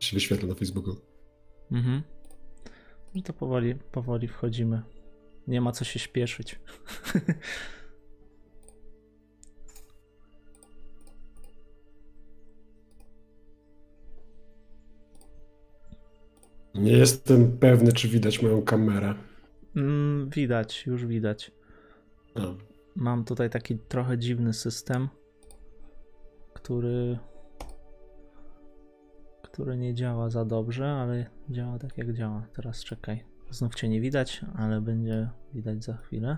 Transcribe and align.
się 0.00 0.14
wyświetla 0.16 0.48
na 0.48 0.54
Facebooku. 0.54 0.96
Mhm. 1.72 2.02
No 3.14 3.22
to 3.22 3.32
powoli, 3.32 3.74
powoli 3.74 4.28
wchodzimy. 4.28 4.82
Nie 5.46 5.60
ma 5.60 5.72
co 5.72 5.84
się 5.84 5.98
śpieszyć. 5.98 6.60
Nie 16.74 16.92
jestem 16.92 17.58
pewny, 17.58 17.92
czy 17.92 18.08
widać 18.08 18.42
moją 18.42 18.62
kamerę. 18.62 19.14
Mm, 19.76 20.30
widać, 20.30 20.86
już 20.86 21.06
widać. 21.06 21.52
A. 22.34 22.40
Mam 22.96 23.24
tutaj 23.24 23.50
taki 23.50 23.78
trochę 23.78 24.18
dziwny 24.18 24.52
system, 24.52 25.08
który 26.54 27.18
który 29.58 29.76
nie 29.76 29.94
działa 29.94 30.30
za 30.30 30.44
dobrze, 30.44 30.90
ale 30.90 31.26
działa 31.50 31.78
tak 31.78 31.98
jak 31.98 32.12
działa. 32.12 32.46
Teraz 32.54 32.84
czekaj. 32.84 33.24
Znów 33.50 33.74
cię 33.74 33.88
nie 33.88 34.00
widać, 34.00 34.40
ale 34.56 34.80
będzie 34.80 35.30
widać 35.54 35.84
za 35.84 35.96
chwilę. 35.96 36.36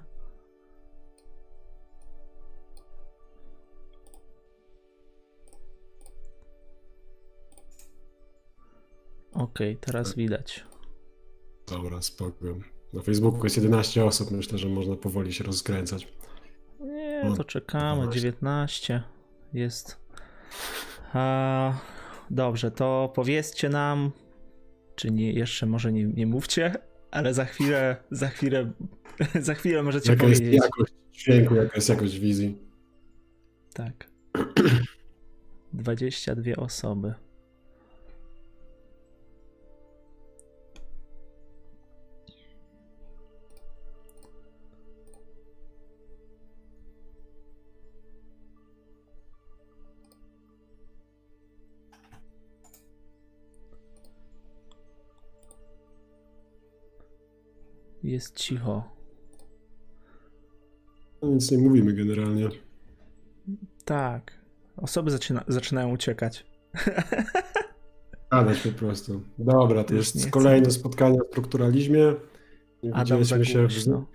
Ok, 9.33 9.59
teraz 9.81 10.15
widać. 10.15 10.65
Dobra, 11.69 12.03
spoko. 12.03 12.47
Na 12.93 13.03
Facebooku 13.03 13.45
jest 13.45 13.57
11 13.57 14.05
osób, 14.05 14.31
myślę, 14.31 14.59
że 14.59 14.69
można 14.69 14.97
powoli 14.97 15.33
się 15.33 15.45
rozkręcać. 15.45 16.09
Nie, 16.81 17.33
to 17.37 17.45
czekamy. 17.45 18.09
19 18.13 19.03
jest. 19.53 20.01
A, 21.13 21.73
dobrze, 22.31 22.71
to 22.71 23.13
powiedzcie 23.15 23.69
nam, 23.69 24.11
czy 24.97 25.11
nie, 25.11 25.33
jeszcze 25.33 25.67
może 25.67 25.93
nie, 25.93 26.05
nie 26.05 26.27
mówcie, 26.27 26.75
ale 27.11 27.35
za 27.35 27.45
chwilę, 27.45 27.97
za 28.11 28.29
chwilę, 28.29 28.73
za 29.41 29.55
chwilę 29.55 29.83
możecie 29.83 30.13
jaka 30.13 30.25
powiedzieć. 30.25 30.53
Jest 30.53 30.65
jakość 30.65 30.93
dźwięku, 31.13 31.55
jaka 31.55 31.75
jest 31.75 31.89
jakość 31.89 32.19
wizji. 32.19 32.59
Tak. 33.75 34.11
22 35.73 36.57
osoby. 36.57 37.15
Jest 58.11 58.37
cicho. 58.37 58.85
No, 61.23 61.29
nic 61.29 61.51
nie 61.51 61.59
mówimy 61.59 61.93
generalnie. 61.93 62.49
Tak. 63.85 64.41
Osoby 64.77 65.11
zaczyna, 65.11 65.45
zaczynają 65.49 65.93
uciekać. 65.93 66.47
Gadać 68.31 68.61
po 68.61 68.73
prostu. 68.79 69.23
Dobra, 69.39 69.85
to 69.85 69.95
Już 69.95 70.15
jest 70.15 70.31
kolejne 70.31 70.69
chcę. 70.69 70.79
spotkanie 70.79 71.19
o 71.23 71.25
strukturalizmie. 71.25 72.15
Nie 72.83 72.95
Adam 72.95 73.25
się 73.25 73.37
głośno. 73.39 74.07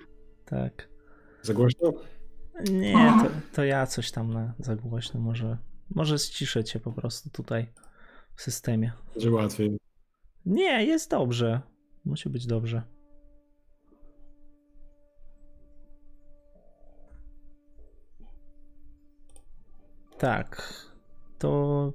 Tak. 0.45 0.89
Za 1.41 1.53
głośno? 1.53 1.93
Nie, 2.71 2.93
to, 2.93 3.29
to 3.53 3.63
ja 3.63 3.85
coś 3.88 4.11
tam 4.11 4.33
na 4.33 4.53
za 4.59 4.75
głośno. 4.75 5.19
Może, 5.19 5.57
może 5.89 6.19
ściszę 6.19 6.63
cię 6.63 6.79
po 6.79 6.91
prostu 6.91 7.29
tutaj 7.29 7.67
w 8.35 8.41
systemie. 8.41 8.91
Będzie 9.13 9.31
łatwiej. 9.31 9.77
Nie, 10.45 10.85
jest 10.85 11.11
dobrze. 11.11 11.61
Musi 12.05 12.29
być 12.29 12.47
dobrze. 12.47 12.94
Tak. 20.25 20.74
To, 21.40 21.94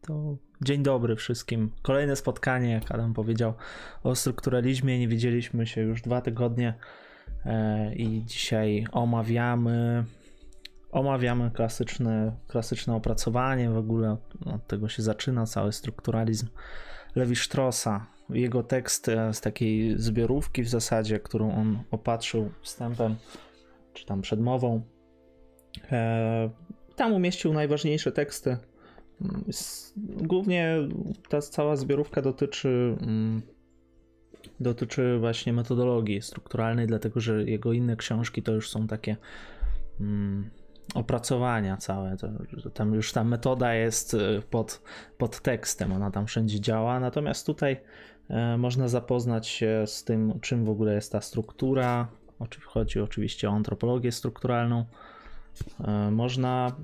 to 0.00 0.36
dzień 0.62 0.82
dobry 0.82 1.16
wszystkim. 1.16 1.70
Kolejne 1.82 2.16
spotkanie, 2.16 2.70
jak 2.70 2.92
Adam 2.92 3.14
powiedział, 3.14 3.54
o 4.02 4.14
strukturalizmie. 4.14 4.98
Nie 4.98 5.08
widzieliśmy 5.08 5.66
się 5.66 5.80
już 5.80 6.02
dwa 6.02 6.20
tygodnie 6.20 6.74
e, 7.44 7.94
i 7.94 8.24
dzisiaj 8.24 8.86
omawiamy 8.92 10.04
omawiamy 10.90 11.50
klasyczne, 11.50 12.36
klasyczne 12.48 12.94
opracowanie. 12.94 13.70
W 13.70 13.76
ogóle 13.76 14.16
od, 14.46 14.66
tego 14.66 14.88
się 14.88 15.02
zaczyna 15.02 15.46
cały 15.46 15.72
strukturalizm 15.72 16.46
Lewi 17.14 17.36
Straussa. 17.36 18.06
Jego 18.28 18.62
tekst 18.62 19.08
e, 19.08 19.34
z 19.34 19.40
takiej 19.40 19.98
zbiorówki 19.98 20.62
w 20.62 20.68
zasadzie, 20.68 21.20
którą 21.20 21.54
on 21.54 21.82
opatrzył 21.90 22.50
wstępem, 22.62 23.16
czy 23.92 24.06
tam 24.06 24.22
przedmową, 24.22 24.82
e, 25.92 26.50
tam 27.00 27.12
umieścił 27.12 27.52
najważniejsze 27.52 28.12
teksty. 28.12 28.56
Głównie 29.96 30.76
ta 31.28 31.40
cała 31.40 31.76
zbiorówka 31.76 32.22
dotyczy, 32.22 32.96
mm, 33.00 33.42
dotyczy 34.60 35.18
właśnie 35.18 35.52
metodologii 35.52 36.22
strukturalnej, 36.22 36.86
dlatego 36.86 37.20
że 37.20 37.44
jego 37.44 37.72
inne 37.72 37.96
książki 37.96 38.42
to 38.42 38.52
już 38.52 38.70
są 38.70 38.86
takie 38.86 39.16
mm, 40.00 40.50
opracowania 40.94 41.76
całe. 41.76 42.16
Tam 42.74 42.94
już 42.94 43.12
ta 43.12 43.24
metoda 43.24 43.74
jest 43.74 44.14
y, 44.14 44.42
pod, 44.50 44.82
pod 45.18 45.40
tekstem, 45.40 45.92
ona 45.92 46.10
tam 46.10 46.26
wszędzie 46.26 46.60
działa. 46.60 47.00
Natomiast 47.00 47.46
tutaj 47.46 47.80
e, 48.28 48.56
można 48.56 48.88
zapoznać 48.88 49.48
się 49.48 49.84
z 49.86 50.04
tym, 50.04 50.40
czym 50.40 50.64
w 50.64 50.70
ogóle 50.70 50.94
jest 50.94 51.12
ta 51.12 51.20
struktura. 51.20 52.08
Chodzi 52.64 53.00
oczywiście 53.00 53.50
o 53.50 53.52
antropologię 53.52 54.12
strukturalną 54.12 54.84
można, 56.10 56.76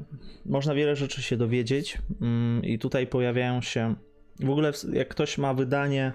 można 0.47 0.75
wiele 0.75 0.97
rzeczy 0.97 1.23
się 1.23 1.37
dowiedzieć 1.37 1.99
mm, 2.21 2.65
i 2.65 2.79
tutaj 2.79 3.07
pojawiają 3.07 3.61
się. 3.63 3.95
W 4.41 4.51
ogóle, 4.51 4.73
jak 4.93 5.09
ktoś 5.09 5.39
ma 5.39 5.55
wydanie, 5.55 6.13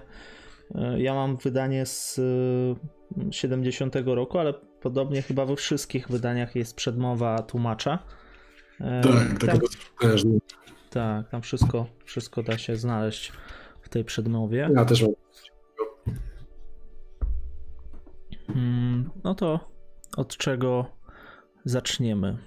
e, 0.74 1.02
ja 1.02 1.14
mam 1.14 1.36
wydanie 1.36 1.86
z 1.86 2.20
70 3.30 3.96
e, 3.96 4.02
roku, 4.02 4.38
ale 4.38 4.54
podobnie 4.80 5.22
chyba 5.22 5.46
we 5.46 5.56
wszystkich 5.56 6.08
wydaniach 6.08 6.56
jest 6.56 6.76
przedmowa 6.76 7.42
tłumacza. 7.42 7.98
Tak, 8.78 9.46
tam, 9.46 9.58
też. 10.00 10.24
Tak, 10.90 11.28
tam 11.28 11.42
wszystko, 11.42 11.86
wszystko 12.04 12.42
da 12.42 12.58
się 12.58 12.76
znaleźć 12.76 13.32
w 13.82 13.88
tej 13.88 14.04
przedmowie. 14.04 14.70
Ja 14.74 14.84
też 14.84 15.02
mam. 15.02 15.12
Mm, 18.48 19.10
no 19.24 19.34
to 19.34 19.60
od 20.16 20.36
czego 20.36 20.86
zaczniemy? 21.64 22.38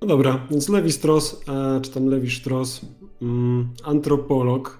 No 0.00 0.08
dobra, 0.08 0.46
więc 0.50 0.68
Lewi 0.68 0.92
Strauss, 0.92 1.40
e, 1.48 1.80
czy 1.80 1.90
tam 1.90 2.06
Lewi 2.06 2.30
Strauss, 2.30 2.80
mm, 3.22 3.68
antropolog. 3.84 4.78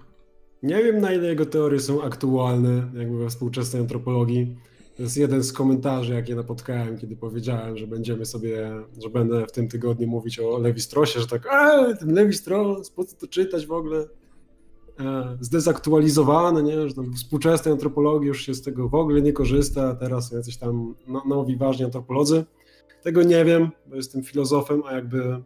Nie 0.62 0.82
wiem 0.82 1.00
na 1.00 1.12
ile 1.12 1.28
jego 1.28 1.46
teorie 1.46 1.80
są 1.80 2.02
aktualne, 2.02 2.90
jakby 2.94 3.18
we 3.18 3.28
współczesnej 3.28 3.82
antropologii. 3.82 4.56
To 4.96 5.02
jest 5.02 5.16
jeden 5.16 5.42
z 5.42 5.52
komentarzy, 5.52 6.14
jakie 6.14 6.34
napotkałem, 6.34 6.98
kiedy 6.98 7.16
powiedziałem, 7.16 7.76
że 7.76 7.86
będziemy 7.86 8.26
sobie, 8.26 8.70
że 9.02 9.10
będę 9.10 9.46
w 9.46 9.52
tym 9.52 9.68
tygodniu 9.68 10.08
mówić 10.08 10.38
o 10.38 10.58
Lewi 10.58 10.80
Strossie, 10.80 11.20
że 11.20 11.26
tak, 11.26 11.46
a 11.46 11.94
ten 11.94 12.14
Lewi 12.14 12.34
Strauss, 12.34 12.90
po 12.90 13.04
co 13.04 13.16
to 13.16 13.26
czytać 13.26 13.66
w 13.66 13.72
ogóle? 13.72 14.06
E, 15.00 15.36
zdezaktualizowany, 15.40 16.62
nie? 16.62 16.88
że 16.88 16.94
tam 16.94 17.12
współczesnej 17.12 17.72
antropologii 17.72 18.28
już 18.28 18.42
się 18.42 18.54
z 18.54 18.62
tego 18.62 18.88
w 18.88 18.94
ogóle 18.94 19.22
nie 19.22 19.32
korzysta, 19.32 19.94
teraz 19.94 20.32
jacyś 20.32 20.56
tam 20.56 20.94
no, 21.08 21.22
nowi, 21.28 21.56
ważni 21.56 21.84
antropolodzy. 21.84 22.44
Tego 23.02 23.22
nie 23.22 23.44
wiem, 23.44 23.70
bo 23.86 23.96
jestem 23.96 24.22
filozofem, 24.22 24.82
a 24.86 24.92
jakby 24.92 25.42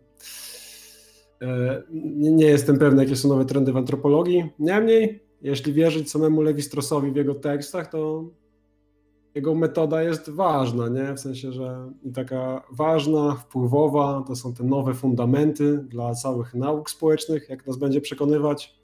e, 1.42 1.82
nie 2.12 2.46
jestem 2.46 2.78
pewny, 2.78 3.02
jakie 3.02 3.16
są 3.16 3.28
nowe 3.28 3.44
trendy 3.44 3.72
w 3.72 3.76
antropologii. 3.76 4.44
Niemniej, 4.58 5.24
jeśli 5.42 5.72
wierzyć 5.72 6.10
samemu 6.10 6.42
Lewi 6.42 6.62
Strossowi 6.62 7.12
w 7.12 7.16
jego 7.16 7.34
tekstach, 7.34 7.90
to 7.90 8.24
jego 9.34 9.54
metoda 9.54 10.02
jest 10.02 10.30
ważna, 10.30 10.88
nie? 10.88 11.14
W 11.14 11.20
sensie, 11.20 11.52
że 11.52 11.90
i 12.02 12.12
taka 12.12 12.62
ważna, 12.70 13.34
wpływowa, 13.34 14.24
to 14.26 14.36
są 14.36 14.54
te 14.54 14.64
nowe 14.64 14.94
fundamenty 14.94 15.78
dla 15.78 16.14
całych 16.14 16.54
nauk 16.54 16.90
społecznych, 16.90 17.48
jak 17.48 17.66
nas 17.66 17.76
będzie 17.76 18.00
przekonywać, 18.00 18.81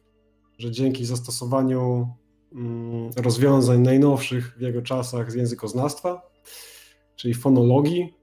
że 0.58 0.70
dzięki 0.70 1.04
zastosowaniu 1.04 2.08
mm, 2.52 3.10
rozwiązań 3.16 3.80
najnowszych 3.80 4.54
w 4.58 4.60
jego 4.60 4.82
czasach 4.82 5.32
z 5.32 5.34
językoznawstwa, 5.34 6.30
czyli 7.16 7.34
fonologii, 7.34 8.14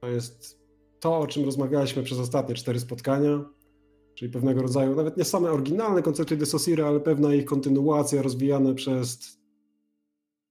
to 0.00 0.08
jest 0.08 0.64
to, 1.00 1.18
o 1.18 1.26
czym 1.26 1.44
rozmawialiśmy 1.44 2.02
przez 2.02 2.18
ostatnie 2.18 2.54
cztery 2.54 2.80
spotkania, 2.80 3.44
czyli 4.14 4.32
pewnego 4.32 4.62
rodzaju, 4.62 4.94
nawet 4.94 5.16
nie 5.16 5.24
same 5.24 5.50
oryginalne 5.50 6.02
koncepty 6.02 6.36
de 6.36 6.46
Saussure, 6.46 6.86
ale 6.86 7.00
pewna 7.00 7.34
ich 7.34 7.44
kontynuacja 7.44 8.22
rozwijane 8.22 8.74
przez 8.74 9.38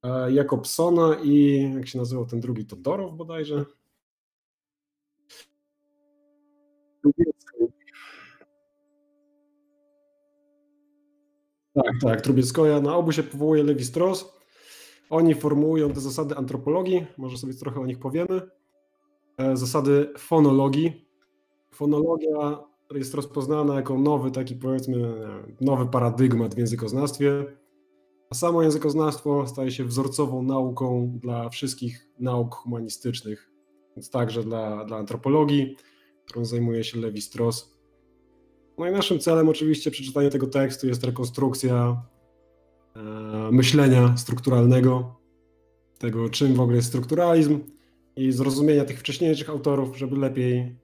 e, 0.04 0.31
Jakobsona 0.31 1.18
i 1.24 1.62
jak 1.75 1.88
się 1.88 1.98
nazywał 1.98 2.25
ten 2.25 2.39
drugi, 2.39 2.65
Todorow 2.65 3.15
bodajże. 3.15 3.65
Tak, 11.73 11.93
tak, 12.01 12.21
Trubieckoja. 12.21 12.81
Na 12.81 12.95
obu 12.95 13.11
się 13.11 13.23
powołuje 13.23 13.63
Levi 13.63 13.85
Strauss. 13.85 14.33
Oni 15.09 15.35
formułują 15.35 15.89
te 15.89 15.99
zasady 15.99 16.35
antropologii, 16.35 17.05
może 17.17 17.37
sobie 17.37 17.53
trochę 17.53 17.79
o 17.79 17.85
nich 17.85 17.99
powiemy. 17.99 18.41
E, 19.37 19.57
zasady 19.57 20.13
fonologii. 20.17 21.07
Fonologia 21.71 22.63
jest 22.91 23.13
rozpoznana 23.13 23.75
jako 23.75 23.97
nowy 23.97 24.31
taki 24.31 24.55
powiedzmy 24.55 25.13
nowy 25.61 25.85
paradygmat 25.85 26.55
w 26.55 26.57
językoznawstwie. 26.57 27.45
A 28.29 28.35
samo 28.35 28.63
językoznawstwo 28.63 29.47
staje 29.47 29.71
się 29.71 29.85
wzorcową 29.85 30.43
nauką 30.43 31.11
dla 31.21 31.49
wszystkich 31.49 32.07
nauk 32.19 32.55
humanistycznych, 32.55 33.51
więc 33.95 34.09
także 34.09 34.43
dla, 34.43 34.85
dla 34.85 34.97
antropologii, 34.97 35.77
którą 36.25 36.45
zajmuje 36.45 36.83
się 36.83 36.99
Levi 36.99 37.21
Strauss. 37.21 37.72
No 38.77 38.87
i 38.87 38.91
naszym 38.91 39.19
celem 39.19 39.49
oczywiście 39.49 39.91
przeczytanie 39.91 40.29
tego 40.29 40.47
tekstu 40.47 40.87
jest 40.87 41.03
rekonstrukcja 41.03 42.01
e, 42.95 42.99
myślenia 43.51 44.17
strukturalnego, 44.17 45.15
tego 45.97 46.29
czym 46.29 46.53
w 46.53 46.59
ogóle 46.59 46.75
jest 46.75 46.87
strukturalizm 46.87 47.59
i 48.15 48.31
zrozumienia 48.31 48.85
tych 48.85 48.99
wcześniejszych 48.99 49.49
autorów, 49.49 49.97
żeby 49.97 50.17
lepiej 50.17 50.57
e, 50.59 50.75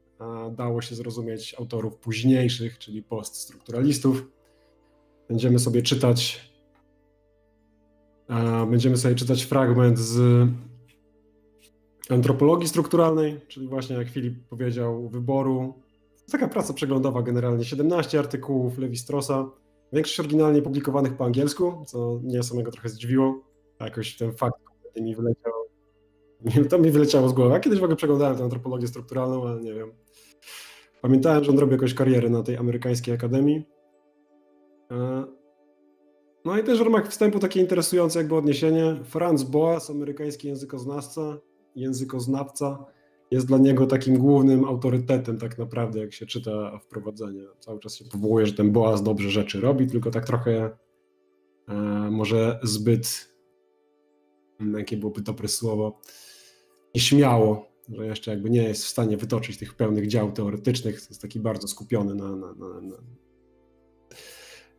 dało 0.58 0.82
się 0.82 0.96
zrozumieć 0.96 1.56
autorów 1.60 1.98
późniejszych, 1.98 2.78
czyli 2.78 3.04
poststrukturalistów. 3.04 4.28
Będziemy 5.30 5.60
sobie 5.60 5.82
czytać 5.82 6.50
e, 8.30 8.66
będziemy 8.66 8.98
sobie 8.98 9.16
czytać 9.16 9.44
fragment 9.44 10.00
z 10.00 10.48
antropologii 12.10 12.68
strukturalnej, 12.68 13.40
czyli 13.48 13.68
właśnie 13.68 13.96
jak 13.96 14.10
Filip 14.10 14.48
powiedział, 14.50 15.10
wyboru 15.10 15.74
Taka 16.32 16.48
praca 16.48 16.74
przeglądowa 16.74 17.22
generalnie, 17.22 17.66
17 17.66 18.20
artykułów 18.20 18.78
Lewi 18.78 18.98
Strosa, 18.98 19.52
większość 19.94 20.20
oryginalnie 20.20 20.62
publikowanych 20.62 21.18
po 21.18 21.26
angielsku, 21.26 21.84
co 21.88 22.20
mnie 22.24 22.44
samego 22.44 22.72
trochę 22.72 22.90
zdziwiło. 22.90 23.40
Jakoś 23.80 24.18
ten 24.18 24.34
fakt 24.34 24.58
mi 25.02 25.16
wyleciał. 25.16 25.54
To 26.70 26.80
mi 26.80 26.92
wyleciało 26.92 27.30
z 27.30 27.34
głowy. 27.34 27.54
Ja 27.54 27.60
kiedyś 27.60 27.80
w 27.80 27.84
ogóle 27.84 27.96
przeglądałem 27.96 28.38
tę 28.38 28.44
antropologię 28.44 28.88
strukturalną, 28.88 29.48
ale 29.48 29.62
nie 29.62 29.74
wiem. 29.74 29.92
Pamiętałem, 31.02 31.44
że 31.44 31.52
on 31.52 31.60
robi 31.60 31.72
jakąś 31.72 31.94
karierę 31.94 32.30
na 32.30 32.44
tej 32.44 32.58
amerykańskiej 32.58 33.14
akademii. 33.14 33.66
E, 34.92 35.26
no 36.46 36.58
i 36.58 36.64
też 36.64 36.80
w 36.80 36.82
ramach 36.82 37.08
wstępu 37.08 37.40
takie 37.40 37.60
interesujące 37.60 38.20
jakby 38.20 38.36
odniesienie. 38.36 38.96
Franz 39.04 39.44
Boas, 39.44 39.90
amerykański 39.90 40.48
językoznawca, 40.48 41.38
językoznawca, 41.76 42.86
jest 43.32 43.48
dla 43.48 43.58
niego 43.58 43.86
takim 43.86 44.18
głównym 44.18 44.66
autorytetem 44.66 45.38
tak 45.38 45.58
naprawdę, 45.58 46.00
jak 46.00 46.14
się 46.14 46.26
czyta 46.26 46.80
wprowadzenie. 46.80 47.44
Cały 47.60 47.80
czas 47.80 47.96
się 47.96 48.06
powołuje, 48.06 48.46
że 48.46 48.54
ten 48.54 48.72
Boaz 48.72 49.04
dobrze 49.04 49.30
rzeczy 49.30 49.62
robi, 49.62 49.88
tylko 49.88 50.12
tak 50.12 50.26
trochę 50.26 50.78
e, 51.68 51.74
może 52.12 52.60
zbyt, 52.64 53.36
mm, 54.60 54.80
jakie 54.80 54.98
byłoby 54.98 55.22
dobre 55.22 55.48
słowo, 55.48 56.02
nieśmiało, 56.96 57.66
że 57.90 58.06
jeszcze 58.06 58.32
jakby 58.32 58.50
nie 58.50 58.64
jest 58.64 58.86
w 58.86 58.90
stanie 58.90 59.18
wytoczyć 59.18 59.58
tych 59.58 59.74
pełnych 59.74 60.08
dział 60.08 60.32
teoretycznych, 60.32 60.96
jest 60.96 61.22
taki 61.22 61.40
bardzo 61.40 61.68
skupiony 61.68 62.16
na, 62.16 62.36
na, 62.36 62.54
na, 62.54 62.82
na 62.82 62.96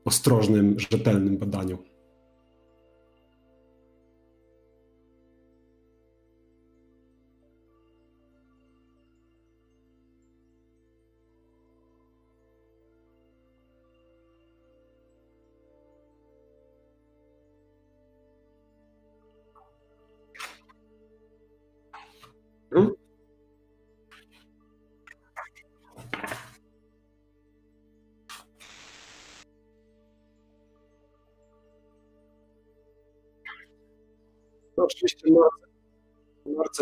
ostrożnym, 0.04 0.80
rzetelnym 0.80 1.38
badaniu. 1.38 1.89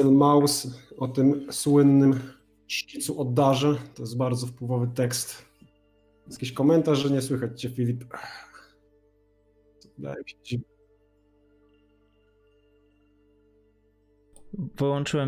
Maus 0.04 0.66
o 0.98 1.08
tym 1.08 1.52
słynnym 1.52 2.20
szkicu 2.66 3.20
oddarze. 3.20 3.76
To 3.94 4.02
jest 4.02 4.16
bardzo 4.16 4.46
wpływowy 4.46 4.88
tekst. 4.94 5.44
Jest 6.26 6.38
jakiś 6.38 6.52
komentarz, 6.52 6.98
że 6.98 7.10
nie 7.10 7.22
słychać 7.22 7.60
cię, 7.60 7.70
Filip. 7.70 8.04
Wydaje 9.98 10.16
mi 10.16 10.30
się 10.30 10.36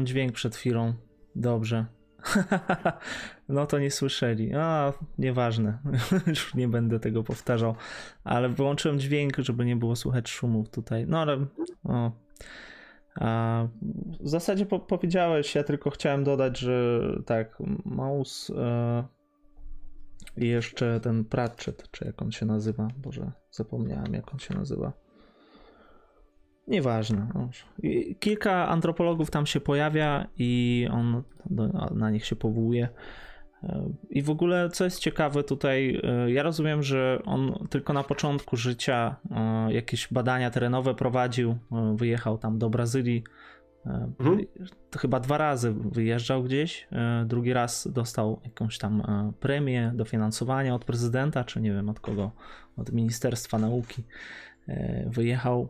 dźwięk 0.07 0.33
przed 0.33 0.57
chwilą. 0.57 0.95
Dobrze. 1.35 1.87
no 3.49 3.67
to 3.67 3.79
nie 3.79 3.91
słyszeli. 3.91 4.55
A, 4.55 4.93
nieważne. 5.19 5.79
Już 6.27 6.55
nie 6.55 6.69
będę 6.69 7.01
tego 7.01 7.23
powtarzał. 7.23 7.75
Ale 8.25 8.49
wyłączyłem 8.49 9.01
dźwięk, 9.01 9.37
żeby 9.39 9.65
nie 9.65 9.77
było 9.77 9.97
słychać 9.97 10.29
szumów 10.29 10.71
tutaj. 10.71 11.07
No 11.09 11.19
ale. 11.19 11.47
O. 11.85 12.13
W 14.21 14.29
zasadzie 14.29 14.67
po 14.67 14.79
powiedziałeś, 14.79 15.55
ja 15.55 15.65
tylko 15.65 15.91
chciałem 15.91 16.25
dodać, 16.25 16.59
że 16.59 17.01
tak, 17.27 17.59
mouse 17.85 18.53
e, 18.57 19.05
i 20.37 20.49
jeszcze 20.49 21.01
ten 21.01 21.25
Pratchett, 21.25 21.91
czy 21.91 22.05
jak 22.05 22.23
on 22.23 22.33
się 22.33 22.47
nazywa, 22.47 22.89
Boże, 22.97 23.33
zapomniałem 23.51 24.15
jak 24.15 24.33
on 24.33 24.39
się 24.39 24.55
nazywa. 24.55 24.93
Nieważne. 26.69 27.29
Kilka 28.21 28.69
antropologów 28.69 29.31
tam 29.31 29.47
się 29.47 29.61
pojawia 29.61 30.27
i 30.37 30.89
on 30.93 31.23
na 31.95 32.11
nich 32.11 32.27
się 32.27 32.37
powołuje. 32.37 32.89
E, 33.63 33.93
I 34.11 34.23
w 34.23 34.31
ogóle, 34.31 34.69
co 34.69 34.85
jest 34.85 34.99
ciekawe 34.99 35.45
tutaj, 35.45 36.01
e, 36.03 36.31
ja 36.31 36.43
rozumiem, 36.43 36.83
że 36.83 37.23
on 37.25 37.67
tylko 37.71 37.93
na 37.93 38.03
początku 38.03 38.57
życia 38.57 39.17
e, 39.31 39.73
jakieś 39.73 40.09
badania 40.13 40.51
terenowe 40.51 40.95
prowadził, 40.95 41.59
wyjechał 41.95 42.39
tam 42.39 42.59
do 42.59 42.71
Brazylii. 42.71 43.25
Mhm. 44.19 44.47
Chyba 44.99 45.21
dwa 45.21 45.39
razy 45.39 45.73
wyjeżdżał 45.73 46.43
gdzieś. 46.43 46.89
Drugi 47.27 47.53
raz 47.53 47.89
dostał 47.93 48.41
jakąś 48.45 48.79
tam 48.79 49.03
premię, 49.41 49.93
dofinansowania 49.95 50.75
od 50.75 50.85
prezydenta, 50.85 51.45
czy 51.45 51.61
nie 51.61 51.73
wiem 51.73 51.89
od 51.89 52.01
kogo, 52.01 52.31
od 52.77 52.93
Ministerstwa 52.93 53.59
Nauki. 53.59 54.05
Wyjechał 55.07 55.69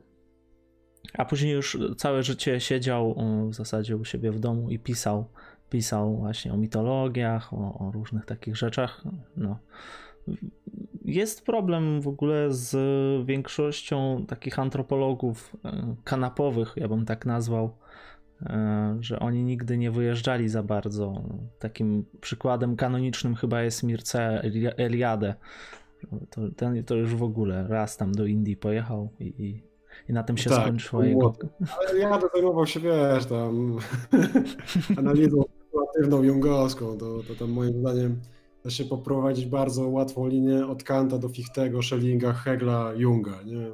a 1.14 1.25
później 1.25 1.53
już 1.53 1.79
całe 1.97 2.23
życie 2.23 2.61
siedział 2.61 3.17
w 3.50 3.55
zasadzie 3.55 3.97
u 3.97 4.05
siebie 4.05 4.33
w 4.33 4.38
domu 4.38 4.71
i 4.71 4.79
pisał. 4.79 5.25
Pisał 5.71 6.17
właśnie 6.17 6.53
o 6.53 6.57
mitologiach, 6.57 7.55
o, 7.55 7.79
o 7.79 7.91
różnych 7.93 8.27
takich 8.27 8.57
rzeczach. 8.57 9.05
No. 9.37 9.59
Jest 11.05 11.47
problem 11.47 12.00
w 12.00 12.09
ogóle 12.09 12.47
z 12.50 12.77
większością 13.27 14.25
takich 14.29 14.59
antropologów 14.59 15.57
e, 15.65 15.95
kanapowych, 16.05 16.73
ja 16.77 16.89
bym 16.89 17.05
tak 17.05 17.27
nazwał, 17.27 17.77
e, 18.43 18.97
że 19.00 19.21
oni 19.21 19.45
nigdy 19.45 19.79
nie 19.79 19.91
wyjeżdżali 19.91 20.49
za 20.49 20.62
bardzo. 20.62 21.23
Takim 21.59 22.05
przykładem 22.21 22.77
kanonicznym 22.77 23.35
chyba 23.35 23.62
jest 23.62 23.83
Mircea 23.83 24.41
Eliade. 24.77 25.35
To, 26.31 26.41
ten, 26.57 26.85
to 26.85 26.95
już 26.95 27.15
w 27.15 27.23
ogóle 27.23 27.67
raz 27.69 27.97
tam 27.97 28.12
do 28.12 28.27
Indii 28.27 28.57
pojechał 28.57 29.09
i, 29.21 29.62
i 30.09 30.12
na 30.12 30.23
tym 30.23 30.37
się 30.37 30.50
tak, 30.50 30.61
skończyło 30.61 31.03
jego. 31.03 31.35
Ale 31.79 31.99
ja 31.99 32.21
zajmował 32.35 32.67
się, 32.67 32.81
wiesz, 32.81 33.27
tam 33.27 33.79
analizą 34.99 35.45
jungowską, 36.23 36.99
to, 36.99 37.23
to 37.28 37.35
tam 37.35 37.50
moim 37.50 37.80
zdaniem 37.80 38.21
da 38.64 38.71
się 38.71 38.85
poprowadzić 38.85 39.47
bardzo 39.47 39.88
łatwą 39.88 40.28
linię 40.28 40.66
od 40.66 40.85
Kanta 40.85 41.19
do 41.19 41.28
Fichtego, 41.28 41.83
Schellinga, 41.83 42.33
Hegla, 42.33 42.92
Junga, 42.95 43.42
nie? 43.42 43.71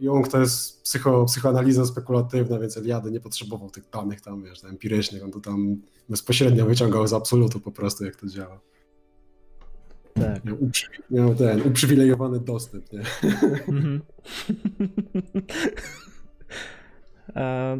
Jung 0.00 0.28
to 0.28 0.40
jest 0.40 0.82
psycho, 0.82 1.24
psychoanaliza 1.24 1.86
spekulatywna, 1.86 2.58
więc 2.58 2.76
Eliady 2.76 3.10
nie 3.10 3.20
potrzebował 3.20 3.70
tych 3.70 3.90
danych 3.90 4.20
tam, 4.20 4.44
wiesz, 4.44 4.64
empirycznych, 4.64 5.24
on 5.24 5.30
to 5.30 5.40
tam 5.40 5.76
bezpośrednio 6.08 6.66
wyciągał 6.66 7.06
z 7.06 7.12
absolutu 7.12 7.60
po 7.60 7.72
prostu, 7.72 8.04
jak 8.04 8.16
to 8.16 8.26
działa. 8.26 8.60
Tak. 10.14 10.44
Miał, 10.44 10.56
miał 11.10 11.34
ten 11.34 11.62
uprzywilejowany 11.62 12.40
dostęp, 12.40 12.92
nie? 12.92 13.02
Mhm. 13.68 14.00
E, 14.80 15.42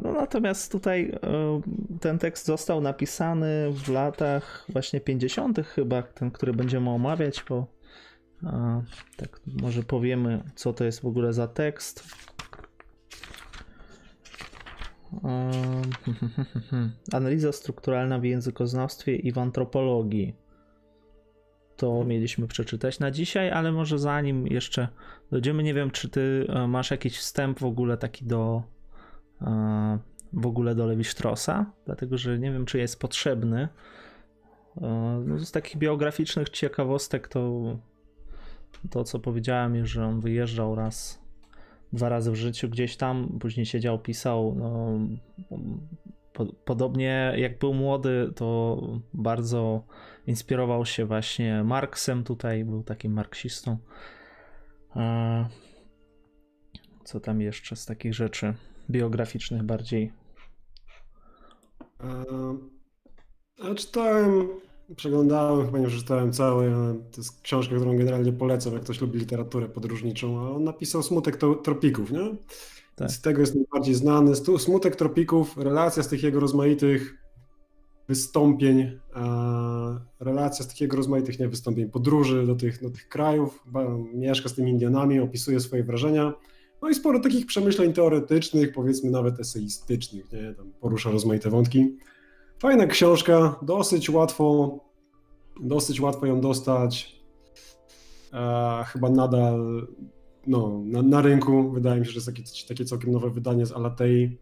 no 0.02 0.12
natomiast 0.12 0.72
tutaj 0.72 1.12
e, 1.22 1.60
ten 2.00 2.18
tekst 2.18 2.46
został 2.46 2.80
napisany 2.80 3.72
w 3.72 3.88
latach 3.88 4.66
właśnie 4.68 5.00
50. 5.00 5.60
chyba, 5.66 6.02
ten, 6.02 6.30
który 6.30 6.52
będziemy 6.52 6.90
omawiać, 6.90 7.44
bo 7.48 7.66
e, 8.44 8.82
tak 9.16 9.40
może 9.62 9.82
powiemy, 9.82 10.42
co 10.54 10.72
to 10.72 10.84
jest 10.84 11.00
w 11.00 11.06
ogóle 11.06 11.32
za 11.32 11.48
tekst. 11.48 12.04
Analiza 17.12 17.52
strukturalna 17.52 18.18
w 18.18 18.24
językoznawstwie 18.24 19.16
i 19.16 19.32
w 19.32 19.38
antropologii. 19.38 20.36
to 21.76 22.04
mieliśmy 22.04 22.48
przeczytać 22.48 22.98
na 22.98 23.10
dzisiaj, 23.10 23.50
ale 23.50 23.72
może 23.72 23.98
zanim 23.98 24.46
jeszcze 24.46 24.88
dojdziemy, 25.30 25.62
nie 25.62 25.74
wiem, 25.74 25.90
czy 25.90 26.08
ty 26.08 26.46
e, 26.48 26.66
masz 26.66 26.90
jakiś 26.90 27.18
wstęp 27.18 27.58
w 27.58 27.64
ogóle 27.64 27.96
taki 27.96 28.24
do 28.24 28.62
e, 28.62 28.77
w 30.32 30.46
ogóle 30.46 30.74
do 30.74 30.86
Lewi 30.86 31.04
Straussa, 31.04 31.72
dlatego 31.86 32.18
że 32.18 32.38
nie 32.38 32.52
wiem, 32.52 32.66
czy 32.66 32.78
jest 32.78 33.00
potrzebny. 33.00 33.68
E, 34.82 35.22
no, 35.26 35.38
z 35.38 35.52
takich 35.52 35.76
biograficznych 35.76 36.50
ciekawostek 36.50 37.28
to 37.28 37.62
to, 38.90 39.04
co 39.04 39.18
powiedziałem, 39.18 39.86
że 39.86 40.06
on 40.06 40.20
wyjeżdżał 40.20 40.74
raz, 40.74 41.22
dwa 41.92 42.08
razy 42.08 42.30
w 42.30 42.34
życiu 42.34 42.68
gdzieś 42.68 42.96
tam, 42.96 43.38
później 43.40 43.66
siedział, 43.66 43.98
pisał. 43.98 44.54
No, 44.58 44.98
podobnie 46.64 47.32
jak 47.36 47.58
był 47.58 47.74
młody, 47.74 48.32
to 48.36 48.80
bardzo 49.14 49.84
inspirował 50.26 50.86
się 50.86 51.04
właśnie 51.04 51.64
Marksem 51.64 52.24
tutaj, 52.24 52.64
był 52.64 52.82
takim 52.82 53.12
marksistą. 53.12 53.76
Co 57.04 57.20
tam 57.20 57.40
jeszcze 57.40 57.76
z 57.76 57.86
takich 57.86 58.14
rzeczy 58.14 58.54
biograficznych 58.90 59.62
bardziej? 59.62 60.12
Ja 63.64 63.74
czytałem, 63.74 64.48
przeglądałem, 64.96 65.66
chyba 65.66 65.78
nie 65.78 65.86
przeczytałem 65.86 66.30
ale 66.40 66.94
to 67.10 67.16
jest 67.16 67.42
książka, 67.42 67.76
którą 67.76 67.96
generalnie 67.96 68.32
polecam, 68.32 68.72
jak 68.72 68.82
ktoś 68.82 69.00
lubi 69.00 69.18
literaturę 69.18 69.68
podróżniczą, 69.68 70.40
a 70.40 70.50
on 70.50 70.64
napisał 70.64 71.02
Smutek 71.02 71.38
Tropików, 71.62 72.10
nie? 72.10 72.36
Tak. 72.96 73.10
Z 73.10 73.20
tego 73.20 73.40
jest 73.40 73.54
najbardziej 73.54 73.94
znany. 73.94 74.32
Smutek 74.58 74.96
Tropików, 74.96 75.56
relacja 75.56 76.02
z 76.02 76.08
tych 76.08 76.22
jego 76.22 76.40
rozmaitych 76.40 77.14
wystąpień, 78.08 78.98
relacja 80.20 80.64
z 80.64 80.68
takiego 80.68 80.96
rozmaitych 80.96 81.38
nie 81.38 81.48
wystąpień, 81.48 81.90
podróży 81.90 82.46
do 82.46 82.54
tych, 82.54 82.82
do 82.82 82.90
tych 82.90 83.08
krajów, 83.08 83.64
mieszka 84.14 84.48
z 84.48 84.54
tymi 84.54 84.70
Indianami, 84.70 85.20
opisuje 85.20 85.60
swoje 85.60 85.84
wrażenia. 85.84 86.32
No 86.82 86.88
i 86.88 86.94
sporo 86.94 87.20
takich 87.20 87.46
przemyśleń 87.46 87.92
teoretycznych, 87.92 88.72
powiedzmy 88.72 89.10
nawet 89.10 89.40
eseistycznych, 89.40 90.32
nie? 90.32 90.54
Tam 90.54 90.72
porusza 90.80 91.10
rozmaite 91.10 91.50
wątki. 91.50 91.96
Fajna 92.58 92.86
książka, 92.86 93.58
dosyć 93.62 94.10
łatwo, 94.10 94.78
dosyć 95.60 96.00
łatwo 96.00 96.26
ją 96.26 96.40
dostać. 96.40 97.20
E, 98.32 98.84
chyba 98.86 99.10
nadal 99.10 99.86
no, 100.46 100.82
na, 100.84 101.02
na, 101.02 101.22
rynku. 101.22 101.70
Wydaje 101.70 102.00
mi 102.00 102.06
się, 102.06 102.12
że 102.12 102.16
jest 102.16 102.26
takie, 102.26 102.42
takie 102.68 102.84
całkiem 102.84 103.12
nowe 103.12 103.30
wydanie 103.30 103.66
z 103.66 103.72
Alatei. 103.72 104.38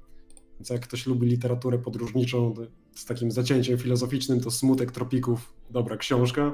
Więc 0.61 0.71
jak 0.71 0.81
ktoś 0.81 1.07
lubi 1.07 1.26
literaturę 1.26 1.78
podróżniczą 1.78 2.55
z 2.95 3.05
takim 3.05 3.31
zacięciem 3.31 3.78
filozoficznym, 3.78 4.40
to 4.40 4.50
Smutek 4.50 4.93
Tropików, 4.93 5.52
dobra 5.71 5.97
książka. 5.97 6.52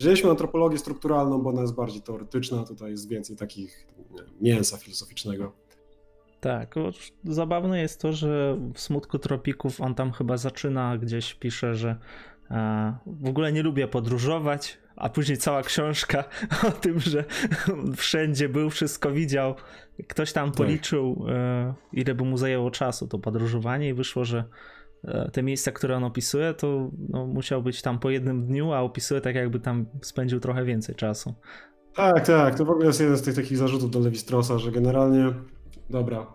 Wzięliśmy 0.00 0.30
antropologię 0.30 0.78
strukturalną, 0.78 1.42
bo 1.42 1.50
ona 1.50 1.60
jest 1.60 1.74
bardziej 1.74 2.02
teoretyczna, 2.02 2.64
tutaj 2.64 2.90
jest 2.90 3.08
więcej 3.08 3.36
takich 3.36 3.86
mięsa 4.40 4.76
filozoficznego. 4.76 5.52
Tak, 6.40 6.74
zabawne 7.24 7.80
jest 7.80 8.00
to, 8.00 8.12
że 8.12 8.58
w 8.74 8.80
Smutku 8.80 9.18
Tropików 9.18 9.80
on 9.80 9.94
tam 9.94 10.12
chyba 10.12 10.36
zaczyna, 10.36 10.98
gdzieś 10.98 11.34
pisze, 11.34 11.74
że 11.74 11.96
e, 12.50 12.96
w 13.06 13.28
ogóle 13.28 13.52
nie 13.52 13.62
lubię 13.62 13.88
podróżować, 13.88 14.78
a 14.96 15.08
później 15.08 15.38
cała 15.38 15.62
książka 15.62 16.24
o 16.68 16.70
tym, 16.70 17.00
że 17.00 17.24
wszędzie 17.96 18.48
był, 18.48 18.70
wszystko 18.70 19.10
widział. 19.10 19.54
Ktoś 20.08 20.32
tam 20.32 20.48
tak. 20.48 20.56
policzył, 20.56 21.26
e, 21.28 21.74
ile 21.92 22.14
by 22.14 22.24
mu 22.24 22.36
zajęło 22.36 22.70
czasu 22.70 23.08
to 23.08 23.18
podróżowanie 23.18 23.88
i 23.88 23.94
wyszło, 23.94 24.24
że 24.24 24.44
te 25.32 25.42
miejsca, 25.42 25.72
które 25.72 25.96
on 25.96 26.04
opisuje, 26.04 26.54
to 26.54 26.90
no, 27.08 27.26
musiał 27.26 27.62
być 27.62 27.82
tam 27.82 27.98
po 27.98 28.10
jednym 28.10 28.46
dniu, 28.46 28.72
a 28.72 28.80
opisuje 28.80 29.20
tak, 29.20 29.34
jakby 29.34 29.60
tam 29.60 29.86
spędził 30.02 30.40
trochę 30.40 30.64
więcej 30.64 30.94
czasu. 30.94 31.34
Tak, 31.94 32.26
tak. 32.26 32.54
To 32.58 32.64
w 32.64 32.70
ogóle 32.70 32.86
jest 32.86 33.00
jeden 33.00 33.16
z 33.16 33.22
tych 33.22 33.34
takich 33.34 33.58
zarzutów 33.58 33.90
do 33.90 34.00
Lewistrosa, 34.00 34.58
że 34.58 34.72
generalnie, 34.72 35.32
dobra, 35.90 36.34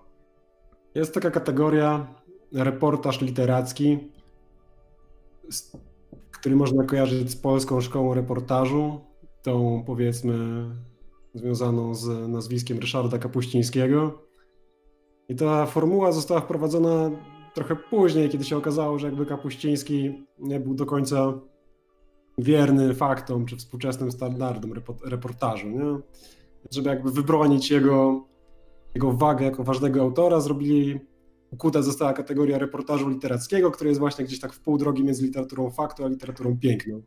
jest 0.96 1.14
taka 1.14 1.32
kategoria 1.32 2.16
reportaż 2.54 3.22
literacki, 3.22 4.12
który 6.32 6.56
można 6.56 6.84
kojarzyć 6.84 7.32
z 7.32 7.36
polską 7.36 7.82
szkołą 7.82 8.14
reportażu, 8.14 9.02
tą 9.42 9.84
powiedzmy 9.88 10.66
związaną 11.34 11.96
z 11.96 12.30
nazwiskiem 12.30 12.80
Ryszarda 12.80 13.18
Kapuścińskiego. 13.18 14.22
I 15.30 15.36
ta 15.36 15.66
formuła 15.66 16.12
została 16.12 16.42
wprowadzona 16.42 17.12
trochę 17.54 17.76
później, 17.76 18.30
kiedy 18.30 18.44
się 18.44 18.58
okazało, 18.58 19.00
że 19.00 19.08
jakby 19.08 19.26
Kapuściński 19.26 20.26
nie 20.40 20.60
był 20.60 20.74
do 20.74 20.86
końca 20.86 21.34
wierny 22.38 22.94
faktom 22.94 23.46
czy 23.46 23.58
współczesnym 23.58 24.12
standardom 24.12 24.74
reportażu, 25.04 25.70
nie? 25.70 26.00
Żeby 26.72 26.90
jakby 26.90 27.12
wybronić 27.12 27.72
jego, 27.72 28.26
jego 28.96 29.12
wagę 29.12 29.46
jako 29.46 29.64
ważnego 29.64 30.02
autora, 30.02 30.40
zrobili 30.40 31.00
ukuta 31.52 31.82
została 31.82 32.14
kategoria 32.14 32.58
reportażu 32.58 33.10
literackiego, 33.10 33.72
który 33.72 33.90
jest 33.90 34.00
właśnie 34.00 34.26
gdzieś 34.26 34.40
tak 34.40 34.54
w 34.54 34.60
pół 34.60 34.78
drogi 34.78 35.04
między 35.04 35.24
literaturą 35.24 35.70
faktu 35.70 36.06
a 36.06 36.08
literaturą 36.08 36.58
piękną. 36.60 37.02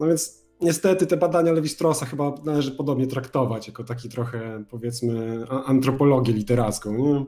No 0.00 0.06
więc 0.06 0.46
niestety 0.60 1.06
te 1.06 1.16
badania 1.16 1.52
Lewistrosa 1.52 2.06
chyba 2.06 2.34
należy 2.44 2.72
podobnie 2.72 3.06
traktować, 3.06 3.66
jako 3.66 3.84
taki 3.84 4.08
trochę 4.08 4.64
powiedzmy 4.70 5.44
antropologię 5.48 6.32
literacką. 6.32 6.94
Nie? 6.94 7.24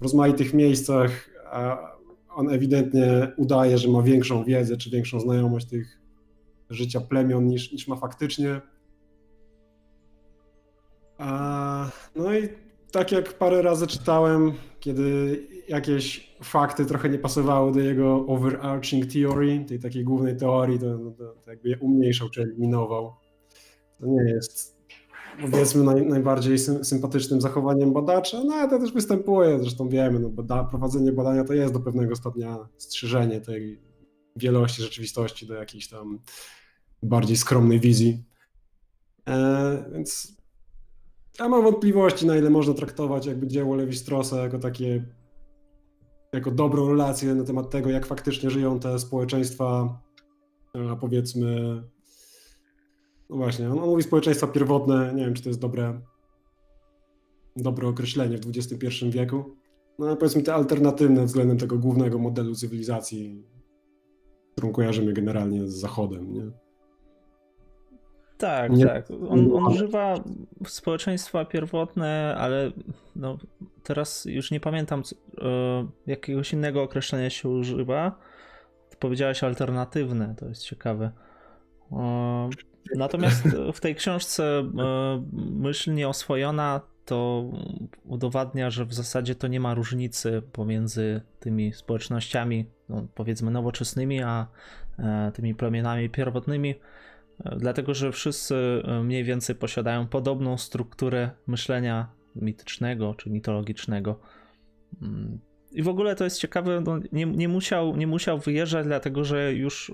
W 0.00 0.02
rozmaitych 0.02 0.54
miejscach 0.54 1.30
on 2.34 2.50
ewidentnie 2.50 3.32
udaje, 3.36 3.78
że 3.78 3.88
ma 3.88 4.02
większą 4.02 4.44
wiedzę 4.44 4.76
czy 4.76 4.90
większą 4.90 5.20
znajomość 5.20 5.66
tych 5.66 6.00
życia 6.70 7.00
plemion 7.00 7.46
niż, 7.46 7.72
niż 7.72 7.88
ma 7.88 7.96
faktycznie. 7.96 8.60
No 12.16 12.34
i 12.38 12.48
tak 12.92 13.12
jak 13.12 13.38
parę 13.38 13.62
razy 13.62 13.86
czytałem, 13.86 14.52
kiedy 14.80 15.40
jakieś 15.68 16.34
fakty 16.42 16.86
trochę 16.86 17.08
nie 17.08 17.18
pasowały 17.18 17.72
do 17.72 17.80
jego 17.80 18.26
overarching 18.26 19.12
theory, 19.12 19.64
tej 19.68 19.78
takiej 19.78 20.04
głównej 20.04 20.36
teorii, 20.36 20.78
to, 20.78 20.98
to, 20.98 21.34
to 21.44 21.50
jakby 21.50 21.68
je 21.68 21.78
umniejszał 21.78 22.30
czy 22.30 22.42
eliminował. 22.42 23.14
To 24.00 24.06
nie 24.06 24.22
jest 24.22 24.79
powiedzmy 25.50 25.84
naj, 25.84 26.06
najbardziej 26.06 26.58
sympatycznym 26.58 27.40
zachowaniem 27.40 27.92
badacza, 27.92 28.44
no 28.44 28.54
ale 28.54 28.70
to 28.70 28.78
też 28.78 28.92
występuje, 28.92 29.60
zresztą 29.60 29.88
wiemy, 29.88 30.20
no, 30.20 30.28
bada, 30.28 30.64
prowadzenie 30.64 31.12
badania 31.12 31.44
to 31.44 31.52
jest 31.52 31.72
do 31.74 31.80
pewnego 31.80 32.16
stopnia 32.16 32.68
strzyżenie 32.76 33.40
tej 33.40 33.80
wielości 34.36 34.82
rzeczywistości 34.82 35.46
do 35.46 35.54
jakiejś 35.54 35.88
tam 35.88 36.18
bardziej 37.02 37.36
skromnej 37.36 37.80
wizji. 37.80 38.24
E, 39.28 39.90
więc 39.92 40.36
ja 41.38 41.48
mam 41.48 41.62
wątpliwości, 41.62 42.26
na 42.26 42.36
ile 42.36 42.50
można 42.50 42.74
traktować 42.74 43.26
jakby 43.26 43.46
dzieło 43.46 43.74
Lewi 43.74 43.96
Straussa 43.96 44.36
jako 44.36 44.58
takie, 44.58 45.04
jako 46.32 46.50
dobrą 46.50 46.88
relację 46.88 47.34
na 47.34 47.44
temat 47.44 47.70
tego, 47.70 47.90
jak 47.90 48.06
faktycznie 48.06 48.50
żyją 48.50 48.80
te 48.80 48.98
społeczeństwa, 48.98 50.00
powiedzmy, 51.00 51.82
no 53.30 53.36
właśnie, 53.36 53.70
on, 53.70 53.78
on 53.78 53.88
mówi 53.88 54.02
społeczeństwa 54.02 54.46
pierwotne, 54.46 55.14
nie 55.14 55.24
wiem, 55.24 55.34
czy 55.34 55.42
to 55.42 55.48
jest 55.48 55.60
dobre, 55.60 56.00
dobre 57.56 57.88
określenie 57.88 58.38
w 58.38 58.46
XXI 58.46 59.10
wieku, 59.10 59.56
no 59.98 60.06
ale 60.06 60.16
powiedzmy 60.16 60.42
te 60.42 60.54
alternatywne 60.54 61.24
względem 61.24 61.58
tego 61.58 61.78
głównego 61.78 62.18
modelu 62.18 62.54
cywilizacji, 62.54 63.44
którą 64.52 64.72
kojarzymy 64.72 65.12
generalnie 65.12 65.66
z 65.66 65.74
Zachodem, 65.74 66.32
nie? 66.32 66.50
Tak, 68.38 68.72
nie, 68.72 68.86
tak. 68.86 69.10
On, 69.10 69.52
on 69.52 69.72
używa 69.72 70.14
społeczeństwa 70.66 71.44
pierwotne, 71.44 72.36
ale 72.38 72.72
no, 73.16 73.38
teraz 73.82 74.24
już 74.24 74.50
nie 74.50 74.60
pamiętam 74.60 75.02
e, 75.38 75.88
jakiegoś 76.06 76.52
innego 76.52 76.82
określenia 76.82 77.30
się 77.30 77.48
używa. 77.48 78.18
Powiedziałeś 78.98 79.44
alternatywne, 79.44 80.34
to 80.38 80.46
jest 80.46 80.62
ciekawe. 80.62 81.10
E, 82.94 82.98
natomiast 82.98 83.42
w 83.74 83.80
tej 83.80 83.94
książce 83.94 84.44
e, 84.44 85.24
myśl 85.32 85.94
nieoswojona 85.94 86.80
to 87.04 87.44
udowadnia, 88.04 88.70
że 88.70 88.84
w 88.84 88.94
zasadzie 88.94 89.34
to 89.34 89.48
nie 89.48 89.60
ma 89.60 89.74
różnicy 89.74 90.42
pomiędzy 90.52 91.20
tymi 91.40 91.72
społecznościami, 91.72 92.66
no, 92.88 93.06
powiedzmy 93.14 93.50
nowoczesnymi, 93.50 94.22
a 94.22 94.46
tymi 95.34 95.54
plemionami 95.54 96.10
pierwotnymi 96.10 96.74
dlatego 97.56 97.94
że 97.94 98.12
wszyscy 98.12 98.54
e, 98.84 99.02
mniej 99.02 99.24
więcej 99.24 99.56
posiadają 99.56 100.06
podobną 100.06 100.58
strukturę 100.58 101.30
myślenia 101.46 102.08
mitycznego 102.36 103.14
czy 103.14 103.30
mitologicznego. 103.30 104.20
I 105.72 105.82
w 105.82 105.88
ogóle 105.88 106.14
to 106.16 106.24
jest 106.24 106.38
ciekawe, 106.38 106.82
no 106.86 106.98
nie, 107.12 107.26
nie, 107.26 107.48
musiał, 107.48 107.96
nie 107.96 108.06
musiał 108.06 108.38
wyjeżdżać, 108.38 108.86
dlatego 108.86 109.24
że 109.24 109.54
już, 109.54 109.92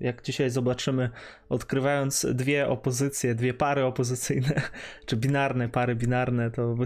jak 0.00 0.22
dzisiaj 0.22 0.50
zobaczymy, 0.50 1.10
odkrywając 1.48 2.26
dwie 2.34 2.68
opozycje, 2.68 3.34
dwie 3.34 3.54
pary 3.54 3.84
opozycyjne, 3.84 4.62
czy 5.06 5.16
binarne, 5.16 5.68
pary 5.68 5.94
binarne, 5.94 6.50
to 6.50 6.76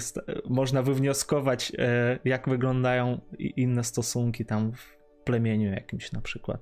można 0.48 0.82
wywnioskować, 0.82 1.72
e, 1.78 2.18
jak 2.24 2.48
wyglądają 2.48 3.20
inne 3.38 3.84
stosunki 3.84 4.44
tam 4.44 4.72
w 4.72 4.98
plemieniu 5.24 5.70
jakimś 5.70 6.12
na 6.12 6.20
przykład. 6.20 6.60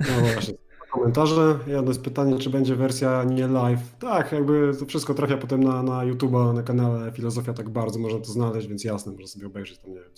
No 0.00 0.20
właśnie 0.32 0.54
komentarze. 0.96 1.58
Jedno 1.66 1.90
jest 1.90 2.02
pytanie, 2.02 2.38
czy 2.38 2.50
będzie 2.50 2.76
wersja 2.76 3.24
nie 3.24 3.48
live. 3.48 3.96
Tak, 3.98 4.32
jakby 4.32 4.72
to 4.78 4.86
wszystko 4.86 5.14
trafia 5.14 5.36
potem 5.36 5.64
na, 5.64 5.82
na 5.82 5.92
YouTube'a, 5.92 6.54
na 6.54 6.62
kanale 6.62 7.12
Filozofia 7.12 7.52
tak 7.52 7.68
bardzo, 7.68 7.98
można 7.98 8.18
to 8.18 8.24
znaleźć, 8.24 8.68
więc 8.68 8.84
jasne, 8.84 9.12
można 9.12 9.26
sobie 9.26 9.46
obejrzeć 9.46 9.78
tam, 9.78 9.90
nie 9.90 10.00
wiem. 10.00 10.10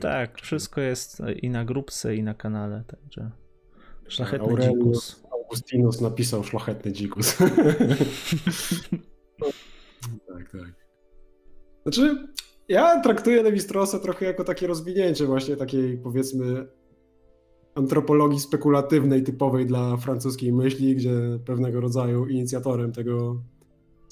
Tak, 0.00 0.40
wszystko 0.40 0.80
jest 0.80 1.22
i 1.42 1.50
na 1.50 1.64
grupce, 1.64 2.16
i 2.16 2.22
na 2.22 2.34
kanale, 2.34 2.84
także 2.86 3.30
szlachetny 4.08 4.48
Aurelius 4.48 4.78
dzikus. 4.78 5.22
Augustinus 5.32 6.00
napisał 6.00 6.44
szlachetny 6.44 6.92
dzikus. 6.92 7.36
tak, 10.28 10.50
tak. 10.52 10.74
Znaczy, 11.82 12.28
ja 12.68 13.00
traktuję 13.00 13.42
Lewistrosa 13.42 13.98
trochę 13.98 14.26
jako 14.26 14.44
takie 14.44 14.66
rozwinięcie 14.66 15.26
właśnie 15.26 15.56
takiej, 15.56 15.98
powiedzmy, 15.98 16.66
antropologii 17.74 18.40
spekulatywnej 18.40 19.22
typowej 19.22 19.66
dla 19.66 19.96
francuskiej 19.96 20.52
myśli, 20.52 20.96
gdzie 20.96 21.38
pewnego 21.44 21.80
rodzaju 21.80 22.26
inicjatorem 22.26 22.92
tego 22.92 23.42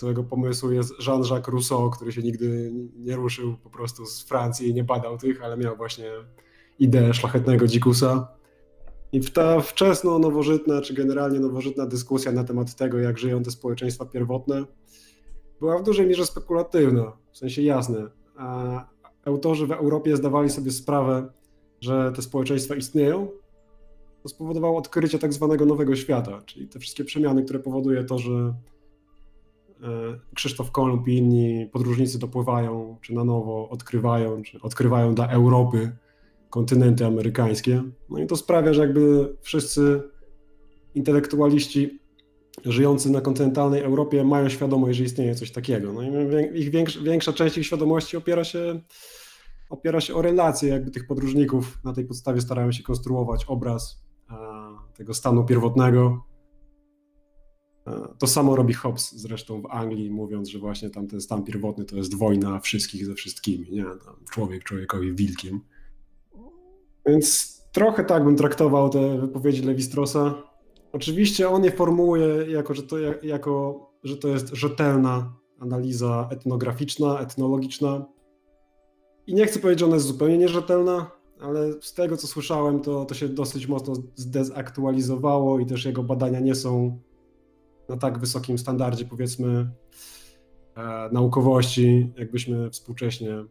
całego 0.01 0.25
pomysłu 0.25 0.73
jest 0.73 0.95
Jean-Jacques 1.07 1.53
Rousseau, 1.53 1.91
który 1.91 2.13
się 2.13 2.23
nigdy 2.23 2.73
nie 2.97 3.17
ruszył 3.17 3.57
po 3.57 3.71
prostu 3.71 4.07
z 4.07 4.23
Francji 4.23 4.69
i 4.69 4.75
nie 4.75 4.85
badał 4.85 5.19
tych, 5.19 5.43
ale 5.43 5.57
miał 5.57 5.77
właśnie 5.77 6.11
ideę 6.79 7.15
szlachetnego 7.15 7.67
dzikusa. 7.67 8.29
I 9.13 9.21
ta 9.21 9.61
wczesno 9.61 10.19
nowożytna, 10.19 10.81
czy 10.81 10.95
generalnie 10.95 11.41
nowożytna 11.41 11.87
dyskusja 11.87 12.33
na 12.33 12.45
temat 12.45 12.75
tego, 12.75 12.99
jak 12.99 13.19
żyją 13.19 13.43
te 13.43 13.51
społeczeństwa 13.51 14.05
pierwotne, 14.05 14.65
była 15.61 15.79
w 15.79 15.83
dużej 15.83 16.07
mierze 16.07 16.27
spekulatywna, 16.27 17.13
w 17.33 17.39
sensie 17.39 17.63
jasne. 17.63 18.11
A 18.37 18.85
autorzy 19.25 19.67
w 19.67 19.73
Europie 19.73 20.17
zdawali 20.17 20.51
sobie 20.51 20.71
sprawę, 20.71 21.33
że 21.81 22.13
te 22.17 22.23
społeczeństwa 22.23 22.75
istnieją, 22.75 23.29
to 24.23 24.29
spowodowało 24.29 24.79
odkrycie 24.79 25.19
tak 25.19 25.33
zwanego 25.33 25.67
nowego 25.67 25.97
świata, 25.97 26.43
czyli 26.47 26.69
te 26.69 26.79
wszystkie 26.79 27.05
przemiany, 27.05 27.45
które 27.45 27.59
powoduje 27.59 28.05
to, 28.05 28.19
że 28.19 28.55
Krzysztof 30.35 30.71
Kolumb 30.71 31.09
i 31.09 31.17
inni 31.17 31.67
podróżnicy 31.73 32.19
dopływają, 32.19 32.97
czy 33.01 33.15
na 33.15 33.25
nowo 33.25 33.69
odkrywają, 33.69 34.43
czy 34.43 34.61
odkrywają 34.61 35.15
dla 35.15 35.29
Europy 35.29 35.97
kontynenty 36.51 37.07
amerykańskie. 37.07 37.83
No 38.11 38.19
i 38.19 38.27
to 38.27 38.37
sprawia, 38.37 38.73
że 38.73 38.81
jakby 38.81 39.37
wszyscy 39.41 40.03
intelektualiści 40.95 42.01
żyjący 42.65 43.11
na 43.11 43.21
kontynentalnej 43.21 43.83
Europie 43.83 44.25
mają 44.25 44.49
świadomość, 44.49 44.99
że 44.99 45.05
istnieje 45.05 45.35
coś 45.35 45.51
takiego. 45.51 45.93
No 45.93 46.03
i 46.03 46.61
ich 46.61 46.71
większa, 46.71 47.01
większa 47.01 47.33
część 47.33 47.59
ich 47.59 47.67
świadomości 47.67 48.17
opiera 48.17 48.45
się, 48.45 48.81
opiera 49.71 50.01
się 50.01 50.15
o 50.15 50.23
relacje 50.23 50.69
jakby 50.69 50.91
tych 50.91 51.07
podróżników. 51.07 51.79
Na 51.85 51.93
tej 51.93 52.05
podstawie 52.05 52.41
starają 52.41 52.73
się 52.73 52.83
konstruować 52.83 53.45
obraz 53.45 54.03
tego 54.97 55.15
stanu 55.15 55.45
pierwotnego. 55.45 56.30
To 58.19 58.27
samo 58.27 58.57
robi 58.57 58.75
Hobbes 58.75 59.13
zresztą 59.13 59.63
w 59.63 59.67
Anglii, 59.67 60.11
mówiąc, 60.11 60.49
że 60.49 60.59
właśnie 60.59 60.91
tam 60.91 61.07
ten 61.07 61.21
stan 61.21 61.43
pierwotny 61.43 61.85
to 61.85 61.97
jest 61.97 62.19
wojna 62.19 62.61
wszystkich 62.61 63.07
ze 63.07 63.15
wszystkimi, 63.15 63.71
nie? 63.71 63.85
Tam 63.85 64.17
człowiek 64.31 64.65
człowiekowi 64.65 65.13
wilkiem. 65.13 65.61
Więc 67.07 67.57
trochę 67.73 68.05
tak 68.05 68.25
bym 68.25 68.37
traktował 68.37 68.89
te 68.89 69.19
wypowiedzi 69.19 69.63
Lewistrosa. 69.63 70.35
Oczywiście 70.93 71.49
on 71.49 71.65
je 71.65 71.71
formułuje 71.71 72.27
jako, 72.27 72.75
że 72.75 72.83
to, 72.83 72.97
jako, 73.23 73.87
że 74.05 74.17
to 74.17 74.29
jest 74.29 74.49
rzetelna 74.49 75.33
analiza 75.59 76.29
etnograficzna, 76.31 77.21
etnologiczna. 77.21 78.07
I 79.27 79.35
nie 79.35 79.47
chcę 79.47 79.61
powiedzieć, 79.61 79.81
że 79.81 79.87
ona 79.87 79.95
jest 79.95 80.07
zupełnie 80.07 80.39
nierzetelna, 80.39 81.11
ale 81.41 81.73
z 81.83 81.95
tego 81.95 82.17
co 82.17 82.27
słyszałem, 82.27 82.81
to, 82.81 83.05
to 83.05 83.15
się 83.15 83.29
dosyć 83.29 83.67
mocno 83.67 83.95
zdezaktualizowało 84.15 85.59
i 85.59 85.67
też 85.67 85.85
jego 85.85 86.03
badania 86.03 86.41
nie 86.41 86.55
są 86.55 87.01
na 87.91 87.97
tak 87.97 88.19
wysokim 88.19 88.59
standardzie, 88.59 89.05
powiedzmy, 89.05 89.71
e, 90.77 91.09
naukowości, 91.13 92.13
jakbyśmy 92.17 92.71
współcześnie 92.71 93.45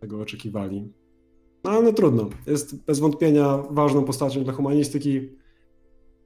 tego 0.00 0.20
oczekiwali. 0.20 0.92
No 1.64 1.70
ale 1.70 1.82
no, 1.82 1.92
trudno. 1.92 2.30
Jest 2.46 2.84
bez 2.84 2.98
wątpienia 2.98 3.58
ważną 3.70 4.04
postacią 4.04 4.44
dla 4.44 4.52
humanistyki. 4.52 5.28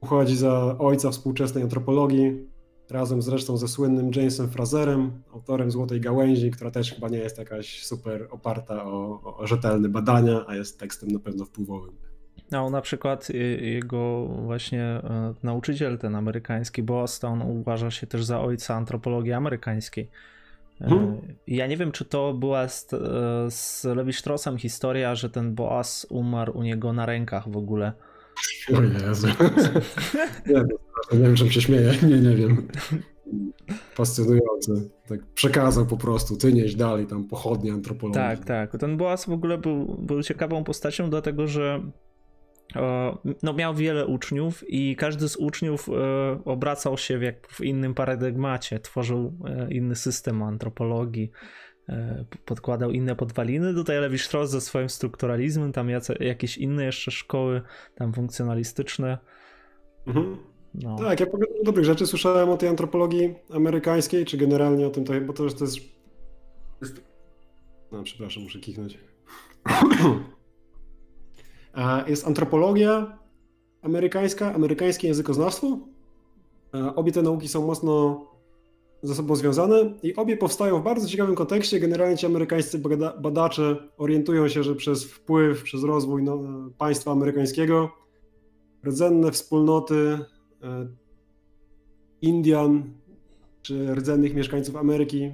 Uchodzi 0.01 0.37
za 0.37 0.77
ojca 0.77 1.11
współczesnej 1.11 1.63
antropologii, 1.63 2.47
razem 2.89 3.21
zresztą 3.21 3.57
ze 3.57 3.67
słynnym 3.67 4.11
Jamesem 4.15 4.49
Fraserem, 4.49 5.23
autorem 5.33 5.71
Złotej 5.71 6.01
Gałęzi, 6.01 6.51
która 6.51 6.71
też 6.71 6.93
chyba 6.93 7.09
nie 7.09 7.17
jest 7.17 7.37
jakaś 7.37 7.85
super 7.85 8.27
oparta 8.31 8.85
o, 8.85 9.21
o 9.37 9.47
rzetelne 9.47 9.89
badania, 9.89 10.45
a 10.47 10.55
jest 10.55 10.79
tekstem 10.79 11.09
na 11.11 11.19
pewno 11.19 11.45
wpływowym. 11.45 12.06
No, 12.51 12.69
na 12.69 12.81
przykład 12.81 13.29
jego 13.59 14.25
właśnie 14.25 14.83
e, 14.83 15.33
nauczyciel, 15.43 15.97
ten 15.97 16.15
amerykański 16.15 16.83
Boas, 16.83 17.23
on 17.23 17.41
uważa 17.41 17.91
się 17.91 18.07
też 18.07 18.25
za 18.25 18.41
ojca 18.41 18.75
antropologii 18.75 19.33
amerykańskiej. 19.33 20.09
E, 20.81 20.89
hmm. 20.89 21.17
Ja 21.47 21.67
nie 21.67 21.77
wiem, 21.77 21.91
czy 21.91 22.05
to 22.05 22.33
była 22.33 22.67
z, 22.67 22.93
e, 22.93 22.97
z 23.51 23.83
Levi 23.83 24.13
Straussem 24.13 24.57
historia, 24.57 25.15
że 25.15 25.29
ten 25.29 25.55
Boas 25.55 26.07
umarł 26.09 26.57
u 26.57 26.63
niego 26.63 26.93
na 26.93 27.05
rękach 27.05 27.49
w 27.49 27.57
ogóle. 27.57 27.93
O 28.73 28.81
Jezu. 28.81 29.27
nie, 30.47 30.63
nie 31.13 31.19
wiem, 31.19 31.35
czym 31.35 31.51
się 31.51 31.61
śmieję. 31.61 31.93
Nie, 32.03 32.19
nie 32.19 32.35
wiem. 32.35 32.67
Fascynujące. 33.93 34.73
Tak 35.07 35.19
przekazał 35.33 35.85
po 35.85 35.97
prostu, 35.97 36.37
ty 36.37 36.53
nieś 36.53 36.75
dalej 36.75 37.07
tam 37.07 37.23
pochodnie 37.23 37.73
antropologii. 37.73 38.21
Tak, 38.21 38.45
tak. 38.45 38.71
Ten 38.79 38.97
Boas 38.97 39.25
w 39.25 39.31
ogóle 39.31 39.57
był, 39.57 39.97
był 39.99 40.23
ciekawą 40.23 40.63
postacią, 40.63 41.09
dlatego 41.09 41.47
że 41.47 41.81
no, 43.43 43.53
miał 43.53 43.75
wiele 43.75 44.05
uczniów 44.05 44.63
i 44.67 44.95
każdy 44.95 45.29
z 45.29 45.35
uczniów 45.35 45.89
e, 45.89 46.39
obracał 46.45 46.97
się 46.97 47.17
w, 47.17 47.21
jak 47.21 47.47
w 47.47 47.61
innym 47.61 47.93
paradygmacie, 47.93 48.79
tworzył 48.79 49.33
e, 49.45 49.73
inny 49.73 49.95
system 49.95 50.43
antropologii, 50.43 51.31
e, 51.89 52.25
podkładał 52.45 52.91
inne 52.91 53.15
podwaliny. 53.15 53.73
Tutaj 53.73 53.99
Levi 53.99 54.19
Strauss 54.19 54.51
ze 54.51 54.61
swoim 54.61 54.89
strukturalizmem, 54.89 55.71
tam 55.71 55.87
jakieś 56.19 56.57
inne 56.57 56.85
jeszcze 56.85 57.11
szkoły, 57.11 57.61
tam 57.95 58.13
funkcjonalistyczne. 58.13 59.17
Mhm. 60.07 60.37
No. 60.73 60.95
Tak, 60.95 61.19
ja 61.19 61.25
powiem 61.25 61.47
dobrych 61.63 61.85
rzeczy. 61.85 62.07
Słyszałem 62.07 62.49
o 62.49 62.57
tej 62.57 62.69
antropologii 62.69 63.35
amerykańskiej, 63.49 64.25
czy 64.25 64.37
generalnie 64.37 64.87
o 64.87 64.89
tym, 64.89 65.03
bo 65.25 65.33
to, 65.33 65.49
to 65.49 65.65
jest... 65.65 65.77
No, 67.91 68.03
przepraszam, 68.03 68.43
muszę 68.43 68.59
kichnąć. 68.59 68.99
Jest 72.07 72.27
antropologia 72.27 73.17
amerykańska, 73.81 74.53
amerykańskie 74.53 75.07
językoznawstwo. 75.07 75.77
Obie 76.95 77.11
te 77.11 77.21
nauki 77.21 77.47
są 77.47 77.67
mocno 77.67 78.25
ze 79.03 79.15
sobą 79.15 79.35
związane 79.35 79.93
i 80.03 80.15
obie 80.15 80.37
powstają 80.37 80.79
w 80.79 80.83
bardzo 80.83 81.07
ciekawym 81.07 81.35
kontekście. 81.35 81.79
Generalnie 81.79 82.17
ci 82.17 82.25
amerykańscy 82.25 82.81
badacze 83.21 83.75
orientują 83.97 84.47
się, 84.47 84.63
że 84.63 84.75
przez 84.75 85.03
wpływ, 85.03 85.63
przez 85.63 85.83
rozwój 85.83 86.23
no, 86.23 86.39
państwa 86.77 87.11
amerykańskiego 87.11 87.91
rdzenne 88.85 89.31
wspólnoty 89.31 90.19
e, 90.63 90.87
Indian 92.21 92.83
czy 93.61 93.95
rdzennych 93.95 94.33
mieszkańców 94.33 94.75
Ameryki, 94.75 95.31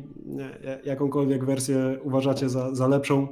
jakąkolwiek 0.86 1.46
wersję 1.46 2.00
uważacie 2.04 2.50
za, 2.50 2.76
za 2.76 2.88
lepszą, 2.88 3.28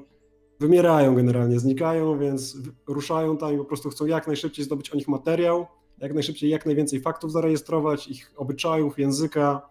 wymierają 0.61 1.15
generalnie, 1.15 1.59
znikają, 1.59 2.19
więc 2.19 2.57
ruszają 2.87 3.37
tam 3.37 3.53
i 3.53 3.57
po 3.57 3.65
prostu 3.65 3.89
chcą 3.89 4.05
jak 4.05 4.27
najszybciej 4.27 4.65
zdobyć 4.65 4.89
o 4.89 4.95
nich 4.95 5.07
materiał, 5.07 5.67
jak 5.97 6.13
najszybciej, 6.13 6.49
jak 6.49 6.65
najwięcej 6.65 7.01
faktów 7.01 7.31
zarejestrować, 7.31 8.07
ich 8.07 8.33
obyczajów, 8.35 8.99
języka, 8.99 9.69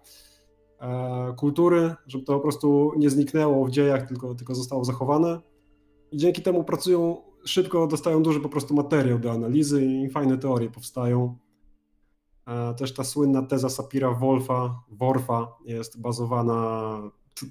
e, 0.80 1.34
kultury, 1.36 1.94
żeby 2.06 2.24
to 2.24 2.34
po 2.34 2.40
prostu 2.40 2.92
nie 2.96 3.10
zniknęło 3.10 3.66
w 3.66 3.70
dziejach, 3.70 4.08
tylko, 4.08 4.34
tylko 4.34 4.54
zostało 4.54 4.84
zachowane. 4.84 5.40
I 6.12 6.16
dzięki 6.16 6.42
temu 6.42 6.64
pracują 6.64 7.16
szybko, 7.44 7.86
dostają 7.86 8.22
duży 8.22 8.40
po 8.40 8.48
prostu 8.48 8.74
materiał 8.74 9.18
do 9.18 9.32
analizy 9.32 9.84
i 9.84 10.10
fajne 10.10 10.38
teorie 10.38 10.70
powstają. 10.70 11.36
E, 12.46 12.74
też 12.74 12.94
ta 12.94 13.04
słynna 13.04 13.42
teza 13.42 13.68
Sapira 13.68 14.10
Wolfa, 14.14 14.82
Worfa 14.90 15.56
jest 15.64 16.00
bazowana 16.00 17.02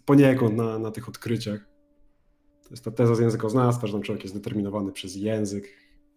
poniekąd 0.06 0.56
na, 0.56 0.80
na 0.80 0.92
tych 0.92 1.10
odkryciach. 1.10 1.79
To 2.70 2.74
jest 2.74 2.84
ta 2.84 2.92
teza 2.92 3.16
z 3.16 3.20
językoznawstwa, 3.20 3.88
że 3.88 4.00
człowiek 4.00 4.24
jest 4.24 4.36
determinowany 4.36 4.92
przez 4.92 5.16
język. 5.16 5.68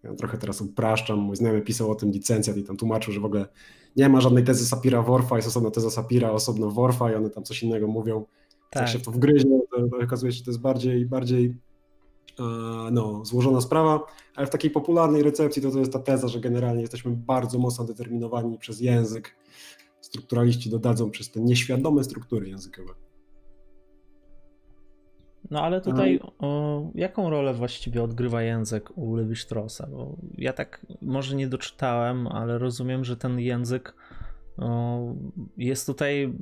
Ja 0.03 0.15
trochę 0.15 0.39
teraz 0.39 0.61
upraszczam. 0.61 1.19
Mój 1.19 1.37
znajomy 1.37 1.63
pisał 1.63 1.91
o 1.91 1.95
tym 1.95 2.11
licencjat 2.11 2.57
i 2.57 2.63
tam 2.63 2.77
tłumaczył, 2.77 3.13
że 3.13 3.21
w 3.21 3.25
ogóle 3.25 3.47
nie 3.97 4.09
ma 4.09 4.21
żadnej 4.21 4.45
tezy 4.45 4.67
Sapira 4.67 5.03
Worfa, 5.03 5.37
jest 5.37 5.49
osobna 5.49 5.71
teza 5.71 5.91
Sapira, 5.91 6.31
osobno 6.31 6.71
Worfa 6.71 7.13
i 7.13 7.15
one 7.15 7.31
tam 7.31 7.45
coś 7.45 7.63
innego 7.63 7.87
mówią. 7.87 8.25
Tak. 8.71 8.83
Jak 8.83 8.93
się 8.93 8.99
w 8.99 9.03
to 9.03 9.11
wgryzie, 9.11 9.49
to, 9.71 9.89
to 9.89 10.05
okazuje 10.05 10.33
się, 10.33 10.39
że 10.39 10.45
to 10.45 10.51
jest 10.51 10.61
bardziej, 10.61 11.07
bardziej 11.07 11.57
e, 12.39 12.43
no, 12.93 13.25
złożona 13.25 13.61
sprawa, 13.61 14.07
ale 14.35 14.47
w 14.47 14.51
takiej 14.51 14.71
popularnej 14.71 15.23
recepcji 15.23 15.63
to, 15.63 15.71
to 15.71 15.79
jest 15.79 15.93
ta 15.93 15.99
teza, 15.99 16.29
że 16.29 16.41
generalnie 16.41 16.81
jesteśmy 16.81 17.11
bardzo 17.11 17.59
mocno 17.59 17.85
determinowani 17.85 18.59
przez 18.59 18.81
język. 18.81 19.37
Strukturaliści 20.01 20.71
dodadzą 20.71 21.11
przez 21.11 21.31
te 21.31 21.41
nieświadome 21.41 22.05
struktury 22.05 22.49
językowe. 22.49 22.95
No 25.53 25.63
ale 25.63 25.81
tutaj 25.81 26.21
o, 26.39 26.83
jaką 26.95 27.31
rolę 27.31 27.55
właściwie 27.55 28.03
odgrywa 28.03 28.43
język 28.43 28.99
u 28.99 29.17
Levi-Straussa? 29.17 29.91
Bo 29.91 30.17
ja 30.39 30.53
tak 30.53 30.87
może 31.03 31.37
nie 31.37 31.49
doczytałem, 31.49 32.27
ale 32.27 32.59
rozumiem, 32.59 33.05
że 33.05 33.17
ten 33.17 33.41
język 33.41 33.95
o, 34.59 35.01
jest 35.57 35.87
tutaj 35.87 36.33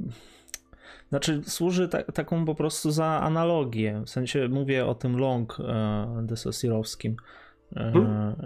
znaczy, 1.09 1.43
służy 1.45 1.89
ta, 1.89 2.03
taką 2.03 2.45
po 2.45 2.55
prostu 2.55 2.91
za 2.91 3.07
analogię. 3.07 4.03
W 4.07 4.11
sensie 4.11 4.49
mówię 4.49 4.87
o 4.87 4.95
tym 4.95 5.17
long 5.17 5.59
e, 5.61 6.23
desosirowskim. 6.23 7.17
E, 7.77 7.93
hmm. 7.93 8.37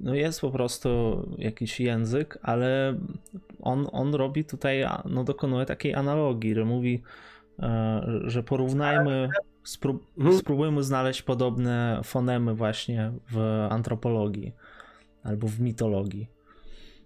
No 0.00 0.14
jest 0.14 0.40
po 0.40 0.50
prostu 0.50 0.88
jakiś 1.38 1.80
język, 1.80 2.38
ale 2.42 2.94
on, 3.60 3.86
on 3.92 4.14
robi 4.14 4.44
tutaj, 4.44 4.84
no 5.04 5.24
dokonuje 5.24 5.66
takiej 5.66 5.94
analogii, 5.94 6.54
że 6.54 6.64
mówi, 6.64 7.02
e, 7.58 8.02
że 8.24 8.42
porównajmy, 8.42 9.28
sprób, 9.64 10.06
hmm. 10.16 10.38
spróbujmy 10.38 10.82
znaleźć 10.82 11.22
podobne 11.22 12.00
fonemy 12.04 12.54
właśnie 12.54 13.12
w 13.32 13.66
antropologii 13.70 14.52
albo 15.22 15.48
w 15.48 15.60
mitologii. 15.60 16.28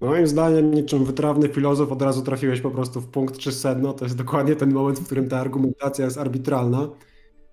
Moim 0.00 0.26
zdaniem, 0.26 0.74
niczym 0.74 1.04
wytrawny 1.04 1.48
filozof, 1.48 1.92
od 1.92 2.02
razu 2.02 2.22
trafiłeś 2.22 2.60
po 2.60 2.70
prostu 2.70 3.00
w 3.00 3.08
punkt 3.08 3.38
czy 3.38 3.52
sedno. 3.52 3.92
To 3.92 4.04
jest 4.04 4.16
dokładnie 4.16 4.56
ten 4.56 4.72
moment, 4.72 4.98
w 4.98 5.06
którym 5.06 5.28
ta 5.28 5.40
argumentacja 5.40 6.04
jest 6.04 6.18
arbitralna. 6.18 6.88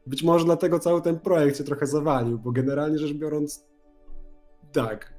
Być 0.08 0.24
może 0.24 0.46
dlatego 0.46 0.80
cały 0.80 1.02
ten 1.02 1.20
projekt 1.20 1.58
się 1.58 1.64
trochę 1.64 1.88
zawalił, 1.88 2.40
bo 2.40 2.52
generalnie 2.52 2.98
rzecz 2.98 3.14
biorąc, 3.14 3.66
tak. 4.72 5.14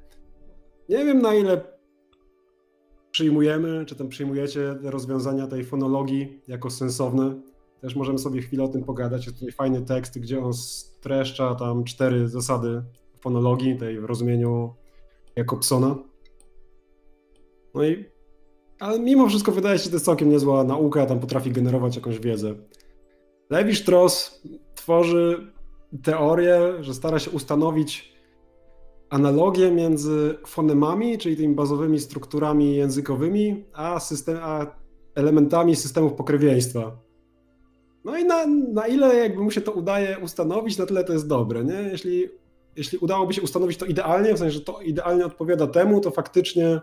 Nie 0.88 1.04
wiem 1.04 1.22
na 1.22 1.34
ile 1.34 1.60
przyjmujemy, 3.10 3.84
czy 3.86 3.96
tam 3.96 4.08
przyjmujecie 4.08 4.74
rozwiązania 4.82 5.46
tej 5.46 5.64
fonologii 5.64 6.42
jako 6.48 6.70
sensowne. 6.70 7.40
Też 7.80 7.96
możemy 7.96 8.18
sobie 8.18 8.42
chwilę 8.42 8.64
o 8.64 8.68
tym 8.68 8.84
pogadać. 8.84 9.26
Jest 9.26 9.38
tutaj 9.38 9.52
fajny 9.52 9.82
tekst, 9.82 10.18
gdzie 10.18 10.44
on 10.44 10.54
streszcza 10.54 11.54
tam 11.54 11.84
cztery 11.84 12.28
zasady 12.28 12.82
fonologii, 13.20 13.78
tej 13.78 14.00
w 14.00 14.04
rozumieniu 14.04 14.74
Jakobsona 15.36 15.96
no 17.74 17.84
i, 17.84 18.04
ale 18.78 18.98
mimo 18.98 19.28
wszystko 19.28 19.52
wydaje 19.52 19.78
się, 19.78 19.84
że 19.84 19.90
to 19.90 19.96
jest 19.96 20.06
całkiem 20.06 20.28
niezła 20.28 20.64
nauka, 20.64 21.06
tam 21.06 21.20
potrafi 21.20 21.50
generować 21.50 21.96
jakąś 21.96 22.18
wiedzę. 22.18 22.54
Levi 23.50 23.76
Strauss 23.76 24.42
tworzy 24.74 25.52
teorię, 26.02 26.58
że 26.80 26.94
stara 26.94 27.18
się 27.18 27.30
ustanowić 27.30 28.14
analogię 29.10 29.70
między 29.70 30.38
fonemami, 30.46 31.18
czyli 31.18 31.36
tymi 31.36 31.54
bazowymi 31.54 32.00
strukturami 32.00 32.76
językowymi, 32.76 33.64
a, 33.72 34.00
system, 34.00 34.38
a 34.42 34.66
elementami 35.14 35.76
systemów 35.76 36.12
pokrewieństwa. 36.12 37.03
No 38.04 38.18
i 38.18 38.24
na, 38.24 38.46
na 38.46 38.86
ile 38.86 39.16
jakby 39.16 39.42
mu 39.42 39.50
się 39.50 39.60
to 39.60 39.72
udaje 39.72 40.18
ustanowić, 40.18 40.78
na 40.78 40.86
tyle 40.86 41.04
to 41.04 41.12
jest 41.12 41.28
dobre, 41.28 41.64
nie? 41.64 41.74
Jeśli, 41.74 42.28
jeśli 42.76 42.98
udałoby 42.98 43.34
się 43.34 43.42
ustanowić 43.42 43.78
to 43.78 43.86
idealnie, 43.86 44.34
w 44.34 44.38
sensie, 44.38 44.54
że 44.54 44.60
to 44.60 44.80
idealnie 44.80 45.26
odpowiada 45.26 45.66
temu, 45.66 46.00
to 46.00 46.10
faktycznie 46.10 46.80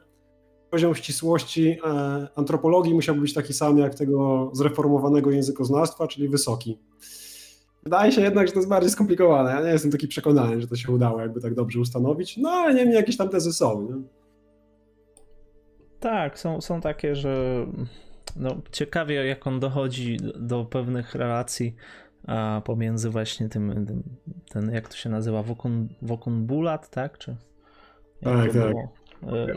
poziom 0.69 0.95
ścisłości 0.95 1.77
e, 1.85 2.27
antropologii 2.35 2.93
musiałby 2.93 3.21
być 3.21 3.33
taki 3.33 3.53
sam 3.53 3.77
jak 3.77 3.95
tego 3.95 4.49
zreformowanego 4.53 5.31
językoznawstwa, 5.31 6.07
czyli 6.07 6.29
wysoki. 6.29 6.79
Wydaje 7.83 8.11
się 8.11 8.21
jednak, 8.21 8.47
że 8.47 8.53
to 8.53 8.59
jest 8.59 8.69
bardziej 8.69 8.91
skomplikowane. 8.91 9.51
Ja 9.51 9.61
nie 9.61 9.69
jestem 9.69 9.91
taki 9.91 10.07
przekonany, 10.07 10.61
że 10.61 10.67
to 10.67 10.75
się 10.75 10.91
udało 10.91 11.21
jakby 11.21 11.41
tak 11.41 11.53
dobrze 11.53 11.79
ustanowić, 11.79 12.37
no 12.37 12.49
ale 12.49 12.73
niemniej 12.73 12.95
jakieś 12.95 13.17
tam 13.17 13.29
tezy 13.29 13.53
są. 13.53 13.81
Nie? 13.81 14.01
Tak, 15.99 16.39
są, 16.39 16.61
są 16.61 16.81
takie, 16.81 17.15
że 17.15 17.65
no, 18.35 18.61
ciekawie 18.71 19.15
jak 19.25 19.47
on 19.47 19.59
dochodzi 19.59 20.17
do 20.35 20.65
pewnych 20.65 21.15
relacji 21.15 21.75
a, 22.27 22.61
pomiędzy 22.65 23.09
właśnie 23.09 23.49
tym, 23.49 23.85
tym, 23.85 24.03
ten, 24.49 24.71
jak 24.71 24.89
to 24.89 24.95
się 24.95 25.09
nazywa, 25.09 25.43
wokun, 25.43 25.87
wokun 26.01 26.45
bulat, 26.45 26.89
tak? 26.89 27.17
Czy, 27.17 27.35
tak, 28.21 28.53
tak. 28.53 28.75
E, 29.23 29.47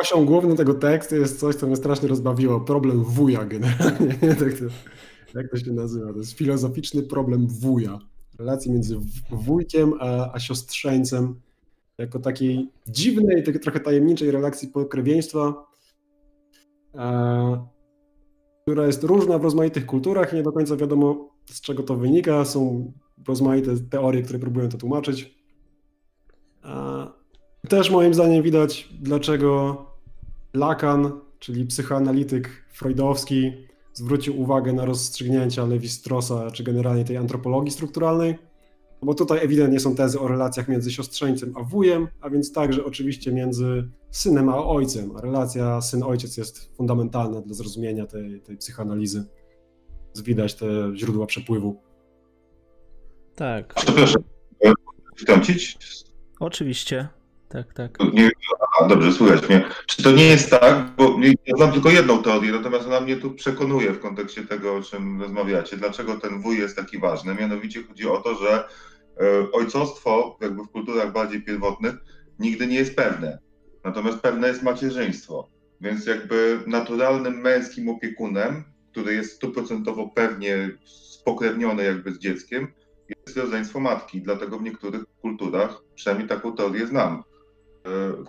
osią 0.00 0.24
główną 0.24 0.56
tego 0.56 0.74
tekstu 0.74 1.16
jest 1.16 1.40
coś, 1.40 1.54
co 1.54 1.66
mnie 1.66 1.76
strasznie 1.76 2.08
rozbawiło. 2.08 2.60
Problem 2.60 3.04
wuja 3.04 3.44
generalnie. 3.44 4.14
Tak 4.40 4.52
to, 4.58 4.64
jak 5.38 5.50
to 5.50 5.56
się 5.56 5.72
nazywa? 5.72 6.12
To 6.12 6.18
jest 6.18 6.32
filozoficzny 6.32 7.02
problem 7.02 7.46
wuja. 7.48 7.98
Relacji 8.38 8.72
między 8.72 8.96
wujkiem 9.30 9.92
a, 10.00 10.32
a 10.32 10.38
siostrzeńcem. 10.38 11.40
Jako 11.98 12.18
takiej 12.18 12.68
dziwnej, 12.86 13.42
takiej 13.42 13.60
trochę 13.60 13.80
tajemniczej 13.80 14.30
relacji 14.30 14.68
pokrewieństwa, 14.68 15.66
która 18.68 18.86
jest 18.86 19.04
różna 19.04 19.38
w 19.38 19.42
rozmaitych 19.42 19.86
kulturach 19.86 20.32
i 20.32 20.36
nie 20.36 20.42
do 20.42 20.52
końca 20.52 20.76
wiadomo, 20.76 21.28
z 21.46 21.60
czego 21.60 21.82
to 21.82 21.96
wynika. 21.96 22.44
Są 22.44 22.92
rozmaite 23.28 23.76
teorie, 23.90 24.22
które 24.22 24.38
próbują 24.38 24.68
to 24.68 24.78
tłumaczyć. 24.78 25.34
Też 27.68 27.90
moim 27.90 28.14
zdaniem 28.14 28.42
widać, 28.42 28.88
dlaczego 29.00 29.76
Lacan, 30.54 31.12
czyli 31.38 31.66
psychoanalityk 31.66 32.64
freudowski, 32.72 33.52
zwrócił 33.92 34.40
uwagę 34.40 34.72
na 34.72 34.84
rozstrzygnięcia 34.84 35.62
Lewi-Strossa, 35.62 36.52
czy 36.52 36.64
generalnie 36.64 37.04
tej 37.04 37.16
antropologii 37.16 37.70
strukturalnej, 37.70 38.38
bo 39.02 39.14
tutaj 39.14 39.44
ewidentnie 39.44 39.80
są 39.80 39.94
tezy 39.94 40.20
o 40.20 40.28
relacjach 40.28 40.68
między 40.68 40.92
siostrzeńcem 40.92 41.52
a 41.56 41.62
wujem, 41.62 42.08
a 42.20 42.30
więc 42.30 42.52
także 42.52 42.84
oczywiście 42.84 43.32
między 43.32 43.90
synem 44.10 44.48
a 44.48 44.66
ojcem. 44.66 45.16
A 45.16 45.20
relacja 45.20 45.80
syn-ojciec 45.80 46.36
jest 46.36 46.76
fundamentalna 46.76 47.40
dla 47.40 47.54
zrozumienia 47.54 48.06
tej, 48.06 48.40
tej 48.40 48.56
psychoanalizy. 48.56 49.24
Widać 50.24 50.54
te 50.54 50.66
źródła 50.94 51.26
przepływu. 51.26 51.82
Tak. 53.34 53.74
Przepraszam, 53.74 54.22
wtrącić? 55.16 55.78
Oczywiście. 56.40 57.08
Tak, 57.48 57.72
tak. 57.74 57.98
Nie, 58.12 58.30
dobrze, 58.88 59.12
słychać 59.12 59.48
mnie. 59.48 59.64
Czy 59.86 60.02
to 60.02 60.12
nie 60.12 60.24
jest 60.24 60.50
tak, 60.50 60.86
bo 60.96 61.16
ja 61.46 61.56
znam 61.56 61.72
tylko 61.72 61.90
jedną 61.90 62.22
teorię, 62.22 62.52
natomiast 62.52 62.86
ona 62.86 63.00
mnie 63.00 63.16
tu 63.16 63.30
przekonuje 63.30 63.92
w 63.92 64.00
kontekście 64.00 64.46
tego, 64.46 64.76
o 64.76 64.82
czym 64.82 65.22
rozmawiacie. 65.22 65.76
Dlaczego 65.76 66.16
ten 66.16 66.42
wuj 66.42 66.58
jest 66.58 66.76
taki 66.76 66.98
ważny? 66.98 67.34
Mianowicie 67.34 67.82
chodzi 67.82 68.08
o 68.08 68.16
to, 68.16 68.34
że 68.34 68.64
e, 69.20 69.52
ojcostwo, 69.52 70.38
jakby 70.40 70.62
w 70.62 70.68
kulturach 70.68 71.12
bardziej 71.12 71.42
pierwotnych, 71.42 71.94
nigdy 72.38 72.66
nie 72.66 72.76
jest 72.76 72.96
pewne. 72.96 73.38
Natomiast 73.84 74.18
pewne 74.18 74.48
jest 74.48 74.62
macierzyństwo. 74.62 75.48
Więc 75.80 76.06
jakby 76.06 76.60
naturalnym 76.66 77.40
męskim 77.40 77.88
opiekunem, 77.88 78.64
który 78.90 79.14
jest 79.14 79.32
stuprocentowo 79.32 80.08
pewnie 80.08 80.70
spokrewniony 80.84 81.84
jakby 81.84 82.12
z 82.12 82.18
dzieckiem, 82.18 82.68
jest 83.08 83.36
rodzeństwo 83.36 83.80
matki. 83.80 84.22
Dlatego 84.22 84.58
w 84.58 84.62
niektórych 84.62 85.02
kulturach, 85.20 85.82
przynajmniej 85.94 86.28
taką 86.28 86.56
teorię 86.56 86.86
znam, 86.86 87.22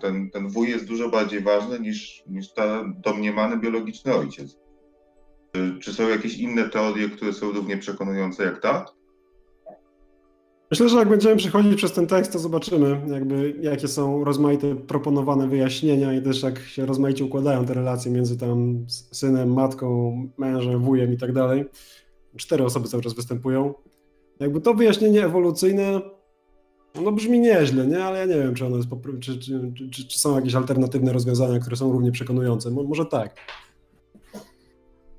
ten, 0.00 0.30
ten 0.30 0.48
wuj 0.48 0.68
jest 0.68 0.84
dużo 0.84 1.08
bardziej 1.08 1.40
ważny 1.40 1.80
niż, 1.80 2.22
niż 2.26 2.52
ta 2.52 2.84
domniemany 3.04 3.58
biologiczny 3.58 4.14
ojciec. 4.14 4.58
Czy, 5.54 5.78
czy 5.80 5.94
są 5.94 6.08
jakieś 6.08 6.38
inne 6.38 6.68
teorie, 6.68 7.08
które 7.08 7.32
są 7.32 7.52
równie 7.52 7.78
przekonujące 7.78 8.44
jak 8.44 8.60
ta? 8.60 8.86
Myślę, 10.70 10.88
że 10.88 10.96
jak 10.96 11.08
będziemy 11.08 11.36
przechodzić 11.36 11.74
przez 11.74 11.92
ten 11.92 12.06
tekst, 12.06 12.32
to 12.32 12.38
zobaczymy, 12.38 13.00
jakby, 13.06 13.54
jakie 13.60 13.88
są 13.88 14.24
rozmaite 14.24 14.76
proponowane 14.76 15.48
wyjaśnienia 15.48 16.12
i 16.12 16.22
też 16.22 16.42
jak 16.42 16.58
się 16.58 16.86
rozmaicie 16.86 17.24
układają 17.24 17.64
te 17.64 17.74
relacje 17.74 18.12
między 18.12 18.38
tam 18.38 18.84
synem, 18.88 19.52
matką, 19.52 20.12
mężem, 20.38 20.82
wujem 20.82 21.12
i 21.12 21.16
tak 21.16 21.32
dalej. 21.32 21.64
Cztery 22.36 22.64
osoby 22.64 22.88
cały 22.88 23.02
czas 23.02 23.14
występują. 23.14 23.74
Jakby 24.40 24.60
to 24.60 24.74
wyjaśnienie 24.74 25.24
ewolucyjne 25.24 26.00
no 26.94 27.12
brzmi 27.12 27.40
nieźle, 27.40 27.86
nie? 27.86 28.04
ale 28.04 28.18
ja 28.18 28.24
nie 28.24 28.34
wiem, 28.34 28.54
czy, 28.54 28.66
ono 28.66 28.76
jest 28.76 28.88
czy, 29.20 29.38
czy, 29.38 29.72
czy, 29.90 30.08
czy, 30.08 30.18
są 30.18 30.36
jakieś 30.36 30.54
alternatywne 30.54 31.12
rozwiązania, 31.12 31.58
które 31.58 31.76
są 31.76 31.92
równie 31.92 32.12
przekonujące. 32.12 32.70
Może 32.70 33.06
tak. 33.06 33.36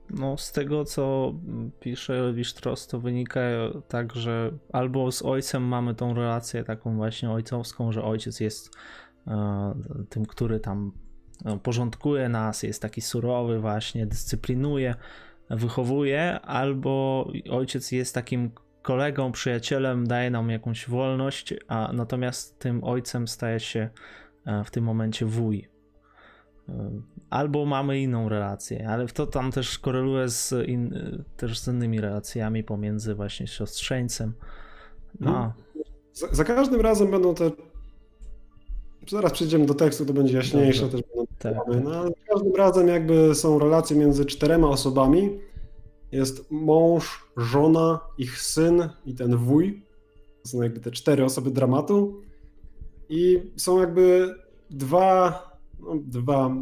No, 0.09 0.37
z 0.37 0.51
tego 0.51 0.85
co 0.85 1.33
pisze 1.79 2.33
Wisztros, 2.33 2.87
to 2.87 2.99
wynika 2.99 3.41
tak, 3.87 4.15
że 4.15 4.51
albo 4.71 5.11
z 5.11 5.21
ojcem 5.21 5.63
mamy 5.63 5.95
tą 5.95 6.13
relację 6.13 6.63
taką 6.63 6.95
właśnie 6.95 7.31
ojcowską, 7.31 7.91
że 7.91 8.03
ojciec 8.03 8.39
jest 8.39 8.71
e, 9.27 9.73
tym, 10.09 10.25
który 10.25 10.59
tam 10.59 10.91
no, 11.45 11.57
porządkuje 11.57 12.29
nas, 12.29 12.63
jest 12.63 12.81
taki 12.81 13.01
surowy, 13.01 13.59
właśnie 13.59 14.05
dyscyplinuje, 14.05 14.95
wychowuje, 15.49 16.39
albo 16.41 17.27
ojciec 17.49 17.91
jest 17.91 18.15
takim 18.15 18.51
kolegą, 18.81 19.31
przyjacielem, 19.31 20.07
daje 20.07 20.29
nam 20.29 20.49
jakąś 20.49 20.89
wolność, 20.89 21.53
a 21.67 21.91
natomiast 21.93 22.59
tym 22.59 22.83
ojcem 22.83 23.27
staje 23.27 23.59
się 23.59 23.89
e, 24.45 24.63
w 24.63 24.71
tym 24.71 24.83
momencie 24.83 25.25
wuj. 25.25 25.69
E, 26.69 26.91
albo 27.29 27.65
mamy 27.65 27.99
inną 27.99 28.29
relację, 28.29 28.89
ale 28.89 29.07
to 29.07 29.27
tam 29.27 29.51
też 29.51 29.79
koreluje 29.79 30.29
z, 30.29 30.67
in, 30.67 31.03
też 31.37 31.59
z 31.59 31.67
innymi 31.67 32.01
relacjami 32.01 32.63
pomiędzy 32.63 33.15
właśnie 33.15 33.47
siostrzeńcem. 33.47 34.33
No. 35.19 35.31
Hmm. 35.31 35.51
Za, 36.13 36.27
za, 36.31 36.43
każdym 36.43 36.81
razem 36.81 37.11
będą 37.11 37.35
te. 37.35 37.51
Zaraz 39.07 39.31
przejdziemy 39.31 39.65
do 39.65 39.73
tekstu, 39.73 40.05
to 40.05 40.13
będzie 40.13 40.37
jaśniejsze. 40.37 40.89
Też 40.89 41.01
będą 41.01 41.25
tak. 41.39 41.53
no, 41.83 41.91
ale 41.91 42.09
za 42.09 42.33
każdym 42.33 42.55
razem 42.55 42.87
jakby 42.87 43.35
są 43.35 43.59
relacje 43.59 43.97
między 43.97 44.25
czterema 44.25 44.67
osobami, 44.67 45.39
jest 46.11 46.51
mąż, 46.51 47.25
żona, 47.37 47.99
ich 48.17 48.41
syn 48.41 48.89
i 49.05 49.15
ten 49.15 49.37
wuj. 49.37 49.85
To 50.43 50.49
są 50.49 50.61
jakby 50.61 50.79
te 50.79 50.91
cztery 50.91 51.25
osoby 51.25 51.51
dramatu. 51.51 52.21
I 53.09 53.51
są 53.57 53.79
jakby 53.79 54.35
dwa, 54.69 55.43
no, 55.79 55.95
dwa, 56.03 56.55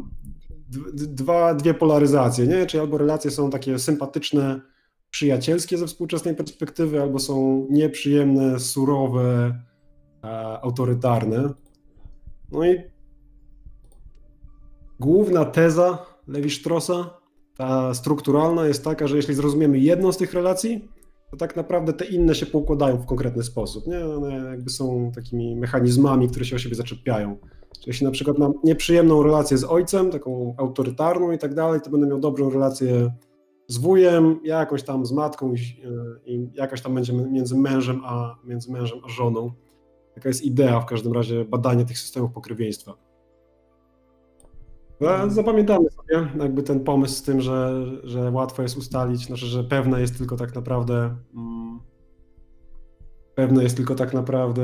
dwa, 0.92 1.54
dwie 1.54 1.74
polaryzacje, 1.74 2.46
nie? 2.46 2.66
Czyli 2.66 2.80
albo 2.80 2.98
relacje 2.98 3.30
są 3.30 3.50
takie 3.50 3.78
sympatyczne, 3.78 4.60
przyjacielskie 5.10 5.78
ze 5.78 5.86
współczesnej 5.86 6.34
perspektywy, 6.34 7.02
albo 7.02 7.18
są 7.18 7.66
nieprzyjemne, 7.70 8.60
surowe, 8.60 9.58
e, 10.24 10.28
autorytarne. 10.62 11.54
No 12.52 12.64
i 12.64 12.82
główna 15.00 15.44
teza 15.44 16.06
Lewi 16.28 16.50
Straussa, 16.50 17.19
ta 17.60 17.94
strukturalna, 17.94 18.66
jest 18.66 18.84
taka, 18.84 19.08
że 19.08 19.16
jeśli 19.16 19.34
zrozumiemy 19.34 19.78
jedną 19.78 20.12
z 20.12 20.16
tych 20.16 20.34
relacji, 20.34 20.88
to 21.30 21.36
tak 21.36 21.56
naprawdę 21.56 21.92
te 21.92 22.04
inne 22.04 22.34
się 22.34 22.46
poukładają 22.46 22.96
w 22.96 23.06
konkretny 23.06 23.42
sposób. 23.42 23.86
Nie? 23.86 24.06
One 24.06 24.50
jakby 24.50 24.70
są 24.70 25.12
takimi 25.14 25.56
mechanizmami, 25.56 26.28
które 26.28 26.44
się 26.44 26.56
o 26.56 26.58
siebie 26.58 26.74
zaczepiają. 26.74 27.36
Czyli 27.72 27.84
jeśli 27.86 28.06
na 28.06 28.10
przykład 28.10 28.38
mam 28.38 28.52
nieprzyjemną 28.64 29.22
relację 29.22 29.58
z 29.58 29.64
ojcem, 29.64 30.10
taką 30.10 30.54
autorytarną 30.58 31.32
i 31.32 31.38
tak 31.38 31.54
dalej, 31.54 31.80
to 31.80 31.90
będę 31.90 32.06
miał 32.06 32.20
dobrą 32.20 32.50
relację 32.50 33.12
z 33.68 33.78
wujem, 33.78 34.40
jakąś 34.44 34.82
tam 34.82 35.06
z 35.06 35.12
matką 35.12 35.54
i 36.26 36.48
jakoś 36.54 36.80
tam 36.80 36.94
będzie 36.94 37.12
między 37.12 37.56
mężem 37.56 38.00
a, 38.04 38.36
między 38.44 38.72
mężem 38.72 38.98
a 39.04 39.08
żoną. 39.08 39.52
Taka 40.14 40.28
jest 40.28 40.42
idea 40.42 40.80
w 40.80 40.86
każdym 40.86 41.12
razie 41.12 41.44
badania 41.44 41.84
tych 41.84 41.98
systemów 41.98 42.32
pokrewieństwa. 42.32 43.09
No, 45.00 45.30
zapamiętamy 45.30 45.90
sobie 45.90 46.28
jakby 46.38 46.62
ten 46.62 46.80
pomysł 46.80 47.14
z 47.14 47.22
tym, 47.22 47.40
że, 47.40 47.86
że 48.04 48.30
łatwo 48.30 48.62
jest 48.62 48.76
ustalić, 48.76 49.26
znaczy, 49.26 49.46
że 49.46 49.64
pewne 49.64 50.00
jest 50.00 50.18
tylko 50.18 50.36
tak 50.36 50.54
naprawdę 50.54 51.16
mm, 51.34 51.80
pewne 53.34 53.62
jest 53.62 53.76
tylko 53.76 53.94
tak 53.94 54.14
naprawdę 54.14 54.62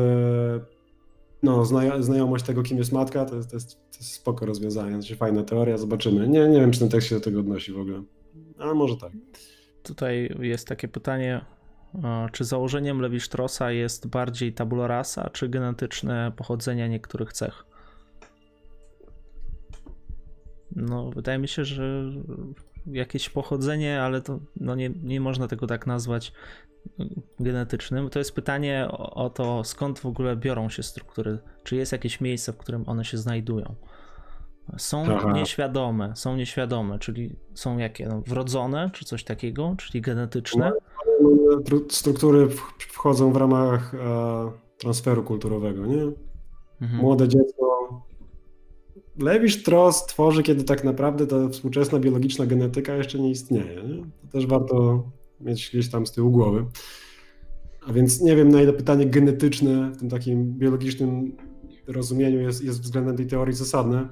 no, 1.42 1.64
znajomość 2.00 2.44
tego, 2.44 2.62
kim 2.62 2.78
jest 2.78 2.92
matka, 2.92 3.24
to 3.24 3.36
jest, 3.36 3.50
to 3.50 3.56
jest, 3.56 3.70
to 3.70 3.98
jest 3.98 4.12
spoko 4.12 4.46
rozwiązanie, 4.46 5.02
fajna 5.16 5.42
teoria, 5.42 5.78
zobaczymy. 5.78 6.28
Nie, 6.28 6.48
nie 6.48 6.60
wiem, 6.60 6.70
czy 6.70 6.80
ten 6.80 6.88
tekst 6.88 7.08
się 7.08 7.14
do 7.14 7.20
tego 7.20 7.40
odnosi 7.40 7.72
w 7.72 7.78
ogóle, 7.78 8.02
ale 8.58 8.74
może 8.74 8.96
tak. 8.96 9.12
Tutaj 9.82 10.36
jest 10.40 10.68
takie 10.68 10.88
pytanie, 10.88 11.44
czy 12.32 12.44
założeniem 12.44 12.98
Lewi-Straussa 12.98 13.68
jest 13.68 14.06
bardziej 14.06 14.52
tabula 14.52 14.86
rasa, 14.86 15.30
czy 15.30 15.48
genetyczne 15.48 16.32
pochodzenie 16.36 16.88
niektórych 16.88 17.32
cech? 17.32 17.66
No, 20.76 21.10
wydaje 21.10 21.38
mi 21.38 21.48
się, 21.48 21.64
że 21.64 22.02
jakieś 22.86 23.28
pochodzenie, 23.28 24.02
ale 24.02 24.22
to 24.22 24.38
no 24.56 24.74
nie, 24.74 24.90
nie 25.02 25.20
można 25.20 25.48
tego 25.48 25.66
tak 25.66 25.86
nazwać 25.86 26.32
genetycznym. 27.40 28.10
To 28.10 28.18
jest 28.18 28.34
pytanie 28.34 28.88
o, 28.90 29.14
o, 29.14 29.30
to, 29.30 29.64
skąd 29.64 29.98
w 29.98 30.06
ogóle 30.06 30.36
biorą 30.36 30.68
się 30.68 30.82
struktury. 30.82 31.38
Czy 31.64 31.76
jest 31.76 31.92
jakieś 31.92 32.20
miejsce, 32.20 32.52
w 32.52 32.56
którym 32.56 32.84
one 32.86 33.04
się 33.04 33.18
znajdują? 33.18 33.74
Są 34.76 35.04
Aha. 35.16 35.32
nieświadome, 35.32 36.16
są 36.16 36.36
nieświadome, 36.36 36.98
czyli 36.98 37.36
są 37.54 37.78
jakie? 37.78 38.08
No, 38.08 38.22
wrodzone, 38.26 38.90
czy 38.92 39.04
coś 39.04 39.24
takiego, 39.24 39.74
czyli 39.78 40.00
genetyczne? 40.00 40.72
Struktury 41.88 42.48
wchodzą 42.78 43.32
w 43.32 43.36
ramach 43.36 43.94
e, 43.94 43.98
transferu 44.78 45.22
kulturowego, 45.22 45.86
nie? 45.86 46.02
Mhm. 46.82 47.00
Młode 47.00 47.28
dziecko 47.28 47.75
Lewisz 49.18 49.62
Trost 49.62 50.08
tworzy, 50.08 50.42
kiedy 50.42 50.64
tak 50.64 50.84
naprawdę 50.84 51.26
ta 51.26 51.48
współczesna 51.48 51.98
biologiczna 51.98 52.46
genetyka 52.46 52.96
jeszcze 52.96 53.18
nie 53.18 53.30
istnieje. 53.30 53.82
Nie? 53.82 54.02
To 54.02 54.32
też 54.32 54.46
warto 54.46 55.04
mieć 55.40 55.70
gdzieś 55.70 55.90
tam 55.90 56.06
z 56.06 56.12
tyłu 56.12 56.30
głowy. 56.30 56.64
A 57.86 57.92
więc 57.92 58.20
nie 58.20 58.36
wiem, 58.36 58.48
na 58.48 58.62
ile 58.62 58.72
pytanie 58.72 59.06
genetyczne 59.06 59.90
w 59.90 59.96
tym 59.96 60.08
takim 60.08 60.52
biologicznym 60.52 61.36
rozumieniu 61.86 62.40
jest, 62.40 62.64
jest 62.64 62.80
względem 62.80 63.16
tej 63.16 63.26
teorii 63.26 63.54
zasadne. 63.54 64.08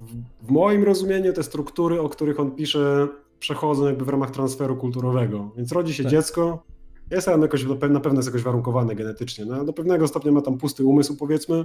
W, 0.00 0.14
w 0.46 0.50
moim 0.50 0.84
rozumieniu 0.84 1.32
te 1.32 1.42
struktury, 1.42 2.00
o 2.00 2.08
których 2.08 2.40
on 2.40 2.50
pisze, 2.50 3.08
przechodzą 3.38 3.86
jakby 3.86 4.04
w 4.04 4.08
ramach 4.08 4.30
transferu 4.30 4.76
kulturowego. 4.76 5.50
Więc 5.56 5.72
rodzi 5.72 5.94
się 5.94 6.02
tak. 6.02 6.12
dziecko, 6.12 6.64
jest 7.10 7.26
tam 7.26 7.42
jakoś, 7.42 7.64
na 7.90 8.00
pewno 8.00 8.18
jest 8.18 8.28
jakoś 8.28 8.42
warunkowane 8.42 8.94
genetycznie. 8.94 9.44
No, 9.44 9.64
do 9.64 9.72
pewnego 9.72 10.08
stopnia 10.08 10.32
ma 10.32 10.40
tam 10.42 10.58
pusty 10.58 10.84
umysł, 10.84 11.16
powiedzmy, 11.16 11.64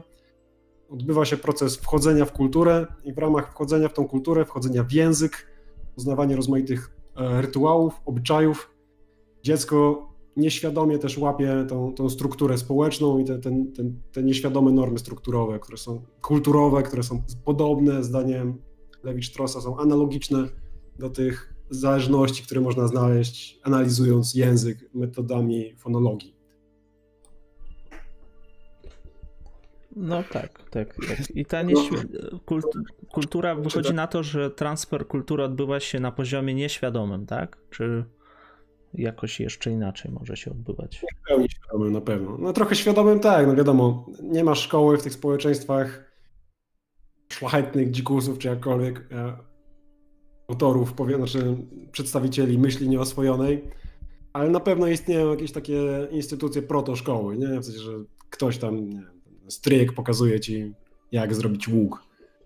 odbywa 0.95 1.25
się 1.25 1.37
proces 1.37 1.77
wchodzenia 1.77 2.25
w 2.25 2.31
kulturę 2.31 2.87
i 3.03 3.13
w 3.13 3.17
ramach 3.17 3.51
wchodzenia 3.51 3.89
w 3.89 3.93
tą 3.93 4.07
kulturę, 4.07 4.45
wchodzenia 4.45 4.83
w 4.83 4.91
język, 4.91 5.47
poznawanie 5.95 6.35
rozmaitych 6.35 6.97
e, 7.15 7.41
rytuałów, 7.41 8.01
obyczajów, 8.05 8.71
dziecko 9.43 10.07
nieświadomie 10.37 10.99
też 10.99 11.17
łapie 11.17 11.65
tą, 11.69 11.93
tą 11.93 12.09
strukturę 12.09 12.57
społeczną 12.57 13.19
i 13.19 13.25
te, 13.25 13.39
te 14.11 14.23
nieświadome 14.23 14.71
normy 14.71 14.99
strukturowe, 14.99 15.59
które 15.59 15.77
są 15.77 16.01
kulturowe, 16.21 16.83
które 16.83 17.03
są 17.03 17.23
podobne, 17.45 18.03
zdaniem 18.03 18.57
Lewicz-Trossa, 19.03 19.61
są 19.61 19.77
analogiczne 19.77 20.47
do 20.99 21.09
tych 21.09 21.53
zależności, 21.69 22.43
które 22.43 22.61
można 22.61 22.87
znaleźć 22.87 23.59
analizując 23.63 24.35
język 24.35 24.89
metodami 24.93 25.75
fonologii. 25.77 26.34
No 29.95 30.23
tak, 30.23 30.69
tak. 30.69 30.95
tak. 30.95 31.29
I 31.35 31.45
ta 31.45 31.63
nieświ- 31.63 32.39
kultura 33.11 33.55
wychodzi 33.55 33.93
na 33.93 34.07
to, 34.07 34.23
że 34.23 34.51
transfer 34.51 35.07
kultury 35.07 35.43
odbywa 35.43 35.79
się 35.79 35.99
na 35.99 36.11
poziomie 36.11 36.53
nieświadomym, 36.53 37.25
tak? 37.25 37.57
Czy 37.69 38.05
jakoś 38.93 39.39
jeszcze 39.39 39.71
inaczej 39.71 40.11
może 40.11 40.37
się 40.37 40.51
odbywać? 40.51 41.03
Nie 41.03 41.09
w 41.23 41.27
pełni 41.27 41.49
świadomym 41.49 41.93
na 41.93 42.01
pewno. 42.01 42.37
No 42.39 42.53
trochę 42.53 42.75
świadomym 42.75 43.19
tak, 43.19 43.47
no 43.47 43.55
wiadomo, 43.55 44.05
nie 44.23 44.43
ma 44.43 44.55
szkoły 44.55 44.97
w 44.97 45.03
tych 45.03 45.13
społeczeństwach 45.13 46.11
szlachetnych 47.29 47.91
dzikusów 47.91 48.39
czy 48.39 48.47
jakkolwiek 48.47 49.07
e, 49.11 49.37
autorów, 50.47 50.93
powie, 50.93 51.15
znaczy 51.15 51.57
przedstawicieli 51.91 52.57
myśli 52.57 52.89
nieoswojonej, 52.89 53.71
ale 54.33 54.49
na 54.49 54.59
pewno 54.59 54.87
istnieją 54.87 55.29
jakieś 55.31 55.51
takie 55.51 56.07
instytucje 56.11 56.61
protoszkoły, 56.61 57.37
nie? 57.37 57.59
W 57.59 57.65
sensie, 57.65 57.79
że 57.79 57.91
ktoś 58.29 58.57
tam, 58.57 58.89
nie 58.89 59.14
stryjek 59.47 59.93
pokazuje 59.93 60.39
ci, 60.39 60.73
jak 61.11 61.35
zrobić 61.35 61.67
łuk. 61.67 62.03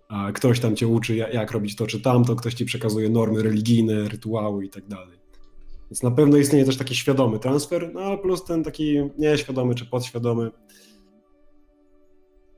A 0.08 0.32
ktoś 0.32 0.60
tam 0.60 0.76
cię 0.76 0.88
uczy, 0.88 1.16
jak 1.16 1.50
robić 1.50 1.76
to 1.76 1.86
czy 1.86 2.00
tamto, 2.00 2.36
ktoś 2.36 2.54
ci 2.54 2.64
przekazuje 2.64 3.08
normy 3.08 3.42
religijne, 3.42 4.08
rytuały 4.08 4.64
i 4.64 4.68
tak 4.68 4.86
dalej. 4.86 5.18
Więc 5.90 6.02
na 6.02 6.10
pewno 6.10 6.36
istnieje 6.36 6.64
też 6.64 6.76
taki 6.76 6.94
świadomy 6.94 7.38
transfer, 7.38 7.90
no 7.94 8.18
plus 8.18 8.44
ten 8.44 8.64
taki 8.64 8.96
nieświadomy 9.18 9.74
czy 9.74 9.86
podświadomy. 9.86 10.50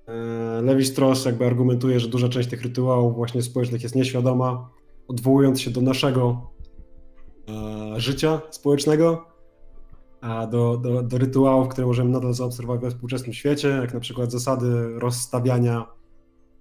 E, 0.07 0.63
Lewi 0.63 0.85
Strauss 0.85 1.25
jakby 1.25 1.47
argumentuje, 1.47 2.01
że 2.01 2.09
duża 2.09 2.29
część 2.29 2.49
tych 2.49 2.63
rytuałów 2.63 3.15
właśnie 3.15 3.43
społecznych 3.43 3.83
jest 3.83 3.95
nieświadoma, 3.95 4.71
odwołując 5.09 5.61
się 5.61 5.71
do 5.71 5.81
naszego 5.81 6.51
e, 7.49 8.01
życia 8.01 8.41
społecznego, 8.51 9.32
do, 10.51 10.77
do, 10.77 11.03
do 11.03 11.19
rytuałów, 11.19 11.69
które 11.69 11.87
możemy 11.87 12.11
nadal 12.11 12.35
zaobserwować 12.35 12.81
we 12.81 12.91
współczesnym 12.91 13.33
świecie, 13.33 13.69
jak 13.69 13.95
na 13.95 14.01
przykład 14.01 14.33
zasady 14.33 14.99
rozstawiania 14.99 15.87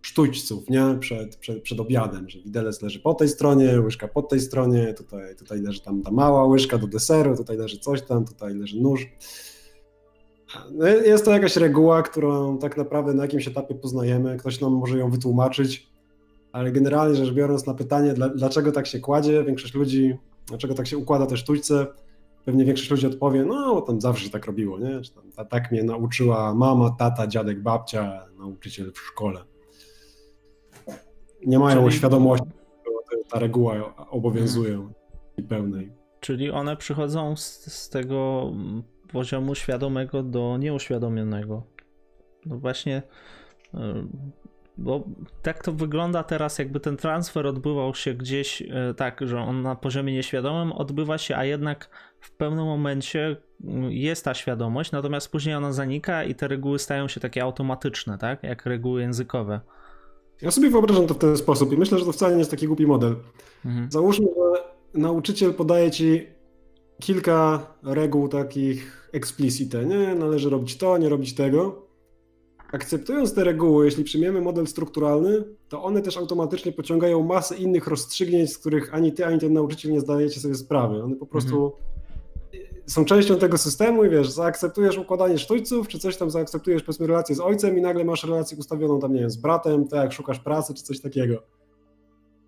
sztućców 0.01 0.69
nie? 0.69 0.97
Przed, 0.99 1.35
przed, 1.35 1.61
przed 1.61 1.79
obiadem, 1.79 2.29
że 2.29 2.39
widelec 2.39 2.81
leży 2.81 2.99
po 2.99 3.13
tej 3.13 3.29
stronie, 3.29 3.81
łyżka 3.81 4.07
po 4.07 4.21
tej 4.21 4.39
stronie, 4.39 4.93
tutaj, 4.93 5.35
tutaj 5.35 5.61
leży 5.61 5.81
tam 5.81 6.01
ta 6.01 6.11
mała 6.11 6.45
łyżka 6.45 6.77
do 6.77 6.87
deseru, 6.87 7.37
tutaj 7.37 7.57
leży 7.57 7.79
coś 7.79 8.01
tam, 8.01 8.25
tutaj 8.25 8.55
leży 8.55 8.81
nóż. 8.81 9.07
No, 10.71 10.87
jest 10.87 11.25
to 11.25 11.31
jakaś 11.31 11.55
reguła, 11.55 12.01
którą 12.01 12.57
tak 12.57 12.77
naprawdę 12.77 13.13
na 13.13 13.23
jakimś 13.23 13.47
etapie 13.47 13.75
poznajemy, 13.75 14.37
ktoś 14.37 14.61
nam 14.61 14.73
może 14.73 14.97
ją 14.97 15.11
wytłumaczyć, 15.11 15.91
ale 16.51 16.71
generalnie 16.71 17.15
rzecz 17.15 17.33
biorąc 17.33 17.67
na 17.67 17.73
pytanie, 17.73 18.13
dlaczego 18.35 18.71
tak 18.71 18.87
się 18.87 18.99
kładzie, 18.99 19.43
większość 19.43 19.73
ludzi, 19.73 20.17
dlaczego 20.47 20.73
tak 20.73 20.87
się 20.87 20.97
układa 20.97 21.25
te 21.25 21.37
sztućce, 21.37 21.87
pewnie 22.45 22.65
większość 22.65 22.91
ludzi 22.91 23.07
odpowie, 23.07 23.45
no 23.45 23.81
tam 23.81 24.01
zawsze 24.01 24.25
się 24.25 24.29
tak 24.29 24.45
robiło, 24.45 24.79
nie? 24.79 25.01
Czy 25.01 25.13
tam, 25.13 25.47
tak 25.47 25.71
mnie 25.71 25.83
nauczyła 25.83 26.53
mama, 26.53 26.89
tata, 26.99 27.27
dziadek, 27.27 27.61
babcia, 27.61 28.25
nauczyciel 28.37 28.91
w 28.91 28.99
szkole. 28.99 29.39
Nie 31.45 31.59
mają 31.59 31.83
Czyli... 31.83 31.97
świadomości, 31.97 32.47
że 33.11 33.17
ta 33.29 33.39
reguła 33.39 33.95
obowiązuje 34.09 34.71
hmm. 34.71 34.93
i 35.37 35.43
pełnej. 35.43 35.91
Czyli 36.19 36.51
one 36.51 36.77
przychodzą 36.77 37.35
z, 37.35 37.73
z 37.73 37.89
tego 37.89 38.51
poziomu 39.11 39.55
świadomego 39.55 40.23
do 40.23 40.57
nieuświadomionego. 40.57 41.63
No 42.45 42.57
właśnie 42.57 43.01
y, 43.73 43.77
bo 44.77 45.03
tak 45.41 45.63
to 45.63 45.73
wygląda 45.73 46.23
teraz, 46.23 46.59
jakby 46.59 46.79
ten 46.79 46.97
transfer 46.97 47.47
odbywał 47.47 47.95
się 47.95 48.13
gdzieś 48.13 48.61
e, 48.61 48.93
tak, 48.93 49.19
że 49.27 49.39
on 49.39 49.61
na 49.61 49.75
poziomie 49.75 50.13
nieświadomym 50.13 50.71
odbywa 50.71 51.17
się, 51.17 51.35
a 51.35 51.45
jednak 51.45 51.89
w 52.19 52.31
pewnym 52.31 52.65
momencie 52.65 53.37
mm, 53.63 53.91
jest 53.91 54.25
ta 54.25 54.33
świadomość, 54.33 54.91
natomiast 54.91 55.31
później 55.31 55.55
ona 55.55 55.73
zanika 55.73 56.23
i 56.23 56.35
te 56.35 56.47
reguły 56.47 56.79
stają 56.79 57.07
się 57.07 57.19
takie 57.19 57.43
automatyczne, 57.43 58.17
tak? 58.17 58.43
Jak 58.43 58.65
reguły 58.65 59.01
językowe. 59.01 59.59
Ja 60.41 60.51
sobie 60.51 60.69
wyobrażam 60.69 61.07
to 61.07 61.13
w 61.13 61.17
ten 61.17 61.37
sposób 61.37 61.73
i 61.73 61.77
myślę, 61.77 61.99
że 61.99 62.05
to 62.05 62.11
wcale 62.11 62.33
nie 62.33 62.39
jest 62.39 62.51
taki 62.51 62.67
głupi 62.67 62.87
model. 62.87 63.15
Mhm. 63.65 63.91
Załóżmy, 63.91 64.25
że 64.25 64.63
nauczyciel 64.93 65.53
podaje 65.53 65.91
ci 65.91 66.27
kilka 66.99 67.67
reguł 67.83 68.27
takich 68.27 69.09
explicite, 69.13 69.85
nie? 69.85 70.15
Należy 70.15 70.49
robić 70.49 70.77
to, 70.77 70.97
nie 70.97 71.09
robić 71.09 71.33
tego. 71.33 71.90
Akceptując 72.71 73.33
te 73.33 73.43
reguły, 73.43 73.85
jeśli 73.85 74.03
przyjmiemy 74.03 74.41
model 74.41 74.67
strukturalny, 74.67 75.43
to 75.69 75.83
one 75.83 76.01
też 76.01 76.17
automatycznie 76.17 76.71
pociągają 76.71 77.23
masę 77.23 77.57
innych 77.57 77.87
rozstrzygnięć, 77.87 78.53
z 78.53 78.57
których 78.57 78.93
ani 78.93 79.13
ty, 79.13 79.25
ani 79.25 79.39
ten 79.39 79.53
nauczyciel 79.53 79.91
nie 79.91 79.99
zdajecie 79.99 80.39
sobie 80.39 80.55
sprawy. 80.55 81.03
One 81.03 81.15
po 81.15 81.25
prostu 81.25 81.71
są 82.85 83.05
częścią 83.05 83.37
tego 83.37 83.57
systemu 83.57 84.05
i 84.05 84.09
wiesz, 84.09 84.29
zaakceptujesz 84.29 84.97
układanie 84.97 85.37
sztućców, 85.37 85.87
czy 85.87 85.99
coś 85.99 86.17
tam 86.17 86.31
zaakceptujesz, 86.31 86.83
powiedzmy, 86.83 87.07
relację 87.07 87.35
z 87.35 87.39
ojcem 87.39 87.77
i 87.77 87.81
nagle 87.81 88.05
masz 88.05 88.23
relację 88.23 88.57
ustawioną 88.57 88.99
tam, 88.99 89.13
nie 89.13 89.19
wiem, 89.19 89.29
z 89.29 89.37
bratem, 89.37 89.87
tak 89.87 89.99
jak 89.99 90.13
szukasz 90.13 90.39
pracy, 90.39 90.73
czy 90.73 90.83
coś 90.83 90.99
takiego. 90.99 91.43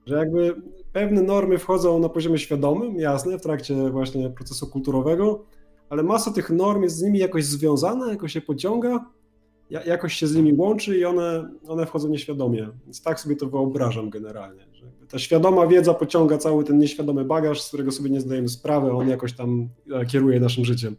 Że 0.05 0.15
jakby 0.17 0.55
pewne 0.93 1.21
normy 1.21 1.57
wchodzą 1.57 1.99
na 1.99 2.09
poziomie 2.09 2.37
świadomym, 2.37 2.99
jasne, 2.99 3.37
w 3.37 3.41
trakcie 3.41 3.89
właśnie 3.89 4.29
procesu 4.29 4.67
kulturowego, 4.67 5.45
ale 5.89 6.03
masa 6.03 6.31
tych 6.31 6.49
norm 6.49 6.83
jest 6.83 6.95
z 6.95 7.01
nimi 7.01 7.19
jakoś 7.19 7.45
związana, 7.45 8.09
jakoś 8.09 8.33
się 8.33 8.41
pociąga, 8.41 9.05
jakoś 9.69 10.13
się 10.13 10.27
z 10.27 10.35
nimi 10.35 10.53
łączy 10.53 10.97
i 10.97 11.05
one, 11.05 11.49
one 11.67 11.85
wchodzą 11.85 12.09
nieświadomie. 12.09 12.69
Więc 12.85 13.01
tak 13.01 13.19
sobie 13.19 13.35
to 13.35 13.47
wyobrażam 13.47 14.09
generalnie. 14.09 14.65
Że 14.73 14.85
ta 15.09 15.19
świadoma 15.19 15.67
wiedza 15.67 15.93
pociąga 15.93 16.37
cały 16.37 16.63
ten 16.63 16.77
nieświadomy 16.77 17.25
bagaż, 17.25 17.61
z 17.61 17.67
którego 17.67 17.91
sobie 17.91 18.09
nie 18.09 18.21
zdajemy 18.21 18.49
sprawy, 18.49 18.91
on 18.91 19.09
jakoś 19.09 19.33
tam 19.33 19.69
e, 19.91 20.05
kieruje 20.05 20.39
naszym 20.39 20.65
życiem. 20.65 20.95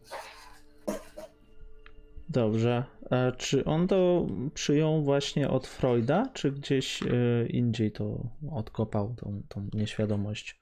Dobrze. 2.29 2.85
A 3.11 3.33
czy 3.33 3.65
on 3.65 3.89
to 3.89 4.27
przyjął 4.55 5.03
właśnie 5.03 5.51
od 5.51 5.67
Freuda, 5.67 6.27
czy 6.33 6.53
gdzieś 6.53 7.03
e, 7.03 7.07
indziej 7.47 7.93
to 7.93 8.19
odkopał, 8.53 9.15
tą, 9.17 9.43
tą 9.49 9.69
nieświadomość? 9.75 10.61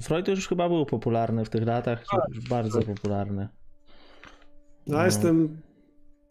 Freud 0.00 0.28
już 0.28 0.48
chyba 0.48 0.68
był 0.68 0.86
popularny 0.86 1.44
w 1.44 1.50
tych 1.50 1.66
latach, 1.66 2.04
już 2.28 2.48
bardzo 2.48 2.82
popularny. 2.82 3.48
Ja 4.86 4.96
no. 4.96 5.04
jestem 5.04 5.60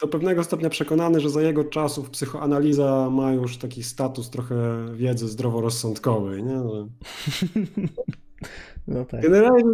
do 0.00 0.08
pewnego 0.08 0.44
stopnia 0.44 0.70
przekonany, 0.70 1.20
że 1.20 1.30
za 1.30 1.42
jego 1.42 1.64
czasów 1.64 2.10
psychoanaliza 2.10 3.10
ma 3.10 3.32
już 3.32 3.58
taki 3.58 3.82
status 3.82 4.30
trochę 4.30 4.86
wiedzy 4.94 5.28
zdroworozsądkowej, 5.28 6.42
nie? 6.42 6.54
No, 6.54 6.88
no 8.88 9.04
tak. 9.04 9.22
Generalnie 9.22 9.64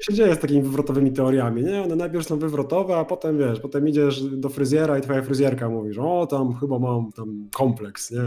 tak 0.00 0.04
się 0.04 0.14
dzieje 0.14 0.34
z 0.34 0.38
takimi 0.38 0.62
wywrotowymi 0.62 1.12
teoriami, 1.12 1.62
nie? 1.62 1.82
One 1.82 1.96
najpierw 1.96 2.26
są 2.26 2.38
wywrotowe, 2.38 2.96
a 2.96 3.04
potem 3.04 3.38
wiesz, 3.38 3.60
potem 3.60 3.88
idziesz 3.88 4.22
do 4.22 4.48
fryzjera 4.48 4.98
i 4.98 5.00
twoja 5.00 5.22
fryzjerka 5.22 5.68
mówisz, 5.68 5.98
o 5.98 6.26
tam 6.26 6.54
chyba 6.54 6.78
mam 6.78 7.12
tam 7.12 7.48
kompleks, 7.54 8.10
nie? 8.10 8.20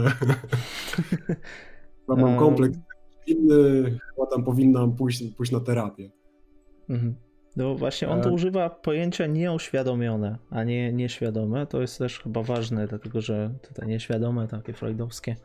chyba 2.00 2.16
mam 2.16 2.38
kompleks 2.46 2.78
inny, 3.26 3.82
chyba 4.14 4.26
tam 4.26 4.44
powinnam 4.44 4.96
pójść, 4.96 5.24
pójść 5.36 5.52
na 5.52 5.60
terapię. 5.60 6.10
Mhm. 6.88 7.14
No 7.56 7.74
właśnie 7.74 8.08
on 8.08 8.22
tu 8.22 8.34
używa 8.34 8.70
pojęcia 8.70 9.26
nieuświadomione, 9.26 10.38
a 10.50 10.64
nie 10.64 10.92
nieświadome. 10.92 11.66
To 11.66 11.80
jest 11.80 11.98
też 11.98 12.20
chyba 12.20 12.42
ważne, 12.42 12.86
dlatego 12.86 13.20
że 13.20 13.50
te 13.74 13.86
nieświadome, 13.86 14.48
takie 14.48 14.72
freudowskie, 14.72 15.36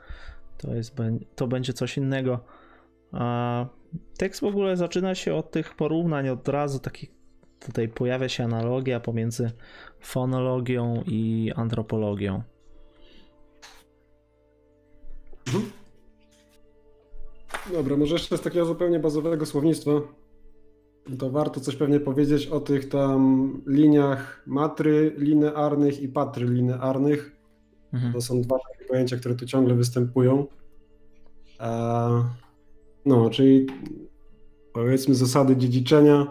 to, 0.58 0.74
jest, 0.76 0.96
to 1.36 1.48
będzie 1.48 1.74
coś 1.74 1.98
innego. 1.98 2.40
A 3.12 3.66
tekst 4.18 4.42
w 4.42 4.44
ogóle 4.44 4.78
zaczyna 4.78 5.16
się 5.16 5.36
od 5.36 5.52
tych 5.52 5.76
porównań, 5.76 6.30
od 6.30 6.48
razu 6.48 6.80
takich 6.80 7.12
tutaj 7.60 7.88
pojawia 7.88 8.30
się 8.30 8.44
analogia 8.44 9.00
pomiędzy 9.00 9.52
fonologią 10.00 11.04
i 11.08 11.52
antropologią. 11.56 12.44
Mhm. 15.48 15.72
Dobra, 17.74 17.98
może 17.98 18.16
jeszcze 18.16 18.38
z 18.38 18.42
takiego 18.42 18.66
zupełnie 18.66 19.00
bazowego 19.00 19.46
słownictwa 19.46 19.92
to 21.18 21.30
warto 21.30 21.60
coś 21.60 21.76
pewnie 21.76 22.00
powiedzieć 22.00 22.48
o 22.48 22.60
tych 22.60 22.90
tam 22.90 23.52
liniach 23.68 24.44
matrylinearnych 24.48 26.02
i 26.02 26.08
patrylinearnych. 26.08 27.36
Mhm. 27.94 28.14
To 28.14 28.22
są 28.22 28.42
dwa 28.42 28.58
takie 28.72 28.86
pojęcia, 28.86 29.18
które 29.18 29.36
tu 29.36 29.46
ciągle 29.46 29.76
występują. 29.76 30.46
No, 33.06 33.30
czyli 33.30 33.68
powiedzmy 34.74 35.16
zasady 35.16 35.58
dziedziczenia. 35.58 36.28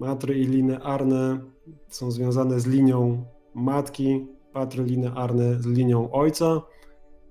Matry 0.00 0.38
i 0.38 0.46
linearne 0.46 1.40
są 1.88 2.10
związane 2.10 2.60
z 2.60 2.66
linią 2.66 3.24
matki, 3.54 4.26
patrylinearne 4.52 5.62
z 5.62 5.66
linią 5.66 6.10
ojca. 6.10 6.62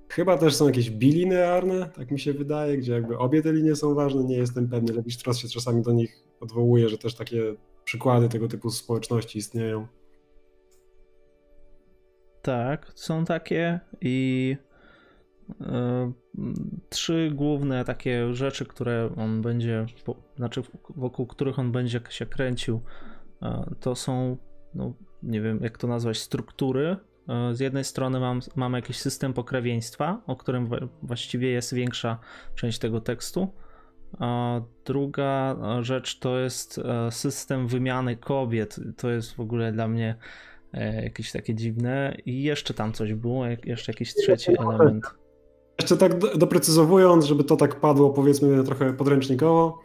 Chyba 0.10 0.38
też 0.38 0.56
są 0.56 0.66
jakieś 0.66 0.90
bilinearne, 0.90 1.90
tak 1.96 2.12
mi 2.12 2.20
się 2.20 2.34
wydaje, 2.34 2.78
gdzie 2.78 2.92
jakby 2.94 3.18
obie 3.18 3.42
te 3.42 3.54
linie 3.54 3.76
są 3.76 3.94
ważne. 3.94 4.24
Nie 4.24 4.38
jestem 4.38 4.70
pewny, 4.70 4.94
lepiej 4.94 5.12
się 5.12 5.48
czasami 5.48 5.82
do 5.82 5.92
nich 5.92 6.25
odwołuje, 6.40 6.90
że 6.90 6.98
też 6.98 7.16
takie 7.16 7.56
przykłady 7.84 8.30
tego 8.30 8.48
typu 8.48 8.70
społeczności 8.70 9.40
istnieją. 9.40 9.88
Tak, 12.42 12.92
są 12.96 13.26
takie 13.26 13.80
i 14.02 14.58
y, 15.50 15.56
trzy 16.90 17.32
główne 17.34 17.86
takie 17.86 18.34
rzeczy, 18.34 18.66
które 18.66 19.10
on 19.18 19.42
będzie, 19.42 19.86
znaczy 20.38 20.62
wokół 20.90 21.26
których 21.28 21.60
on 21.60 21.72
będzie 21.72 22.02
się 22.10 22.26
kręcił, 22.26 22.82
y, 23.42 23.76
to 23.80 23.96
są, 23.96 24.38
no, 24.74 24.94
nie 25.24 25.42
wiem 25.42 25.60
jak 25.64 25.78
to 25.78 25.88
nazwać, 25.88 26.18
struktury. 26.18 26.98
Y, 27.52 27.56
z 27.56 27.60
jednej 27.60 27.84
strony 27.84 28.20
mam, 28.20 28.40
mamy 28.56 28.78
jakiś 28.78 28.98
system 28.98 29.34
pokrewieństwa, 29.34 30.22
o 30.28 30.36
którym 30.36 30.70
właściwie 31.04 31.50
jest 31.50 31.74
większa 31.74 32.20
część 32.56 32.80
tego 32.80 33.02
tekstu. 33.02 33.48
A 34.20 34.62
druga 34.86 35.58
rzecz 35.82 36.20
to 36.20 36.40
jest 36.40 36.78
e, 36.78 37.12
system 37.12 37.68
wymiany 37.68 38.18
kobiet. 38.18 38.80
To 38.98 39.10
jest 39.10 39.34
w 39.34 39.40
ogóle 39.40 39.72
dla 39.72 39.88
mnie 39.88 40.16
e, 40.74 41.04
jakieś 41.04 41.32
takie 41.32 41.56
dziwne. 41.56 42.18
I 42.26 42.44
jeszcze 42.44 42.74
tam 42.74 42.94
coś 42.94 43.14
było, 43.14 43.46
jeszcze 43.66 43.92
jakiś 43.92 44.14
trzeci 44.14 44.52
element. 44.60 45.06
Jeszcze 45.80 45.98
tak 45.98 46.38
doprecyzowując, 46.38 47.26
żeby 47.26 47.44
to 47.44 47.56
tak 47.56 47.80
padło 47.80 48.10
powiedzmy 48.10 48.64
trochę 48.64 48.94
podręcznikowo. 48.94 49.80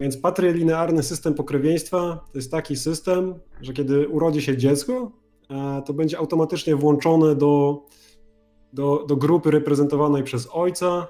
Więc 0.00 0.16
patrylinearny 0.16 1.02
system 1.02 1.34
pokrewieństwa 1.34 2.24
to 2.32 2.38
jest 2.38 2.50
taki 2.50 2.76
system, 2.76 3.34
że 3.60 3.72
kiedy 3.72 4.08
urodzi 4.08 4.42
się 4.42 4.56
dziecko, 4.56 5.12
e, 5.50 5.82
to 5.86 5.94
będzie 5.94 6.18
automatycznie 6.18 6.76
włączone 6.76 7.36
do, 7.36 7.82
do, 8.72 9.04
do 9.08 9.16
grupy 9.16 9.50
reprezentowanej 9.50 10.22
przez 10.22 10.48
ojca. 10.52 11.06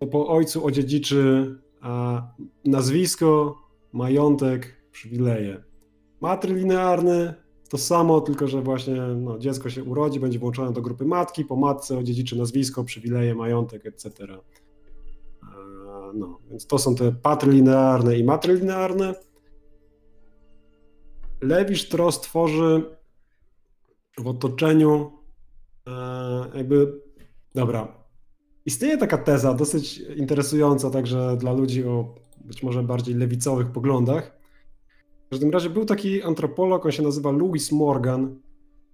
To 0.00 0.06
po 0.06 0.28
ojcu 0.28 0.66
odziedziczy 0.66 1.54
a 1.84 2.22
nazwisko, 2.64 3.58
majątek, 3.92 4.76
przywileje. 4.92 5.64
Matrylinearny 6.20 7.34
to 7.68 7.78
samo, 7.78 8.20
tylko 8.20 8.48
że 8.48 8.62
właśnie 8.62 8.94
no, 8.96 9.38
dziecko 9.38 9.70
się 9.70 9.84
urodzi, 9.84 10.20
będzie 10.20 10.38
włączone 10.38 10.72
do 10.72 10.82
grupy 10.82 11.04
matki, 11.04 11.44
po 11.44 11.56
matce 11.56 11.98
odziedziczy 11.98 12.38
nazwisko, 12.38 12.84
przywileje, 12.84 13.34
majątek, 13.34 13.86
etc. 13.86 14.10
No, 16.14 16.38
więc 16.50 16.66
to 16.66 16.78
są 16.78 16.94
te 16.94 17.12
patrylinearne 17.12 18.18
i 18.18 18.24
matrylinearne. 18.24 19.14
Lewi 21.40 21.78
Strauss 21.78 22.20
tworzy 22.20 22.96
w 24.18 24.26
otoczeniu 24.26 25.12
e, 25.86 25.90
jakby, 26.54 27.00
dobra, 27.54 28.03
Istnieje 28.66 28.98
taka 28.98 29.18
teza, 29.18 29.54
dosyć 29.54 29.98
interesująca 30.16 30.90
także 30.90 31.36
dla 31.36 31.52
ludzi 31.52 31.84
o 31.84 32.14
być 32.44 32.62
może 32.62 32.82
bardziej 32.82 33.14
lewicowych 33.14 33.70
poglądach. 33.70 34.38
W 35.26 35.30
każdym 35.30 35.50
razie 35.50 35.70
był 35.70 35.84
taki 35.84 36.22
antropolog, 36.22 36.86
on 36.86 36.92
się 36.92 37.02
nazywa 37.02 37.30
Louis 37.30 37.72
Morgan. 37.72 38.40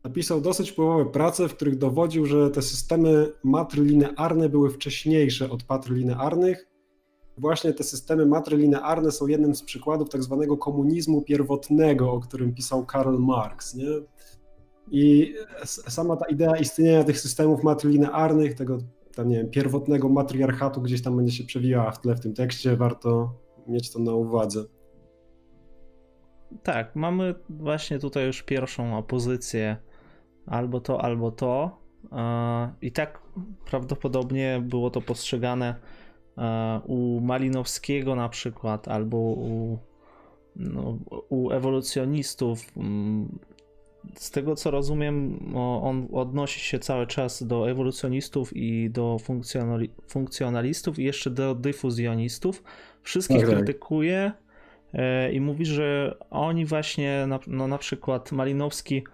Napisał 0.04 0.40
dosyć 0.40 0.70
wpływowe 0.70 1.06
prace, 1.06 1.48
w 1.48 1.54
których 1.54 1.78
dowodził, 1.78 2.26
że 2.26 2.50
te 2.50 2.62
systemy 2.62 3.32
matrylinearne 3.44 4.48
były 4.48 4.70
wcześniejsze 4.70 5.50
od 5.50 5.62
patrylinearnych. 5.62 6.66
Właśnie 7.38 7.72
te 7.72 7.84
systemy 7.84 8.26
matrylinearne 8.26 9.12
są 9.12 9.26
jednym 9.26 9.54
z 9.54 9.62
przykładów 9.62 10.08
tak 10.08 10.22
zwanego 10.22 10.56
komunizmu 10.56 11.22
pierwotnego, 11.22 12.12
o 12.12 12.20
którym 12.20 12.54
pisał 12.54 12.86
Karl 12.86 13.18
Marx. 13.18 13.74
Nie? 13.74 13.90
I 14.90 15.34
sama 15.64 16.16
ta 16.16 16.26
idea 16.26 16.56
istnienia 16.56 17.04
tych 17.04 17.20
systemów 17.20 17.62
matrylinearnych, 17.62 18.54
tego 18.54 18.78
nie 19.22 19.36
wiem, 19.36 19.50
pierwotnego 19.50 20.08
matriarchatu 20.08 20.80
gdzieś 20.80 21.02
tam 21.02 21.16
będzie 21.16 21.32
się 21.32 21.44
przewijała 21.44 21.90
w 21.90 22.00
tle 22.00 22.14
w 22.14 22.20
tym 22.20 22.34
tekście, 22.34 22.76
warto 22.76 23.34
mieć 23.66 23.92
to 23.92 23.98
na 23.98 24.12
uwadze. 24.12 24.64
Tak, 26.62 26.96
mamy 26.96 27.34
właśnie 27.48 27.98
tutaj 27.98 28.26
już 28.26 28.42
pierwszą 28.42 28.98
opozycję 28.98 29.76
albo 30.46 30.80
to, 30.80 31.02
albo 31.04 31.30
to. 31.30 31.78
E, 32.12 32.74
I 32.82 32.92
tak 32.92 33.22
prawdopodobnie 33.64 34.62
było 34.64 34.90
to 34.90 35.00
postrzegane 35.00 35.74
e, 36.38 36.80
u 36.86 37.20
Malinowskiego 37.20 38.14
na 38.14 38.28
przykład, 38.28 38.88
albo 38.88 39.16
u, 39.16 39.78
no, 40.56 40.98
u 41.28 41.50
ewolucjonistów 41.50 42.72
mm, 42.76 43.38
z 44.14 44.30
tego 44.30 44.56
co 44.56 44.70
rozumiem, 44.70 45.38
on 45.56 46.08
odnosi 46.12 46.60
się 46.60 46.78
cały 46.78 47.06
czas 47.06 47.42
do 47.42 47.70
ewolucjonistów 47.70 48.56
i 48.56 48.90
do 48.90 49.18
funkcjonali 49.18 49.90
funkcjonalistów 50.08 50.98
i 50.98 51.04
jeszcze 51.04 51.30
do 51.30 51.54
dyfuzjonistów. 51.54 52.62
Wszystkich 53.02 53.38
okay. 53.38 53.50
krytykuje 53.50 54.32
e, 54.92 55.32
i 55.32 55.40
mówi, 55.40 55.66
że 55.66 56.16
oni 56.30 56.66
właśnie, 56.66 57.28
no 57.46 57.68
na 57.68 57.78
przykład 57.78 58.32
Malinowski 58.32 59.04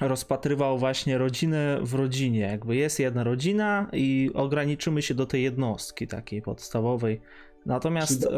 rozpatrywał 0.00 0.78
właśnie 0.78 1.18
rodzinę 1.18 1.78
w 1.82 1.94
rodzinie. 1.94 2.40
Jakby 2.40 2.76
jest 2.76 3.00
jedna 3.00 3.24
rodzina 3.24 3.90
i 3.92 4.30
ograniczymy 4.34 5.02
się 5.02 5.14
do 5.14 5.26
tej 5.26 5.42
jednostki 5.42 6.06
takiej 6.06 6.42
podstawowej. 6.42 7.20
Natomiast. 7.66 8.28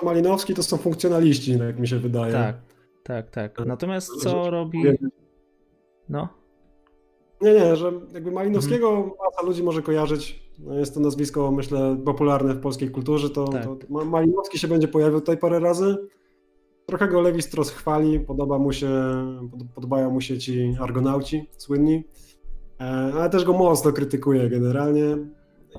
To 0.00 0.04
Malinowski 0.04 0.54
to 0.54 0.62
są 0.62 0.76
funkcjonaliści, 0.76 1.58
jak 1.58 1.78
mi 1.78 1.88
się 1.88 1.98
wydaje. 1.98 2.32
Tak, 2.32 2.56
tak, 3.02 3.30
tak. 3.30 3.66
Natomiast 3.66 4.22
co 4.22 4.50
robi. 4.50 4.82
No. 6.08 6.28
Nie, 7.40 7.52
nie, 7.52 7.76
że 7.76 7.92
jakby 8.14 8.30
Malinowskiego 8.30 8.90
mhm. 8.90 9.10
masa 9.24 9.46
ludzi 9.46 9.62
może 9.62 9.82
kojarzyć. 9.82 10.42
No 10.58 10.78
jest 10.78 10.94
to 10.94 11.00
nazwisko, 11.00 11.50
myślę, 11.50 11.96
popularne 12.04 12.54
w 12.54 12.60
polskiej 12.60 12.90
kulturze. 12.90 13.30
To, 13.30 13.44
tak. 13.44 13.64
to 13.64 14.04
Malinowski 14.04 14.58
się 14.58 14.68
będzie 14.68 14.88
pojawił 14.88 15.20
tutaj 15.20 15.38
parę 15.38 15.60
razy. 15.60 15.96
Trochę 16.86 17.08
go 17.08 17.20
Lewi 17.20 17.42
Strauss 17.42 17.70
chwali, 17.70 18.20
podoba 18.20 18.58
mu 18.58 18.72
się, 18.72 18.90
podobają 19.74 20.10
mu 20.10 20.20
się 20.20 20.38
ci 20.38 20.76
argonauci 20.80 21.48
słynni, 21.56 22.04
e, 22.80 22.84
ale 22.84 23.30
też 23.30 23.44
go 23.44 23.52
mocno 23.52 23.92
krytykuje 23.92 24.50
generalnie. 24.50 25.16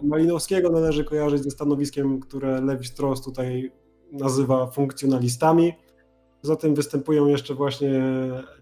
Malinowskiego 0.04 0.70
należy 0.70 1.04
kojarzyć 1.04 1.44
ze 1.44 1.52
stanowiskiem, 1.52 2.20
które 2.20 2.62
Lewi 2.62 2.86
Strauss 2.86 3.22
tutaj 3.22 3.72
nazywa 4.12 4.68
funkcjonalistami. 4.68 5.74
Poza 6.44 6.56
tym 6.56 6.76
występują 6.76 7.28
jeszcze 7.28 7.56
właśnie 7.56 8.02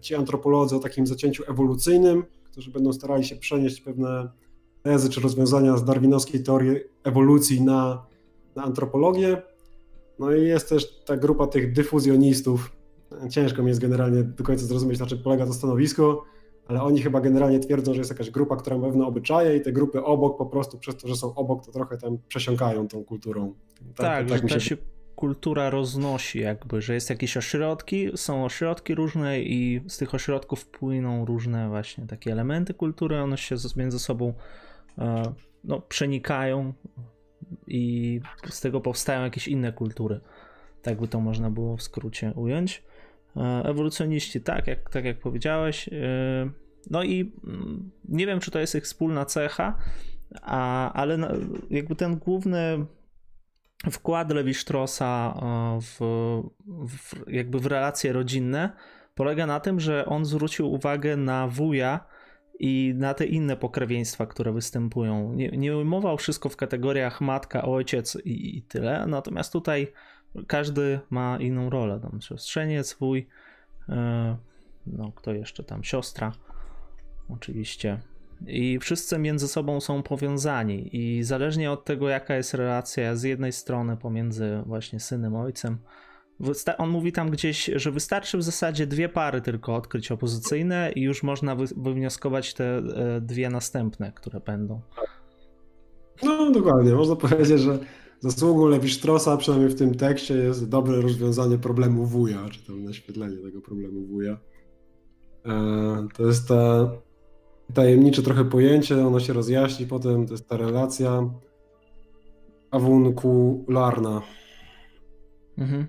ci 0.00 0.14
antropolodzy 0.14 0.76
o 0.76 0.78
takim 0.78 1.06
zacięciu 1.06 1.44
ewolucyjnym, 1.50 2.24
którzy 2.44 2.70
będą 2.70 2.92
starali 2.92 3.24
się 3.24 3.36
przenieść 3.36 3.80
pewne 3.80 4.28
tezy 4.82 5.10
czy 5.10 5.20
rozwiązania 5.20 5.76
z 5.76 5.84
darwinowskiej 5.84 6.42
teorii 6.42 6.76
ewolucji 7.04 7.62
na, 7.62 8.06
na 8.56 8.62
antropologię. 8.62 9.42
No 10.18 10.34
i 10.34 10.46
jest 10.46 10.68
też 10.68 11.02
ta 11.04 11.16
grupa 11.16 11.46
tych 11.46 11.72
dyfuzjonistów. 11.72 12.72
Ciężko 13.30 13.62
mi 13.62 13.68
jest 13.68 13.80
generalnie 13.80 14.22
do 14.22 14.44
końca 14.44 14.66
zrozumieć, 14.66 15.00
na 15.00 15.06
czym 15.06 15.18
polega 15.18 15.46
to 15.46 15.52
stanowisko, 15.52 16.24
ale 16.66 16.82
oni 16.82 17.02
chyba 17.02 17.20
generalnie 17.20 17.60
twierdzą, 17.60 17.94
że 17.94 17.98
jest 17.98 18.10
jakaś 18.10 18.30
grupa, 18.30 18.56
która 18.56 18.78
ma 18.78 18.86
pewne 18.86 19.06
obyczaje 19.06 19.56
i 19.56 19.60
te 19.60 19.72
grupy 19.72 20.04
obok 20.04 20.38
po 20.38 20.46
prostu 20.46 20.78
przez 20.78 20.96
to, 20.96 21.08
że 21.08 21.16
są 21.16 21.34
obok, 21.34 21.66
to 21.66 21.72
trochę 21.72 21.98
tam 21.98 22.18
przesiąkają 22.28 22.88
tą 22.88 23.04
kulturą. 23.04 23.54
Tak, 23.94 24.28
tak, 24.28 24.40
tak 24.40 24.48
że 24.48 24.60
się... 24.60 24.68
się 24.68 24.76
kultura 25.22 25.70
roznosi 25.70 26.40
jakby, 26.40 26.82
że 26.82 26.94
jest 26.94 27.10
jakieś 27.10 27.36
ośrodki, 27.36 28.10
są 28.14 28.44
ośrodki 28.44 28.94
różne 28.94 29.40
i 29.40 29.80
z 29.88 29.98
tych 29.98 30.14
ośrodków 30.14 30.66
płyną 30.66 31.24
różne 31.24 31.68
właśnie 31.68 32.06
takie 32.06 32.32
elementy 32.32 32.74
kultury, 32.74 33.20
one 33.20 33.38
się 33.38 33.56
między 33.76 33.98
sobą 33.98 34.34
e, 34.98 35.22
no, 35.64 35.80
przenikają, 35.80 36.72
i 37.66 38.20
z 38.48 38.60
tego 38.60 38.80
powstają 38.80 39.22
jakieś 39.22 39.48
inne 39.48 39.72
kultury. 39.72 40.20
Tak 40.82 41.00
by 41.00 41.08
to 41.08 41.20
można 41.20 41.50
było 41.50 41.76
w 41.76 41.82
skrócie 41.82 42.32
ująć. 42.36 42.82
E, 43.36 43.40
ewolucjoniści, 43.64 44.40
tak 44.40 44.66
jak, 44.66 44.90
tak 44.90 45.04
jak 45.04 45.18
powiedziałeś. 45.18 45.88
E, 45.88 45.92
no 46.90 47.02
i 47.02 47.32
mm, 47.44 47.90
nie 48.08 48.26
wiem, 48.26 48.40
czy 48.40 48.50
to 48.50 48.58
jest 48.58 48.74
ich 48.74 48.84
wspólna 48.84 49.24
cecha, 49.24 49.78
a, 50.42 50.92
ale 50.92 51.18
jakby 51.70 51.96
ten 51.96 52.16
główny 52.16 52.86
wkład 53.90 54.30
Lewi 54.32 54.54
Straussa 54.54 55.34
e, 55.42 55.78
w, 55.80 55.98
w, 56.88 57.30
jakby 57.32 57.60
w 57.60 57.66
relacje 57.66 58.12
rodzinne 58.12 58.72
polega 59.14 59.46
na 59.46 59.60
tym, 59.60 59.80
że 59.80 60.06
on 60.06 60.24
zwrócił 60.24 60.72
uwagę 60.72 61.16
na 61.16 61.48
wuja, 61.48 62.04
i 62.62 62.94
na 62.96 63.14
te 63.14 63.26
inne 63.26 63.56
pokrewieństwa, 63.56 64.26
które 64.26 64.52
występują. 64.52 65.32
Nie, 65.32 65.48
nie 65.48 65.76
ujmował 65.76 66.18
wszystko 66.18 66.48
w 66.48 66.56
kategoriach 66.56 67.20
matka, 67.20 67.62
ojciec 67.62 68.16
i, 68.24 68.58
i 68.58 68.62
tyle, 68.62 69.06
natomiast 69.06 69.52
tutaj 69.52 69.92
każdy 70.46 71.00
ma 71.10 71.38
inną 71.40 71.70
rolę. 71.70 72.00
Tam 72.00 72.20
siostrzeniec, 72.20 72.94
wuj, 73.00 73.28
yy, 73.88 73.94
no 74.86 75.12
kto 75.12 75.32
jeszcze 75.32 75.64
tam, 75.64 75.84
siostra, 75.84 76.32
oczywiście. 77.28 78.00
I 78.46 78.78
wszyscy 78.78 79.18
między 79.18 79.48
sobą 79.48 79.80
są 79.80 80.02
powiązani, 80.02 80.96
i 80.96 81.22
zależnie 81.22 81.70
od 81.70 81.84
tego, 81.84 82.08
jaka 82.08 82.36
jest 82.36 82.54
relacja 82.54 83.16
z 83.16 83.22
jednej 83.22 83.52
strony 83.52 83.96
pomiędzy 83.96 84.62
właśnie 84.66 85.00
synem, 85.00 85.36
ojcem, 85.36 85.78
on 86.78 86.90
mówi 86.90 87.12
tam 87.12 87.30
gdzieś, 87.30 87.70
że 87.74 87.90
wystarczy 87.90 88.38
w 88.38 88.42
zasadzie 88.42 88.86
dwie 88.86 89.08
pary 89.08 89.40
tylko 89.40 89.74
odkryć 89.76 90.12
opozycyjne 90.12 90.92
i 90.96 91.02
już 91.02 91.22
można 91.22 91.56
wywnioskować 91.76 92.54
te 92.54 92.78
e, 92.78 93.20
dwie 93.20 93.50
następne, 93.50 94.12
które 94.12 94.40
będą. 94.40 94.80
No 96.22 96.50
dokładnie, 96.50 96.92
można 96.92 97.16
powiedzieć, 97.16 97.60
że 97.60 97.78
zasługą 98.20 98.66
Lewi 98.66 98.90
Straussa, 98.90 99.36
przynajmniej 99.36 99.70
w 99.70 99.78
tym 99.78 99.94
tekście, 99.94 100.34
jest 100.34 100.68
dobre 100.68 101.00
rozwiązanie 101.00 101.58
problemu 101.58 102.06
wuja, 102.06 102.48
czy 102.50 102.66
tam 102.66 102.84
naświetlenie 102.84 103.36
tego 103.36 103.60
problemu 103.60 104.06
wuja. 104.06 104.38
E, 105.46 106.08
to 106.16 106.26
jest 106.26 106.48
ta 106.48 106.90
tajemnicze 107.74 108.22
trochę 108.22 108.44
pojęcie, 108.44 109.06
ono 109.06 109.20
się 109.20 109.32
rozjaśni 109.32 109.86
potem, 109.86 110.26
to 110.26 110.34
jest 110.34 110.48
ta 110.48 110.56
relacja 110.56 111.30
awunkularna. 112.70 114.22
Mhm. 115.58 115.86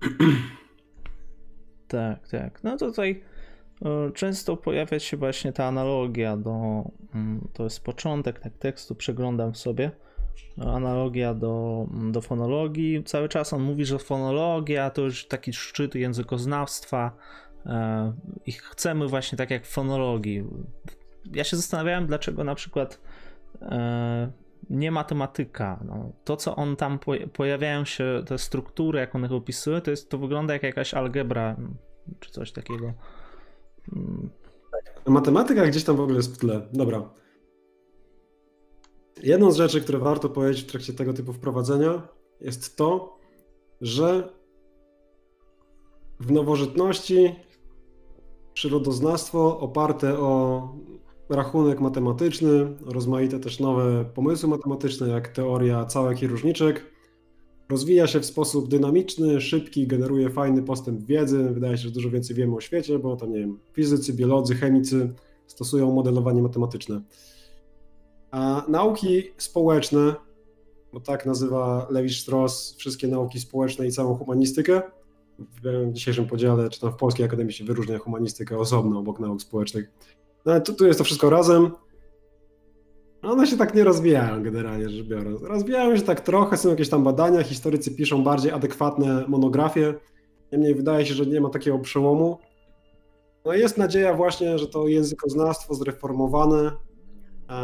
Tak, 1.88 2.28
tak. 2.28 2.64
No 2.64 2.76
tutaj 2.76 3.22
e, 3.84 4.12
często 4.12 4.56
pojawia 4.56 4.98
się 4.98 5.16
właśnie 5.16 5.52
ta 5.52 5.64
analogia 5.64 6.36
do, 6.36 6.84
mm, 7.14 7.48
to 7.52 7.64
jest 7.64 7.84
początek 7.84 8.40
tak, 8.40 8.58
tekstu, 8.58 8.94
przeglądam 8.94 9.54
sobie, 9.54 9.90
analogia 10.66 11.34
do, 11.34 11.86
mm, 11.90 12.12
do 12.12 12.20
fonologii. 12.20 13.04
Cały 13.04 13.28
czas 13.28 13.52
on 13.52 13.62
mówi, 13.62 13.84
że 13.84 13.98
fonologia 13.98 14.90
to 14.90 15.02
już 15.02 15.26
taki 15.26 15.52
szczyt 15.52 15.94
językoznawstwa 15.94 17.16
i 18.46 18.52
chcemy 18.52 19.08
właśnie 19.08 19.38
tak 19.38 19.50
jak 19.50 19.66
w 19.66 19.70
fonologii. 19.70 20.44
Ja 21.32 21.44
się 21.44 21.56
zastanawiałem, 21.56 22.06
dlaczego 22.06 22.44
na 22.44 22.54
przykład 22.54 23.00
e, 23.62 24.32
nie 24.70 24.90
matematyka. 24.90 25.80
No, 25.84 26.12
to, 26.24 26.36
co 26.36 26.56
on 26.56 26.76
tam 26.76 26.98
pojawiają 27.32 27.84
się, 27.84 28.22
te 28.26 28.38
struktury, 28.38 28.98
jak 28.98 29.14
on 29.14 29.24
ich 29.24 29.32
opisuje, 29.32 29.80
to, 29.80 29.90
jest, 29.90 30.10
to 30.10 30.18
wygląda 30.18 30.52
jak 30.52 30.62
jakaś 30.62 30.94
algebra 30.94 31.56
czy 32.20 32.30
coś 32.30 32.52
takiego. 32.52 32.92
Hmm. 33.90 34.30
Matematyka 35.06 35.66
gdzieś 35.66 35.84
tam 35.84 35.96
w 35.96 36.00
ogóle 36.00 36.16
jest 36.16 36.34
w 36.34 36.38
tle. 36.38 36.68
Dobra. 36.72 37.10
Jedną 39.22 39.50
z 39.50 39.56
rzeczy, 39.56 39.80
które 39.80 39.98
warto 39.98 40.28
powiedzieć 40.28 40.62
w 40.62 40.70
trakcie 40.70 40.92
tego 40.92 41.12
typu 41.12 41.32
wprowadzenia, 41.32 42.08
jest 42.40 42.76
to, 42.76 43.18
że 43.80 44.28
w 46.20 46.32
nowożytności 46.32 47.34
przyrodoznawstwo 48.54 49.60
oparte 49.60 50.18
o 50.18 50.68
rachunek 51.28 51.80
matematyczny, 51.80 52.76
rozmaite 52.86 53.40
też 53.40 53.60
nowe 53.60 54.04
pomysły 54.14 54.48
matematyczne, 54.48 55.08
jak 55.08 55.28
teoria 55.28 55.84
całek 55.84 56.22
i 56.22 56.26
różniczek. 56.26 56.94
Rozwija 57.68 58.06
się 58.06 58.20
w 58.20 58.26
sposób 58.26 58.68
dynamiczny, 58.68 59.40
szybki, 59.40 59.86
generuje 59.86 60.30
fajny 60.30 60.62
postęp 60.62 61.06
wiedzy. 61.06 61.50
Wydaje 61.50 61.76
się, 61.76 61.82
że 61.82 61.90
dużo 61.90 62.10
więcej 62.10 62.36
wiemy 62.36 62.56
o 62.56 62.60
świecie, 62.60 62.98
bo 62.98 63.16
tam, 63.16 63.32
nie 63.32 63.38
wiem, 63.38 63.58
fizycy, 63.72 64.12
biolodzy, 64.12 64.54
chemicy 64.54 65.12
stosują 65.46 65.92
modelowanie 65.92 66.42
matematyczne. 66.42 67.00
A 68.30 68.64
nauki 68.68 69.22
społeczne, 69.36 70.14
bo 70.92 71.00
tak 71.00 71.26
nazywa 71.26 71.86
Levi-Strauss 71.90 72.76
wszystkie 72.76 73.08
nauki 73.08 73.40
społeczne 73.40 73.86
i 73.86 73.92
całą 73.92 74.14
humanistykę, 74.14 74.82
w 75.38 75.92
dzisiejszym 75.92 76.26
podziale, 76.26 76.70
czy 76.70 76.80
tam 76.80 76.92
w 76.92 76.96
Polskiej 76.96 77.26
Akademii 77.26 77.52
się 77.52 77.64
wyróżnia 77.64 77.98
humanistykę 77.98 78.58
osobno 78.58 78.98
obok 78.98 79.20
nauk 79.20 79.42
społecznych, 79.42 79.90
no 80.46 80.52
ale 80.52 80.60
tu, 80.60 80.74
tu 80.74 80.86
jest 80.86 80.98
to 80.98 81.04
wszystko 81.04 81.30
razem. 81.30 81.70
One 83.22 83.46
się 83.46 83.56
tak 83.56 83.74
nie 83.74 83.84
rozwijają 83.84 84.42
generalnie 84.42 84.88
rzecz 84.88 85.06
biorąc. 85.06 85.42
Rozwijają 85.42 85.96
się 85.96 86.02
tak 86.02 86.20
trochę, 86.20 86.56
są 86.56 86.68
jakieś 86.68 86.88
tam 86.88 87.04
badania, 87.04 87.42
historycy 87.42 87.94
piszą 87.94 88.24
bardziej 88.24 88.52
adekwatne 88.52 89.24
monografie. 89.28 89.94
Niemniej 90.52 90.74
wydaje 90.74 91.06
się, 91.06 91.14
że 91.14 91.26
nie 91.26 91.40
ma 91.40 91.50
takiego 91.50 91.78
przełomu. 91.78 92.38
No 93.44 93.52
jest 93.52 93.78
nadzieja 93.78 94.14
właśnie, 94.14 94.58
że 94.58 94.66
to 94.68 94.88
językoznawstwo 94.88 95.74
zreformowane, 95.74 96.72
e, 97.50 97.54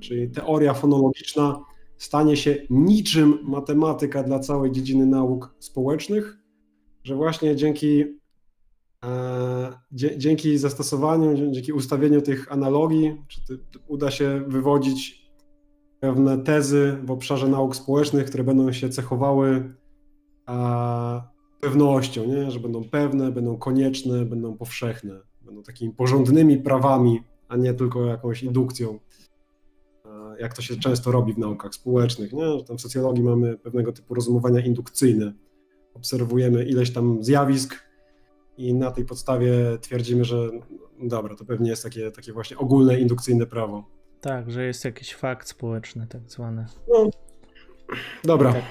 czyli 0.00 0.30
teoria 0.30 0.74
fonologiczna, 0.74 1.60
stanie 1.96 2.36
się 2.36 2.56
niczym 2.70 3.38
matematyka 3.42 4.22
dla 4.22 4.38
całej 4.38 4.72
dziedziny 4.72 5.06
nauk 5.06 5.54
społecznych, 5.58 6.39
że 7.10 7.16
właśnie 7.16 7.56
dzięki 7.56 8.20
E, 9.04 9.80
dzięki 10.16 10.58
zastosowaniu, 10.58 11.50
dzięki 11.50 11.72
ustawieniu 11.72 12.22
tych 12.22 12.52
analogii, 12.52 13.16
uda 13.88 14.10
się 14.10 14.44
wywodzić 14.48 15.30
pewne 16.00 16.38
tezy 16.38 16.98
w 17.04 17.10
obszarze 17.10 17.48
nauk 17.48 17.76
społecznych, 17.76 18.26
które 18.26 18.44
będą 18.44 18.72
się 18.72 18.88
cechowały 18.88 19.74
pewnością, 21.60 22.26
nie? 22.26 22.50
że 22.50 22.60
będą 22.60 22.84
pewne, 22.84 23.32
będą 23.32 23.56
konieczne, 23.56 24.24
będą 24.24 24.56
powszechne, 24.56 25.20
będą 25.42 25.62
takimi 25.62 25.92
porządnymi 25.92 26.56
prawami, 26.56 27.22
a 27.48 27.56
nie 27.56 27.74
tylko 27.74 28.04
jakąś 28.04 28.42
indukcją. 28.42 28.98
jak 30.40 30.54
to 30.54 30.62
się 30.62 30.76
często 30.76 31.12
robi 31.12 31.32
w 31.34 31.38
naukach 31.38 31.74
społecznych. 31.74 32.32
Nie? 32.32 32.64
Tam 32.64 32.78
w 32.78 32.80
socjologii 32.80 33.22
mamy 33.24 33.58
pewnego 33.58 33.92
typu 33.92 34.14
rozumowania 34.14 34.60
indukcyjne. 34.60 35.32
Obserwujemy 35.94 36.64
ileś 36.64 36.92
tam 36.92 37.24
zjawisk 37.24 37.74
i 38.56 38.74
na 38.74 38.90
tej 38.90 39.04
podstawie 39.04 39.78
twierdzimy, 39.80 40.24
że 40.24 40.50
no 40.98 41.08
dobra, 41.08 41.36
to 41.36 41.44
pewnie 41.44 41.70
jest 41.70 41.82
takie, 41.82 42.10
takie 42.10 42.32
właśnie 42.32 42.58
ogólne 42.58 43.00
indukcyjne 43.00 43.46
prawo. 43.46 43.84
Tak, 44.20 44.50
że 44.50 44.64
jest 44.64 44.84
jakiś 44.84 45.14
fakt 45.14 45.48
społeczny, 45.48 46.06
tak 46.06 46.30
zwany. 46.30 46.66
No, 46.88 47.10
dobra. 48.24 48.52
Tak. 48.52 48.62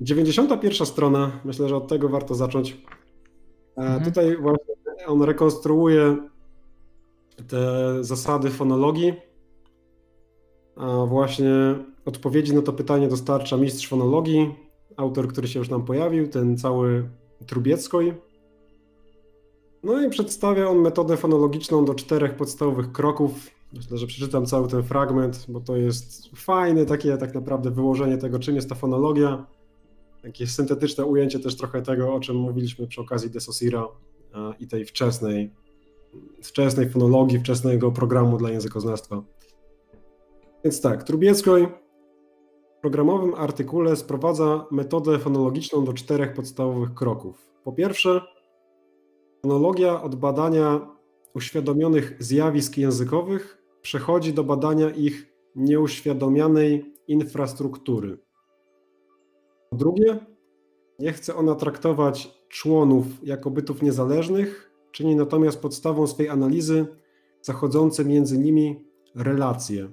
91 0.00 0.86
strona, 0.86 1.40
myślę, 1.44 1.68
że 1.68 1.76
od 1.76 1.88
tego 1.88 2.08
warto 2.08 2.34
zacząć. 2.34 2.76
Mhm. 3.76 4.04
Tutaj 4.04 4.36
właśnie 4.36 4.74
on 5.06 5.22
rekonstruuje 5.22 6.16
te 7.48 7.58
zasady 8.04 8.50
fonologii, 8.50 9.14
a 10.76 11.06
właśnie 11.06 11.50
odpowiedzi 12.04 12.54
na 12.54 12.62
to 12.62 12.72
pytanie 12.72 13.08
dostarcza 13.08 13.56
mistrz 13.56 13.88
fonologii, 13.88 14.54
autor, 14.98 15.28
który 15.28 15.48
się 15.48 15.58
już 15.58 15.68
nam 15.68 15.84
pojawił, 15.84 16.28
ten 16.28 16.58
cały 16.58 17.08
Trubieckoń. 17.46 18.14
No 19.82 20.02
i 20.02 20.10
przedstawia 20.10 20.68
on 20.68 20.78
metodę 20.78 21.16
fonologiczną 21.16 21.84
do 21.84 21.94
czterech 21.94 22.36
podstawowych 22.36 22.92
kroków. 22.92 23.50
Myślę, 23.72 23.98
że 23.98 24.06
przeczytam 24.06 24.46
cały 24.46 24.68
ten 24.68 24.82
fragment, 24.82 25.46
bo 25.48 25.60
to 25.60 25.76
jest 25.76 26.28
fajne 26.36 26.86
takie 26.86 27.16
tak 27.16 27.34
naprawdę 27.34 27.70
wyłożenie 27.70 28.18
tego, 28.18 28.38
czym 28.38 28.56
jest 28.56 28.68
ta 28.68 28.74
fonologia. 28.74 29.46
Jakieś 30.24 30.50
syntetyczne 30.50 31.04
ujęcie 31.04 31.40
też 31.40 31.56
trochę 31.56 31.82
tego, 31.82 32.14
o 32.14 32.20
czym 32.20 32.36
mówiliśmy 32.36 32.86
przy 32.86 33.00
okazji 33.00 33.30
Desosira 33.30 33.88
i 34.60 34.68
tej 34.68 34.84
wczesnej, 34.84 35.50
wczesnej 36.42 36.90
fonologii, 36.90 37.38
wczesnego 37.38 37.92
programu 37.92 38.36
dla 38.36 38.50
językoznawstwa. 38.50 39.22
Więc 40.64 40.80
tak, 40.80 41.04
Trubieckoń 41.04 41.66
w 41.66 41.87
programowym 42.80 43.34
artykule 43.34 43.96
sprowadza 43.96 44.66
metodę 44.70 45.18
fonologiczną 45.18 45.84
do 45.84 45.92
czterech 45.92 46.34
podstawowych 46.34 46.94
kroków. 46.94 47.48
Po 47.64 47.72
pierwsze, 47.72 48.20
fonologia 49.42 50.02
od 50.02 50.14
badania 50.14 50.88
uświadomionych 51.34 52.16
zjawisk 52.18 52.76
językowych 52.76 53.62
przechodzi 53.82 54.32
do 54.32 54.44
badania 54.44 54.90
ich 54.90 55.32
nieuświadomianej 55.56 56.94
infrastruktury. 57.08 58.18
Po 59.70 59.76
drugie, 59.76 60.18
nie 60.98 61.12
chce 61.12 61.36
ona 61.36 61.54
traktować 61.54 62.38
członów 62.48 63.06
jako 63.22 63.50
bytów 63.50 63.82
niezależnych, 63.82 64.72
czyni 64.92 65.16
natomiast 65.16 65.62
podstawą 65.62 66.06
swej 66.06 66.28
analizy 66.28 66.86
zachodzące 67.42 68.04
między 68.04 68.38
nimi 68.38 68.84
relacje. 69.14 69.88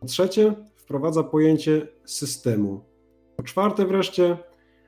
Po 0.00 0.06
trzecie, 0.06 0.54
wprowadza 0.88 1.22
pojęcie 1.22 1.88
systemu. 2.04 2.84
Po 3.36 3.42
czwarte 3.42 3.86
wreszcie, 3.86 4.38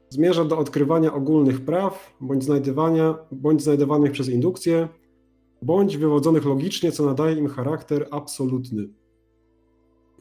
zmierza 0.08 0.44
do 0.44 0.58
odkrywania 0.58 1.14
ogólnych 1.14 1.64
praw, 1.64 2.16
bądź, 2.20 2.44
znajdywania, 2.44 3.18
bądź 3.32 3.62
znajdowanych 3.62 4.12
przez 4.12 4.28
indukcję, 4.28 4.88
bądź 5.62 5.96
wywodzonych 5.96 6.44
logicznie, 6.44 6.92
co 6.92 7.06
nadaje 7.06 7.36
im 7.36 7.48
charakter 7.48 8.08
absolutny. 8.10 8.88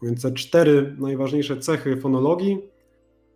Więc 0.02 0.22
te 0.22 0.32
cztery 0.32 0.96
najważniejsze 1.00 1.58
cechy 1.58 1.98
fonologii 1.98 2.58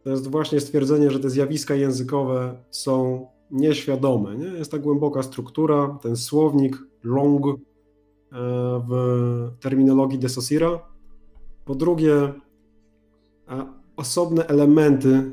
to 0.04 0.10
jest 0.10 0.28
właśnie 0.28 0.60
stwierdzenie, 0.60 1.12
że 1.12 1.20
te 1.20 1.30
zjawiska 1.30 1.76
językowe 1.76 2.64
są 2.72 3.28
nieświadome. 3.52 4.38
Nie? 4.38 4.46
Jest 4.46 4.72
ta 4.72 4.80
głęboka 4.80 5.24
struktura, 5.24 5.98
ten 6.02 6.16
słownik 6.16 6.78
long 7.04 7.46
e, 7.48 7.56
w 8.90 8.94
terminologii 9.60 10.20
de 10.20 10.30
Saussura. 10.30 10.93
Po 11.66 11.76
drugie, 11.76 12.34
osobne 13.96 14.48
elementy, 14.48 15.32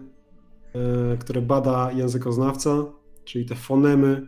e, 0.75 1.17
które 1.17 1.43
bada 1.43 1.93
językoznawca, 1.93 2.85
czyli 3.25 3.47
te 3.47 3.55
fonemy, 3.55 4.27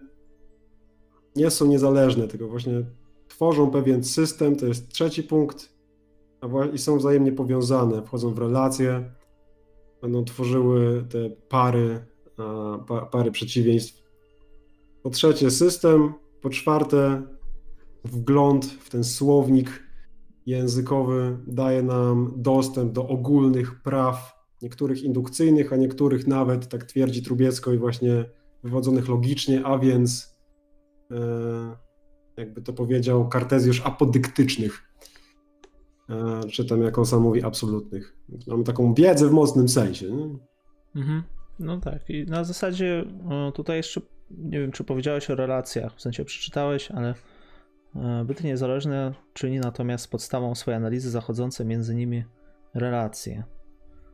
nie 1.36 1.50
są 1.50 1.66
niezależne, 1.66 2.28
tylko 2.28 2.48
właśnie 2.48 2.84
tworzą 3.28 3.70
pewien 3.70 4.04
system, 4.04 4.56
to 4.56 4.66
jest 4.66 4.88
trzeci 4.88 5.22
punkt, 5.22 5.72
i 6.72 6.78
są 6.78 6.98
wzajemnie 6.98 7.32
powiązane, 7.32 8.02
wchodzą 8.02 8.34
w 8.34 8.38
relacje 8.38 9.04
będą 10.02 10.24
tworzyły 10.24 11.04
te 11.10 11.30
pary, 11.30 12.06
pary 13.10 13.30
przeciwieństw. 13.30 14.02
Po 15.02 15.10
trzecie 15.10 15.50
system, 15.50 16.12
po 16.40 16.50
czwarte 16.50 17.22
wgląd 18.04 18.66
w 18.66 18.90
ten 18.90 19.04
słownik 19.04 19.81
językowy 20.46 21.38
daje 21.46 21.82
nam 21.82 22.32
dostęp 22.36 22.92
do 22.92 23.08
ogólnych 23.08 23.82
praw, 23.82 24.42
niektórych 24.62 25.02
indukcyjnych, 25.02 25.72
a 25.72 25.76
niektórych 25.76 26.26
nawet, 26.26 26.68
tak 26.68 26.84
twierdzi 26.84 27.22
Trubiecko, 27.22 27.72
i 27.72 27.78
właśnie 27.78 28.24
wywodzonych 28.64 29.08
logicznie, 29.08 29.64
a 29.64 29.78
więc 29.78 30.36
e, 31.10 31.16
jakby 32.36 32.62
to 32.62 32.72
powiedział 32.72 33.28
Kartezjusz, 33.28 33.80
apodyktycznych. 33.84 34.82
E, 36.10 36.40
czy 36.48 36.64
tam, 36.64 36.82
jak 36.82 36.98
on 36.98 37.06
sam 37.06 37.22
mówi, 37.22 37.42
absolutnych. 37.42 38.16
Mamy 38.46 38.64
taką 38.64 38.94
wiedzę 38.94 39.28
w 39.28 39.32
mocnym 39.32 39.68
sensie. 39.68 40.10
Nie? 40.10 40.38
Mhm. 40.96 41.22
No 41.58 41.80
tak. 41.80 42.10
I 42.10 42.24
na 42.24 42.44
zasadzie 42.44 43.04
tutaj 43.54 43.76
jeszcze 43.76 44.00
nie 44.30 44.60
wiem, 44.60 44.72
czy 44.72 44.84
powiedziałeś 44.84 45.30
o 45.30 45.34
relacjach, 45.34 45.96
w 45.96 46.00
sensie 46.00 46.24
przeczytałeś, 46.24 46.90
ale 46.90 47.14
byty 48.24 48.44
niezależne 48.44 49.14
czyni 49.32 49.60
natomiast 49.60 50.10
podstawą 50.10 50.54
swojej 50.54 50.76
analizy 50.76 51.10
zachodzące 51.10 51.64
między 51.64 51.94
nimi 51.94 52.24
relacje. 52.74 53.44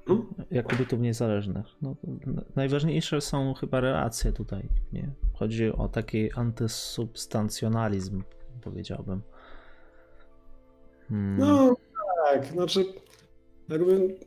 Hmm? 0.06 0.26
Jako 0.50 0.76
bytów 0.76 1.00
niezależnych. 1.00 1.66
No, 1.82 1.96
najważniejsze 2.56 3.20
są 3.20 3.54
chyba 3.54 3.80
relacje 3.80 4.32
tutaj. 4.32 4.68
Nie? 4.92 5.10
Chodzi 5.34 5.72
o 5.72 5.88
taki 5.88 6.32
antysubstancjonalizm, 6.32 8.22
powiedziałbym. 8.64 9.22
Hmm. 11.08 11.38
No 11.38 11.76
tak, 12.24 12.46
znaczy 12.46 12.84
jakby 13.68 14.18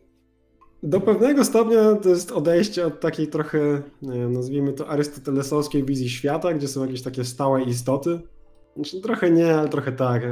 do 0.84 1.02
pewnego 1.02 1.46
stopnia 1.46 1.96
to 1.96 2.10
jest 2.10 2.32
odejście 2.32 2.86
od 2.86 3.00
takiej 3.00 3.28
trochę, 3.28 3.82
nie 4.02 4.20
wiem, 4.20 4.34
nazwijmy 4.34 4.74
to 4.74 4.88
arystotelesowskiej 4.88 5.86
wizji 5.86 6.10
świata, 6.10 6.54
gdzie 6.54 6.68
są 6.68 6.82
jakieś 6.86 7.02
takie 7.02 7.24
stałe 7.24 7.64
istoty. 7.64 8.20
Znaczy 8.76 9.02
trochę 9.02 9.32
nie, 9.32 9.56
ale 9.56 9.70
trochę 9.70 9.92
tak. 9.92 10.24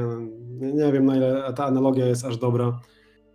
Nie, 0.59 0.91
wiem 0.91 1.05
na 1.05 1.17
ile 1.17 1.53
ta 1.55 1.65
analogia 1.65 2.05
jest 2.05 2.25
aż 2.25 2.37
dobra. 2.37 2.79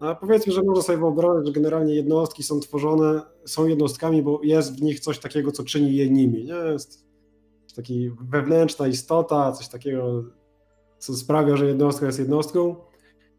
A 0.01 0.15
powiedzmy, 0.15 0.53
że 0.53 0.63
można 0.63 0.83
sobie 0.83 0.99
wyobrazić, 0.99 1.47
że 1.47 1.53
generalnie 1.53 1.95
jednostki 1.95 2.43
są 2.43 2.61
tworzone, 2.61 3.23
są 3.45 3.67
jednostkami, 3.67 4.23
bo 4.23 4.41
jest 4.43 4.79
w 4.79 4.83
nich 4.83 5.01
coś 5.01 5.19
takiego, 5.19 5.53
co 5.53 5.65
czyni 5.65 5.97
je 5.97 6.11
nimi. 6.11 6.45
Nie? 6.45 6.55
Jest 6.73 7.05
taki 7.77 8.11
wewnętrzna 8.31 8.87
istota, 8.87 9.53
coś 9.53 9.69
takiego, 9.69 10.25
co 10.99 11.15
sprawia, 11.15 11.57
że 11.57 11.67
jednostka 11.67 12.07
jest 12.07 12.19
jednostką 12.19 12.77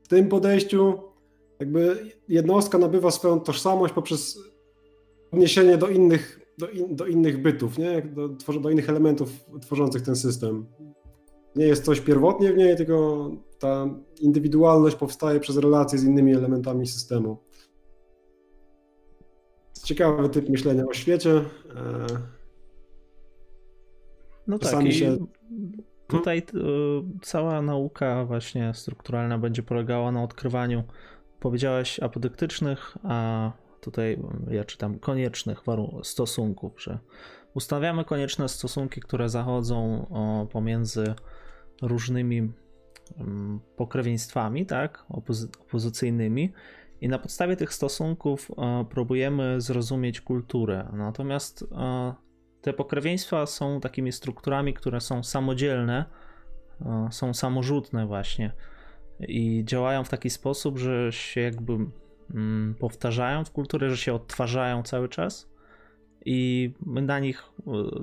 w 0.03 0.07
tym 0.07 0.27
podejściu 0.27 0.93
jakby 1.59 2.11
jednostka 2.27 2.77
nabywa 2.77 3.11
swoją 3.11 3.39
tożsamość 3.39 3.93
poprzez 3.93 4.39
odniesienie 5.31 5.77
do 5.77 5.87
innych, 5.87 6.39
do, 6.57 6.69
in, 6.69 6.95
do 6.95 7.05
innych 7.05 7.41
bytów, 7.41 7.77
nie? 7.77 8.01
Do, 8.01 8.29
do 8.59 8.69
innych 8.69 8.89
elementów 8.89 9.29
tworzących 9.61 10.01
ten 10.01 10.15
system. 10.15 10.65
Nie 11.55 11.65
jest 11.65 11.85
coś 11.85 12.01
pierwotnie 12.01 12.53
w 12.53 12.57
niej, 12.57 12.75
tylko 12.75 13.29
ta 13.59 13.87
indywidualność 14.19 14.95
powstaje 14.95 15.39
przez 15.39 15.57
relacje 15.57 15.99
z 15.99 16.03
innymi 16.03 16.35
elementami 16.35 16.87
systemu. 16.87 17.37
Ciekawy 19.83 20.29
typ 20.29 20.49
myślenia 20.49 20.85
o 20.85 20.93
świecie. 20.93 21.31
E, 21.31 22.05
no 24.47 24.59
tak, 24.59 24.91
się... 24.91 25.17
Tutaj 26.07 26.43
hmm? 26.51 27.19
cała 27.21 27.61
nauka 27.61 28.25
właśnie 28.25 28.73
strukturalna 28.73 29.37
będzie 29.37 29.63
polegała 29.63 30.11
na 30.11 30.23
odkrywaniu, 30.23 30.83
powiedziałeś 31.39 31.99
apodyktycznych, 31.99 32.97
a 33.03 33.51
tutaj 33.81 34.19
ja 34.51 34.63
czytam 34.63 34.99
koniecznych 34.99 35.63
stosunków, 36.03 36.83
że 36.83 36.99
ustawiamy 37.53 38.05
konieczne 38.05 38.49
stosunki, 38.49 39.01
które 39.01 39.29
zachodzą 39.29 40.05
pomiędzy 40.51 41.13
różnymi 41.81 42.51
mm, 43.17 43.59
pokrewieństwami, 43.75 44.65
tak, 44.65 45.05
opozy 45.09 45.47
opozycyjnymi 45.61 46.53
i 47.01 47.07
na 47.07 47.19
podstawie 47.19 47.55
tych 47.55 47.73
stosunków 47.73 48.51
próbujemy 48.89 49.61
zrozumieć 49.61 50.21
kulturę. 50.21 50.89
Natomiast 50.93 51.65
te 52.65 52.73
pokrewieństwa 52.73 53.45
są 53.45 53.79
takimi 53.79 54.11
strukturami, 54.11 54.73
które 54.73 55.01
są 55.01 55.23
samodzielne, 55.23 56.05
e, 56.81 57.07
są 57.11 57.33
samorzutne 57.33 58.05
właśnie 58.05 58.51
i 59.19 59.63
działają 59.65 60.03
w 60.03 60.09
taki 60.09 60.29
sposób, 60.29 60.77
że 60.77 61.11
się 61.11 61.41
jakby 61.41 61.73
mm, 62.33 62.75
powtarzają 62.79 63.45
w 63.45 63.51
kulturze, 63.51 63.89
że 63.89 63.97
się 63.97 64.13
odtwarzają 64.13 64.83
cały 64.83 65.09
czas 65.09 65.49
i 66.25 66.73
my 66.85 67.01
na 67.01 67.19
nich, 67.19 67.43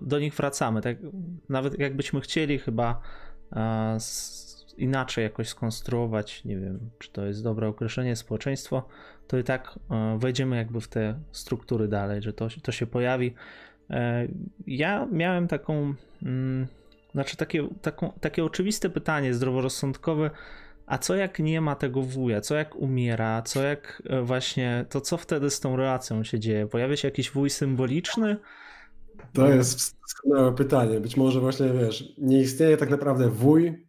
do 0.02 0.18
nich 0.18 0.34
wracamy. 0.34 0.80
Tak, 0.80 0.96
nawet 1.48 1.78
jakbyśmy 1.78 2.20
chcieli 2.20 2.58
chyba 2.58 2.90
e, 2.90 3.31
inaczej 4.76 5.24
jakoś 5.24 5.48
skonstruować, 5.48 6.44
nie 6.44 6.56
wiem, 6.56 6.90
czy 6.98 7.12
to 7.12 7.24
jest 7.24 7.42
dobre 7.42 7.68
określenie, 7.68 8.16
społeczeństwo, 8.16 8.88
to 9.26 9.38
i 9.38 9.44
tak 9.44 9.78
e, 9.90 10.18
wejdziemy 10.18 10.56
jakby 10.56 10.80
w 10.80 10.88
te 10.88 11.14
struktury 11.32 11.88
dalej, 11.88 12.22
że 12.22 12.32
to, 12.32 12.48
to 12.62 12.72
się 12.72 12.86
pojawi. 12.86 13.34
E, 13.90 14.28
ja 14.66 15.06
miałem 15.12 15.48
taką, 15.48 15.94
mm, 16.22 16.66
znaczy 17.12 17.36
takie, 17.36 17.68
taką, 17.82 18.12
takie 18.20 18.44
oczywiste 18.44 18.90
pytanie 18.90 19.34
zdroworozsądkowe, 19.34 20.30
a 20.86 20.98
co 20.98 21.14
jak 21.14 21.38
nie 21.38 21.60
ma 21.60 21.74
tego 21.74 22.02
wuja? 22.02 22.40
Co 22.40 22.54
jak 22.54 22.76
umiera? 22.76 23.42
Co 23.42 23.62
jak 23.62 24.02
e, 24.06 24.22
właśnie, 24.22 24.84
to 24.88 25.00
co 25.00 25.16
wtedy 25.16 25.50
z 25.50 25.60
tą 25.60 25.76
relacją 25.76 26.24
się 26.24 26.40
dzieje? 26.40 26.66
Pojawia 26.66 26.96
się 26.96 27.08
jakiś 27.08 27.30
wuj 27.30 27.50
symboliczny? 27.50 28.36
To 29.32 29.48
jest 29.48 29.80
wspaniałe 30.06 30.54
pytanie. 30.54 31.00
Być 31.00 31.16
może 31.16 31.40
właśnie, 31.40 31.72
wiesz, 31.72 32.14
nie 32.18 32.40
istnieje 32.40 32.76
tak 32.76 32.90
naprawdę 32.90 33.28
wuj, 33.28 33.86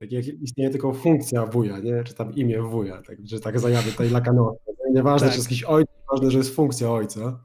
tak 0.00 0.12
jak 0.12 0.26
istnieje 0.26 0.70
tylko 0.70 0.92
funkcja 0.92 1.46
wuja, 1.46 1.78
nie? 1.78 2.04
Czy 2.04 2.14
tam 2.14 2.34
imię 2.34 2.62
wuja, 2.62 3.02
tak, 3.02 3.18
że 3.24 3.40
tak 3.40 3.60
zajawy 3.60 3.90
tutaj 3.90 4.10
lakanowskie. 4.10 4.72
Nieważne, 4.92 5.26
tak. 5.26 5.34
czy 5.34 5.38
jest 5.38 5.50
jakiś 5.50 5.64
ojciec, 5.64 5.94
ważne, 6.10 6.30
że 6.30 6.38
jest 6.38 6.54
funkcja 6.54 6.90
ojca. 6.92 7.44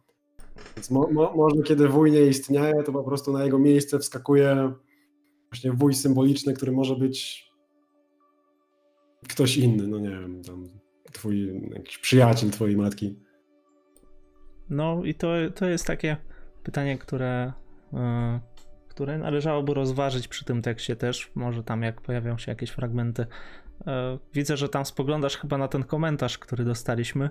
Więc 0.75 0.91
mo, 0.91 1.07
mo, 1.11 1.33
może 1.35 1.63
kiedy 1.63 1.87
wuj 1.87 2.11
nie 2.11 2.21
istnieje, 2.21 2.83
to 2.85 2.91
po 2.91 3.03
prostu 3.03 3.33
na 3.33 3.43
jego 3.43 3.59
miejsce 3.59 3.99
wskakuje 3.99 4.73
właśnie 5.51 5.71
wuj 5.71 5.93
symboliczny, 5.93 6.53
który 6.53 6.71
może 6.71 6.95
być 6.95 7.49
ktoś 9.29 9.57
inny, 9.57 9.87
no 9.87 9.99
nie 9.99 10.09
wiem, 10.09 10.41
tam 10.43 10.67
twój 11.11 11.61
jakiś 11.73 11.97
przyjaciel 11.97 12.51
twojej 12.51 12.77
matki. 12.77 13.19
No 14.69 15.03
i 15.03 15.15
to, 15.15 15.27
to 15.55 15.65
jest 15.65 15.85
takie 15.85 16.17
pytanie, 16.63 16.97
które, 16.97 17.53
yy, 17.93 17.99
które 18.87 19.17
należałoby 19.17 19.73
rozważyć 19.73 20.27
przy 20.27 20.45
tym 20.45 20.61
tekście 20.61 20.95
też. 20.95 21.31
Może 21.35 21.63
tam 21.63 21.83
jak 21.83 22.01
pojawią 22.01 22.37
się 22.37 22.51
jakieś 22.51 22.69
fragmenty. 22.69 23.25
Yy, 23.85 23.93
widzę, 24.33 24.57
że 24.57 24.69
tam 24.69 24.85
spoglądasz 24.85 25.37
chyba 25.37 25.57
na 25.57 25.67
ten 25.67 25.83
komentarz, 25.83 26.37
który 26.37 26.65
dostaliśmy. 26.65 27.29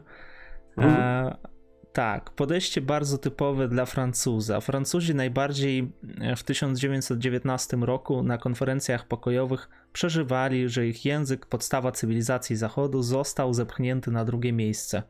Mhm. 0.76 1.24
Yy, 1.24 1.52
tak, 1.92 2.30
podejście 2.30 2.80
bardzo 2.80 3.18
typowe 3.18 3.68
dla 3.68 3.86
Francuza. 3.86 4.60
Francuzi 4.60 5.14
najbardziej 5.14 5.92
w 6.36 6.42
1919 6.42 7.76
roku 7.76 8.22
na 8.22 8.38
konferencjach 8.38 9.08
pokojowych 9.08 9.68
przeżywali, 9.92 10.68
że 10.68 10.86
ich 10.86 11.04
język, 11.04 11.46
podstawa 11.46 11.92
cywilizacji 11.92 12.56
Zachodu, 12.56 13.02
został 13.02 13.54
zepchnięty 13.54 14.10
na 14.10 14.24
drugie 14.24 14.52
miejsce. 14.52 15.02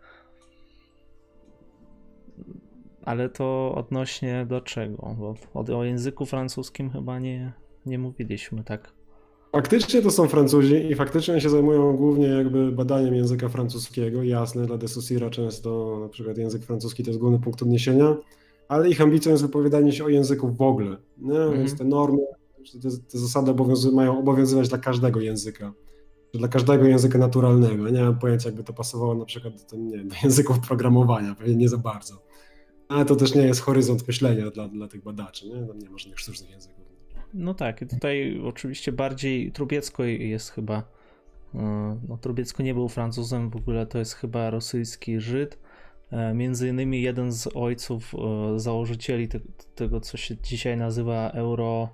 Ale 3.02 3.28
to 3.28 3.74
odnośnie 3.74 4.46
do 4.48 4.60
czego? 4.60 5.16
Bo 5.18 5.34
o, 5.54 5.78
o 5.78 5.84
języku 5.84 6.26
francuskim 6.26 6.90
chyba 6.90 7.18
nie, 7.18 7.52
nie 7.86 7.98
mówiliśmy, 7.98 8.64
tak? 8.64 8.92
Faktycznie 9.52 10.02
to 10.02 10.10
są 10.10 10.28
Francuzi 10.28 10.74
i 10.74 10.94
faktycznie 10.94 11.40
się 11.40 11.50
zajmują 11.50 11.96
głównie 11.96 12.26
jakby 12.26 12.72
badaniem 12.72 13.14
języka 13.14 13.48
francuskiego. 13.48 14.22
Jasne, 14.22 14.66
dla 14.66 14.78
de 14.78 14.86
często 15.30 15.98
na 16.00 16.08
przykład 16.08 16.38
język 16.38 16.62
francuski 16.62 17.02
to 17.02 17.10
jest 17.10 17.20
główny 17.20 17.38
punkt 17.38 17.62
odniesienia, 17.62 18.16
ale 18.68 18.88
ich 18.88 19.00
ambicją 19.00 19.30
jest 19.30 19.42
wypowiadanie 19.42 19.92
się 19.92 20.04
o 20.04 20.08
języku 20.08 20.48
w 20.48 20.62
ogóle. 20.62 20.96
-hmm. 21.22 21.52
Więc 21.52 21.78
te 21.78 21.84
normy, 21.84 22.22
te, 22.82 22.88
te 23.12 23.18
zasady 23.18 23.50
obowiązy 23.50 23.92
mają 23.92 24.18
obowiązywać 24.18 24.68
dla 24.68 24.78
każdego 24.78 25.20
języka. 25.20 25.72
Dla 26.34 26.48
każdego 26.48 26.84
języka 26.84 27.18
naturalnego. 27.18 27.88
Nie 27.88 28.02
mam 28.02 28.18
pojęcia, 28.18 28.48
jakby 28.48 28.64
to 28.64 28.72
pasowało 28.72 29.14
na 29.14 29.24
przykład 29.24 29.54
do, 29.70 29.76
nie, 29.76 30.04
do 30.04 30.14
języków 30.22 30.60
programowania, 30.60 31.34
pewnie 31.34 31.56
nie 31.56 31.68
za 31.68 31.78
bardzo. 31.78 32.22
Ale 32.92 33.04
to 33.04 33.16
też 33.16 33.34
nie 33.34 33.42
jest 33.42 33.60
horyzont 33.60 34.08
myślenia 34.08 34.50
dla, 34.50 34.68
dla 34.68 34.88
tych 34.88 35.02
badaczy, 35.02 35.48
nie? 35.48 35.66
Tam 35.66 35.78
nie 35.78 35.90
ma 35.90 35.98
żadnych 35.98 36.20
sztucznych 36.20 36.50
języków. 36.50 36.82
No 37.34 37.54
tak, 37.54 37.80
tutaj 37.90 38.40
oczywiście 38.44 38.92
bardziej 38.92 39.52
Trubiecko 39.52 40.04
jest 40.04 40.50
chyba. 40.50 40.82
E, 41.54 41.98
no, 42.08 42.16
Trubiecko 42.16 42.62
nie 42.62 42.74
był 42.74 42.88
Francuzem, 42.88 43.50
w 43.50 43.56
ogóle 43.56 43.86
to 43.86 43.98
jest 43.98 44.14
chyba 44.14 44.50
rosyjski 44.50 45.20
Żyd. 45.20 45.58
E, 46.10 46.34
między 46.34 46.68
innymi 46.68 47.02
jeden 47.02 47.32
z 47.32 47.48
ojców 47.54 48.14
e, 48.14 48.58
założycieli 48.60 49.28
te, 49.28 49.40
tego, 49.74 50.00
co 50.00 50.16
się 50.16 50.36
dzisiaj 50.36 50.76
nazywa 50.76 51.30
euro. 51.30 51.88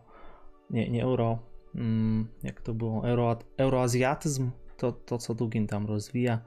Nie, 0.71 0.91
nie 0.91 1.03
euro. 1.03 1.39
Mm, 1.75 2.29
jak 2.43 2.61
to 2.61 2.75
było? 2.75 3.09
Euro, 3.09 3.39
euroazjatyzm. 3.57 4.51
To, 4.77 4.93
to, 4.93 5.19
co 5.19 5.35
Dugin 5.35 5.67
tam 5.67 5.87
rozwija. 5.87 6.41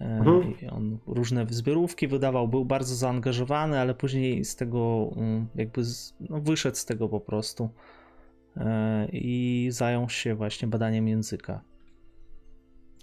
Mhm. 0.00 0.54
on 0.70 0.98
różne 1.06 1.46
zbiorówki 1.50 2.08
wydawał, 2.08 2.48
był 2.48 2.64
bardzo 2.64 2.94
zaangażowany, 2.94 3.78
ale 3.78 3.94
później 3.94 4.44
z 4.44 4.56
tego 4.56 5.10
mm, 5.16 5.46
jakby 5.54 5.84
z, 5.84 6.14
no, 6.20 6.40
wyszedł 6.40 6.76
z 6.76 6.84
tego 6.84 7.08
po 7.08 7.20
prostu. 7.20 7.68
E, 8.56 9.08
i 9.12 9.68
zajął 9.70 10.08
się 10.08 10.34
właśnie 10.34 10.68
badaniem 10.68 11.08
języka. 11.08 11.60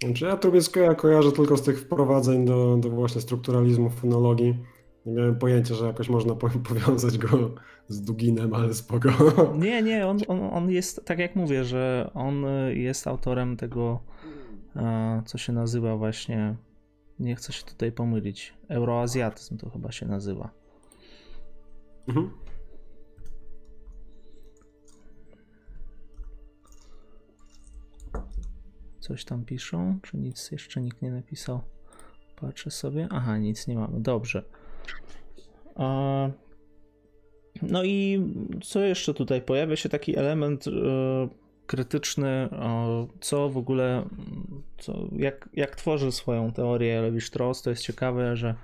Znaczy 0.04 0.24
ja 0.24 0.36
Trubieskiego 0.36 0.96
kojarzę 0.96 1.32
tylko 1.32 1.56
z 1.56 1.62
tych 1.62 1.80
wprowadzeń 1.80 2.44
do, 2.44 2.76
do 2.76 2.90
właśnie 2.90 3.20
strukturalizmu 3.20 3.90
fonologii. 3.90 4.58
Nie 5.06 5.12
miałem 5.12 5.38
pojęcia, 5.38 5.74
że 5.74 5.86
jakoś 5.86 6.08
można 6.08 6.34
powiązać 6.68 7.18
go 7.18 7.50
z 7.88 8.02
Duginem, 8.02 8.54
ale 8.54 8.74
spoko. 8.74 9.08
Nie, 9.58 9.82
nie, 9.82 10.06
on, 10.06 10.18
on, 10.28 10.40
on 10.52 10.70
jest, 10.70 11.04
tak 11.04 11.18
jak 11.18 11.36
mówię, 11.36 11.64
że 11.64 12.10
on 12.14 12.44
jest 12.70 13.06
autorem 13.06 13.56
tego, 13.56 14.00
e, 14.76 15.22
co 15.26 15.38
się 15.38 15.52
nazywa 15.52 15.96
właśnie, 15.96 16.56
nie 17.18 17.36
chcę 17.36 17.52
się 17.52 17.64
tutaj 17.64 17.92
pomylić, 17.92 18.54
euroazjatyzm 18.68 19.56
to 19.56 19.70
chyba 19.70 19.92
się 19.92 20.06
nazywa. 20.06 20.50
Mhm. 22.08 22.30
Coś 29.00 29.24
tam 29.24 29.44
piszą? 29.44 29.98
Czy 30.02 30.16
nic 30.16 30.50
jeszcze 30.50 30.80
nikt 30.80 31.02
nie 31.02 31.10
napisał? 31.10 31.60
Patrzę 32.36 32.70
sobie. 32.70 33.08
Aha, 33.10 33.38
nic 33.38 33.66
nie 33.66 33.74
mamy. 33.74 34.00
Dobrze. 34.00 34.44
No 37.62 37.84
i 37.84 38.20
co 38.64 38.80
jeszcze 38.80 39.14
tutaj? 39.14 39.42
Pojawia 39.42 39.76
się 39.76 39.88
taki 39.88 40.18
element 40.18 40.66
e, 40.66 40.70
krytyczny, 41.66 42.48
co 43.20 43.48
w 43.48 43.56
ogóle, 43.56 44.08
co, 44.78 45.08
jak, 45.12 45.48
jak 45.52 45.76
tworzy 45.76 46.12
swoją 46.12 46.52
teorię 46.52 47.02
Levi-Strauss. 47.02 47.64
To 47.64 47.70
jest 47.70 47.82
ciekawe, 47.82 48.36
że 48.36 48.54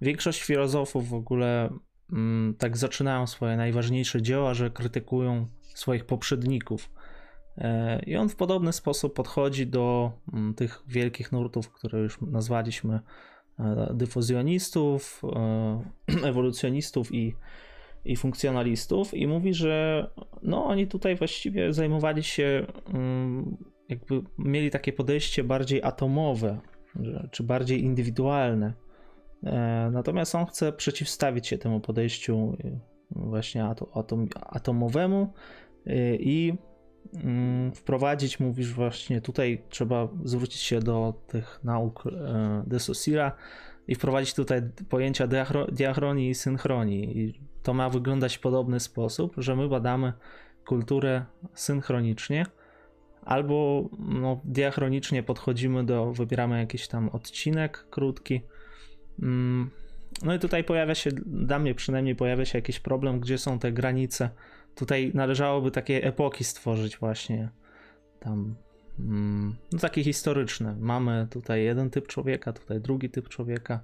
większość 0.00 0.42
filozofów 0.42 1.08
w 1.08 1.14
ogóle 1.14 1.70
mm, 2.12 2.54
tak 2.58 2.76
zaczynają 2.76 3.26
swoje 3.26 3.56
najważniejsze 3.56 4.22
dzieła, 4.22 4.54
że 4.54 4.70
krytykują 4.70 5.46
swoich 5.74 6.04
poprzedników. 6.04 6.90
E, 7.58 8.02
I 8.06 8.16
on 8.16 8.28
w 8.28 8.36
podobny 8.36 8.72
sposób 8.72 9.14
podchodzi 9.14 9.66
do 9.66 10.12
mm, 10.32 10.54
tych 10.54 10.82
wielkich 10.86 11.32
nurtów, 11.32 11.70
które 11.70 11.98
już 12.00 12.20
nazwaliśmy 12.20 13.00
e, 13.58 13.90
dyfuzjonistów, 13.94 15.22
e, 15.24 15.82
ewolucjonistów 16.28 17.14
i, 17.14 17.34
i 18.04 18.16
funkcjonalistów 18.16 19.14
i 19.14 19.26
mówi, 19.26 19.54
że 19.54 20.06
no 20.42 20.64
oni 20.64 20.86
tutaj 20.86 21.16
właściwie 21.16 21.72
zajmowali 21.72 22.22
się, 22.22 22.66
mm, 22.94 23.56
jakby 23.88 24.22
mieli 24.38 24.70
takie 24.70 24.92
podejście 24.92 25.44
bardziej 25.44 25.82
atomowe, 25.82 26.60
czy 27.30 27.42
bardziej 27.42 27.84
indywidualne. 27.84 28.72
Natomiast 29.92 30.34
on 30.34 30.46
chce 30.46 30.72
przeciwstawić 30.72 31.46
się 31.46 31.58
temu 31.58 31.80
podejściu 31.80 32.56
właśnie 33.10 33.64
atom, 33.94 34.28
atomowemu 34.50 35.32
i 36.18 36.52
Mm, 37.14 37.72
wprowadzić, 37.72 38.40
mówisz 38.40 38.72
właśnie 38.72 39.20
tutaj 39.20 39.62
trzeba 39.68 40.08
zwrócić 40.24 40.60
się 40.60 40.80
do 40.80 41.14
tych 41.26 41.60
nauk 41.64 42.06
e, 42.06 42.62
de 42.66 42.80
Saussura 42.80 43.32
i 43.88 43.94
wprowadzić 43.94 44.34
tutaj 44.34 44.62
pojęcia 44.88 45.28
diachronii 45.72 46.30
i 46.30 46.34
synchronii. 46.34 47.18
I 47.18 47.40
to 47.68 47.74
ma 47.74 47.90
wyglądać 47.90 48.36
w 48.36 48.40
podobny 48.40 48.80
sposób, 48.80 49.34
że 49.38 49.56
my 49.56 49.68
badamy 49.68 50.12
kulturę 50.64 51.24
synchronicznie, 51.54 52.46
albo 53.24 53.88
no, 53.98 54.40
diachronicznie 54.44 55.22
podchodzimy 55.22 55.84
do, 55.84 56.12
wybieramy 56.12 56.58
jakiś 56.58 56.88
tam 56.88 57.08
odcinek 57.08 57.86
krótki. 57.90 58.40
Mm, 59.22 59.70
no 60.22 60.34
i 60.34 60.38
tutaj 60.38 60.64
pojawia 60.64 60.94
się, 60.94 61.10
dla 61.26 61.58
mnie 61.58 61.74
przynajmniej 61.74 62.16
pojawia 62.16 62.44
się 62.44 62.58
jakiś 62.58 62.80
problem, 62.80 63.20
gdzie 63.20 63.38
są 63.38 63.58
te 63.58 63.72
granice 63.72 64.30
Tutaj 64.78 65.10
należałoby 65.14 65.70
takie 65.70 66.04
epoki 66.04 66.44
stworzyć 66.44 66.98
właśnie 66.98 67.48
tam 68.20 68.54
mm, 68.98 69.56
no 69.72 69.78
takie 69.78 70.04
historyczne. 70.04 70.76
Mamy 70.80 71.26
tutaj 71.30 71.64
jeden 71.64 71.90
typ 71.90 72.06
człowieka, 72.06 72.52
tutaj 72.52 72.80
drugi 72.80 73.10
typ 73.10 73.28
człowieka. 73.28 73.80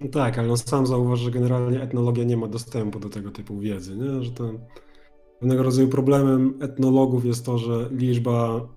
No 0.00 0.08
tak, 0.08 0.38
ale 0.38 0.50
on 0.50 0.56
sam 0.56 0.86
zauważy, 0.86 1.24
że 1.24 1.30
generalnie 1.30 1.82
etnologia 1.82 2.24
nie 2.24 2.36
ma 2.36 2.48
dostępu 2.48 3.00
do 3.00 3.08
tego 3.08 3.30
typu 3.30 3.58
wiedzy, 3.58 3.96
nie? 3.96 4.22
że 4.22 4.30
to 4.30 4.52
pewnego 5.38 5.62
rodzaju 5.62 5.88
problemem 5.88 6.58
etnologów 6.60 7.24
jest 7.24 7.46
to, 7.46 7.58
że 7.58 7.88
liczba 7.90 8.68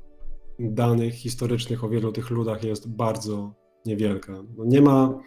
danych 0.59 1.13
historycznych 1.13 1.83
o 1.83 1.89
wielu 1.89 2.11
tych 2.11 2.29
ludach 2.29 2.63
jest 2.63 2.89
bardzo 2.89 3.53
niewielka. 3.85 4.43
No 4.57 4.65
nie 4.65 4.81
ma 4.81 5.19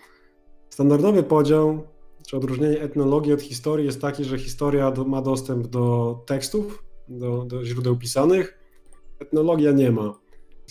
standardowy 0.70 1.22
podział 1.22 1.82
czy 2.26 2.36
odróżnienie 2.36 2.80
etnologii 2.80 3.32
od 3.32 3.42
historii 3.42 3.86
jest 3.86 4.00
takie, 4.00 4.24
że 4.24 4.38
historia 4.38 4.90
do, 4.90 5.04
ma 5.04 5.22
dostęp 5.22 5.66
do 5.66 6.14
tekstów, 6.26 6.84
do, 7.08 7.44
do 7.44 7.64
źródeł 7.64 7.96
pisanych, 7.96 8.58
etnologia 9.18 9.72
nie 9.72 9.90
ma. 9.90 10.14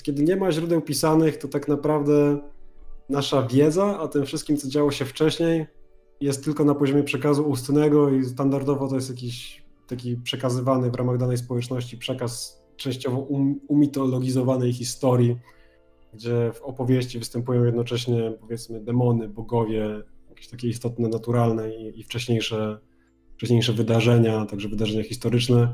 Kiedy 0.03 0.23
nie 0.23 0.35
ma 0.35 0.51
źródeł 0.51 0.81
pisanych, 0.81 1.37
to 1.37 1.47
tak 1.47 1.67
naprawdę 1.67 2.39
nasza 3.09 3.41
wiedza 3.47 3.99
o 3.99 4.07
tym 4.07 4.25
wszystkim, 4.25 4.57
co 4.57 4.69
działo 4.69 4.91
się 4.91 5.05
wcześniej, 5.05 5.65
jest 6.21 6.45
tylko 6.45 6.65
na 6.65 6.75
poziomie 6.75 7.03
przekazu 7.03 7.49
ustnego 7.49 8.09
i 8.09 8.25
standardowo 8.25 8.87
to 8.87 8.95
jest 8.95 9.09
jakiś 9.09 9.65
taki 9.87 10.17
przekazywany 10.17 10.91
w 10.91 10.95
ramach 10.95 11.17
danej 11.17 11.37
społeczności 11.37 11.97
przekaz 11.97 12.61
częściowo 12.77 13.17
um, 13.17 13.59
umitologizowanej 13.67 14.73
historii, 14.73 15.37
gdzie 16.13 16.51
w 16.53 16.61
opowieści 16.61 17.19
występują 17.19 17.63
jednocześnie 17.63 18.33
powiedzmy 18.41 18.83
demony, 18.83 19.29
bogowie, 19.29 20.03
jakieś 20.29 20.47
takie 20.47 20.67
istotne, 20.67 21.09
naturalne 21.09 21.75
i, 21.75 21.99
i 21.99 22.03
wcześniejsze, 22.03 22.79
wcześniejsze 23.33 23.73
wydarzenia, 23.73 24.45
także 24.45 24.69
wydarzenia 24.69 25.03
historyczne. 25.03 25.73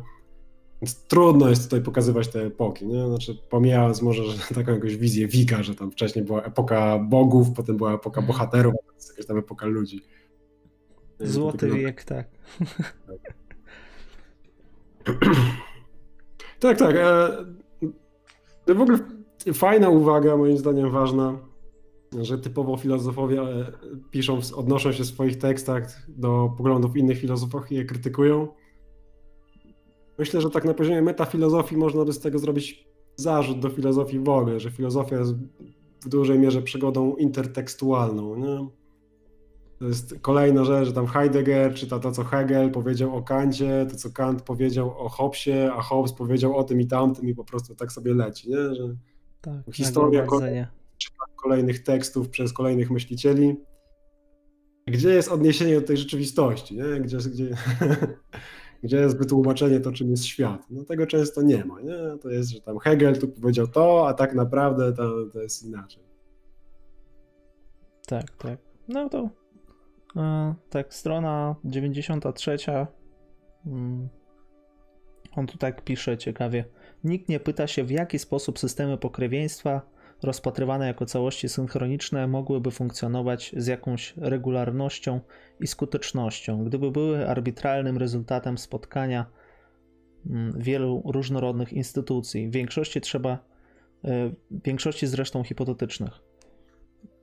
Więc 0.81 1.03
trudno 1.07 1.49
jest 1.49 1.63
tutaj 1.63 1.81
pokazywać 1.81 2.27
te 2.27 2.45
epoki, 2.45 2.87
nie? 2.87 3.07
Znaczy 3.07 3.37
pomijając 3.49 4.01
może 4.01 4.23
że 4.23 4.37
taką 4.55 4.73
jakąś 4.73 4.97
wizję 4.97 5.27
Wika, 5.27 5.63
że 5.63 5.75
tam 5.75 5.91
wcześniej 5.91 6.25
była 6.25 6.43
epoka 6.43 6.99
bogów, 6.99 7.51
potem 7.55 7.77
była 7.77 7.93
epoka 7.93 8.21
mhm. 8.21 8.27
bohaterów, 8.27 8.73
a 8.79 8.91
teraz 8.91 9.09
jakaś 9.09 9.25
tam 9.25 9.37
epoka 9.37 9.65
ludzi. 9.65 10.01
Złoty 11.19 11.69
wiek, 11.69 12.03
tak. 12.03 12.27
Tak, 16.59 16.77
tak. 16.83 16.95
E, 16.95 18.73
w 18.73 18.81
ogóle 18.81 18.99
fajna 19.53 19.89
uwaga, 19.89 20.37
moim 20.37 20.57
zdaniem 20.57 20.91
ważna, 20.91 21.39
że 22.19 22.37
typowo 22.37 22.77
filozofowie 22.77 23.41
e, 23.41 23.71
piszą, 24.11 24.39
odnoszą 24.55 24.91
się 24.91 25.03
w 25.03 25.07
swoich 25.07 25.37
tekstach 25.37 26.05
do 26.07 26.53
poglądów 26.57 26.97
innych 26.97 27.19
filozofów 27.19 27.71
i 27.71 27.75
je 27.75 27.85
krytykują. 27.85 28.47
Myślę, 30.21 30.41
że 30.41 30.49
tak 30.49 30.65
na 30.65 30.73
poziomie 30.73 31.01
metafilozofii 31.01 31.77
można 31.77 32.05
by 32.05 32.13
z 32.13 32.19
tego 32.19 32.39
zrobić 32.39 32.87
zarzut 33.15 33.59
do 33.59 33.69
filozofii 33.69 34.19
w 34.19 34.29
ogóle, 34.29 34.59
że 34.59 34.71
filozofia 34.71 35.17
jest 35.17 35.33
w 36.01 36.09
dużej 36.09 36.39
mierze 36.39 36.61
przygodą 36.61 37.15
intertekstualną. 37.15 38.35
Nie? 38.35 38.67
To 39.79 39.85
jest 39.85 40.15
kolejna 40.21 40.65
rzecz, 40.65 40.87
że 40.87 40.93
tam 40.93 41.07
Heidegger 41.07 41.73
czyta 41.73 41.99
to, 41.99 42.11
co 42.11 42.23
Hegel 42.23 42.71
powiedział 42.71 43.15
o 43.15 43.21
Kancie, 43.21 43.87
to, 43.89 43.95
co 43.95 44.09
Kant 44.09 44.41
powiedział 44.41 44.99
o 44.99 45.09
Hobbesie, 45.09 45.71
a 45.75 45.81
Hobbes 45.81 46.13
powiedział 46.13 46.57
o 46.57 46.63
tym 46.63 46.81
i 46.81 46.87
tamtym 46.87 47.29
i 47.29 47.35
po 47.35 47.43
prostu 47.43 47.75
tak 47.75 47.91
sobie 47.91 48.13
leci, 48.13 48.49
nie? 48.49 48.75
Że 48.75 48.95
tak, 49.41 49.55
historia 49.73 50.25
kolejnych 51.35 51.83
tekstów 51.83 52.29
przez 52.29 52.53
kolejnych 52.53 52.91
myślicieli. 52.91 53.55
Gdzie 54.87 55.09
jest 55.09 55.31
odniesienie 55.31 55.81
do 55.81 55.87
tej 55.87 55.97
rzeczywistości, 55.97 56.77
nie? 56.77 56.99
Gdzie, 56.99 57.17
gdzie, 57.17 57.49
gdzie 58.83 58.97
jest 58.97 59.17
wytłumaczenie 59.17 59.79
to, 59.79 59.91
czym 59.91 60.09
jest 60.09 60.25
świat? 60.25 60.65
No 60.69 60.83
tego 60.83 61.07
często 61.07 61.41
nie 61.41 61.65
ma, 61.65 61.81
nie? 61.81 62.17
To 62.21 62.29
jest, 62.29 62.49
że 62.49 62.61
tam 62.61 62.79
Hegel 62.79 63.19
tu 63.19 63.27
powiedział 63.27 63.67
to, 63.67 64.07
a 64.07 64.13
tak 64.13 64.35
naprawdę 64.35 64.93
to, 64.93 65.25
to 65.33 65.41
jest 65.41 65.63
inaczej. 65.63 66.03
Tak, 68.07 68.31
tak. 68.37 68.59
No 68.87 69.09
to 69.09 69.29
E, 70.15 70.53
tak, 70.69 70.93
strona 70.93 71.55
93. 71.65 72.57
Mm. 73.65 74.09
On 75.35 75.47
tu 75.47 75.57
tak 75.57 75.83
pisze 75.83 76.17
ciekawie. 76.17 76.65
Nikt 77.03 77.29
nie 77.29 77.39
pyta 77.39 77.67
się, 77.67 77.83
w 77.83 77.91
jaki 77.91 78.19
sposób 78.19 78.59
systemy 78.59 78.97
pokrewieństwa 78.97 79.81
rozpatrywane 80.23 80.87
jako 80.87 81.05
całości 81.05 81.49
synchroniczne 81.49 82.27
mogłyby 82.27 82.71
funkcjonować 82.71 83.55
z 83.57 83.67
jakąś 83.67 84.13
regularnością 84.17 85.19
i 85.59 85.67
skutecznością, 85.67 86.63
gdyby 86.63 86.91
były 86.91 87.29
arbitralnym 87.29 87.97
rezultatem 87.97 88.57
spotkania 88.57 89.25
mm, 90.29 90.53
wielu 90.59 91.01
różnorodnych 91.05 91.73
instytucji. 91.73 92.47
W 92.47 92.51
większości 92.51 93.01
trzeba, 93.01 93.31
e, 93.31 94.29
w 94.51 94.63
większości 94.63 95.07
zresztą 95.07 95.43
hipotetycznych. 95.43 96.13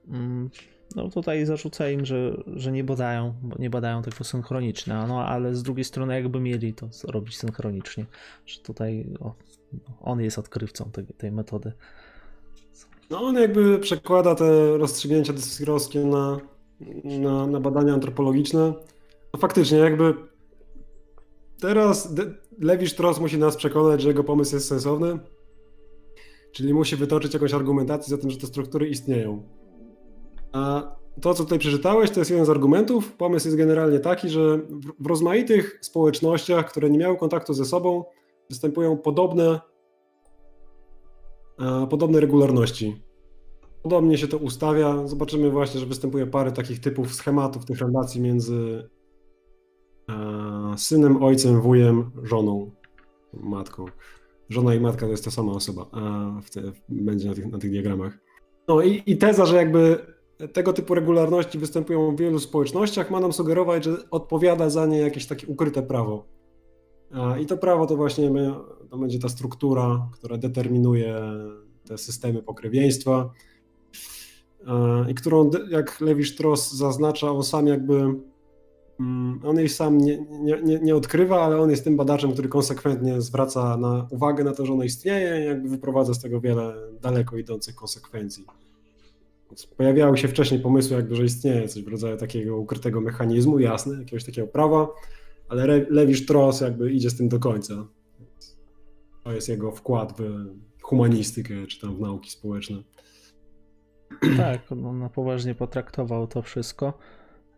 Mm, 0.07 0.49
no 0.95 1.09
tutaj 1.09 1.45
zarzuca 1.45 1.89
im, 1.89 2.05
że, 2.05 2.43
że 2.47 2.71
nie 2.71 2.83
badają, 2.83 3.33
bo 3.41 3.55
nie 3.59 3.69
badają 3.69 4.01
tego 4.01 4.23
synchronicznie, 4.23 4.93
no 4.93 5.25
ale 5.25 5.55
z 5.55 5.63
drugiej 5.63 5.83
strony 5.83 6.13
jakby 6.13 6.39
mieli 6.39 6.73
to 6.73 6.89
robić 7.03 7.37
synchronicznie, 7.37 8.05
że 8.45 8.59
tutaj 8.59 9.13
o, 9.19 9.35
on 10.01 10.21
jest 10.21 10.39
odkrywcą 10.39 10.91
tej, 10.91 11.05
tej 11.05 11.31
metody. 11.31 11.71
No 13.09 13.21
on 13.21 13.35
jakby 13.35 13.79
przekłada 13.79 14.35
te 14.35 14.77
rozstrzygnięcia 14.77 15.33
desyrowskie 15.33 16.05
na, 16.05 16.39
na, 17.03 17.47
na 17.47 17.59
badania 17.59 17.93
antropologiczne. 17.93 18.73
No 19.33 19.39
faktycznie 19.39 19.77
jakby 19.77 20.13
teraz 21.61 22.13
Lewi 22.59 22.89
Strauss 22.89 23.19
musi 23.19 23.37
nas 23.37 23.55
przekonać, 23.55 24.01
że 24.01 24.07
jego 24.07 24.23
pomysł 24.23 24.55
jest 24.55 24.67
sensowny, 24.67 25.19
czyli 26.51 26.73
musi 26.73 26.95
wytoczyć 26.95 27.33
jakąś 27.33 27.53
argumentację 27.53 28.09
za 28.15 28.17
tym, 28.21 28.29
że 28.31 28.37
te 28.37 28.47
struktury 28.47 28.87
istnieją. 28.89 29.43
A 30.51 30.91
to, 31.21 31.33
co 31.33 31.43
tutaj 31.43 31.59
przeczytałeś, 31.59 32.11
to 32.11 32.19
jest 32.19 32.31
jeden 32.31 32.45
z 32.45 32.49
argumentów. 32.49 33.13
Pomysł 33.13 33.47
jest 33.47 33.57
generalnie 33.57 33.99
taki, 33.99 34.29
że 34.29 34.59
w 34.99 35.07
rozmaitych 35.07 35.79
społecznościach, 35.81 36.69
które 36.71 36.89
nie 36.89 36.99
miały 36.99 37.17
kontaktu 37.17 37.53
ze 37.53 37.65
sobą, 37.65 38.03
występują 38.49 38.97
podobne, 38.97 39.59
podobne 41.89 42.19
regularności. 42.19 43.01
Podobnie 43.83 44.17
się 44.17 44.27
to 44.27 44.37
ustawia. 44.37 45.07
Zobaczymy 45.07 45.49
właśnie, 45.49 45.79
że 45.79 45.85
występuje 45.85 46.27
parę 46.27 46.51
takich 46.51 46.79
typów 46.79 47.13
schematów 47.13 47.65
tych 47.65 47.79
relacji 47.79 48.21
między 48.21 48.89
synem, 50.77 51.23
ojcem, 51.23 51.61
wujem, 51.61 52.11
żoną, 52.23 52.71
matką. 53.33 53.85
Żona 54.49 54.75
i 54.75 54.79
matka 54.79 55.05
to 55.05 55.11
jest 55.11 55.25
ta 55.25 55.31
sama 55.31 55.51
osoba, 55.51 55.85
w 56.43 56.49
te, 56.49 56.61
będzie 56.89 57.29
na 57.29 57.35
tych, 57.35 57.51
na 57.51 57.57
tych 57.57 57.71
diagramach. 57.71 58.17
No 58.67 58.81
i, 58.81 59.03
i 59.05 59.17
teza, 59.17 59.45
że 59.45 59.55
jakby 59.55 60.05
tego 60.53 60.73
typu 60.73 60.95
regularności 60.95 61.59
występują 61.59 62.15
w 62.15 62.19
wielu 62.19 62.39
społecznościach, 62.39 63.11
ma 63.11 63.19
nam 63.19 63.33
sugerować, 63.33 63.83
że 63.83 64.09
odpowiada 64.11 64.69
za 64.69 64.85
nie 64.85 64.99
jakieś 64.99 65.25
takie 65.25 65.47
ukryte 65.47 65.83
prawo. 65.83 66.25
I 67.41 67.45
to 67.45 67.57
prawo 67.57 67.85
to 67.85 67.95
właśnie 67.95 68.31
to 68.89 68.97
będzie 68.97 69.19
ta 69.19 69.29
struktura, 69.29 70.09
która 70.11 70.37
determinuje 70.37 71.21
te 71.85 71.97
systemy 71.97 72.43
pokrewieństwa 72.43 73.29
i 75.09 75.13
którą, 75.13 75.49
jak 75.69 76.01
Lewi 76.01 76.25
Strauss 76.25 76.71
zaznacza, 76.71 77.31
on 77.31 77.43
sam 77.43 77.67
jakby, 77.67 77.93
mm, 78.99 79.39
on 79.43 79.57
jej 79.57 79.69
sam 79.69 79.97
nie, 79.97 80.25
nie, 80.63 80.79
nie 80.79 80.95
odkrywa, 80.95 81.41
ale 81.41 81.61
on 81.61 81.69
jest 81.69 81.83
tym 81.83 81.97
badaczem, 81.97 82.33
który 82.33 82.49
konsekwentnie 82.49 83.21
zwraca 83.21 83.77
na 83.77 84.07
uwagę 84.09 84.43
na 84.43 84.53
to, 84.53 84.65
że 84.65 84.73
ona 84.73 84.85
istnieje 84.85 85.43
i 85.43 85.45
jakby 85.45 85.69
wyprowadza 85.69 86.13
z 86.13 86.19
tego 86.19 86.41
wiele 86.41 86.73
daleko 87.01 87.37
idących 87.37 87.75
konsekwencji. 87.75 88.45
Pojawiały 89.77 90.17
się 90.17 90.27
wcześniej 90.27 90.59
pomysły, 90.59 90.95
jakby, 90.95 91.15
że 91.15 91.25
istnieje 91.25 91.67
coś 91.67 91.83
w 91.83 91.87
rodzaju 91.87 92.17
takiego 92.17 92.57
ukrytego 92.57 93.01
mechanizmu, 93.01 93.59
jasne, 93.59 93.99
jakiegoś 93.99 94.23
takiego 94.23 94.47
prawa, 94.47 94.87
ale 95.49 95.63
Re 95.63 95.85
Lewi 95.89 96.15
Strauss 96.15 96.61
jakby 96.61 96.91
idzie 96.91 97.09
z 97.09 97.17
tym 97.17 97.29
do 97.29 97.39
końca. 97.39 97.87
To 99.23 99.31
jest 99.31 99.49
jego 99.49 99.71
wkład 99.71 100.13
w 100.19 100.45
humanistykę, 100.81 101.67
czy 101.67 101.81
tam 101.81 101.95
w 101.95 101.99
nauki 101.99 102.29
społeczne. 102.29 102.83
Tak, 104.37 104.71
on 104.71 104.99
na 104.99 105.09
poważnie 105.09 105.55
potraktował 105.55 106.27
to 106.27 106.41
wszystko. 106.41 106.93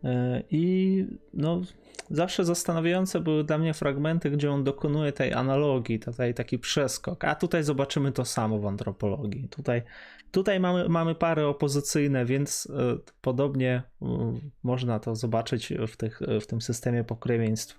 E, 0.04 0.42
I 0.50 1.04
no, 1.34 1.62
zawsze 2.10 2.44
zastanawiające 2.44 3.20
były 3.20 3.44
dla 3.44 3.58
mnie 3.58 3.74
fragmenty, 3.74 4.30
gdzie 4.30 4.50
on 4.52 4.64
dokonuje 4.64 5.12
tej 5.12 5.32
analogii, 5.32 6.00
tutaj 6.00 6.34
taki 6.34 6.58
przeskok. 6.58 7.24
A 7.24 7.34
tutaj 7.34 7.64
zobaczymy 7.64 8.12
to 8.12 8.24
samo 8.24 8.58
w 8.58 8.66
antropologii. 8.66 9.48
Tutaj, 9.48 9.82
tutaj 10.32 10.60
mamy, 10.60 10.88
mamy 10.88 11.14
pary 11.14 11.46
opozycyjne, 11.46 12.24
więc 12.24 12.68
e, 12.70 12.98
podobnie 13.20 13.82
można 14.62 14.98
to 14.98 15.14
zobaczyć 15.16 15.72
w, 15.88 15.96
tych, 15.96 16.20
w 16.40 16.46
tym 16.46 16.60
systemie 16.60 17.04
pokrewieństw. 17.04 17.78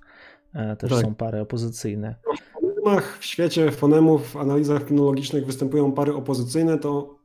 E, 0.54 0.76
też 0.76 0.90
tak. 0.90 1.02
są 1.02 1.16
pary 1.16 1.40
opozycyjne. 1.40 2.16
W 2.38 2.62
fonemach 2.62 3.18
w 3.20 3.26
świecie 3.26 3.72
fonemów, 3.72 4.32
w 4.32 4.38
analizach 4.38 4.86
kinologicznych 4.86 5.46
występują 5.46 5.92
pary 5.92 6.14
opozycyjne, 6.14 6.78
to 6.78 7.16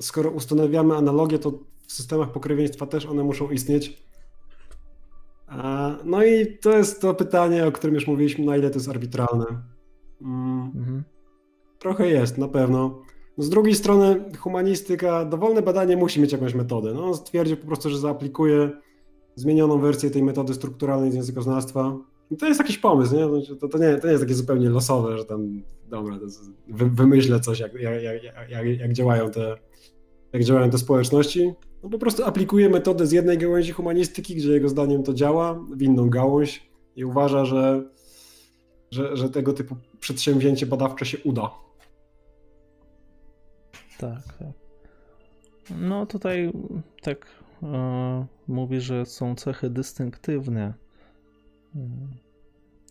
skoro 0.00 0.30
ustanawiamy 0.30 0.96
analogię, 0.96 1.38
to 1.38 1.50
w 1.86 1.92
systemach 1.92 2.32
pokrewieństwa 2.32 2.86
też 2.86 3.06
one 3.06 3.24
muszą 3.24 3.50
istnieć. 3.50 4.02
No 6.04 6.24
i 6.24 6.58
to 6.58 6.76
jest 6.76 7.00
to 7.00 7.14
pytanie, 7.14 7.66
o 7.66 7.72
którym 7.72 7.94
już 7.94 8.06
mówiliśmy, 8.06 8.44
na 8.44 8.56
ile 8.56 8.70
to 8.70 8.76
jest 8.76 8.88
arbitralne. 8.88 9.44
Mm. 10.22 10.72
Mhm. 10.76 11.04
Trochę 11.78 12.08
jest, 12.08 12.38
na 12.38 12.48
pewno. 12.48 13.02
Z 13.38 13.48
drugiej 13.48 13.74
strony 13.74 14.24
humanistyka, 14.38 15.24
dowolne 15.24 15.62
badanie 15.62 15.96
musi 15.96 16.20
mieć 16.20 16.32
jakąś 16.32 16.54
metodę. 16.54 16.94
No, 16.94 17.04
on 17.04 17.14
stwierdził 17.14 17.56
po 17.56 17.66
prostu, 17.66 17.90
że 17.90 17.98
zaaplikuje 17.98 18.70
zmienioną 19.34 19.78
wersję 19.78 20.10
tej 20.10 20.22
metody 20.22 20.54
strukturalnej 20.54 21.12
z 21.12 21.14
językoznawstwa. 21.14 21.98
I 22.30 22.36
to 22.36 22.46
jest 22.46 22.60
jakiś 22.60 22.78
pomysł, 22.78 23.16
nie? 23.16 23.28
Znaczy, 23.28 23.56
to, 23.56 23.68
to, 23.68 23.78
nie? 23.78 23.96
to 23.96 24.06
nie 24.06 24.12
jest 24.12 24.24
takie 24.24 24.34
zupełnie 24.34 24.70
losowe, 24.70 25.18
że 25.18 25.24
tam, 25.24 25.62
dobra, 25.88 26.18
wy, 26.68 26.90
wymyślę 26.90 27.40
coś, 27.40 27.60
jak, 27.60 27.74
jak, 27.74 28.02
jak, 28.50 28.80
jak, 28.80 28.92
działają 28.92 29.30
te, 29.30 29.56
jak 30.32 30.44
działają 30.44 30.70
te 30.70 30.78
społeczności. 30.78 31.52
No 31.82 31.90
po 31.90 31.98
prostu 31.98 32.24
aplikuje 32.24 32.68
metodę 32.68 33.06
z 33.06 33.12
jednej 33.12 33.38
gałęzi 33.38 33.72
humanistyki, 33.72 34.34
gdzie 34.36 34.52
jego 34.52 34.68
zdaniem 34.68 35.02
to 35.02 35.14
działa, 35.14 35.64
w 35.76 35.82
inną 35.82 36.10
gałąź 36.10 36.70
i 36.96 37.04
uważa, 37.04 37.44
że, 37.44 37.82
że, 38.90 39.16
że 39.16 39.30
tego 39.30 39.52
typu 39.52 39.76
przedsięwzięcie 40.00 40.66
badawcze 40.66 41.06
się 41.06 41.18
uda. 41.24 41.50
Tak, 43.98 44.22
tak. 44.38 44.52
No 45.78 46.06
tutaj 46.06 46.52
tak 47.02 47.26
e, 47.62 48.26
mówi, 48.48 48.80
że 48.80 49.06
są 49.06 49.34
cechy 49.34 49.70
dystynktywne. 49.70 50.74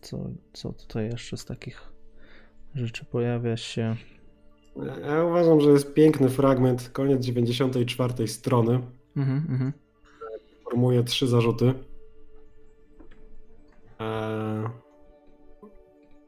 Co, 0.02 0.30
co 0.54 0.74
tutaj 0.74 1.06
jeszcze 1.06 1.38
z 1.38 1.46
takich 1.46 1.92
rzeczy 2.76 3.06
pojawia 3.06 3.58
się? 3.58 3.96
Ja 5.02 5.24
uważam, 5.24 5.62
że 5.62 5.70
jest 5.70 5.94
piękny 5.94 6.30
fragment, 6.30 6.90
koniec 6.90 7.26
94 7.26 8.28
strony. 8.28 8.80
Mhm, 9.16 9.46
mhm. 9.50 9.74
Formuje 10.64 11.04
trzy 11.04 11.28
zarzuty. 11.28 11.74
Eee, 14.00 14.70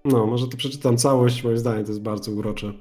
No, 0.05 0.25
może 0.27 0.47
to 0.47 0.57
przeczytam 0.57 0.97
całość, 0.97 1.43
moim 1.43 1.57
zdaniem 1.57 1.84
to 1.86 1.91
jest 1.91 2.01
bardzo 2.01 2.32
urocze. 2.32 2.73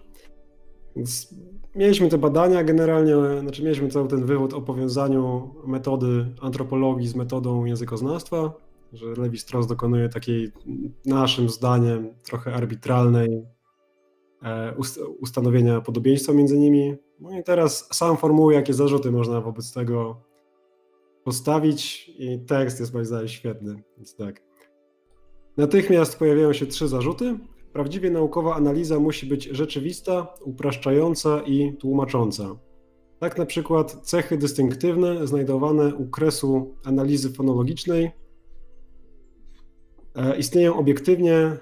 Więc 0.97 1.35
mieliśmy 1.75 2.09
te 2.09 2.19
badania 2.19 2.65
generalnie, 2.65 3.15
znaczy 3.41 3.63
mieliśmy 3.63 3.89
cały 3.89 4.09
ten 4.09 4.25
wywód 4.25 4.55
o 4.55 4.61
powiązaniu 4.61 5.55
metody 5.67 6.27
antropologii 6.43 7.09
z 7.09 7.15
metodą 7.15 7.65
językoznawstwa, 7.65 8.53
że 8.93 9.07
Strauss 9.37 9.67
dokonuje 9.67 10.09
takiej, 10.09 10.53
naszym 11.07 11.49
zdaniem, 11.49 12.15
trochę 12.23 12.55
arbitralnej 12.55 13.47
e, 14.43 14.75
ust- 14.77 15.01
ustanowienia 15.21 15.81
podobieństwa 15.81 16.33
między 16.33 16.59
nimi. 16.59 16.97
No 17.21 17.39
i 17.39 17.45
teraz 17.45 17.89
sam 17.93 18.17
formułuje, 18.17 18.57
jakie 18.57 18.75
zarzuty 18.75 19.11
można 19.11 19.41
wobec 19.41 19.73
tego 19.73 20.21
postawić 21.25 22.11
i 22.19 22.39
tekst 22.47 22.81
jest 22.81 22.95
moim 22.95 23.05
zdaniem 23.05 23.29
świetny, 23.29 23.83
więc 23.97 24.17
tak. 24.17 24.43
Natychmiast 25.57 26.19
pojawiają 26.19 26.53
się 26.53 26.67
trzy 26.67 26.89
zarzuty. 26.89 27.39
Prawdziwie 27.79 28.11
naukowa 28.11 28.55
analiza 28.55 29.01
musi 29.01 29.27
być 29.27 29.45
rzeczywista, 29.45 30.35
upraszczająca 30.45 31.43
i 31.47 31.73
tłumacząca. 31.73 32.57
Tak 33.19 33.39
na 33.39 33.47
przykład 33.47 33.93
cechy 34.03 34.39
dystynktywne 34.39 35.27
znajdowane 35.27 35.95
u 35.95 36.07
kresu 36.07 36.75
analizy 36.85 37.31
fonologicznej 37.31 38.11
e, 40.15 40.39
istnieją 40.39 40.77
obiektywnie 40.77 41.57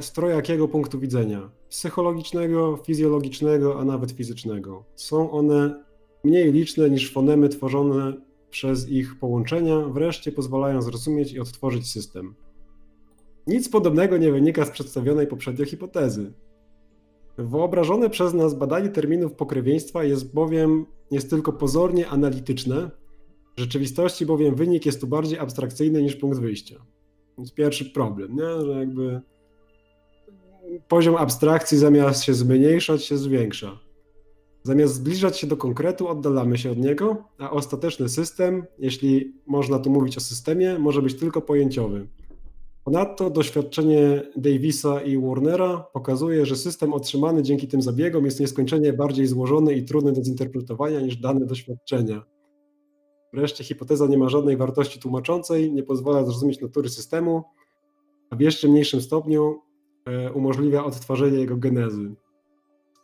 z 0.00 0.12
trojakiego 0.12 0.68
punktu 0.68 0.98
widzenia 0.98 1.50
psychologicznego, 1.68 2.76
fizjologicznego, 2.76 3.80
a 3.80 3.84
nawet 3.84 4.10
fizycznego. 4.10 4.84
Są 4.94 5.30
one 5.30 5.84
mniej 6.24 6.52
liczne 6.52 6.90
niż 6.90 7.12
fonemy 7.12 7.48
tworzone 7.48 8.12
przez 8.50 8.88
ich 8.88 9.18
połączenia, 9.18 9.80
wreszcie 9.80 10.32
pozwalają 10.32 10.82
zrozumieć 10.82 11.32
i 11.32 11.40
odtworzyć 11.40 11.90
system. 11.92 12.34
Nic 13.46 13.68
podobnego 13.68 14.16
nie 14.16 14.32
wynika 14.32 14.64
z 14.64 14.70
przedstawionej 14.70 15.26
poprzednio 15.26 15.64
hipotezy. 15.64 16.32
Wyobrażone 17.38 18.10
przez 18.10 18.34
nas 18.34 18.54
badanie 18.54 18.88
terminów 18.88 19.32
pokrewieństwa 19.32 20.04
jest 20.04 20.34
bowiem 20.34 20.86
jest 21.10 21.30
tylko 21.30 21.52
pozornie 21.52 22.08
analityczne, 22.08 22.90
w 23.56 23.60
rzeczywistości 23.60 24.26
bowiem 24.26 24.54
wynik 24.54 24.86
jest 24.86 25.00
tu 25.00 25.06
bardziej 25.06 25.38
abstrakcyjny 25.38 26.02
niż 26.02 26.16
punkt 26.16 26.38
wyjścia. 26.38 26.86
Więc 27.38 27.52
pierwszy 27.54 27.84
problem, 27.84 28.36
nie? 28.36 28.64
że 28.66 28.72
jakby 28.78 29.20
poziom 30.88 31.16
abstrakcji 31.16 31.78
zamiast 31.78 32.24
się 32.24 32.34
zmniejszać 32.34 33.04
się 33.04 33.16
zwiększa. 33.16 33.78
Zamiast 34.62 34.94
zbliżać 34.94 35.38
się 35.38 35.46
do 35.46 35.56
konkretu, 35.56 36.08
oddalamy 36.08 36.58
się 36.58 36.70
od 36.70 36.78
niego, 36.78 37.24
a 37.38 37.50
ostateczny 37.50 38.08
system, 38.08 38.66
jeśli 38.78 39.34
można 39.46 39.78
tu 39.78 39.90
mówić 39.90 40.16
o 40.16 40.20
systemie, 40.20 40.78
może 40.78 41.02
być 41.02 41.14
tylko 41.14 41.40
pojęciowy. 41.40 42.08
Ponadto 42.90 43.30
doświadczenie 43.30 44.22
Davisa 44.36 45.02
i 45.02 45.18
Warnera 45.18 45.86
pokazuje, 45.92 46.46
że 46.46 46.56
system 46.56 46.92
otrzymany 46.92 47.42
dzięki 47.42 47.68
tym 47.68 47.82
zabiegom 47.82 48.24
jest 48.24 48.40
nieskończenie 48.40 48.92
bardziej 48.92 49.26
złożony 49.26 49.74
i 49.74 49.84
trudny 49.84 50.12
do 50.12 50.24
zinterpretowania 50.24 51.00
niż 51.00 51.16
dane 51.16 51.46
doświadczenia. 51.46 52.22
Wreszcie 53.32 53.64
hipoteza 53.64 54.06
nie 54.06 54.18
ma 54.18 54.28
żadnej 54.28 54.56
wartości 54.56 55.00
tłumaczącej, 55.00 55.72
nie 55.72 55.82
pozwala 55.82 56.24
zrozumieć 56.24 56.60
natury 56.60 56.88
systemu, 56.88 57.42
a 58.30 58.36
w 58.36 58.40
jeszcze 58.40 58.68
mniejszym 58.68 59.00
stopniu 59.00 59.60
e, 60.06 60.32
umożliwia 60.32 60.84
odtworzenie 60.84 61.38
jego 61.38 61.56
genezy. 61.56 62.14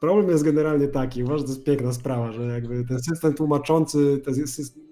Problem 0.00 0.28
jest 0.28 0.44
generalnie 0.44 0.88
taki, 0.88 1.24
uważam, 1.24 1.38
że 1.38 1.44
to 1.44 1.50
jest 1.50 1.64
piękna 1.64 1.92
sprawa, 1.92 2.32
że 2.32 2.42
jakby 2.42 2.84
ten 2.84 3.02
system 3.02 3.34
tłumaczący, 3.34 4.18
ten 4.24 4.34
system, 4.46 4.85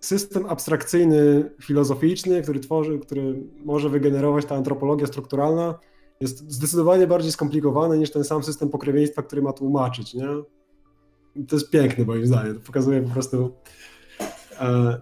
system 0.00 0.46
abstrakcyjny, 0.46 1.50
filozoficzny, 1.62 2.42
który 2.42 2.60
tworzy, 2.60 2.98
który 2.98 3.42
może 3.64 3.88
wygenerować 3.88 4.44
ta 4.44 4.56
antropologia 4.56 5.06
strukturalna, 5.06 5.78
jest 6.20 6.50
zdecydowanie 6.52 7.06
bardziej 7.06 7.32
skomplikowany 7.32 7.98
niż 7.98 8.10
ten 8.10 8.24
sam 8.24 8.42
system 8.42 8.68
pokrewieństwa, 8.68 9.22
który 9.22 9.42
ma 9.42 9.52
tłumaczyć, 9.52 10.14
nie? 10.14 10.28
To 11.48 11.56
jest 11.56 11.70
piękne 11.70 12.04
moim 12.04 12.26
zdaniem, 12.26 12.54
to 12.54 12.60
pokazuje 12.60 13.02
po 13.02 13.10
prostu 13.10 13.52
e, 14.60 14.98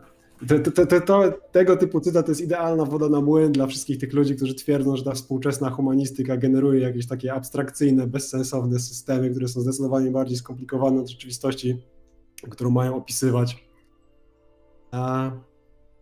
tego 1.53 1.77
typu 1.77 2.01
cytat 2.01 2.27
to 2.27 2.33
jest 2.33 2.41
idealna 2.41 2.85
woda 2.85 3.09
na 3.09 3.21
młyn 3.21 3.53
dla 3.53 3.67
wszystkich 3.67 3.99
tych 3.99 4.13
ludzi, 4.13 4.37
którzy 4.37 4.55
twierdzą, 4.55 4.97
że 4.97 5.05
ta 5.05 5.13
współczesna 5.13 5.71
humanistyka 5.71 6.37
generuje 6.37 6.81
jakieś 6.81 7.07
takie 7.07 7.33
abstrakcyjne, 7.33 8.07
bezsensowne 8.07 8.79
systemy, 8.79 9.31
które 9.31 9.49
są 9.49 9.61
zdecydowanie 9.61 10.11
bardziej 10.11 10.37
skomplikowane 10.37 11.01
od 11.01 11.09
rzeczywistości, 11.09 11.77
którą 12.51 12.71
mają 12.71 12.97
opisywać. 12.97 13.66
A, 14.91 15.31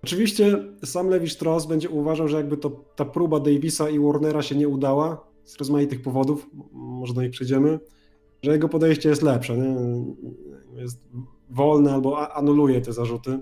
oczywiście 0.02 0.64
sam 0.84 1.08
Levi 1.08 1.30
Strauss 1.30 1.66
będzie 1.66 1.90
uważał, 1.90 2.28
że 2.28 2.36
jakby 2.36 2.56
to, 2.56 2.70
ta 2.70 3.04
próba 3.04 3.40
Davisa 3.40 3.90
i 3.90 3.98
Warnera 3.98 4.42
się 4.42 4.54
nie 4.54 4.68
udała 4.68 5.26
z 5.44 5.56
rozmaitych 5.56 6.02
powodów, 6.02 6.50
może 6.72 7.14
do 7.14 7.22
nich 7.22 7.30
przejdziemy, 7.30 7.78
że 8.42 8.52
jego 8.52 8.68
podejście 8.68 9.08
jest 9.08 9.22
lepsze, 9.22 9.56
nie? 9.58 9.76
jest 10.82 11.00
wolne 11.50 11.94
albo 11.94 12.32
anuluje 12.32 12.80
te 12.80 12.92
zarzuty. 12.92 13.40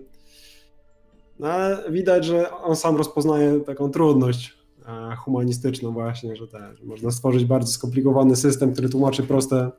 No, 1.38 1.49
ale 1.49 1.90
widać, 1.90 2.24
że 2.24 2.51
on 2.51 2.76
sam 2.76 2.97
rozpoznaje 2.97 3.61
taką 3.61 3.90
trudność 3.90 4.59
e, 4.86 5.16
humanistyczną 5.16 5.93
właśnie, 5.93 6.36
że, 6.36 6.47
że 6.74 6.84
można 6.84 7.11
stworzyć 7.11 7.45
bardzo 7.45 7.72
skomplikowany 7.72 8.36
system, 8.36 8.72
który 8.72 8.88
tłumaczy 8.88 9.22
proste, 9.22 9.70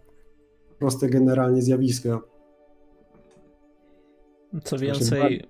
proste 0.80 1.09
generalnie 1.09 1.61
zjawiska. 1.61 2.20
Co 4.54 4.60
Strasznie 4.62 4.88
więcej, 4.88 5.43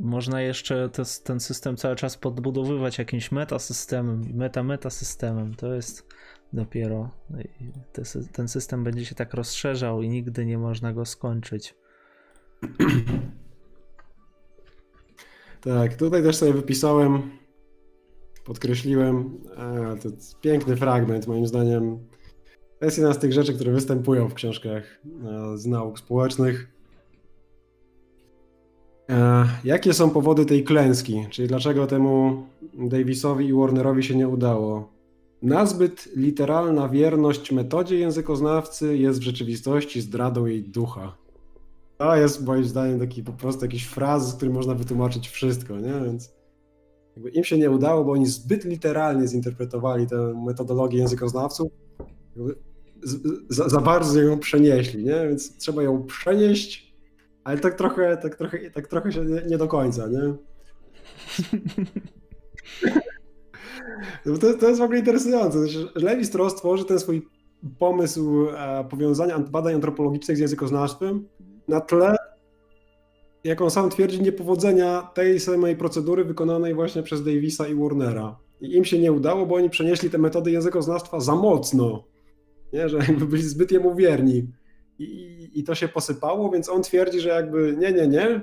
można 0.00 0.42
jeszcze 0.42 0.88
te, 0.88 1.02
ten 1.24 1.40
system 1.40 1.76
cały 1.76 1.96
czas 1.96 2.16
podbudowywać 2.16 2.98
jakimś 2.98 3.32
metasystemem, 3.32 4.22
meta-metasystemem. 4.34 5.54
To 5.54 5.74
jest 5.74 6.06
dopiero. 6.52 7.10
te 7.92 8.02
Ten 8.32 8.48
system 8.48 8.84
będzie 8.84 9.04
się 9.04 9.14
tak 9.14 9.34
rozszerzał 9.34 10.02
i 10.02 10.08
nigdy 10.08 10.46
nie 10.46 10.58
można 10.58 10.92
go 10.92 11.04
skończyć. 11.04 11.74
Tak, 15.60 15.96
tutaj 15.96 16.22
też 16.22 16.36
sobie 16.36 16.52
wypisałem, 16.52 17.30
podkreśliłem, 18.44 19.38
e, 19.56 19.96
to 20.02 20.08
jest 20.08 20.40
piękny 20.40 20.76
fragment, 20.76 21.26
moim 21.26 21.46
zdaniem. 21.46 21.98
To 22.78 22.84
jest 22.84 22.98
jedna 22.98 23.14
z 23.14 23.18
tych 23.18 23.32
rzeczy, 23.32 23.54
które 23.54 23.72
występują 23.72 24.28
w 24.28 24.34
książkach 24.34 25.00
e, 25.24 25.58
z 25.58 25.66
nauk 25.66 25.98
społecznych. 25.98 26.79
E, 29.10 29.46
Jakie 29.64 29.94
są 29.94 30.10
powody 30.10 30.46
tej 30.46 30.64
klęski? 30.64 31.26
Czyli 31.30 31.48
dlaczego 31.48 31.86
temu 31.86 32.42
Davisowi 32.74 33.46
i 33.46 33.52
Warnerowi 33.52 34.02
się 34.02 34.16
nie 34.16 34.28
udało? 34.28 34.88
Nazbyt 35.42 36.08
literalna 36.16 36.88
wierność 36.88 37.52
metodzie 37.52 37.98
językoznawcy 37.98 38.98
jest 38.98 39.20
w 39.20 39.22
rzeczywistości 39.22 40.00
zdradą 40.00 40.46
jej 40.46 40.62
ducha. 40.62 41.16
To 41.98 42.16
jest 42.16 42.46
moim 42.46 42.64
zdaniem 42.64 43.00
taki 43.00 43.22
po 43.22 43.32
prostu 43.32 43.64
jakiś 43.64 43.86
fraz, 43.86 44.30
z 44.30 44.34
którym 44.34 44.54
można 44.54 44.74
wytłumaczyć 44.74 45.28
wszystko, 45.28 45.78
nie? 45.78 45.92
Więc 46.04 46.34
jakby 47.16 47.30
im 47.30 47.44
się 47.44 47.58
nie 47.58 47.70
udało, 47.70 48.04
bo 48.04 48.12
oni 48.12 48.26
zbyt 48.26 48.64
literalnie 48.64 49.28
zinterpretowali 49.28 50.06
tę 50.06 50.34
metodologię 50.46 50.98
językoznawców, 50.98 51.72
za, 53.48 53.68
za 53.68 53.80
bardzo 53.80 54.20
ją 54.20 54.38
przenieśli, 54.38 55.04
nie? 55.04 55.28
Więc 55.28 55.56
trzeba 55.56 55.82
ją 55.82 56.02
przenieść, 56.02 56.89
ale 57.44 57.58
tak 57.58 57.74
trochę, 57.74 58.16
tak 58.16 58.36
trochę, 58.36 58.70
tak 58.70 58.88
trochę 58.88 59.12
się 59.12 59.24
nie, 59.24 59.42
nie 59.42 59.58
do 59.58 59.68
końca, 59.68 60.06
nie? 60.06 60.34
No 64.26 64.38
To, 64.38 64.54
to 64.54 64.68
jest 64.68 64.80
w 64.80 64.82
ogóle 64.82 64.98
interesujące. 64.98 65.58
Znaczy, 65.58 65.88
Levi 65.94 66.24
Strauss 66.24 66.54
tworzy 66.54 66.84
ten 66.84 66.98
swój 66.98 67.28
pomysł 67.78 68.46
e, 68.56 68.84
powiązania 68.90 69.38
badań 69.38 69.74
antropologicznych 69.74 70.36
z 70.36 70.40
językoznawstwem 70.40 71.28
na 71.68 71.80
tle, 71.80 72.16
jak 73.44 73.60
on 73.60 73.70
sam 73.70 73.90
twierdzi, 73.90 74.22
niepowodzenia 74.22 75.10
tej 75.14 75.40
samej 75.40 75.76
procedury 75.76 76.24
wykonanej 76.24 76.74
właśnie 76.74 77.02
przez 77.02 77.24
Davisa 77.24 77.68
i 77.68 77.74
Warnera. 77.74 78.38
I 78.60 78.76
im 78.76 78.84
się 78.84 78.98
nie 78.98 79.12
udało, 79.12 79.46
bo 79.46 79.54
oni 79.54 79.70
przenieśli 79.70 80.10
te 80.10 80.18
metody 80.18 80.50
językoznawstwa 80.50 81.20
za 81.20 81.34
mocno, 81.34 82.04
nie? 82.72 82.88
że 82.88 82.98
jakby 82.98 83.26
byli 83.26 83.42
zbyt 83.42 83.72
jemu 83.72 83.94
wierni. 83.94 84.46
I, 85.04 85.50
i, 85.54 85.64
to 85.64 85.74
się 85.74 85.88
posypało, 85.88 86.50
więc 86.50 86.68
on 86.68 86.82
twierdzi, 86.82 87.20
że 87.20 87.28
jakby 87.28 87.76
nie, 87.78 87.92
nie, 87.92 88.08
nie. 88.08 88.40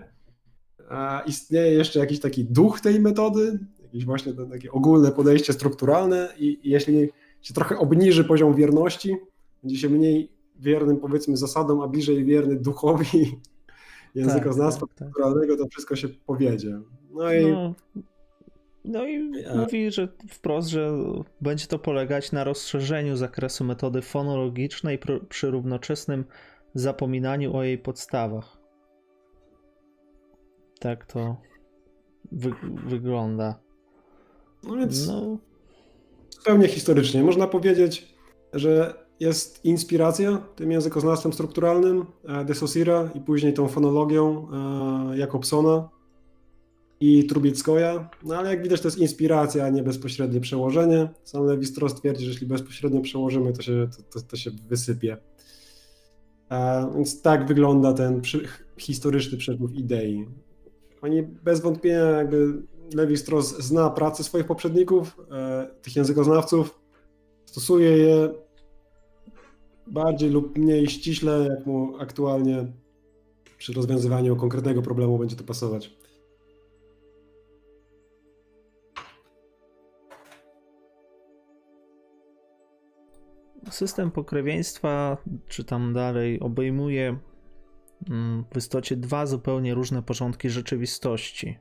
A 0.90 1.24
istnieje 1.26 1.74
jeszcze 1.74 2.00
jakiś 2.00 2.20
taki 2.20 2.46
duch 2.46 2.82
tej 2.82 3.00
metody, 3.00 3.60
jakieś 3.84 4.06
właśnie 4.06 4.34
takie 4.34 4.72
ogólne 4.72 5.12
podejście 5.12 5.54
strukturalne 5.54 6.34
i, 6.38 6.60
i 6.64 6.70
jeśli 6.70 7.10
się 7.42 7.54
trochę 7.54 7.78
obniży 7.78 8.24
poziom 8.24 8.56
wierności, 8.56 9.18
będzie 9.64 9.78
się 9.78 9.90
mniej 9.90 10.32
wiernym 10.60 10.98
powiedzmy 10.98 11.38
zasadom, 11.38 11.82
a 11.82 11.88
bliżej 11.88 12.26
wierny 12.26 12.56
duchowi 12.56 13.40
językoznawstwa 14.16 14.86
tak, 14.88 14.98
tak, 14.98 15.48
tak. 15.48 15.58
to 15.58 15.68
wszystko 15.72 15.96
się 15.96 16.10
powiedzie. 16.10 16.82
No 17.12 17.34
i 17.34 17.52
no. 17.52 17.74
No 18.88 19.08
i 19.08 19.32
mówi, 19.56 19.92
że 19.92 20.08
wprost, 20.30 20.70
że 20.70 20.92
będzie 21.42 21.68
to 21.68 21.80
polegać 21.80 22.32
na 22.32 22.44
rozszerzeniu 22.44 23.16
zakresu 23.16 23.64
metody 23.64 24.02
fonologicznej 24.02 25.00
przy 25.30 25.52
równoczesnym 25.52 26.26
zapominaniu 26.74 27.56
o 27.56 27.64
jej 27.64 27.78
podstawach. 27.78 28.58
Tak 30.80 31.06
to 31.06 31.38
wy 32.32 32.52
wygląda. 32.86 33.60
No 34.64 34.76
więc 34.76 35.08
no. 35.08 35.38
zupełnie 36.30 36.68
historycznie. 36.68 37.24
Można 37.24 37.48
powiedzieć, 37.48 38.16
że 38.54 38.94
jest 39.20 39.66
inspiracja 39.66 40.38
tym 40.56 40.72
językoznawstwem 40.72 41.34
strukturalnym 41.34 42.06
e, 42.28 42.46
de 42.46 42.56
Saussura 42.56 43.10
i 43.16 43.22
później 43.22 43.54
tą 43.54 43.68
fonologią 43.68 44.48
e, 45.12 45.18
Jakobsona 45.18 45.90
i 47.00 47.28
Trubieckoja, 47.28 48.10
no 48.24 48.38
ale 48.38 48.50
jak 48.50 48.64
widać 48.64 48.82
to 48.82 48.88
jest 48.88 48.98
inspiracja, 48.98 49.66
a 49.66 49.70
nie 49.70 49.84
bezpośrednie 49.84 50.40
przełożenie. 50.40 51.10
Sam 51.24 51.44
Levi-Strauss 51.44 51.94
twierdzi, 51.94 52.26
że 52.26 52.32
jeśli 52.32 52.48
bezpośrednio 52.48 53.02
przełożymy, 53.02 53.54
to 53.54 53.62
się, 53.62 53.88
to, 53.98 54.20
to, 54.20 54.28
to 54.28 54.38
się 54.38 54.52
wysypie. 54.68 55.18
A, 56.50 56.88
więc 56.96 57.22
tak 57.22 57.48
wygląda 57.48 57.94
ten 57.94 58.22
przy, 58.22 58.48
historyczny 58.78 59.38
przepływ 59.38 59.74
idei. 59.74 60.28
Oni 61.02 61.24
bez 61.24 61.62
wątpienia 61.62 62.04
jakby 62.04 62.54
Levi-Strauss 62.96 63.62
zna 63.62 63.90
pracę 63.90 64.24
swoich 64.24 64.46
poprzedników, 64.46 65.18
e, 65.32 65.68
tych 65.82 65.96
językoznawców, 65.96 66.80
stosuje 67.46 67.98
je 67.98 68.30
bardziej 69.88 70.30
lub 70.30 70.58
mniej 70.58 70.88
ściśle, 70.88 71.48
jak 71.50 71.66
mu 71.66 71.98
aktualnie 71.98 72.68
przy 73.58 73.74
rozwiązywaniu 73.74 74.36
konkretnego 74.36 74.82
problemu 74.82 75.18
będzie 75.18 75.36
to 75.36 75.44
pasować. 75.44 75.98
System 83.70 84.12
pokrewieństwa, 84.12 85.18
czy 85.48 85.64
tam 85.64 85.94
dalej, 85.94 86.40
obejmuje 86.40 87.18
mm, 88.10 88.46
w 88.54 88.58
istocie 88.58 88.96
dwa 88.96 89.26
zupełnie 89.26 89.74
różne 89.74 90.04
porządki 90.04 90.50
rzeczywistości. 90.50 91.58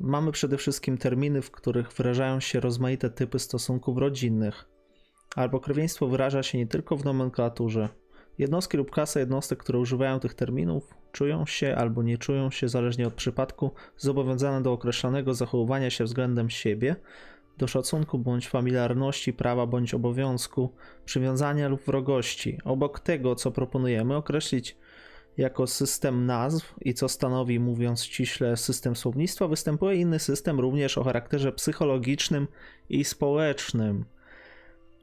Mamy 0.00 0.32
przede 0.32 0.56
wszystkim 0.56 0.98
terminy, 0.98 1.42
w 1.42 1.50
których 1.50 1.92
wyrażają 1.92 2.40
się 2.40 2.60
rozmaite 2.60 3.10
typy 3.10 3.38
stosunków 3.38 3.98
rodzinnych, 3.98 4.68
ale 5.36 5.48
pokrewieństwo 5.48 6.06
wyraża 6.06 6.42
się 6.42 6.58
nie 6.58 6.66
tylko 6.66 6.96
w 6.96 7.04
nomenklaturze. 7.04 7.88
Jednostki 8.38 8.76
lub 8.76 8.90
klasa 8.90 9.20
jednostek, 9.20 9.58
które 9.58 9.78
używają 9.78 10.20
tych 10.20 10.34
terminów, 10.34 10.94
czują 11.12 11.46
się 11.46 11.76
albo 11.76 12.02
nie 12.02 12.18
czują 12.18 12.50
się, 12.50 12.68
zależnie 12.68 13.06
od 13.06 13.14
przypadku, 13.14 13.70
zobowiązane 13.96 14.62
do 14.62 14.72
określonego 14.72 15.34
zachowywania 15.34 15.90
się 15.90 16.04
względem 16.04 16.50
siebie 16.50 16.96
do 17.58 17.66
szacunku 17.66 18.18
bądź 18.18 18.48
familiarności, 18.48 19.32
prawa 19.32 19.66
bądź 19.66 19.94
obowiązku, 19.94 20.72
przywiązania 21.04 21.68
lub 21.68 21.82
wrogości. 21.82 22.58
Obok 22.64 23.00
tego, 23.00 23.34
co 23.34 23.50
proponujemy 23.50 24.16
określić 24.16 24.76
jako 25.36 25.66
system 25.66 26.26
nazw 26.26 26.74
i 26.80 26.94
co 26.94 27.08
stanowi, 27.08 27.60
mówiąc 27.60 28.04
ściśle, 28.04 28.56
system 28.56 28.96
słownictwa, 28.96 29.48
występuje 29.48 29.96
inny 29.96 30.18
system 30.18 30.60
również 30.60 30.98
o 30.98 31.04
charakterze 31.04 31.52
psychologicznym 31.52 32.48
i 32.88 33.04
społecznym, 33.04 34.04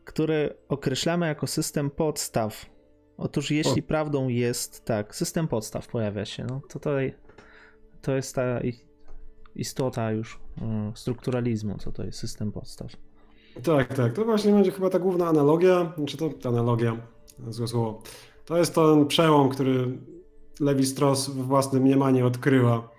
który 0.05 0.57
określamy 0.69 1.27
jako 1.27 1.47
system 1.47 1.89
podstaw. 1.89 2.65
Otóż 3.17 3.51
jeśli 3.51 3.81
o. 3.81 3.85
prawdą 3.85 4.27
jest, 4.27 4.85
tak, 4.85 5.15
system 5.15 5.47
podstaw 5.47 5.87
pojawia 5.87 6.25
się, 6.25 6.45
no 6.49 6.61
to 6.61 6.67
tutaj 6.67 7.13
to 8.01 8.15
jest 8.15 8.35
ta 8.35 8.59
istota 9.55 10.11
już 10.11 10.39
e, 10.61 10.91
strukturalizmu, 10.95 11.77
co 11.77 11.91
to 11.91 12.03
jest 12.03 12.19
system 12.19 12.51
podstaw. 12.51 12.91
Tak, 13.63 13.93
tak. 13.93 14.13
To 14.13 14.25
właśnie 14.25 14.51
będzie 14.51 14.71
chyba 14.71 14.89
ta 14.89 14.99
główna 14.99 15.27
analogia, 15.27 15.93
czy 15.95 16.17
znaczy 16.17 16.17
to 16.17 16.49
analogia, 16.49 16.97
złe 17.49 17.67
słowo. 17.67 18.01
To 18.45 18.57
jest 18.57 18.75
ten 18.75 19.05
przełom, 19.07 19.49
który 19.49 19.97
Levi 20.59 20.85
Strauss 20.85 21.29
w 21.29 21.35
własnym 21.35 21.83
mniemaniu 21.83 22.27
odkrywa. 22.27 22.89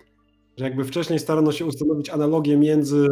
Że 0.56 0.64
jakby 0.64 0.84
wcześniej 0.84 1.18
starano 1.18 1.52
się 1.52 1.66
ustanowić 1.66 2.10
analogię 2.10 2.56
między 2.56 3.06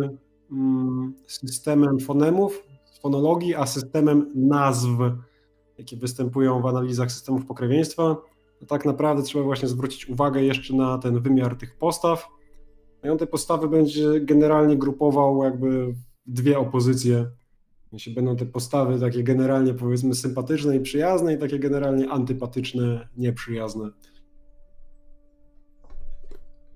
mm, 0.52 1.14
systemem 1.26 2.00
fonemów, 2.00 2.62
fonologii, 3.02 3.54
a 3.54 3.66
systemem 3.66 4.32
nazw, 4.34 4.88
jakie 5.78 5.96
występują 5.96 6.62
w 6.62 6.66
analizach 6.66 7.12
systemów 7.12 7.46
pokrewieństwa. 7.46 8.16
To 8.60 8.66
tak 8.66 8.84
naprawdę 8.84 9.22
trzeba 9.22 9.44
właśnie 9.44 9.68
zwrócić 9.68 10.08
uwagę 10.08 10.42
jeszcze 10.42 10.74
na 10.74 10.98
ten 10.98 11.20
wymiar 11.20 11.56
tych 11.56 11.78
postaw 11.78 12.28
i 13.04 13.08
on 13.08 13.18
te 13.18 13.26
postawy 13.26 13.68
będzie 13.68 14.20
generalnie 14.20 14.76
grupował 14.76 15.44
jakby 15.44 15.94
dwie 16.26 16.58
opozycje. 16.58 17.26
Jeśli 17.92 18.14
będą 18.14 18.36
te 18.36 18.46
postawy 18.46 19.00
takie 19.00 19.22
generalnie 19.22 19.74
powiedzmy 19.74 20.14
sympatyczne 20.14 20.76
i 20.76 20.80
przyjazne 20.80 21.34
i 21.34 21.38
takie 21.38 21.58
generalnie 21.58 22.10
antypatyczne, 22.10 23.08
nieprzyjazne. 23.16 23.90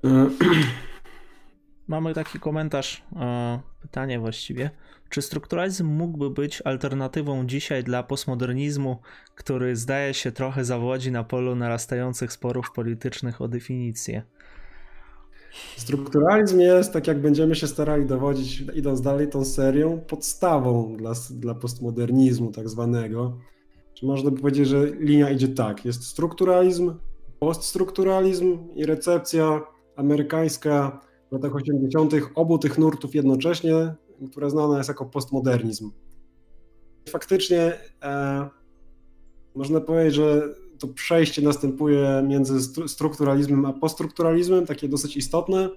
Mamy 1.88 2.14
taki 2.14 2.38
komentarz, 2.38 3.04
e, 3.16 3.60
pytanie 3.80 4.18
właściwie. 4.18 4.70
Czy 5.08 5.22
strukturalizm 5.22 5.86
mógłby 5.86 6.30
być 6.30 6.62
alternatywą 6.62 7.46
dzisiaj 7.46 7.84
dla 7.84 8.02
postmodernizmu, 8.02 8.98
który 9.34 9.76
zdaje 9.76 10.14
się 10.14 10.32
trochę 10.32 10.64
zawodzi 10.64 11.12
na 11.12 11.24
polu 11.24 11.56
narastających 11.56 12.32
sporów 12.32 12.72
politycznych 12.72 13.40
o 13.40 13.48
definicję? 13.48 14.22
Strukturalizm 15.76 16.60
jest, 16.60 16.92
tak 16.92 17.06
jak 17.06 17.20
będziemy 17.20 17.54
się 17.54 17.66
starali 17.66 18.06
dowodzić, 18.06 18.64
idąc 18.74 19.00
dalej 19.00 19.28
tą 19.28 19.44
serią, 19.44 20.00
podstawą 20.00 20.96
dla, 20.96 21.12
dla 21.30 21.54
postmodernizmu 21.54 22.52
tak 22.52 22.68
zwanego. 22.68 23.38
Czy 23.94 24.06
można 24.06 24.30
by 24.30 24.40
powiedzieć, 24.40 24.68
że 24.68 24.86
linia 24.86 25.30
idzie 25.30 25.48
tak, 25.48 25.84
jest 25.84 26.06
strukturalizm, 26.06 26.94
poststrukturalizm 27.38 28.58
i 28.74 28.86
recepcja 28.86 29.62
amerykańska 29.96 31.00
w 31.30 31.32
latach 31.32 31.54
80. 31.54 32.14
obu 32.34 32.58
tych 32.58 32.78
nurtów 32.78 33.14
jednocześnie, 33.14 33.94
która 34.30 34.50
znana 34.50 34.78
jest 34.78 34.88
jako 34.88 35.06
postmodernizm. 35.06 35.90
Faktycznie 37.08 37.72
e, 38.02 38.48
można 39.54 39.80
powiedzieć, 39.80 40.14
że 40.14 40.54
to 40.86 40.94
przejście 40.94 41.42
następuje 41.42 42.24
między 42.28 42.60
strukturalizmem 42.88 43.66
a 43.66 43.72
poststrukturalizmem, 43.72 44.66
takie 44.66 44.88
dosyć 44.88 45.16
istotne, 45.16 45.70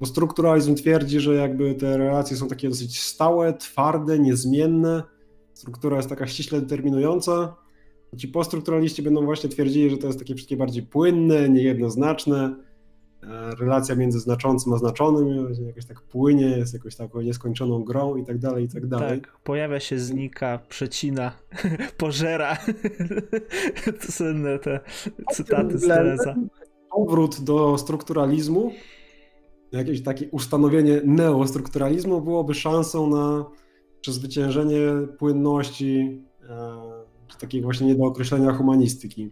bo 0.00 0.06
strukturalizm 0.06 0.74
twierdzi, 0.74 1.20
że 1.20 1.34
jakby 1.34 1.74
te 1.74 1.98
relacje 1.98 2.36
są 2.36 2.48
takie 2.48 2.68
dosyć 2.68 3.00
stałe, 3.00 3.54
twarde, 3.54 4.18
niezmienne, 4.18 5.02
struktura 5.54 5.96
jest 5.96 6.08
taka 6.08 6.26
ściśle 6.26 6.60
determinująca. 6.60 7.56
Ci 8.16 8.28
poststrukturaliści 8.28 9.02
będą 9.02 9.24
właśnie 9.24 9.50
twierdzili, 9.50 9.90
że 9.90 9.96
to 9.96 10.06
jest 10.06 10.18
takie 10.18 10.34
wszystkie 10.34 10.56
bardziej 10.56 10.82
płynne, 10.82 11.48
niejednoznaczne, 11.48 12.56
relacja 13.58 13.94
między 13.94 14.20
znaczącym 14.20 14.72
a 14.72 14.76
znaczonym 14.76 15.54
jakoś 15.66 15.86
tak 15.86 16.00
płynie, 16.00 16.46
jest 16.46 16.74
jakoś 16.74 16.96
taką 16.96 17.20
nieskończoną 17.20 17.84
grą 17.84 18.16
i 18.16 18.24
tak 18.24 18.38
dalej, 18.38 18.64
i 18.64 18.68
tak 18.68 18.86
dalej. 18.86 19.20
Tak, 19.20 19.38
pojawia 19.44 19.80
się, 19.80 19.98
znika, 19.98 20.58
przecina, 20.68 21.32
pożera. 21.98 22.56
to 24.00 24.12
słynne 24.12 24.58
te 24.58 24.80
cytaty 25.32 25.78
z 25.78 25.86
Teresa. 25.86 26.34
Powrót 26.90 27.40
do 27.40 27.78
strukturalizmu, 27.78 28.72
jakieś 29.72 30.02
takie 30.02 30.30
ustanowienie 30.30 31.00
neostrukturalizmu 31.04 32.20
byłoby 32.20 32.54
szansą 32.54 33.10
na 33.10 33.44
przezwyciężenie 34.00 35.06
płynności, 35.18 36.22
e, 36.48 37.04
takiego 37.40 37.64
właśnie 37.64 37.86
nie 37.86 37.94
do 37.94 38.04
określenia 38.04 38.52
humanistyki. 38.52 39.30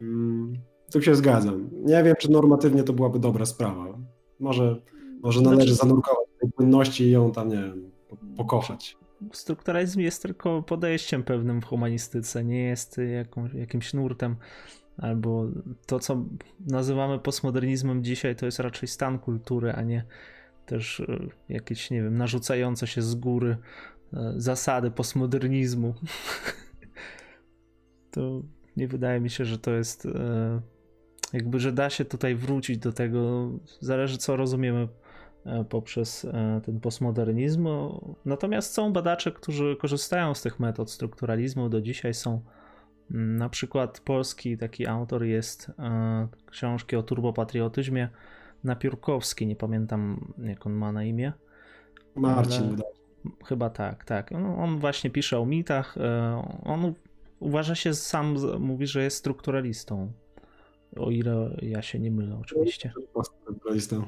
Mm. 0.00 0.56
Tu 0.92 1.02
się 1.02 1.14
zgadzam. 1.14 1.70
Nie 1.84 2.02
wiem, 2.02 2.14
czy 2.18 2.30
normatywnie 2.30 2.82
to 2.82 2.92
byłaby 2.92 3.18
dobra 3.18 3.46
sprawa. 3.46 3.98
Może, 4.40 4.80
może 5.22 5.40
należy 5.40 5.74
znaczy... 5.74 5.88
zanurkować 5.88 6.26
tej 6.40 6.52
płynności 6.52 7.04
i 7.04 7.10
ją 7.10 7.32
tam, 7.32 7.48
nie 7.48 7.56
wiem, 7.56 7.90
pokochać. 8.36 8.96
Strukturalizm 9.32 10.00
jest 10.00 10.22
tylko 10.22 10.62
podejściem 10.62 11.22
pewnym 11.22 11.60
w 11.60 11.64
humanistyce, 11.64 12.44
nie 12.44 12.62
jest 12.62 13.00
jakimś 13.54 13.94
nurtem. 13.94 14.36
Albo 14.98 15.46
to, 15.86 15.98
co 15.98 16.24
nazywamy 16.66 17.18
postmodernizmem 17.18 18.04
dzisiaj, 18.04 18.36
to 18.36 18.46
jest 18.46 18.58
raczej 18.58 18.88
stan 18.88 19.18
kultury, 19.18 19.72
a 19.72 19.82
nie 19.82 20.04
też 20.66 21.00
e, 21.00 21.18
jakieś, 21.48 21.90
nie 21.90 22.02
wiem, 22.02 22.16
narzucające 22.16 22.86
się 22.86 23.02
z 23.02 23.14
góry 23.14 23.56
e, 24.12 24.32
zasady 24.36 24.90
postmodernizmu. 24.90 25.94
to 28.10 28.42
nie 28.76 28.88
wydaje 28.88 29.20
mi 29.20 29.30
się, 29.30 29.44
że 29.44 29.58
to 29.58 29.70
jest 29.70 30.06
e, 30.06 30.60
jakby, 31.32 31.60
że 31.60 31.72
da 31.72 31.90
się 31.90 32.04
tutaj 32.04 32.34
wrócić 32.34 32.78
do 32.78 32.92
tego, 32.92 33.50
zależy 33.80 34.18
co 34.18 34.36
rozumiemy 34.36 34.88
e, 35.44 35.64
poprzez 35.64 36.24
e, 36.24 36.60
ten 36.64 36.80
postmodernizm. 36.80 37.68
Natomiast 38.24 38.74
są 38.74 38.92
badacze, 38.92 39.32
którzy 39.32 39.76
korzystają 39.80 40.34
z 40.34 40.42
tych 40.42 40.60
metod 40.60 40.90
strukturalizmu, 40.90 41.68
do 41.68 41.80
dzisiaj 41.80 42.14
są 42.14 42.40
Mm, 43.10 43.36
na 43.36 43.48
przykład 43.48 44.00
polski 44.00 44.58
taki 44.58 44.86
autor 44.86 45.24
jest 45.24 45.72
e, 45.78 46.28
książki 46.50 46.96
o 46.96 47.02
turbopatriotyzmie 47.02 48.08
Napiórkowski, 48.64 49.46
nie 49.46 49.56
pamiętam 49.56 50.32
jak 50.38 50.66
on 50.66 50.72
ma 50.72 50.92
na 50.92 51.04
imię. 51.04 51.32
Marcin. 52.16 52.64
Ale... 52.64 52.76
Chyba 53.44 53.70
tak, 53.70 54.04
tak. 54.04 54.32
On 54.58 54.78
właśnie 54.78 55.10
pisze 55.10 55.38
o 55.38 55.46
mitach. 55.46 55.96
On 56.64 56.94
uważa 57.40 57.74
się 57.74 57.94
sam, 57.94 58.36
mówi, 58.60 58.86
że 58.86 59.02
jest 59.02 59.16
strukturalistą. 59.16 60.12
O 60.96 61.10
ile 61.10 61.56
ja 61.62 61.82
się 61.82 61.98
nie 61.98 62.10
mylę, 62.10 62.38
oczywiście. 62.40 62.92
Strukturalistą. 63.42 64.04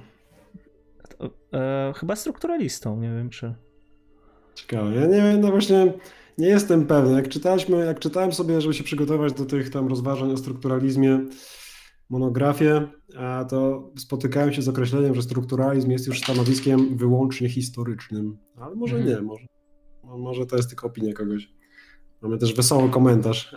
E, 1.53 1.93
chyba 1.97 2.17
strukturalistą, 2.17 3.01
nie 3.01 3.09
wiem 3.09 3.31
czy. 3.31 3.55
Ciekawe. 4.55 4.95
Ja 4.95 5.07
nie 5.07 5.23
wiem, 5.23 5.41
no 5.41 5.51
właśnie 5.51 5.93
nie 6.39 6.49
jestem 6.49 6.87
pewny. 6.87 7.15
Jak 7.15 7.29
czytaliśmy, 7.29 7.85
jak 7.85 7.99
czytałem 7.99 8.33
sobie, 8.33 8.61
żeby 8.61 8.75
się 8.75 8.85
przygotować 8.85 9.33
do 9.33 9.45
tych 9.45 9.71
tam 9.71 9.89
rozważań 9.89 10.33
o 10.33 10.37
strukturalizmie, 10.37 11.21
monografię, 12.11 12.89
to 13.49 13.91
spotykałem 13.99 14.53
się 14.53 14.63
z 14.63 14.69
określeniem, 14.69 15.15
że 15.15 15.23
strukturalizm 15.23 15.91
jest 15.91 16.07
już 16.07 16.21
stanowiskiem 16.21 16.97
wyłącznie 16.97 17.49
historycznym. 17.49 18.39
Ale 18.57 18.75
może 18.75 18.97
mhm. 18.97 19.17
nie, 19.17 19.23
może, 19.23 19.47
może 20.05 20.47
to 20.47 20.57
jest 20.57 20.69
tylko 20.69 20.87
opinia 20.87 21.13
kogoś. 21.13 21.53
Mamy 22.23 22.39
też 22.39 22.55
wesoły 22.55 22.91
komentarz. 22.91 23.57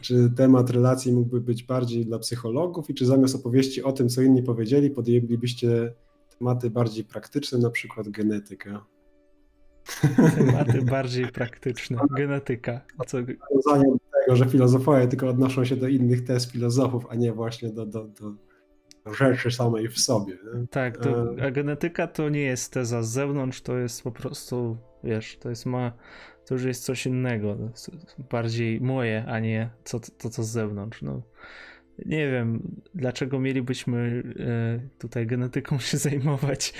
czy 0.00 0.30
temat 0.36 0.70
relacji 0.70 1.12
mógłby 1.12 1.40
być 1.40 1.62
bardziej 1.62 2.06
dla 2.06 2.18
psychologów 2.18 2.90
i 2.90 2.94
czy 2.94 3.06
zamiast 3.06 3.34
opowieści 3.34 3.82
o 3.82 3.92
tym, 3.92 4.08
co 4.08 4.22
inni 4.22 4.42
powiedzieli, 4.42 4.90
podjęlibyście 4.90 5.92
tematy 6.38 6.70
bardziej 6.70 7.04
praktyczne, 7.04 7.58
na 7.58 7.70
przykład 7.70 8.08
genetyka? 8.08 8.84
Tematy 10.36 10.82
bardziej 10.96 11.26
praktyczne. 11.26 11.98
Genetyka. 12.16 12.80
Co... 13.06 13.18
Nawiązaniem 13.18 13.98
tego, 14.20 14.36
że 14.36 14.46
filozofowie 14.46 15.08
tylko 15.08 15.28
odnoszą 15.28 15.64
się 15.64 15.76
do 15.76 15.88
innych 15.88 16.24
tez 16.24 16.52
filozofów, 16.52 17.06
a 17.08 17.14
nie 17.14 17.32
właśnie 17.32 17.68
do, 17.68 17.86
do, 17.86 18.04
do 18.04 18.34
rzeczy 19.14 19.50
samej 19.50 19.88
w 19.88 19.98
sobie. 19.98 20.32
Nie? 20.32 20.66
Tak, 20.66 20.98
to, 20.98 21.38
e, 21.38 21.44
a 21.46 21.50
genetyka 21.50 22.06
to 22.06 22.28
nie 22.28 22.40
jest 22.40 22.72
teza 22.72 23.02
z 23.02 23.08
zewnątrz, 23.08 23.60
to 23.60 23.78
jest 23.78 24.02
po 24.02 24.12
prostu, 24.12 24.76
wiesz, 25.04 25.38
to 25.38 25.50
jest 25.50 25.66
ma, 25.66 25.92
to 26.50 26.54
już 26.54 26.64
jest 26.64 26.84
coś 26.84 27.06
innego, 27.06 27.56
bardziej 28.30 28.80
moje, 28.80 29.24
a 29.26 29.40
nie 29.40 29.70
co, 29.84 30.00
to, 30.00 30.30
co 30.30 30.42
z 30.42 30.48
zewnątrz. 30.48 31.02
No, 31.02 31.22
nie 32.06 32.30
wiem, 32.30 32.62
dlaczego 32.94 33.40
mielibyśmy 33.40 34.22
e, 34.38 34.98
tutaj 34.98 35.26
genetyką 35.26 35.78
się 35.78 35.96
zajmować. 36.08 36.72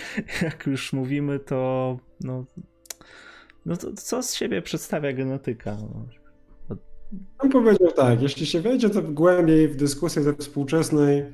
Jak 0.43 0.67
już 0.67 0.93
mówimy, 0.93 1.39
to 1.39 1.99
no, 2.21 2.45
no 3.67 3.77
to 3.77 3.93
co 3.93 4.23
z 4.23 4.35
siebie 4.35 4.63
przedstawia 4.63 5.13
genetyka? 5.13 5.77
Bym 7.43 7.53
powiedział 7.53 7.93
tak, 7.93 8.23
jeśli 8.23 8.47
się 8.47 8.61
wejdzie 8.61 8.91
to 8.91 9.03
głębiej 9.03 9.69
w 9.69 9.77
dyskusję 9.77 10.23
ze 10.23 10.35
współczesnej 10.35 11.25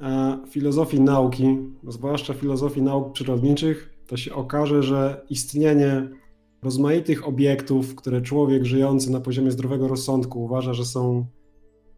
e, 0.00 0.38
filozofii 0.50 1.00
nauki, 1.00 1.58
zwłaszcza 1.88 2.34
filozofii 2.34 2.82
nauk 2.82 3.12
przyrodniczych, 3.12 3.94
to 4.06 4.16
się 4.16 4.34
okaże, 4.34 4.82
że 4.82 5.26
istnienie 5.30 6.21
rozmaitych 6.62 7.28
obiektów, 7.28 7.94
które 7.94 8.20
człowiek 8.20 8.64
żyjący 8.64 9.10
na 9.10 9.20
poziomie 9.20 9.50
zdrowego 9.50 9.88
rozsądku 9.88 10.44
uważa, 10.44 10.74
że 10.74 10.84
są 10.84 11.26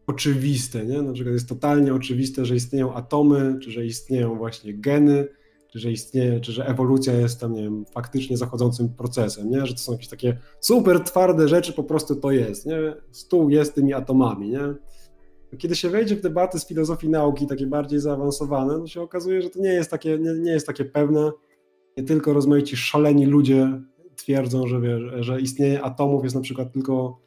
oczywiste, 0.07 0.85
nie? 0.85 1.01
Na 1.01 1.13
przykład 1.13 1.33
jest 1.33 1.49
totalnie 1.49 1.93
oczywiste, 1.93 2.45
że 2.45 2.55
istnieją 2.55 2.93
atomy, 2.93 3.57
czy 3.61 3.71
że 3.71 3.85
istnieją 3.85 4.37
właśnie 4.37 4.73
geny, 4.73 5.27
czy 5.71 5.79
że 5.79 5.91
istnieje, 5.91 6.39
czy 6.39 6.51
że 6.51 6.67
ewolucja 6.67 7.13
jest 7.13 7.39
tam, 7.39 7.53
nie 7.53 7.63
wiem, 7.63 7.85
faktycznie 7.85 8.37
zachodzącym 8.37 8.89
procesem, 8.89 9.49
nie? 9.49 9.65
Że 9.65 9.73
to 9.73 9.79
są 9.79 9.91
jakieś 9.91 10.07
takie 10.07 10.37
super 10.59 10.99
twarde 10.99 11.47
rzeczy, 11.47 11.73
po 11.73 11.83
prostu 11.83 12.15
to 12.15 12.31
jest, 12.31 12.65
nie? 12.65 12.77
Stół 13.11 13.49
jest 13.49 13.75
tymi 13.75 13.93
atomami, 13.93 14.49
nie? 14.49 14.73
Kiedy 15.57 15.75
się 15.75 15.89
wejdzie 15.89 16.15
w 16.15 16.21
debaty 16.21 16.59
z 16.59 16.67
filozofii 16.67 17.09
nauki, 17.09 17.47
takie 17.47 17.67
bardziej 17.67 17.99
zaawansowane, 17.99 18.79
to 18.79 18.87
się 18.87 19.01
okazuje, 19.01 19.41
że 19.41 19.49
to 19.49 19.59
nie 19.59 19.69
jest 19.69 19.91
takie, 19.91 20.19
nie, 20.19 20.33
nie 20.33 20.51
jest 20.51 20.67
takie 20.67 20.85
pewne. 20.85 21.31
Nie 21.97 22.03
tylko 22.03 22.33
rozmaici 22.33 22.77
szaleni 22.77 23.25
ludzie 23.25 23.81
twierdzą, 24.15 24.67
że, 24.67 24.81
wie, 24.81 25.23
że 25.23 25.41
istnienie 25.41 25.83
atomów 25.83 26.23
jest 26.23 26.35
na 26.35 26.41
przykład 26.41 26.73
tylko 26.73 27.19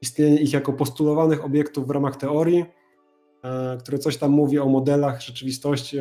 istnienie 0.00 0.40
ich 0.40 0.52
jako 0.52 0.72
postulowanych 0.72 1.44
obiektów 1.44 1.86
w 1.86 1.90
ramach 1.90 2.16
teorii, 2.16 2.64
e, 3.44 3.76
które 3.80 3.98
coś 3.98 4.16
tam 4.16 4.30
mówi 4.30 4.58
o 4.58 4.68
modelach 4.68 5.22
rzeczywistości, 5.22 5.98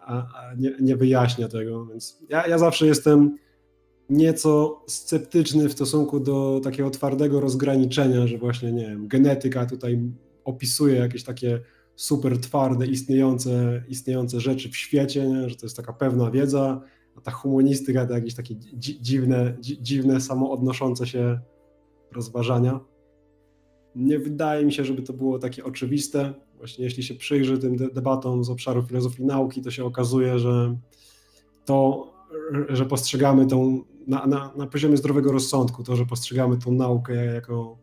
a, 0.00 0.12
a 0.16 0.54
nie, 0.58 0.72
nie, 0.80 0.96
wyjaśnia 0.96 1.48
tego. 1.48 1.86
Więc 1.86 2.18
ja, 2.28 2.46
ja 2.46 2.58
zawsze 2.58 2.86
jestem 2.86 3.38
nieco 4.10 4.84
sceptyczny 4.86 5.68
w 5.68 5.72
stosunku 5.72 6.20
do 6.20 6.60
takiego 6.64 6.90
twardego 6.90 7.40
rozgraniczenia, 7.40 8.26
że 8.26 8.38
właśnie, 8.38 8.72
nie 8.72 8.86
wiem, 8.86 9.08
genetyka 9.08 9.66
tutaj 9.66 10.00
opisuje 10.44 10.96
jakieś 10.96 11.24
takie 11.24 11.60
super 11.96 12.38
twarde, 12.38 12.86
istniejące, 12.86 13.82
istniejące 13.88 14.40
rzeczy 14.40 14.68
w 14.68 14.76
świecie, 14.76 15.26
nie? 15.28 15.48
że 15.48 15.56
to 15.56 15.66
jest 15.66 15.76
taka 15.76 15.92
pewna 15.92 16.30
wiedza, 16.30 16.80
a 17.16 17.20
ta 17.20 17.30
humanistyka 17.30 18.06
to 18.06 18.14
jakieś 18.14 18.34
takie 18.34 18.54
dziwne, 18.78 19.56
dziwne 19.60 20.20
samoodnoszące 20.20 21.06
się 21.06 21.40
rozważania. 22.12 22.80
Nie 23.94 24.18
wydaje 24.18 24.66
mi 24.66 24.72
się, 24.72 24.84
żeby 24.84 25.02
to 25.02 25.12
było 25.12 25.38
takie 25.38 25.64
oczywiste. 25.64 26.34
Właśnie 26.56 26.84
jeśli 26.84 27.02
się 27.02 27.14
przyjrzy 27.14 27.58
tym 27.58 27.76
debatom 27.76 28.44
z 28.44 28.50
obszaru 28.50 28.82
filozofii 28.82 29.24
nauki, 29.24 29.62
to 29.62 29.70
się 29.70 29.84
okazuje, 29.84 30.38
że 30.38 30.76
to, 31.64 32.12
że 32.68 32.86
postrzegamy 32.86 33.46
tą 33.46 33.84
na, 34.06 34.26
na, 34.26 34.52
na 34.56 34.66
poziomie 34.66 34.96
zdrowego 34.96 35.32
rozsądku, 35.32 35.82
to, 35.82 35.96
że 35.96 36.06
postrzegamy 36.06 36.58
tą 36.58 36.72
naukę 36.72 37.24
jako 37.24 37.78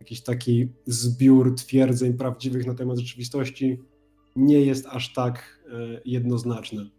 jakiś 0.00 0.22
taki 0.22 0.68
zbiór 0.86 1.54
twierdzeń 1.54 2.14
prawdziwych 2.14 2.66
na 2.66 2.74
temat 2.74 2.98
rzeczywistości, 2.98 3.80
nie 4.36 4.60
jest 4.60 4.86
aż 4.86 5.12
tak 5.12 5.60
e, 5.66 6.00
jednoznaczne. 6.04 6.90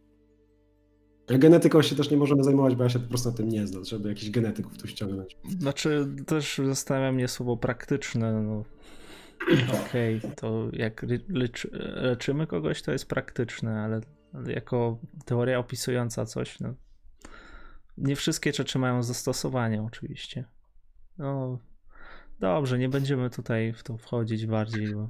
Genetyką 1.27 1.81
się 1.81 1.95
też 1.95 2.11
nie 2.11 2.17
możemy 2.17 2.43
zajmować, 2.43 2.75
bo 2.75 2.83
ja 2.83 2.89
się 2.89 2.99
po 2.99 3.09
prostu 3.09 3.29
na 3.29 3.37
tym 3.37 3.49
nie 3.49 3.67
znam, 3.67 3.85
żeby 3.85 4.09
jakichś 4.09 4.29
genetyków 4.29 4.77
tu 4.77 4.87
ściągnąć. 4.87 5.37
Znaczy, 5.59 6.07
też 6.27 6.61
zastanawia 6.65 7.11
mnie 7.11 7.27
słowo 7.27 7.57
praktyczne. 7.57 8.41
No. 8.41 8.63
Okej, 9.85 10.17
okay, 10.17 10.31
to 10.35 10.67
jak 10.73 11.05
lecz, 11.29 11.67
leczymy 11.95 12.47
kogoś, 12.47 12.81
to 12.81 12.91
jest 12.91 13.09
praktyczne, 13.09 13.81
ale 13.81 14.01
jako 14.47 14.99
teoria 15.25 15.59
opisująca 15.59 16.25
coś, 16.25 16.59
no, 16.59 16.73
nie 17.97 18.15
wszystkie 18.15 18.53
rzeczy 18.53 18.79
mają 18.79 19.03
zastosowanie 19.03 19.83
oczywiście. 19.83 20.45
No, 21.17 21.59
dobrze, 22.39 22.77
nie 22.77 22.89
będziemy 22.89 23.29
tutaj 23.29 23.73
w 23.73 23.83
to 23.83 23.97
wchodzić 23.97 24.45
bardziej, 24.45 24.95
bo 24.95 25.09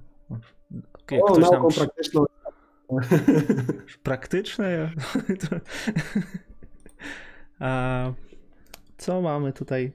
jak 1.11 1.23
o, 1.23 1.33
ktoś 1.33 1.51
nam... 1.51 1.67
praktyczną 1.75 2.25
Praktyczne? 4.03 4.91
A 7.59 8.13
co 8.97 9.21
mamy 9.21 9.53
tutaj 9.53 9.91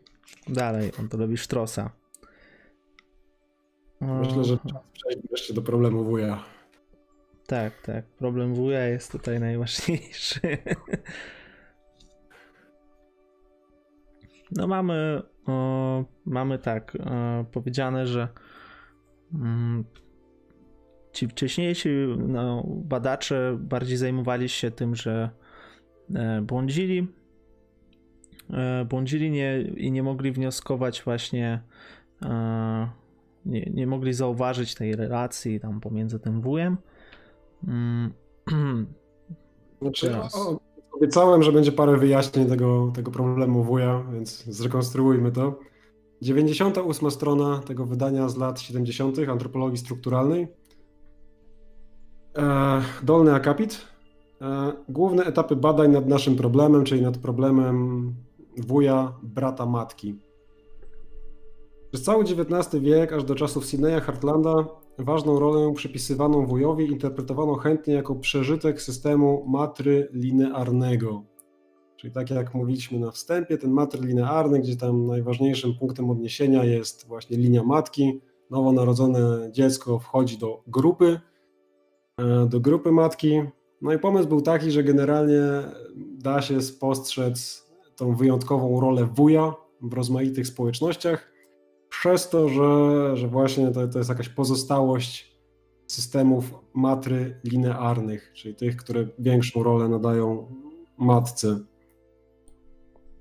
dalej? 0.49 0.93
On 1.01 1.09
to 1.09 1.17
robi 1.17 1.37
Sztrosa. 1.37 1.91
Myślę, 4.01 4.45
że 4.45 4.59
czas 4.59 4.83
przejść 4.93 5.29
wreszcie 5.29 5.55
do 5.55 5.63
problemu 5.63 6.05
wuja. 6.05 6.45
Tak, 7.47 7.81
tak. 7.83 8.05
Problem 8.05 8.55
wuja 8.55 8.87
jest 8.87 9.13
tutaj 9.13 9.41
najważniejszy. 9.41 10.41
No 14.57 14.67
mamy, 14.67 15.23
o, 15.47 16.05
mamy 16.25 16.59
tak 16.59 16.97
o, 17.01 17.45
powiedziane, 17.45 18.07
że 18.07 18.29
mm, 19.35 19.85
ci 21.13 21.29
wcześniejsi 21.29 21.89
no, 22.19 22.65
badacze 22.67 23.59
bardziej 23.61 23.97
zajmowali 23.97 24.49
się 24.49 24.71
tym, 24.71 24.97
że 24.97 25.31
e, 26.15 26.43
błądzili, 26.43 27.09
e, 28.51 28.85
błądzili 28.85 29.31
nie, 29.31 29.61
i 29.61 29.93
nie 29.93 30.03
mogli 30.03 30.33
wnioskować 30.33 31.03
właśnie, 31.03 31.63
e, 32.23 32.89
nie, 33.47 33.71
nie 33.75 33.87
mogli 33.87 34.13
zauważyć 34.13 34.75
tej 34.75 34.97
relacji 34.97 35.61
tam 35.61 35.81
pomiędzy 35.81 36.19
tym 36.19 36.41
wujem. 36.41 36.77
Mm, 37.69 38.13
znaczy, 39.83 40.17
o, 40.17 40.61
obiecałem, 40.93 41.43
że 41.43 41.53
będzie 41.53 41.73
parę 41.73 41.97
wyjaśnień 41.97 42.49
tego, 42.49 42.93
tego 42.95 43.11
problemu 43.11 43.65
wuja, 43.65 44.05
więc 44.13 44.45
zrekonstruujmy 44.45 45.33
to. 45.33 45.59
98 46.23 47.11
strona 47.11 47.59
tego 47.59 47.87
wydania 47.87 48.29
z 48.29 48.37
lat 48.37 48.61
70. 48.61 49.19
antropologii 49.19 49.79
strukturalnej 49.79 50.60
dolny 53.03 53.35
akapit. 53.35 53.87
E, 54.43 54.73
główne 54.89 55.25
etapy 55.25 55.57
badań 55.57 55.93
nad 55.93 56.09
naszym 56.09 56.37
problemem, 56.37 56.85
czyli 56.85 57.03
nad 57.03 57.19
problemem 57.19 58.15
wuja, 58.57 59.13
brata, 59.23 59.67
matki. 59.67 60.19
Przez 61.91 62.03
cały 62.03 62.25
XIX 62.25 62.83
wiek, 62.83 63.13
aż 63.13 63.25
do 63.25 63.35
czasów 63.35 63.67
Sydneya 63.67 64.01
Hartlanda, 64.01 64.65
ważną 64.99 65.39
rolę 65.39 65.73
przypisywaną 65.75 66.47
wujowi 66.47 66.87
interpretowano 66.87 67.55
chętnie 67.55 67.95
jako 67.95 68.15
przeżytek 68.15 68.83
systemu 68.83 69.45
matrylinearnego, 69.49 71.23
Czyli 72.01 72.13
tak 72.13 72.31
jak 72.31 72.55
mówiliśmy 72.55 72.99
na 72.99 73.11
wstępie, 73.11 73.59
ten 73.59 73.71
matryk 73.71 74.05
linearny, 74.05 74.61
gdzie 74.61 74.77
tam 74.77 75.07
najważniejszym 75.07 75.75
punktem 75.75 76.11
odniesienia 76.11 76.65
jest 76.65 77.07
właśnie 77.07 77.37
linia 77.37 77.63
matki. 77.63 78.21
Nowonarodzone 78.51 79.53
dziecko 79.53 79.99
wchodzi 79.99 80.39
do 80.39 80.63
grupy, 80.67 81.07
e, 81.07 81.21
do 82.49 82.61
grupy 82.61 82.93
matki. 82.93 83.43
No 83.83 83.93
i 83.93 83.99
pomysł 83.99 84.29
był 84.29 84.41
taki, 84.41 84.71
że 84.71 84.85
generalnie 84.85 85.43
da 85.97 86.43
się 86.43 86.63
spostrzec 86.63 87.67
tą 87.97 88.15
wyjątkową 88.15 88.81
rolę 88.81 89.05
wuja 89.05 89.55
w 89.83 89.93
rozmaitych 89.93 90.47
społecznościach, 90.47 91.33
przez 91.89 92.29
to, 92.29 92.49
że, 92.49 93.17
że 93.17 93.29
właśnie 93.29 93.71
to, 93.71 93.89
to 93.89 93.99
jest 93.99 94.11
jakaś 94.11 94.29
pozostałość 94.29 95.37
systemów 95.87 96.55
matry 96.75 97.41
linearnych, 97.45 98.33
czyli 98.35 98.55
tych, 98.55 98.77
które 98.77 99.07
większą 99.19 99.63
rolę 99.63 99.89
nadają 99.89 100.47
matce. 100.99 101.59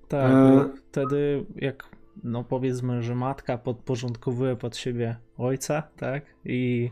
Tak, 0.07 0.31
e... 0.31 0.69
wtedy 0.89 1.45
jak 1.55 1.99
no 2.23 2.43
powiedzmy, 2.43 3.03
że 3.03 3.15
matka 3.15 3.57
podporządkowuje 3.57 4.55
pod 4.55 4.77
siebie 4.77 5.15
ojca, 5.37 5.83
tak? 5.97 6.25
I 6.45 6.91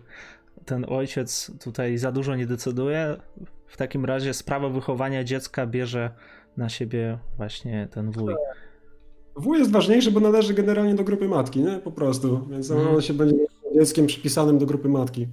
ten 0.66 0.86
ojciec 0.90 1.52
tutaj 1.64 1.98
za 1.98 2.12
dużo 2.12 2.36
nie 2.36 2.48
decyduje. 2.48 3.18
W 3.68 3.78
takim 3.78 4.06
razie 4.06 4.34
sprawę 4.34 4.70
wychowania 4.70 5.24
dziecka 5.24 5.68
bierze 5.68 6.12
na 6.58 6.70
siebie 6.70 7.20
właśnie 7.38 7.88
ten 7.92 8.12
wuj. 8.12 8.34
Wuj 9.36 9.60
jest 9.60 9.72
ważniejszy, 9.72 10.12
bo 10.12 10.20
należy 10.20 10.54
generalnie 10.54 10.96
do 10.96 11.04
grupy 11.04 11.28
matki, 11.28 11.62
nie? 11.62 11.80
Po 11.84 11.92
prostu. 11.92 12.48
Więc 12.50 12.72
on 12.72 12.88
mm. 12.88 13.02
się 13.02 13.14
będzie 13.14 13.36
dzieckiem 13.76 14.08
przypisanym 14.08 14.58
do 14.58 14.66
grupy 14.66 14.90
matki. 14.90 15.28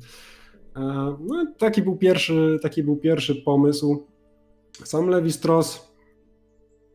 E, 0.76 0.80
no, 1.20 1.46
taki 1.58 1.82
był 1.82 1.96
pierwszy, 1.96 2.58
taki 2.62 2.82
był 2.82 2.96
pierwszy 2.96 3.34
pomysł. 3.34 4.06
Sam 4.84 5.08
Levi 5.08 5.32
Strauss 5.32 5.94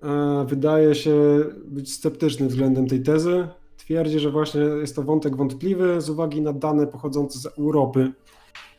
e, 0.04 0.46
wydaje 0.48 0.96
się 0.96 1.46
być 1.66 1.94
sceptyczny 1.94 2.48
względem 2.48 2.88
tej 2.88 3.02
tezy. 3.02 3.48
Twierdzi, 3.90 4.20
że 4.20 4.32
właśnie 4.32 4.62
jest 4.62 4.96
to 4.96 5.04
wątek 5.04 5.36
wątpliwy 5.36 6.02
z 6.02 6.10
uwagi 6.10 6.42
na 6.42 6.54
dane 6.54 6.88
pochodzące 6.88 7.40
z 7.40 7.46
Europy. 7.46 8.12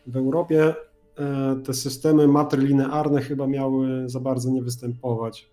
W 0.07 0.17
Europie 0.17 0.75
e, 1.19 1.57
te 1.65 1.75
systemy 1.75 2.29
matry 2.29 2.63
linearne 2.63 3.23
chyba 3.23 3.47
miały 3.47 4.09
za 4.09 4.21
bardzo 4.21 4.51
nie 4.51 4.63
występować. 4.63 5.51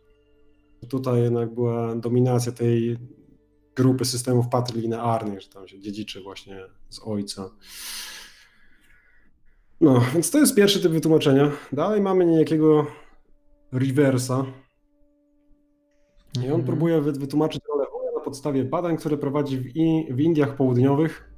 Tutaj 0.90 1.22
jednak 1.22 1.54
była 1.54 1.96
dominacja 1.96 2.52
tej 2.52 2.98
grupy 3.76 4.06
systemów 4.06 4.48
patry 4.48 4.82
linearnych, 4.82 5.42
że 5.42 5.50
tam 5.50 5.68
się 5.68 5.80
dziedziczy 5.80 6.22
właśnie 6.24 6.60
z 6.90 7.00
ojca. 7.00 7.50
No, 9.82 10.02
więc 10.14 10.32
to 10.32 10.40
jest 10.40 10.56
pierwszy 10.56 10.82
typ 10.82 10.92
wytłumaczenia. 10.92 11.52
Dalej 11.72 12.02
mamy 12.02 12.26
niejakiego 12.26 12.88
reversa. 13.72 14.46
I 16.36 16.40
on 16.40 16.46
mm 16.46 16.62
-hmm. 16.62 16.66
próbuje 16.66 17.02
wytłumaczyć 17.02 17.62
podstawie 18.28 18.64
badań, 18.64 18.98
które 18.98 19.18
prowadzi 19.18 19.58
w, 19.58 19.76
I 19.76 20.08
w 20.12 20.20
Indiach 20.20 20.56
Południowych. 20.56 21.34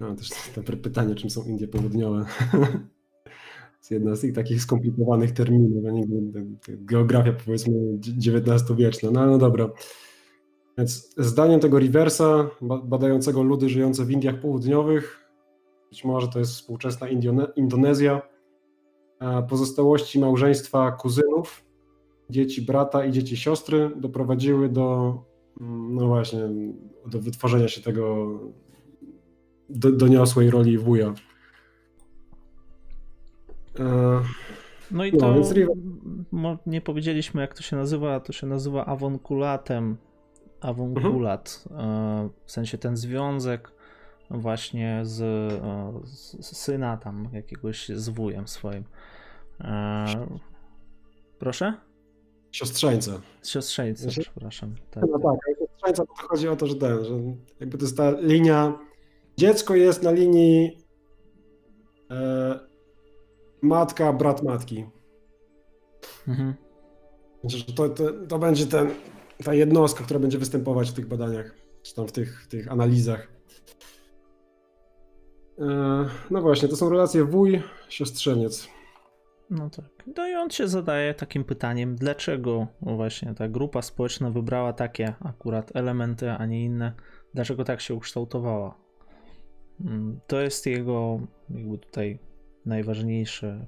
No, 0.00 0.14
też 0.14 0.30
dobre 0.56 0.76
pytanie, 0.76 1.14
czym 1.14 1.30
są 1.30 1.44
Indie 1.44 1.68
Południowe. 1.68 2.24
jest 3.78 3.90
jedna 3.90 4.16
z 4.16 4.20
tych 4.20 4.32
takich 4.32 4.62
skomplikowanych 4.62 5.32
terminów, 5.32 5.84
a 5.86 5.90
geografia 6.68 7.32
powiedzmy 7.44 7.74
XIX-wieczna. 8.26 9.10
No, 9.10 9.26
no 9.26 9.38
dobra. 9.38 9.70
Więc 10.78 11.14
zdaniem 11.18 11.60
tego 11.60 11.78
reversa, 11.78 12.50
badającego 12.84 13.42
ludy 13.42 13.68
żyjące 13.68 14.04
w 14.04 14.10
Indiach 14.10 14.40
Południowych, 14.40 15.30
być 15.90 16.04
może 16.04 16.28
to 16.28 16.38
jest 16.38 16.52
współczesna 16.52 17.06
Indonezja, 17.56 18.22
pozostałości 19.48 20.20
małżeństwa 20.20 20.92
kuzynów, 20.92 21.65
dzieci 22.30 22.62
brata 22.62 23.04
i 23.04 23.12
dzieci 23.12 23.36
siostry 23.36 23.90
doprowadziły 23.96 24.68
do, 24.68 25.18
mm, 25.60 25.94
no 25.94 26.06
właśnie, 26.06 26.40
do 27.06 27.20
wytworzenia 27.20 27.68
się 27.68 27.80
tego 27.80 28.28
do, 29.68 29.92
doniosłej 29.92 30.50
roli 30.50 30.78
wuja. 30.78 31.14
E, 33.78 34.22
no 34.90 35.04
i 35.04 35.12
to 35.12 35.34
no, 36.32 36.58
nie 36.66 36.80
powiedzieliśmy 36.80 37.40
jak 37.40 37.54
to 37.54 37.62
się 37.62 37.76
nazywa, 37.76 38.20
to 38.20 38.32
się 38.32 38.46
nazywa 38.46 38.86
awonkulatem, 38.86 39.96
awonkulat, 40.60 41.64
mhm. 41.70 42.30
w 42.44 42.52
sensie 42.52 42.78
ten 42.78 42.96
związek 42.96 43.72
właśnie 44.30 45.00
z, 45.02 45.20
e, 45.22 46.00
z, 46.04 46.56
syna 46.56 46.96
tam 46.96 47.28
jakiegoś 47.32 47.88
z 47.88 48.08
wujem 48.08 48.48
swoim. 48.48 48.84
E, 49.60 50.06
proszę? 51.38 51.74
Siostrzeńca. 52.56 53.20
Siostrzeńca, 53.44 54.02
znaczy, 54.02 54.20
przepraszam. 54.20 54.74
Tak, 54.90 55.04
no 55.10 55.18
tak, 55.18 55.58
siostrzeńca 55.58 56.06
to 56.06 56.14
chodzi 56.28 56.48
o 56.48 56.56
to, 56.56 56.66
że 56.66 56.74
ten, 56.74 57.04
że 57.04 57.12
jakby 57.60 57.78
to 57.78 57.84
jest 57.84 57.96
ta 57.96 58.10
linia, 58.20 58.78
dziecko 59.36 59.74
jest 59.74 60.02
na 60.02 60.10
linii 60.10 60.78
e, 62.10 62.58
matka, 63.62 64.12
brat 64.12 64.42
matki. 64.42 64.86
Mhm. 66.28 66.54
Znaczy, 67.44 67.74
to, 67.74 67.88
to, 67.88 68.04
to 68.28 68.38
będzie 68.38 68.66
ten, 68.66 68.90
ta 69.44 69.54
jednostka, 69.54 70.04
która 70.04 70.20
będzie 70.20 70.38
występować 70.38 70.90
w 70.90 70.94
tych 70.94 71.06
badaniach, 71.06 71.54
czy 71.82 71.94
tam 71.94 72.08
w 72.08 72.12
tych, 72.12 72.42
w 72.42 72.48
tych 72.48 72.72
analizach. 72.72 73.28
E, 75.58 75.64
no 76.30 76.40
właśnie, 76.42 76.68
to 76.68 76.76
są 76.76 76.90
relacje 76.90 77.24
wuj, 77.24 77.62
siostrzeniec. 77.88 78.75
No 79.50 79.70
tak. 79.70 80.04
No 80.16 80.28
i 80.28 80.34
on 80.34 80.50
się 80.50 80.68
zadaje 80.68 81.14
takim 81.14 81.44
pytaniem, 81.44 81.96
dlaczego 81.96 82.66
właśnie 82.82 83.34
ta 83.34 83.48
grupa 83.48 83.82
społeczna 83.82 84.30
wybrała 84.30 84.72
takie 84.72 85.14
akurat 85.20 85.76
elementy, 85.76 86.30
a 86.30 86.46
nie 86.46 86.64
inne, 86.64 86.92
dlaczego 87.34 87.64
tak 87.64 87.80
się 87.80 87.94
ukształtowała. 87.94 88.78
Mm, 89.80 90.20
to 90.26 90.40
jest 90.40 90.66
jego 90.66 91.20
jakby 91.50 91.78
tutaj 91.78 92.18
najważniejsze 92.66 93.66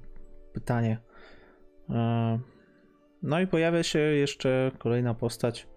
pytanie. 0.53 0.99
E, 1.89 2.39
no 3.23 3.39
i 3.39 3.47
pojawia 3.47 3.83
się 3.83 3.99
jeszcze 3.99 4.71
kolejna 4.77 5.13
postać, 5.13 5.67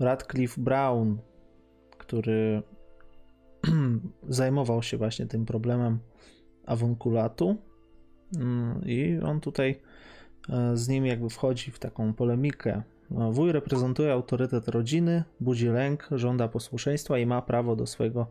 Radcliffe 0.00 0.60
Brown, 0.60 1.18
który 1.98 2.62
zajmował 4.28 4.82
się 4.82 4.96
właśnie 4.96 5.26
tym 5.26 5.46
problemem 5.46 5.98
awunkulatu 6.66 7.69
i 8.86 9.18
on 9.24 9.40
tutaj 9.40 9.80
e, 10.48 10.76
z 10.76 10.88
nim 10.88 11.06
jakby 11.06 11.30
wchodzi 11.30 11.70
w 11.70 11.78
taką 11.78 12.14
polemikę. 12.14 12.82
E, 13.10 13.32
wuj 13.32 13.52
reprezentuje 13.52 14.12
autorytet 14.12 14.68
rodziny, 14.68 15.24
budzi 15.40 15.68
lęk, 15.68 16.08
żąda 16.12 16.48
posłuszeństwa 16.48 17.18
i 17.18 17.26
ma 17.26 17.42
prawo 17.42 17.76
do 17.76 17.86
swojego 17.86 18.26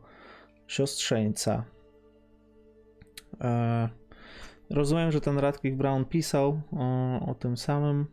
siostrzeńca. 0.68 1.64
Rozumiem, 4.70 5.12
że 5.12 5.22
ten 5.22 5.38
Radcliffe 5.38 5.78
Brown 5.78 6.06
pisał 6.06 6.62
o, 6.72 7.20
o 7.26 7.36
tym 7.36 7.58
samym. 7.58 8.06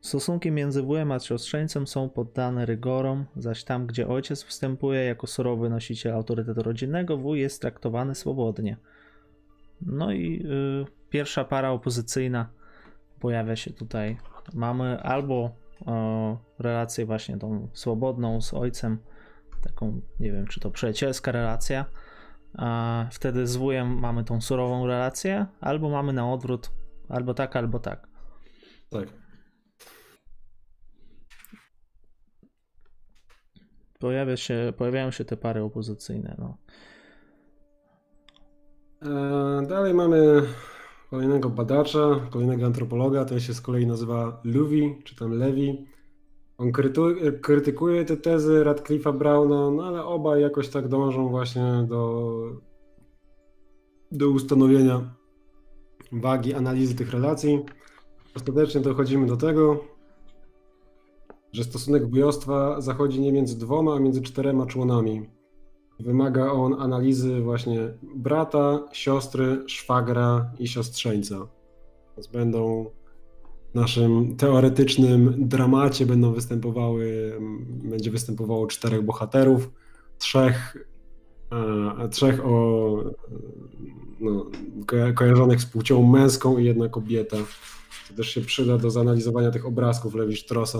Stosunki 0.00 0.50
między 0.50 0.82
wujem 0.82 1.12
a 1.12 1.20
siostrzeńcem 1.20 1.86
są 1.86 2.08
poddane 2.08 2.66
rygorom, 2.66 3.24
zaś 3.36 3.64
tam, 3.64 3.86
gdzie 3.86 4.08
ojciec 4.08 4.44
wstępuje 4.44 5.04
jako 5.04 5.26
surowy 5.26 5.70
nosiciel 5.70 6.14
autorytetu 6.14 6.62
rodzinnego, 6.62 7.16
wuj 7.16 7.40
jest 7.40 7.60
traktowany 7.60 8.14
swobodnie. 8.14 8.76
No 9.86 10.12
i 10.12 10.46
y, 10.46 10.84
pierwsza 11.10 11.44
para 11.44 11.70
opozycyjna 11.70 12.50
pojawia 13.20 13.56
się 13.56 13.70
tutaj. 13.70 14.18
Mamy 14.54 15.02
albo 15.02 15.56
y, 15.80 15.84
relację 16.58 17.06
właśnie 17.06 17.38
tą 17.38 17.68
swobodną 17.72 18.40
z 18.40 18.54
ojcem, 18.54 18.98
taką, 19.62 20.00
nie 20.20 20.32
wiem, 20.32 20.46
czy 20.46 20.60
to 20.60 20.70
przyjacielska 20.70 21.32
relacja, 21.32 21.84
a 22.58 23.06
wtedy 23.10 23.46
z 23.46 23.56
wujem 23.56 23.98
mamy 23.98 24.24
tą 24.24 24.40
surową 24.40 24.86
relację, 24.86 25.46
albo 25.60 25.90
mamy 25.90 26.12
na 26.12 26.32
odwrót, 26.32 26.70
albo 27.08 27.34
tak, 27.34 27.56
albo 27.56 27.78
tak. 27.78 28.08
Tak. 28.90 29.08
Pojawia 33.98 34.36
się, 34.36 34.72
pojawiają 34.76 35.10
się 35.10 35.24
te 35.24 35.36
pary 35.36 35.62
opozycyjne. 35.62 36.34
No. 36.38 36.58
E, 39.04 39.66
dalej 39.66 39.94
mamy 39.94 40.42
kolejnego 41.10 41.50
badacza, 41.50 42.20
kolejnego 42.30 42.66
antropologa, 42.66 43.24
ten 43.24 43.40
się 43.40 43.54
z 43.54 43.60
kolei 43.60 43.86
nazywa 43.86 44.40
Luwi, 44.44 44.94
czy 45.04 45.16
tam 45.16 45.32
Levi. 45.32 45.86
On 46.58 46.72
krytykuje 47.42 48.04
te 48.04 48.16
tezy 48.16 48.64
Radcliffe'a 48.64 49.18
Browna, 49.18 49.70
no 49.70 49.84
ale 49.84 50.04
obaj 50.04 50.42
jakoś 50.42 50.68
tak 50.68 50.88
dążą 50.88 51.28
właśnie 51.28 51.86
do, 51.88 52.32
do 54.12 54.30
ustanowienia 54.30 55.14
wagi 56.12 56.54
analizy 56.54 56.94
tych 56.94 57.10
relacji. 57.10 57.64
Ostatecznie 58.36 58.80
dochodzimy 58.80 59.26
do 59.26 59.36
tego, 59.36 59.84
że 61.52 61.64
stosunek 61.64 62.10
wujostwa 62.10 62.80
zachodzi 62.80 63.20
nie 63.20 63.32
między 63.32 63.58
dwoma, 63.58 63.94
a 63.94 63.98
między 63.98 64.22
czterema 64.22 64.66
członami. 64.66 65.41
Wymaga 66.02 66.52
on 66.52 66.74
analizy 66.80 67.40
właśnie 67.40 67.94
brata, 68.14 68.88
siostry, 68.92 69.64
szwagra 69.66 70.52
i 70.58 70.68
siostrzeńca. 70.68 71.48
Więc 72.16 72.26
będą 72.26 72.90
naszym 73.74 74.36
teoretycznym 74.36 75.34
dramacie 75.48 76.06
będą 76.06 76.32
występowały, 76.32 77.32
będzie 77.84 78.10
występowało 78.10 78.66
czterech 78.66 79.02
bohaterów, 79.02 79.70
trzech, 80.18 80.86
trzech 82.10 82.46
o, 82.46 82.96
no, 84.20 84.50
kojarzonych 85.14 85.60
z 85.60 85.66
płcią 85.66 86.02
męską 86.06 86.58
i 86.58 86.64
jedna 86.64 86.88
kobieta. 86.88 87.36
To 88.08 88.14
też 88.14 88.28
się 88.28 88.40
przyda 88.40 88.78
do 88.78 88.90
zanalizowania 88.90 89.50
tych 89.50 89.66
obrazków 89.66 90.14
Lewi 90.14 90.36
Sztrosa, 90.36 90.78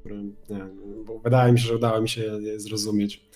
które, 0.00 0.22
nie, 0.22 0.66
bo 1.06 1.18
wydaje 1.18 1.52
mi 1.52 1.60
się, 1.60 1.68
że 1.68 1.76
udało 1.76 2.00
mi 2.00 2.08
się 2.08 2.22
je 2.22 2.60
zrozumieć. 2.60 3.33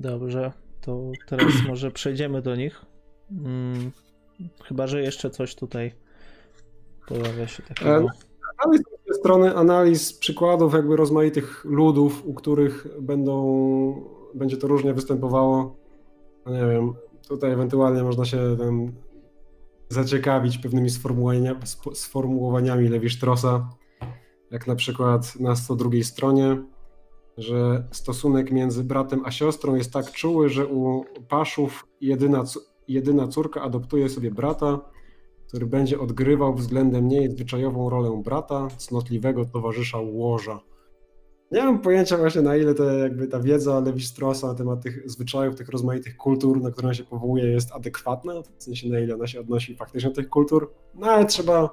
Dobrze, 0.00 0.52
to 0.80 1.10
teraz 1.26 1.52
może 1.68 1.90
przejdziemy 1.90 2.42
do 2.42 2.56
nich. 2.56 2.84
Hmm, 3.28 3.90
chyba, 4.64 4.86
że 4.86 5.02
jeszcze 5.02 5.30
coś 5.30 5.54
tutaj 5.54 5.92
pojawia 7.08 7.46
się 7.46 7.62
takiego. 7.62 7.90
E, 7.90 8.06
analiz 8.64 8.82
z 9.10 9.16
strony 9.18 9.56
analiz 9.56 10.12
przykładów 10.12 10.74
jakby 10.74 10.96
rozmaitych 10.96 11.64
ludów, 11.64 12.26
u 12.26 12.34
których 12.34 12.86
będą, 13.00 13.34
będzie 14.34 14.56
to 14.56 14.66
różnie 14.66 14.94
występowało. 14.94 15.76
No 16.46 16.52
nie 16.52 16.72
wiem, 16.72 16.94
tutaj 17.28 17.52
ewentualnie 17.52 18.02
można 18.02 18.24
się 18.24 18.56
zaciekawić 19.88 20.58
pewnymi 20.58 20.90
sformułowaniami, 20.90 21.60
sformułowaniami 21.94 22.88
Lewi-Sztrosa, 22.88 23.68
jak 24.50 24.66
na 24.66 24.74
przykład 24.74 25.40
na 25.40 25.56
102 25.56 25.90
stronie, 26.02 26.62
że 27.40 27.88
stosunek 27.90 28.50
między 28.52 28.84
bratem 28.84 29.22
a 29.24 29.30
siostrą 29.30 29.74
jest 29.74 29.92
tak 29.92 30.12
czuły, 30.12 30.48
że 30.48 30.66
u 30.66 31.04
Paszów 31.28 31.86
jedyna, 32.00 32.44
jedyna 32.88 33.28
córka 33.28 33.62
adoptuje 33.62 34.08
sobie 34.08 34.30
brata, 34.30 34.80
który 35.48 35.66
będzie 35.66 36.00
odgrywał 36.00 36.54
względem 36.54 37.08
niej 37.08 37.30
zwyczajową 37.30 37.90
rolę 37.90 38.22
brata, 38.24 38.68
cnotliwego 38.78 39.44
towarzysza 39.44 39.98
łoża. 39.98 40.60
Nie 41.52 41.62
mam 41.62 41.78
pojęcia 41.78 42.16
właśnie 42.16 42.42
na 42.42 42.56
ile 42.56 42.74
te, 42.74 42.98
jakby 42.98 43.26
ta 43.26 43.40
wiedza 43.40 43.80
Lewi 43.80 44.02
Strosa 44.02 44.46
na 44.46 44.54
temat 44.54 44.82
tych 44.82 45.10
zwyczajów, 45.10 45.56
tych 45.56 45.68
rozmaitych 45.68 46.16
kultur, 46.16 46.60
na 46.60 46.70
które 46.70 46.88
on 46.88 46.94
się 46.94 47.04
powołuje 47.04 47.44
jest 47.44 47.72
adekwatna, 47.72 48.32
w 48.58 48.62
sensie 48.62 48.88
na 48.88 49.00
ile 49.00 49.14
ona 49.14 49.26
się 49.26 49.40
odnosi 49.40 49.76
faktycznie 49.76 50.10
do 50.10 50.16
tych 50.16 50.28
kultur, 50.28 50.72
no 50.94 51.06
ale 51.06 51.26
trzeba 51.26 51.70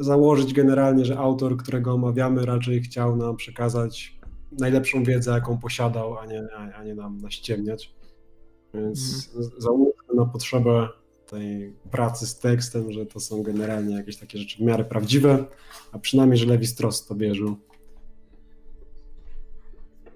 założyć 0.00 0.54
generalnie, 0.54 1.04
że 1.04 1.18
autor, 1.18 1.56
którego 1.56 1.92
omawiamy 1.92 2.46
raczej 2.46 2.80
chciał 2.80 3.16
nam 3.16 3.36
przekazać 3.36 4.17
najlepszą 4.52 5.04
wiedzę, 5.04 5.30
jaką 5.30 5.58
posiadał, 5.58 6.18
a 6.18 6.26
nie, 6.26 6.42
a 6.74 6.84
nie 6.84 6.94
nam 6.94 7.18
naściemniać. 7.18 7.94
Więc 8.74 9.30
mm. 9.34 9.50
załóżmy 9.58 10.14
na 10.14 10.24
potrzebę 10.24 10.88
tej 11.26 11.72
pracy 11.90 12.26
z 12.26 12.38
tekstem, 12.38 12.92
że 12.92 13.06
to 13.06 13.20
są 13.20 13.42
generalnie 13.42 13.96
jakieś 13.96 14.16
takie 14.16 14.38
rzeczy 14.38 14.56
w 14.58 14.60
miarę 14.60 14.84
prawdziwe, 14.84 15.44
a 15.92 15.98
przynajmniej, 15.98 16.38
że 16.38 16.46
Lewi 16.46 16.66
Strauss 16.66 17.06
to 17.06 17.14
wierzył. 17.14 17.56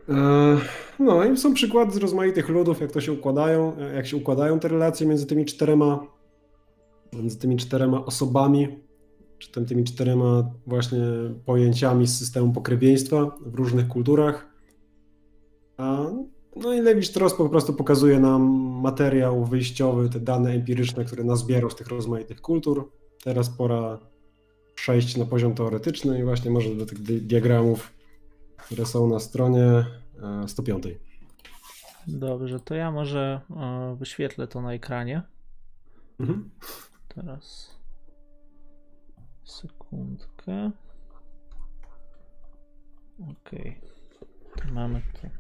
E, 0.09 0.59
no 0.99 1.25
i 1.25 1.37
są 1.37 1.55
przykłady 1.55 1.93
z 1.93 1.97
rozmaitych 1.97 2.49
ludów, 2.49 2.81
jak 2.81 2.93
to 2.93 3.01
się 3.01 3.13
układają, 3.13 3.77
jak 3.95 4.07
się 4.07 4.17
układają 4.17 4.61
te 4.61 4.69
relacje 4.69 5.07
między 5.07 5.27
tymi 5.27 5.45
czterema, 5.45 6.07
między 7.13 7.39
tymi 7.39 7.57
czterema 7.57 8.05
osobami, 8.05 8.79
czy 9.43 9.53
tym, 9.53 9.67
tymi 9.67 9.85
czterema 9.85 10.51
właśnie 10.67 11.01
pojęciami 11.45 12.07
z 12.07 12.19
systemu 12.19 12.53
pokrewieństwa 12.53 13.37
w 13.47 13.55
różnych 13.55 13.89
kulturach. 13.89 14.47
A 15.77 16.07
no 16.57 16.75
i 16.75 16.81
Lewi 16.81 17.05
Strauss 17.05 17.35
po 17.35 17.49
prostu 17.49 17.73
pokazuje 17.73 18.21
nam 18.21 18.43
materiał 18.83 19.45
wyjściowy, 19.45 20.09
te 20.09 20.21
dane 20.21 20.51
empiryczne, 20.51 21.05
które 21.05 21.25
nazbierał 21.25 21.71
z 21.71 21.77
tych 21.77 21.87
rozmaitych 21.87 22.41
kultur. 22.41 22.91
Teraz 23.25 23.51
pora 23.51 23.99
przejść 24.75 25.17
na 25.17 25.25
poziom 25.25 25.55
teoretyczny 25.55 26.19
i 26.19 26.25
właśnie 26.25 26.51
może 26.51 26.75
do 26.75 26.87
tych 26.87 27.03
diagramów, 27.03 27.93
które 28.57 28.87
są 28.87 29.09
na 29.09 29.21
stronie 29.21 29.87
105. 30.47 30.87
E, 30.87 30.91
Dobrze, 32.07 32.61
to 32.61 32.75
ja 32.75 32.91
może 32.91 33.41
e, 33.51 33.97
wyświetlę 33.99 34.49
to 34.49 34.63
na 34.63 34.73
ekranie. 34.75 35.23
Mhm. 36.21 36.51
Teraz 37.09 37.73
sekundkę. 39.45 40.71
Ok. 43.31 43.51
Mamy 44.73 45.03
to. 45.13 45.31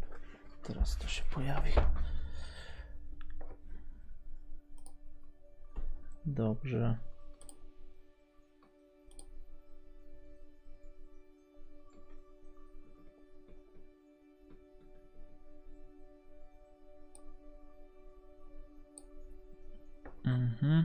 Teraz 0.62 0.97
to 0.99 1.07
się 1.07 1.23
pojawi. 1.35 1.73
Dobrze. 6.27 6.99
Mhm. 20.24 20.85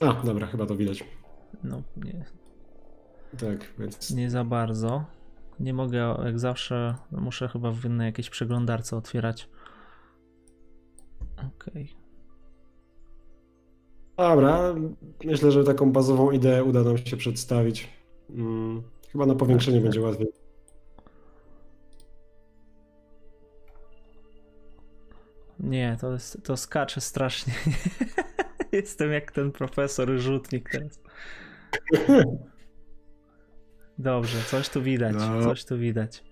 A, 0.00 0.12
dobra, 0.12 0.46
chyba 0.46 0.66
to 0.66 0.76
widać. 0.76 1.04
No, 1.64 1.82
nie. 1.96 2.24
Tak, 3.38 3.72
więc. 3.78 4.10
Nie 4.10 4.30
za 4.30 4.44
bardzo. 4.44 5.04
Nie 5.60 5.74
mogę, 5.74 6.16
jak 6.24 6.38
zawsze, 6.38 6.94
muszę 7.10 7.48
chyba 7.48 7.70
w 7.70 7.84
innej 7.84 8.06
jakiejś 8.06 8.30
przeglądarce 8.30 8.96
otwierać. 8.96 9.48
Okej. 11.36 11.82
Okay. 11.82 12.04
Dobra, 14.16 14.74
myślę, 15.24 15.52
że 15.52 15.64
taką 15.64 15.92
bazową 15.92 16.30
ideę 16.30 16.64
uda 16.64 16.82
nam 16.82 16.98
się 16.98 17.16
przedstawić. 17.16 17.88
Hmm, 18.28 18.82
chyba 19.12 19.26
na 19.26 19.34
powiększenie 19.34 19.76
tak, 19.76 19.82
będzie 19.82 20.00
tak. 20.00 20.08
łatwiej. 20.08 20.32
Nie, 25.60 25.96
to, 26.00 26.12
jest, 26.12 26.42
to 26.42 26.56
skacze 26.56 27.00
strasznie. 27.00 27.54
Jestem 28.72 29.12
jak 29.12 29.32
ten 29.32 29.52
profesor 29.52 30.18
rzutnik 30.18 30.70
teraz. 30.70 31.03
Dobrze, 33.98 34.38
coś 34.42 34.68
tu 34.68 34.82
widać, 34.82 35.16
no. 35.18 35.42
coś 35.42 35.64
tu 35.64 35.78
widać. 35.78 36.24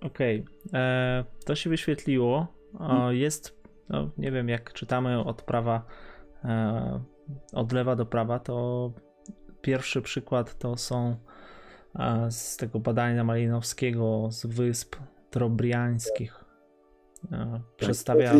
Okej, 0.00 0.44
okay. 0.44 0.80
E, 0.80 1.24
to 1.44 1.54
się 1.54 1.70
wyświetliło. 1.70 2.46
O, 2.78 3.12
jest, 3.12 3.62
no, 3.88 4.10
nie 4.18 4.32
wiem, 4.32 4.48
jak 4.48 4.72
czytamy 4.72 5.24
od 5.24 5.42
prawa, 5.42 5.86
e, 6.44 7.00
od 7.52 7.72
lewa 7.72 7.96
do 7.96 8.06
prawa, 8.06 8.38
to 8.38 8.92
pierwszy 9.60 10.02
przykład 10.02 10.58
to 10.58 10.76
są 10.76 11.16
e, 11.94 12.30
z 12.30 12.56
tego 12.56 12.80
badania 12.80 13.24
Malinowskiego 13.24 14.28
z 14.30 14.46
wysp 14.46 14.96
trobriańskich. 15.30 16.44
Tak, 17.30 17.62
przedstawia. 17.76 18.32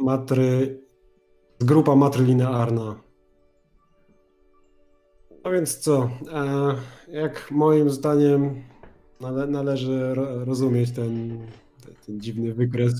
Matry, 0.00 0.80
grupa 1.60 1.96
matrylinearna. 1.96 3.00
No 5.44 5.50
więc 5.52 5.78
co? 5.78 6.10
E, 6.32 6.74
jak 7.12 7.50
moim 7.50 7.90
zdaniem 7.90 8.62
nale, 9.20 9.46
należy 9.46 10.14
rozumieć 10.44 10.90
ten, 10.92 11.38
ten 12.06 12.20
dziwny 12.20 12.54
wykres. 12.54 12.92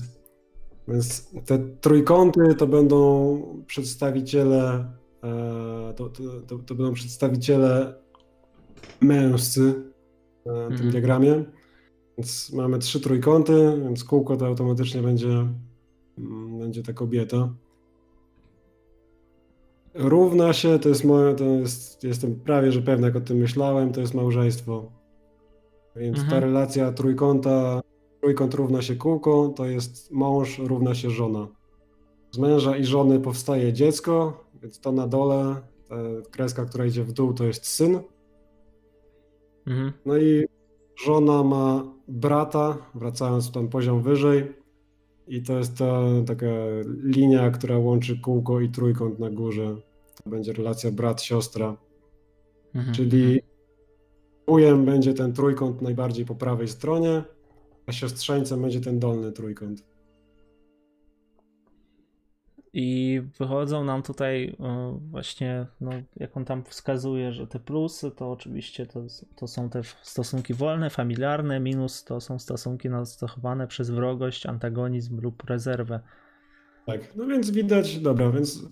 Więc 0.87 1.31
te 1.45 1.59
trójkąty 1.81 2.55
to 2.57 2.67
będą 2.67 3.63
przedstawiciele, 3.67 4.85
e, 5.23 5.93
to, 5.95 6.09
to, 6.47 6.57
to, 6.57 6.75
będą 6.75 6.93
przedstawiciele 6.93 7.93
męscy 9.01 9.73
na 10.45 10.53
tym 10.53 10.71
mhm. 10.71 10.91
diagramie. 10.91 11.45
Więc 12.17 12.53
mamy 12.53 12.79
trzy 12.79 12.99
trójkąty, 12.99 13.81
więc 13.83 14.03
kółko 14.03 14.37
to 14.37 14.47
automatycznie 14.47 15.01
będzie, 15.01 15.47
mm, 16.17 16.59
będzie 16.59 16.83
ta 16.83 16.93
kobieta. 16.93 17.49
Równa 19.97 20.53
się, 20.53 20.79
to 20.79 20.89
jest 20.89 21.03
moje, 21.03 21.35
to 21.35 21.43
jest, 21.43 22.03
jestem 22.03 22.35
prawie, 22.35 22.71
że 22.71 22.81
pewny, 22.81 23.07
jak 23.07 23.15
o 23.15 23.21
tym 23.21 23.37
myślałem, 23.37 23.91
to 23.91 24.01
jest 24.01 24.13
małżeństwo. 24.13 24.91
Więc 25.95 26.17
mhm. 26.17 26.29
ta 26.29 26.39
relacja 26.39 26.91
trójkąta, 26.91 27.81
trójkąt 28.21 28.53
równa 28.53 28.81
się 28.81 28.95
kółko, 28.95 29.53
to 29.55 29.65
jest 29.65 30.11
mąż 30.11 30.59
równa 30.59 30.95
się 30.95 31.09
żona. 31.09 31.47
Z 32.31 32.37
męża 32.37 32.77
i 32.77 32.85
żony 32.85 33.19
powstaje 33.19 33.73
dziecko, 33.73 34.43
więc 34.61 34.79
to 34.79 34.91
na 34.91 35.07
dole, 35.07 35.55
ta 35.89 35.95
kreska, 36.31 36.65
która 36.65 36.85
idzie 36.85 37.03
w 37.03 37.13
dół, 37.13 37.33
to 37.33 37.43
jest 37.43 37.65
syn. 37.65 37.99
Mhm. 39.67 39.93
No 40.05 40.17
i 40.17 40.45
żona 41.05 41.43
ma 41.43 41.83
brata, 42.07 42.77
wracając 42.95 43.51
ten 43.51 43.67
poziom 43.67 44.01
wyżej, 44.01 44.53
i 45.27 45.41
to 45.41 45.57
jest 45.57 45.77
ta 45.77 46.01
taka 46.27 46.45
linia, 47.03 47.51
która 47.51 47.77
łączy 47.77 48.19
kółko 48.19 48.61
i 48.61 48.69
trójkąt 48.69 49.19
na 49.19 49.29
górze 49.29 49.86
będzie 50.27 50.53
relacja 50.53 50.91
brat-siostra. 50.91 51.77
Mhm. 52.75 52.95
Czyli 52.95 53.41
ujem 54.47 54.85
będzie 54.85 55.13
ten 55.13 55.33
trójkąt 55.33 55.81
najbardziej 55.81 56.25
po 56.25 56.35
prawej 56.35 56.67
stronie, 56.67 57.23
a 57.85 57.91
siostrzeńcem 57.91 58.61
będzie 58.61 58.81
ten 58.81 58.99
dolny 58.99 59.31
trójkąt. 59.31 59.83
I 62.73 63.21
wychodzą 63.39 63.83
nam 63.83 64.03
tutaj 64.03 64.55
e, 64.59 64.99
właśnie, 65.11 65.67
no, 65.81 65.91
jak 66.15 66.37
on 66.37 66.45
tam 66.45 66.63
wskazuje, 66.63 67.33
że 67.33 67.47
te 67.47 67.59
plusy 67.59 68.11
to 68.11 68.31
oczywiście 68.31 68.85
to, 68.85 69.03
to 69.35 69.47
są 69.47 69.69
te 69.69 69.81
stosunki 70.01 70.53
wolne, 70.53 70.89
familiarne, 70.89 71.59
minus 71.59 72.03
to 72.03 72.21
są 72.21 72.39
stosunki 72.39 72.89
nacechowane 72.89 73.67
przez 73.67 73.89
wrogość, 73.89 74.45
antagonizm 74.45 75.21
lub 75.21 75.43
rezerwę. 75.49 75.99
Tak, 76.85 77.15
no 77.15 77.27
więc 77.27 77.51
widać, 77.51 77.99
dobra, 77.99 78.31
więc 78.31 78.65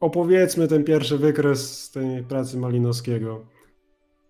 opowiedzmy 0.00 0.68
ten 0.68 0.84
pierwszy 0.84 1.18
wykres 1.18 1.82
z 1.82 1.90
tej 1.90 2.22
pracy 2.22 2.58
Malinowskiego. 2.58 3.46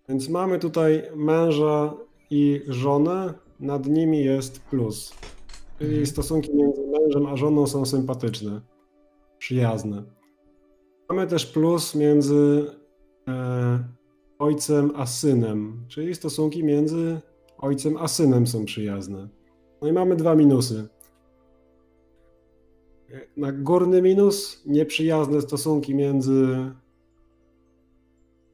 Więc 0.09 0.29
mamy 0.29 0.59
tutaj 0.59 1.03
męża 1.15 1.93
i 2.29 2.61
żonę, 2.67 3.33
nad 3.59 3.87
nimi 3.87 4.23
jest 4.23 4.59
plus. 4.59 5.13
Czyli 5.77 5.89
mhm. 5.89 6.05
stosunki 6.05 6.55
między 6.55 6.81
mężem 6.87 7.25
a 7.25 7.35
żoną 7.35 7.67
są 7.67 7.85
sympatyczne, 7.85 8.61
przyjazne. 9.37 10.03
Mamy 11.09 11.27
też 11.27 11.45
plus 11.45 11.95
między 11.95 12.65
e, 13.27 13.83
ojcem 14.39 14.91
a 14.95 15.05
synem, 15.05 15.85
czyli 15.87 16.15
stosunki 16.15 16.63
między 16.63 17.21
ojcem 17.57 17.97
a 17.97 18.07
synem 18.07 18.47
są 18.47 18.65
przyjazne. 18.65 19.29
No 19.81 19.87
i 19.87 19.93
mamy 19.93 20.15
dwa 20.15 20.35
minusy. 20.35 20.87
Na 23.37 23.51
górny 23.51 24.01
minus 24.01 24.63
nieprzyjazne 24.65 25.41
stosunki 25.41 25.95
między 25.95 26.71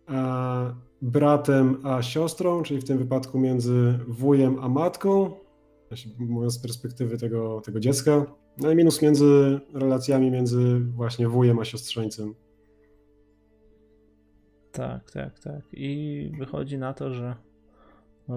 e, 0.10 0.76
bratem 1.02 1.82
a 1.84 2.02
siostrą, 2.02 2.64
czyli 2.64 2.82
w 2.82 2.84
tym 2.84 2.98
wypadku 2.98 3.40
między 3.40 4.00
wujem 4.08 4.60
a 4.60 4.70
matką, 4.70 5.32
mówiąc 6.20 6.54
z 6.54 6.60
perspektywy 6.60 7.18
tego, 7.18 7.62
tego 7.62 7.80
dziecka. 7.80 8.26
No 8.58 8.72
i 8.72 8.76
minus 8.76 9.02
między 9.02 9.60
relacjami 9.74 10.32
między 10.32 10.80
właśnie 10.80 11.28
wujem 11.28 11.60
a 11.60 11.66
siostrzeńcem. 11.66 12.36
Tak, 14.72 15.12
tak, 15.12 15.40
tak. 15.40 15.62
I 15.74 16.32
wychodzi 16.40 16.78
na 16.78 16.94
to, 16.94 17.14
że 17.14 17.36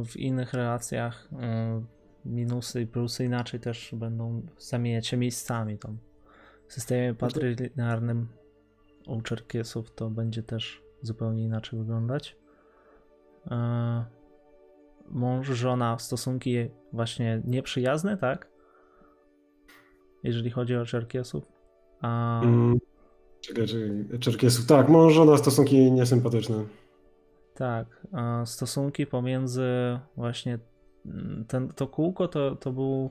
w 0.05 0.17
innych 0.17 0.53
relacjach 0.53 1.29
y, 1.33 2.29
minusy 2.29 2.83
i 2.83 2.87
plusy 2.87 3.25
inaczej 3.25 3.61
też 3.61 3.95
będą 3.97 4.43
zamieniać 4.59 5.07
się 5.07 5.17
miejscami. 5.17 5.79
Tam 5.79 5.99
w 6.73 6.75
systemie 6.75 7.15
patrilinearnym 7.15 8.29
u 9.07 9.23
Czerkiesów 9.23 9.95
to 9.95 10.11
będzie 10.11 10.43
też 10.43 10.83
zupełnie 11.03 11.45
inaczej 11.45 11.79
wyglądać. 11.79 12.37
E, 13.51 14.05
mąż, 15.09 15.47
żona, 15.47 15.99
stosunki 15.99 16.69
właśnie 16.93 17.43
nieprzyjazne, 17.45 18.17
tak? 18.17 18.51
Jeżeli 20.23 20.51
chodzi 20.51 20.77
o 20.77 20.85
Czerkiesów. 20.85 21.53
A... 22.01 22.43
Mm, 22.43 22.79
czekaj, 23.41 23.67
czekaj. 23.67 24.19
Czerkiesów, 24.21 24.67
tak, 24.67 24.89
mąż, 24.89 25.13
żona, 25.13 25.37
stosunki 25.37 25.93
niesympatyczne. 25.93 26.65
Tak, 27.55 28.07
stosunki 28.45 29.07
pomiędzy 29.07 29.99
właśnie 30.17 30.59
mm, 31.07 31.45
ten, 31.49 31.69
to 31.69 31.87
kółko 31.87 32.29
to, 32.29 32.57
to 32.57 32.73
był 32.73 33.11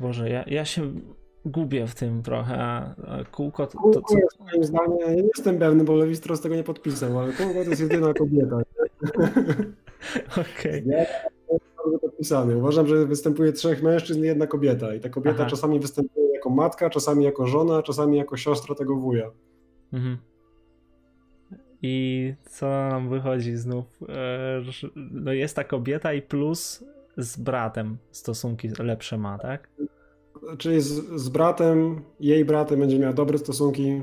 Boże, 0.00 0.30
ja, 0.30 0.44
ja 0.46 0.64
się 0.64 0.92
gubię 1.44 1.86
w 1.86 1.94
tym 1.94 2.22
trochę. 2.22 2.82
Kółko 3.32 3.66
to. 3.66 3.78
To, 3.90 4.16
jest 4.16 4.40
moim 4.40 4.64
zdaniem, 4.64 4.98
ja 5.00 5.14
nie 5.14 5.22
jestem 5.22 5.58
pewny, 5.58 5.84
bo 5.84 5.94
Lewistros 5.96 6.40
tego 6.40 6.54
nie 6.54 6.64
podpisał, 6.64 7.18
ale 7.18 7.32
kółko 7.32 7.64
to 7.64 7.70
jest 7.70 7.80
jedyna 7.80 8.14
kobieta. 8.14 8.56
Okej. 10.32 10.84
Okay. 10.84 11.06
Podpisany. 12.00 12.56
Uważam, 12.56 12.86
że 12.86 13.06
występuje 13.06 13.52
trzech 13.52 13.82
mężczyzn 13.82 14.24
i 14.24 14.26
jedna 14.26 14.46
kobieta. 14.46 14.94
I 14.94 15.00
ta 15.00 15.08
kobieta 15.08 15.38
Aha. 15.40 15.50
czasami 15.50 15.80
występuje 15.80 16.32
jako 16.34 16.50
matka, 16.50 16.90
czasami 16.90 17.24
jako 17.24 17.46
żona, 17.46 17.82
czasami 17.82 18.18
jako 18.18 18.36
siostra 18.36 18.74
tego 18.74 18.96
wuja. 18.96 19.30
Mhm. 19.92 20.18
I 21.82 22.34
co 22.50 22.66
nam 22.66 23.08
wychodzi 23.08 23.56
znów? 23.56 23.84
E, 24.08 24.62
no 24.96 25.32
jest 25.32 25.56
ta 25.56 25.64
kobieta 25.64 26.12
i 26.12 26.22
plus 26.22 26.84
z 27.16 27.36
bratem 27.36 27.98
stosunki 28.10 28.68
lepsze 28.78 29.18
ma, 29.18 29.38
tak? 29.38 29.68
Czyli 30.58 30.80
z, 30.80 30.88
z 31.20 31.28
bratem, 31.28 32.00
jej 32.20 32.44
bratem 32.44 32.80
będzie 32.80 32.98
miała 32.98 33.12
dobre 33.12 33.38
stosunki, 33.38 34.02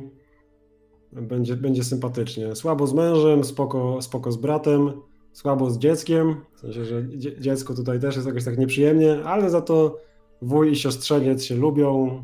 będzie, 1.12 1.56
będzie 1.56 1.84
sympatycznie. 1.84 2.56
Słabo 2.56 2.88
z 2.88 2.94
mężem, 2.94 3.44
spoko, 3.44 4.02
spoko 4.02 4.32
z 4.32 4.38
bratem, 4.38 4.92
słabo 5.34 5.70
z 5.70 5.78
dzieckiem, 5.78 6.36
w 6.56 6.60
sensie, 6.60 6.86
że 6.86 7.04
dziecko 7.40 7.74
tutaj 7.74 8.00
też 8.00 8.16
jest 8.16 8.28
jakoś 8.28 8.46
tak 8.46 8.58
nieprzyjemnie, 8.58 9.24
ale 9.24 9.50
za 9.50 9.62
to 9.62 10.00
wuj 10.42 10.72
i 10.72 10.76
siostrzeniec 10.76 11.44
się 11.44 11.56
lubią, 11.56 12.24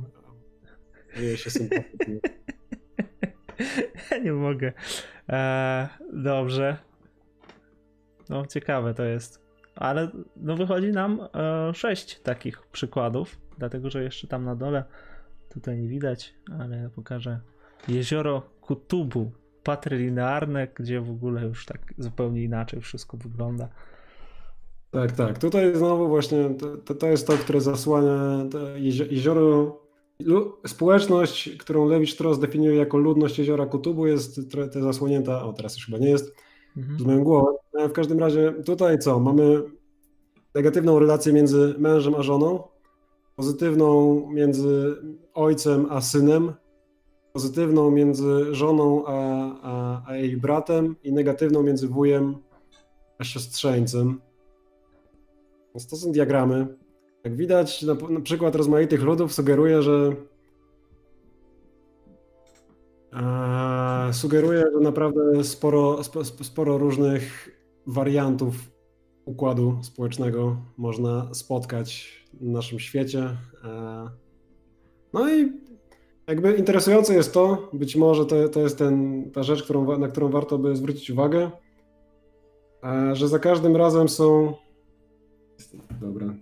dzieje 1.18 1.38
się 1.38 1.50
sympatycznie. 1.50 2.20
Nie 4.24 4.34
mogę. 4.34 4.74
Eee, 5.28 5.88
dobrze. 6.14 6.78
No, 8.30 8.46
ciekawe 8.46 8.94
to 8.94 9.04
jest. 9.04 9.42
Ale 9.76 10.12
no 10.36 10.56
wychodzi 10.56 10.92
nam 10.92 11.28
e, 11.34 11.74
sześć 11.74 12.20
takich 12.20 12.62
przykładów, 12.68 13.38
dlatego 13.62 13.90
że 13.90 14.04
jeszcze 14.04 14.28
tam 14.28 14.46
na 14.46 14.56
dole, 14.56 14.84
tutaj 15.50 15.78
nie 15.78 15.88
widać, 15.88 16.34
ale 16.60 16.90
pokażę 16.96 17.40
jezioro 17.88 18.42
Kutubu, 18.62 19.32
patrylinearne, 19.64 20.68
gdzie 20.76 21.02
w 21.02 21.10
ogóle 21.10 21.46
już 21.46 21.66
tak 21.66 21.94
zupełnie 21.98 22.44
inaczej 22.44 22.82
wszystko 22.82 23.18
wygląda. 23.18 23.70
Tak, 24.92 25.12
tak. 25.12 25.40
Tutaj 25.40 25.76
znowu 25.76 26.08
właśnie 26.08 26.50
to, 26.86 26.96
to 26.96 27.08
jest 27.08 27.28
to, 27.28 27.34
które 27.34 27.62
zasłania 27.62 28.46
jezioro. 29.10 29.82
Społeczność, 30.68 31.58
którą 31.58 31.88
Lewicz 31.88 32.14
Strauss 32.14 32.40
definiuje 32.40 32.76
jako 32.76 32.98
ludność 32.98 33.40
jeziora 33.40 33.66
Kutubu, 33.66 34.08
jest 34.08 34.52
trochę 34.52 34.82
zasłonięta. 34.82 35.44
O, 35.44 35.54
teraz 35.54 35.76
już 35.76 35.86
chyba 35.86 35.98
nie 35.98 36.10
jest. 36.10 36.36
Mhm. 36.78 37.00
Z 37.00 37.04
moją 37.04 37.24
głową. 37.24 37.58
W 37.90 37.92
każdym 37.92 38.20
razie 38.20 38.54
tutaj 38.66 39.00
co? 39.00 39.20
Mamy 39.20 39.62
negatywną 40.56 41.00
relację 41.00 41.34
między 41.34 41.76
mężem 41.78 42.16
a 42.16 42.24
żoną, 42.24 42.71
pozytywną 43.36 44.22
między 44.32 44.96
ojcem 45.34 45.88
a 45.90 46.02
synem, 46.02 46.54
pozytywną 47.34 47.92
między 47.92 48.56
żoną 48.56 49.06
a, 49.06 49.14
a, 49.62 50.02
a 50.08 50.16
jej 50.16 50.38
bratem 50.38 50.96
i 51.04 51.14
negatywną 51.14 51.64
między 51.64 51.88
wujem 51.88 52.36
a 53.20 53.24
siostrzeńcem. 53.24 54.22
Więc 55.76 55.88
to 55.88 55.96
są 55.96 56.12
diagramy. 56.12 56.68
Jak 57.24 57.36
widać, 57.36 57.82
na, 57.82 57.94
na 58.10 58.22
przykład 58.22 58.56
rozmaitych 58.56 59.02
ludów 59.02 59.34
sugeruje, 59.34 59.82
że 59.82 60.16
e, 63.14 64.14
sugeruje, 64.14 64.64
że 64.74 64.80
naprawdę 64.80 65.44
sporo, 65.44 66.00
sp, 66.08 66.16
sporo 66.44 66.78
różnych 66.78 67.50
wariantów 67.88 68.56
układu 69.26 69.80
społecznego 69.82 70.58
można 70.78 71.34
spotkać 71.34 72.21
naszym 72.42 72.80
świecie. 72.80 73.38
E, 73.64 74.10
no 75.14 75.30
i 75.30 75.52
jakby 76.28 76.54
interesujące 76.54 77.14
jest 77.14 77.34
to, 77.34 77.70
być 77.74 77.96
może 77.96 78.26
to, 78.26 78.50
to 78.50 78.60
jest 78.60 78.78
ten, 78.78 79.26
ta 79.32 79.44
rzecz, 79.44 79.64
którą, 79.64 79.98
na 79.98 80.08
którą 80.08 80.30
warto 80.30 80.58
by 80.58 80.76
zwrócić 80.76 81.10
uwagę, 81.10 81.52
e, 82.84 83.16
że 83.16 83.28
za 83.28 83.40
każdym 83.40 83.76
razem 83.76 84.10
są. 84.10 84.54
Dobra, 86.02 86.34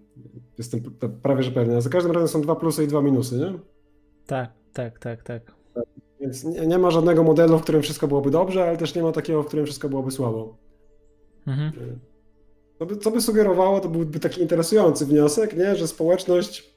jestem 0.57 0.81
prawie 1.23 1.43
że 1.43 1.51
pewny. 1.51 1.81
Za 1.81 1.89
każdym 1.89 2.11
razem 2.11 2.27
są 2.27 2.41
dwa 2.41 2.55
plusy 2.55 2.83
i 2.83 2.87
dwa 2.87 3.01
minusy, 3.01 3.37
nie? 3.37 3.53
Tak, 4.25 4.51
tak, 4.73 4.99
tak, 4.99 5.23
tak. 5.23 5.53
tak 5.73 5.85
więc 6.21 6.43
nie, 6.43 6.67
nie, 6.67 6.77
ma 6.77 6.91
żadnego 6.91 7.23
modelu, 7.23 7.59
w 7.59 7.63
którym 7.63 7.81
wszystko 7.81 8.07
byłoby 8.07 8.31
dobrze, 8.31 8.63
ale 8.63 8.77
też 8.77 8.95
nie 8.95 9.03
ma 9.03 9.11
takiego, 9.11 9.43
w 9.43 9.47
którym 9.47 9.65
wszystko 9.65 9.89
byłoby 9.89 10.11
słabo. 10.11 10.57
Mhm. 11.47 11.71
Co 12.79 12.85
by, 12.85 12.97
co 12.97 13.11
by 13.11 13.21
sugerowało, 13.21 13.79
to 13.79 13.89
byłby 13.89 14.19
taki 14.19 14.41
interesujący 14.41 15.05
wniosek, 15.05 15.57
nie? 15.57 15.75
że 15.75 15.87
społeczność 15.87 16.73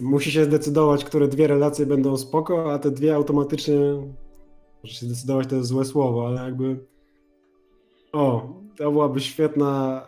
musi 0.00 0.32
się 0.32 0.44
zdecydować, 0.44 1.04
które 1.04 1.28
dwie 1.28 1.46
relacje 1.46 1.86
będą 1.86 2.16
spoko, 2.16 2.72
a 2.72 2.78
te 2.78 2.90
dwie 2.90 3.14
automatycznie 3.14 3.78
może 4.82 4.94
się 4.94 5.06
zdecydować, 5.06 5.46
to 5.46 5.56
jest 5.56 5.68
złe 5.68 5.84
słowo, 5.84 6.26
ale 6.26 6.44
jakby 6.44 6.86
o, 8.12 8.54
to 8.76 8.92
byłaby 8.92 9.20
świetna 9.20 10.06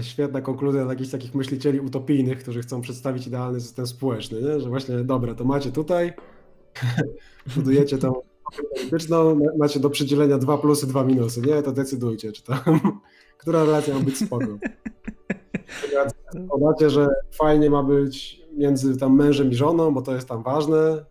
świetna 0.00 0.40
konkluzja 0.40 0.82
dla 0.82 0.92
jakichś 0.92 1.10
takich 1.10 1.34
myślicieli 1.34 1.80
utopijnych, 1.80 2.38
którzy 2.38 2.60
chcą 2.60 2.80
przedstawić 2.80 3.26
idealny 3.26 3.60
system 3.60 3.86
społeczny, 3.86 4.42
nie? 4.42 4.60
że 4.60 4.68
właśnie 4.68 4.96
dobra, 4.96 5.34
to 5.34 5.44
macie 5.44 5.72
tutaj, 5.72 6.12
budujecie 7.56 7.98
tą 7.98 8.12
polityczną, 8.76 9.40
macie 9.58 9.80
do 9.80 9.90
przydzielenia 9.90 10.38
dwa 10.38 10.58
plusy, 10.58 10.86
dwa 10.86 11.04
minusy, 11.04 11.40
nie? 11.40 11.62
To 11.62 11.72
decydujcie, 11.72 12.32
czy 12.32 12.42
tam, 12.42 13.00
która 13.42 13.64
relacja 13.64 13.94
ma 13.94 14.00
być 14.00 14.18
spoko. 14.18 14.46
Podacie, 16.50 16.90
że 16.96 17.08
fajnie 17.32 17.70
ma 17.70 17.82
być 17.82 18.42
między 18.56 18.96
tam 18.96 19.16
mężem 19.16 19.50
i 19.50 19.54
żoną, 19.54 19.94
bo 19.94 20.02
to 20.02 20.14
jest 20.14 20.28
tam 20.28 20.42
ważne, 20.42 21.04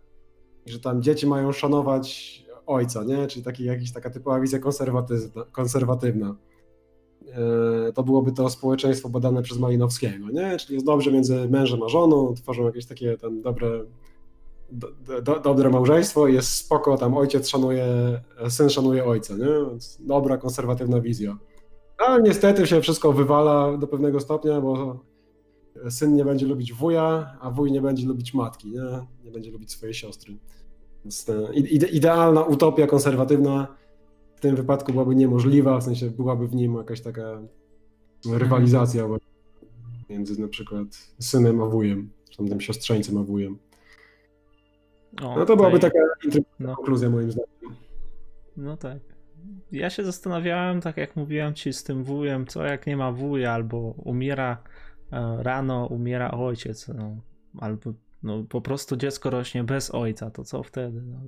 że 0.66 0.80
tam 0.80 1.02
dzieci 1.02 1.26
mają 1.26 1.52
szanować 1.52 2.38
ojca, 2.66 3.04
nie? 3.04 3.26
Czyli 3.26 3.44
taki, 3.44 3.64
jakiś 3.64 3.92
taka 3.92 4.10
typowa 4.10 4.40
wizja 4.40 4.58
konserwatywna. 4.58 5.44
konserwatywna. 5.52 6.36
e, 7.88 7.92
to 7.92 8.02
byłoby 8.02 8.32
to 8.32 8.50
społeczeństwo 8.50 9.08
badane 9.08 9.42
przez 9.42 9.58
Malinowskiego, 9.58 10.30
nie? 10.30 10.56
Czyli 10.56 10.74
jest 10.74 10.86
dobrze 10.86 11.12
między 11.12 11.48
mężem 11.48 11.82
a 11.82 11.88
żoną, 11.88 12.34
tworzą 12.34 12.66
jakieś 12.66 12.86
takie 12.86 13.16
tam 13.16 13.42
dobre, 13.42 13.84
do, 14.72 15.22
do, 15.22 15.40
dobre 15.40 15.70
małżeństwo 15.70 16.28
i 16.28 16.34
jest 16.34 16.48
spoko, 16.48 16.96
tam 16.96 17.16
ojciec 17.16 17.48
szanuje, 17.48 17.86
syn 18.48 18.70
szanuje 18.70 19.04
ojca, 19.04 19.34
nie? 19.34 19.70
Więc 19.70 19.98
dobra, 20.00 20.36
konserwatywna 20.36 21.00
wizja. 21.00 21.36
Ale 22.06 22.22
niestety 22.22 22.66
się 22.66 22.80
wszystko 22.80 23.12
wywala 23.12 23.76
do 23.76 23.86
pewnego 23.86 24.20
stopnia, 24.20 24.60
bo 24.60 25.00
syn 25.90 26.14
nie 26.14 26.24
będzie 26.24 26.46
lubić 26.46 26.72
wuja, 26.72 27.36
a 27.40 27.50
wuj 27.50 27.72
nie 27.72 27.80
będzie 27.80 28.06
lubić 28.06 28.34
matki, 28.34 28.70
nie, 28.70 29.06
nie 29.24 29.30
będzie 29.30 29.50
lubić 29.50 29.72
swojej 29.72 29.94
siostry. 29.94 30.36
Więc 31.04 31.26
ide 31.54 31.86
idealna 31.86 32.42
utopia 32.42 32.86
konserwatywna 32.86 33.76
w 34.36 34.40
tym 34.40 34.56
wypadku 34.56 34.92
byłaby 34.92 35.14
niemożliwa, 35.14 35.78
w 35.78 35.84
sensie 35.84 36.10
byłaby 36.10 36.48
w 36.48 36.54
nim 36.54 36.76
jakaś 36.76 37.00
taka 37.00 37.42
rywalizacja 38.32 39.08
między 40.10 40.40
na 40.40 40.48
przykład 40.48 40.86
synem 41.20 41.60
a 41.60 41.66
wujem, 41.66 42.10
czy 42.30 42.38
tam 42.38 42.48
tym 42.48 42.60
siostrzeńcem 42.60 43.18
a 43.18 43.22
wujem. 43.22 43.58
O, 45.22 45.36
no 45.38 45.46
to 45.46 45.56
byłaby 45.56 45.78
taka 45.78 45.98
no. 46.60 46.76
konkluzja 46.76 47.10
moim 47.10 47.32
zdaniem. 47.32 47.76
No 48.56 48.76
tak. 48.76 49.11
Ja 49.72 49.90
się 49.90 50.04
zastanawiałem, 50.04 50.80
tak 50.80 50.96
jak 50.96 51.16
mówiłem 51.16 51.54
ci 51.54 51.72
z 51.72 51.84
tym 51.84 52.04
wujem, 52.04 52.46
co 52.46 52.64
jak 52.64 52.86
nie 52.86 52.96
ma 52.96 53.12
wuja 53.12 53.52
albo 53.52 53.78
umiera 53.78 54.62
E, 55.12 55.42
rano 55.42 55.86
umiera 55.86 56.30
ojciec, 56.30 56.88
no, 56.88 57.20
albo 57.60 57.92
no, 58.22 58.44
po 58.44 58.60
prostu 58.60 58.96
dziecko 58.96 59.30
rośnie 59.30 59.64
bez 59.64 59.90
ojca, 59.94 60.30
to 60.30 60.44
co 60.44 60.62
wtedy? 60.62 61.02
No, 61.02 61.20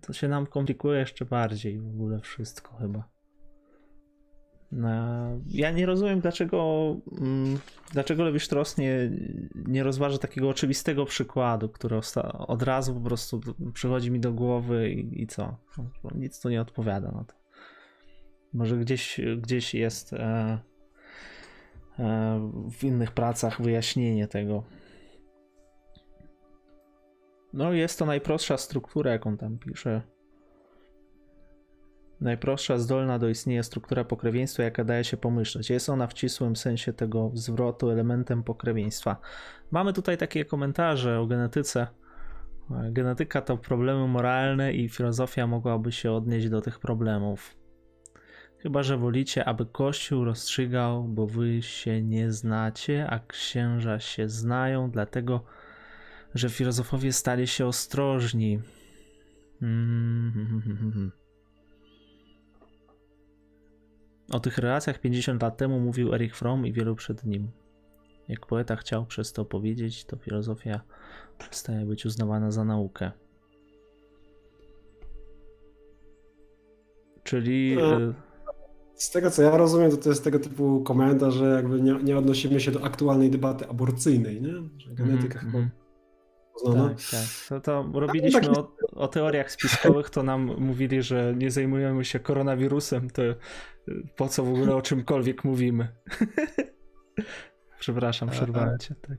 to 0.00 0.12
się 0.12 0.28
nam 0.28 0.46
komplikuje 0.46 0.98
jeszcze 0.98 1.24
bardziej 1.24 1.80
w 1.80 1.86
ogóle 1.86 2.20
wszystko 2.20 2.76
chyba. 2.76 3.11
Ja 5.48 5.70
nie 5.70 5.86
rozumiem, 5.86 6.20
dlaczego, 6.20 6.96
mm, 7.20 7.58
dlaczego 7.92 8.24
Lewi 8.24 8.40
Strauss 8.40 8.78
nie, 8.78 9.10
nie 9.54 9.82
rozważa 9.82 10.18
takiego 10.18 10.48
oczywistego 10.48 11.04
przykładu, 11.04 11.68
który 11.68 12.00
od 12.32 12.62
razu 12.62 12.94
po 12.94 13.00
prostu 13.00 13.40
przychodzi 13.74 14.10
mi 14.10 14.20
do 14.20 14.32
głowy 14.32 14.90
i, 14.90 15.22
i 15.22 15.26
co? 15.26 15.56
Nic 16.14 16.40
tu 16.40 16.48
nie 16.48 16.60
odpowiada 16.60 17.10
na 17.10 17.24
to. 17.24 17.34
Może 18.52 18.76
gdzieś, 18.76 19.20
gdzieś 19.38 19.74
jest. 19.74 20.12
E, 20.12 20.58
E, 21.98 22.50
w 22.70 22.84
innych 22.84 23.10
pracach 23.10 23.62
wyjaśnienie 23.62 24.28
tego. 24.28 24.62
No, 27.52 27.72
jest 27.72 27.98
to 27.98 28.06
najprostsza 28.06 28.58
struktura, 28.58 29.12
jaką 29.12 29.36
tam 29.36 29.58
pisze. 29.58 30.02
Najprostsza, 32.22 32.78
zdolna 32.78 33.18
do 33.18 33.28
istnienia 33.28 33.62
struktura 33.62 34.04
pokrewieństwa, 34.04 34.62
jaka 34.62 34.84
daje 34.84 35.04
się 35.04 35.16
pomyśleć. 35.16 35.70
Jest 35.70 35.90
ona 35.90 36.06
w 36.06 36.12
ścisłym 36.12 36.56
sensie 36.56 36.92
tego 36.92 37.30
zwrotu 37.34 37.90
elementem 37.90 38.42
pokrewieństwa. 38.42 39.16
Mamy 39.70 39.92
tutaj 39.92 40.18
takie 40.18 40.44
komentarze 40.44 41.20
o 41.20 41.26
genetyce. 41.26 41.86
Genetyka 42.90 43.40
to 43.40 43.56
problemy 43.56 44.08
moralne 44.08 44.72
i 44.72 44.88
filozofia 44.88 45.46
mogłaby 45.46 45.92
się 45.92 46.12
odnieść 46.12 46.48
do 46.48 46.60
tych 46.60 46.78
problemów. 46.78 47.56
Chyba, 48.58 48.82
że 48.82 48.96
wolicie, 48.96 49.44
aby 49.44 49.66
Kościół 49.66 50.24
rozstrzygał, 50.24 51.04
bo 51.04 51.26
wy 51.26 51.62
się 51.62 52.02
nie 52.02 52.32
znacie, 52.32 53.10
a 53.10 53.18
księża 53.18 54.00
się 54.00 54.28
znają, 54.28 54.90
dlatego, 54.90 55.44
że 56.34 56.50
filozofowie 56.50 57.12
stali 57.12 57.46
się 57.46 57.66
ostrożni. 57.66 58.60
O 64.32 64.40
tych 64.40 64.58
relacjach 64.58 65.00
50 65.00 65.42
lat 65.42 65.56
temu 65.56 65.80
mówił 65.80 66.14
Erich 66.14 66.36
Fromm 66.36 66.66
i 66.66 66.72
wielu 66.72 66.94
przed 66.94 67.24
nim. 67.24 67.50
Jak 68.28 68.46
poeta 68.46 68.76
chciał 68.76 69.06
przez 69.06 69.32
to 69.32 69.44
powiedzieć, 69.44 70.04
to 70.04 70.16
filozofia 70.16 70.80
przestaje 71.38 71.86
być 71.86 72.06
uznawana 72.06 72.50
za 72.50 72.64
naukę. 72.64 73.10
Czyli. 77.22 77.76
No 77.76 78.14
z 78.94 79.10
tego 79.10 79.30
co 79.30 79.42
ja 79.42 79.56
rozumiem, 79.56 79.90
to 79.90 79.96
to 79.96 80.08
jest 80.08 80.24
tego 80.24 80.38
typu 80.38 80.82
komentarz, 80.82 81.34
że 81.34 81.46
jakby 81.46 81.82
nie, 81.82 81.94
nie 82.02 82.18
odnosimy 82.18 82.60
się 82.60 82.70
do 82.70 82.84
aktualnej 82.84 83.30
debaty 83.30 83.68
aborcyjnej, 83.68 84.42
nie? 84.42 84.52
Że 84.78 84.94
genetyka 84.94 85.40
mm, 85.40 85.52
chyba 85.52 85.58
mm. 85.58 85.70
Tak, 86.64 86.96
tak. 87.10 87.48
To, 87.48 87.60
to 87.60 88.00
robiliśmy 88.00 88.40
tak, 88.40 88.58
o, 88.58 88.72
o, 89.02 89.08
teoriach 89.08 89.52
spiskowych, 89.52 90.10
to 90.10 90.22
nam 90.22 90.50
mówili, 90.58 91.02
że 91.02 91.34
nie 91.36 91.50
zajmujemy 91.50 92.04
się 92.04 92.20
koronawirusem, 92.20 93.10
to 93.10 93.22
po 94.16 94.28
co 94.28 94.44
w 94.44 94.48
ogóle 94.48 94.76
o 94.76 94.82
czymkolwiek 94.82 95.44
mówimy. 95.44 95.88
Przepraszam, 97.80 98.28
przerwałem 98.30 98.78
cię. 98.78 98.94
Tak. 99.08 99.18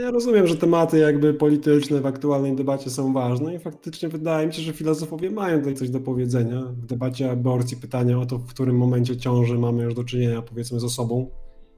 Ja 0.00 0.10
rozumiem, 0.10 0.46
że 0.46 0.56
tematy 0.56 0.98
jakby 0.98 1.34
polityczne 1.34 2.00
w 2.00 2.06
aktualnej 2.06 2.56
debacie 2.56 2.90
są 2.90 3.12
ważne 3.12 3.54
i 3.54 3.58
faktycznie 3.58 4.08
wydaje 4.08 4.46
mi 4.46 4.52
się, 4.54 4.62
że 4.62 4.72
filozofowie 4.72 5.30
mają 5.30 5.58
tutaj 5.58 5.74
coś 5.74 5.90
do 5.90 6.00
powiedzenia. 6.00 6.60
W 6.60 6.86
debacie 6.86 7.30
aborcji 7.30 7.76
pytania 7.76 8.18
o 8.18 8.26
to, 8.26 8.38
w 8.38 8.46
którym 8.46 8.76
momencie 8.76 9.16
ciąży 9.16 9.58
mamy 9.58 9.82
już 9.82 9.94
do 9.94 10.04
czynienia 10.04 10.42
powiedzmy 10.42 10.80
z 10.80 10.84
osobą, 10.84 11.30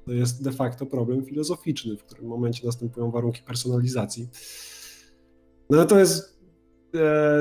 to 0.04 0.12
jest 0.12 0.44
de 0.44 0.52
facto 0.52 0.86
problem 0.86 1.24
filozoficzny, 1.24 1.96
w 1.96 2.04
którym 2.04 2.26
momencie 2.26 2.66
następują 2.66 3.10
warunki 3.10 3.42
personalizacji. 3.42 4.28
No 5.70 5.84
to 5.84 5.98
jest, 5.98 6.31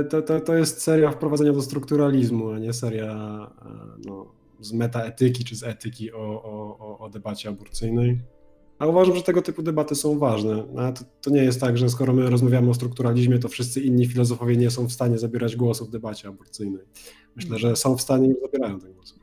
to, 0.10 0.22
to, 0.22 0.40
to 0.40 0.56
jest 0.56 0.82
seria 0.82 1.11
wprowadzenia 1.11 1.53
do 1.53 1.61
strukturalizmu, 1.61 2.49
a 2.49 2.60
nie 2.60 2.73
seria 2.73 3.11
e, 3.61 3.69
no, 4.06 4.26
z 4.60 4.73
metaetyki 4.73 5.44
czy 5.44 5.56
z 5.56 5.64
etyki 5.64 6.14
o, 6.14 6.44
o, 6.44 6.99
o 6.99 7.10
debacie 7.10 7.49
aborcyjnej. 7.49 8.19
A 8.80 8.88
uważam, 8.88 9.15
że 9.15 9.23
tego 9.23 9.41
typu 9.41 9.64
debaty 9.64 9.95
są 9.95 10.19
ważne. 10.19 10.64
To, 10.95 11.03
to, 11.22 11.30
nie 11.30 11.44
jest 11.44 11.61
tak, 11.61 11.78
że 11.78 11.90
skoro 11.90 12.14
my 12.14 12.30
rozmawiamy 12.30 12.69
o 12.69 12.73
strukturalizmie, 12.73 13.40
to 13.40 13.49
wszyscy 13.49 13.82
inni 13.82 14.07
filozofowie 14.07 14.57
nie 14.57 14.72
są 14.72 14.88
w 14.88 14.91
stanie 14.91 15.18
zabierać 15.19 15.56
głosu 15.56 15.86
w 15.86 15.90
debacie 15.90 16.28
aborcyjnej. 16.28 16.84
Myślę, 17.36 17.60
że 17.60 17.76
są 17.76 17.98
w 17.98 18.02
stanie 18.02 18.30
i 18.30 18.36
zabierają 18.41 18.80
ten 18.80 18.94
głos. 18.94 19.19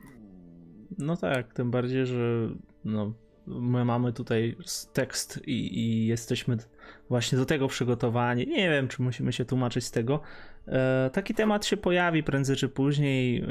No 0.97 1.17
tak, 1.17 1.53
tym 1.53 1.71
bardziej, 1.71 2.05
że 2.05 2.49
no, 2.85 3.13
my 3.49 3.85
mamy 3.85 4.13
tutaj 4.13 4.55
tekst 4.93 5.39
i, 5.47 5.79
i, 5.79 6.07
jesteśmy 6.07 6.57
właśnie 7.09 7.37
do 7.37 7.45
tego 7.45 7.67
przygotowani. 7.67 8.47
Nie 8.47 8.69
wiem, 8.69 8.87
czy 8.87 9.01
musimy 9.01 9.33
się 9.33 9.45
tłumaczyć 9.45 9.85
z 9.85 9.91
tego. 9.91 10.21
E, 10.67 11.09
taki 11.13 11.33
temat 11.33 11.65
się 11.65 11.77
pojawi 11.77 12.23
prędzej 12.23 12.55
czy 12.55 12.69
później 12.69 13.41
e, 13.41 13.45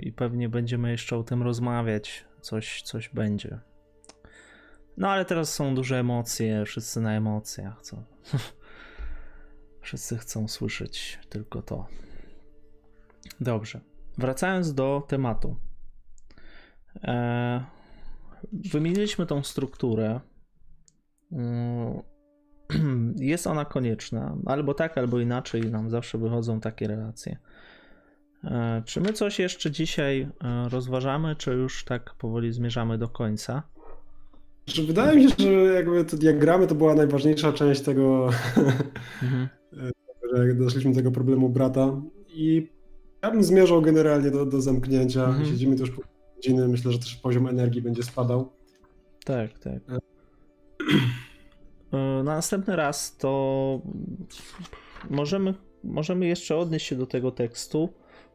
i 0.00 0.12
pewnie 0.12 0.48
będziemy 0.48 0.90
jeszcze 0.90 1.16
o 1.16 1.22
tym 1.22 1.42
rozmawiać. 1.42 2.24
Coś, 2.40 2.82
coś 2.82 3.08
będzie. 3.08 3.58
No 4.96 5.08
ale 5.08 5.24
teraz 5.24 5.54
są 5.54 5.74
duże 5.74 5.98
emocje, 5.98 6.64
wszyscy 6.64 7.00
na 7.00 7.12
emocjach, 7.12 7.82
co? 7.82 8.02
wszyscy 9.80 10.18
chcą 10.18 10.48
słyszeć 10.48 11.18
tylko 11.28 11.62
to. 11.62 11.86
Dobrze. 13.40 13.80
Wracając 14.18 14.74
do 14.74 15.04
tematu. 15.08 15.56
E, 17.04 17.77
wymieniliśmy 18.52 19.26
tą 19.26 19.42
strukturę. 19.42 20.20
Mm, 21.32 22.02
jest 23.32 23.46
ona 23.46 23.64
konieczna, 23.64 24.36
albo 24.46 24.74
tak, 24.74 24.98
albo 24.98 25.20
inaczej 25.20 25.62
nam 25.62 25.90
zawsze 25.90 26.18
wychodzą 26.18 26.60
takie 26.60 26.86
relacje. 26.86 27.36
E, 28.44 28.82
czy 28.84 29.00
my 29.00 29.12
coś 29.12 29.38
jeszcze 29.38 29.70
dzisiaj 29.70 30.28
e, 30.44 30.68
rozważamy, 30.68 31.36
czy 31.36 31.50
już 31.50 31.84
tak 31.84 32.14
powoli 32.14 32.52
zmierzamy 32.52 32.98
do 32.98 33.08
końca? 33.08 33.62
Znaczy, 34.66 34.82
wydaje 34.82 35.16
mi 35.16 35.30
się, 35.30 35.36
że 35.38 35.50
jakby 35.50 36.04
to 36.04 36.16
diagramy 36.16 36.66
to 36.66 36.74
była 36.74 36.94
najważniejsza 36.94 37.52
część 37.52 37.80
tego, 37.80 38.30
mhm. 39.22 39.48
że 40.34 40.54
doszliśmy 40.54 40.90
do 40.90 40.96
tego 40.96 41.10
problemu 41.10 41.48
brata 41.48 42.00
i 42.28 42.68
ja 43.22 43.30
bym 43.30 43.42
zmierzał 43.42 43.82
generalnie 43.82 44.30
do, 44.30 44.46
do 44.46 44.60
zamknięcia. 44.60 45.24
Mhm. 45.24 45.46
Siedzimy 45.46 45.76
tu 45.76 45.82
już 45.82 45.90
po 45.90 46.02
godziny, 46.38 46.68
myślę, 46.68 46.92
że 46.92 46.98
też 46.98 47.16
poziom 47.16 47.46
energii 47.46 47.82
będzie 47.82 48.02
spadał. 48.02 48.52
Tak, 49.24 49.58
tak. 49.58 49.78
E. 49.88 49.98
E, 51.92 51.96
na 51.96 52.22
następny 52.22 52.76
raz 52.76 53.16
to 53.16 53.82
możemy, 55.10 55.54
możemy 55.84 56.26
jeszcze 56.26 56.56
odnieść 56.56 56.86
się 56.86 56.96
do 56.96 57.06
tego 57.06 57.30
tekstu 57.30 57.88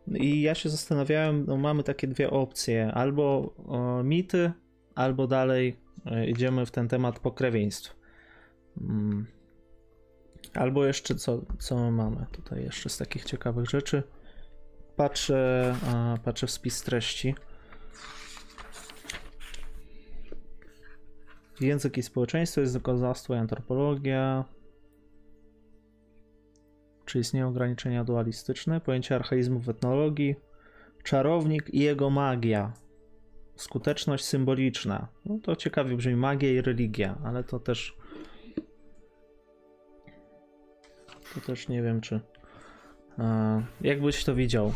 i 0.08 0.42
ja 0.42 0.56
się 0.56 0.70
zastanawiałem, 0.70 1.46
no 1.48 1.58
mamy 1.58 1.84
takie 1.84 2.08
dwie 2.08 2.30
opcje, 2.30 2.92
albo 2.94 3.54
o, 3.68 4.04
mity, 4.04 4.52
albo 4.96 5.28
dalej 5.28 5.78
E, 6.06 6.28
idziemy 6.28 6.66
w 6.66 6.72
ten 6.72 6.88
temat 6.88 7.20
pokrewieństw. 7.20 7.96
Mm. 8.82 9.28
Albo 10.54 10.86
jeszcze 10.86 11.16
co, 11.16 11.42
co 11.60 11.92
mamy 11.92 12.26
tutaj 12.32 12.64
jeszcze 12.64 12.90
z 12.90 12.98
takich 12.98 13.26
ciekawych 13.26 13.70
rzeczy. 13.70 14.04
Patrzę, 14.96 15.76
patrzę 16.24 16.48
w 16.48 16.52
spis 16.52 16.82
treści. 16.82 17.36
Język 21.62 21.98
i 21.98 22.04
społeczeństwo, 22.04 22.62
językoznawstwo 22.62 23.34
i 23.36 23.38
antropologia. 23.38 24.46
Czy 27.06 27.20
istnieją 27.20 27.48
ograniczenia 27.50 28.04
dualistyczne? 28.04 28.82
Pojęcie 28.82 29.16
archaizmu 29.16 29.60
w 29.60 29.70
etnologii. 29.70 30.36
Czarownik 31.04 31.74
i 31.74 31.80
jego 31.80 32.10
magia. 32.10 32.74
skuteczność 33.56 34.26
symboliczna. 34.26 35.08
No 35.26 35.40
to 35.44 35.56
ciekawie 35.56 35.96
brzmi 35.96 36.16
magia 36.16 36.52
i 36.52 36.62
religia, 36.62 37.18
ale 37.24 37.44
to 37.44 37.60
też. 37.60 37.98
To 41.36 41.42
też 41.42 41.68
nie 41.68 41.82
wiem, 41.82 42.02
czy. 42.02 42.20
E, 43.20 43.64
jak 43.82 44.02
byś 44.02 44.24
to 44.24 44.36
widział? 44.36 44.74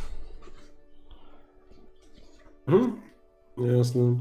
Mhm. 2.68 3.02
Jasne. 3.78 4.16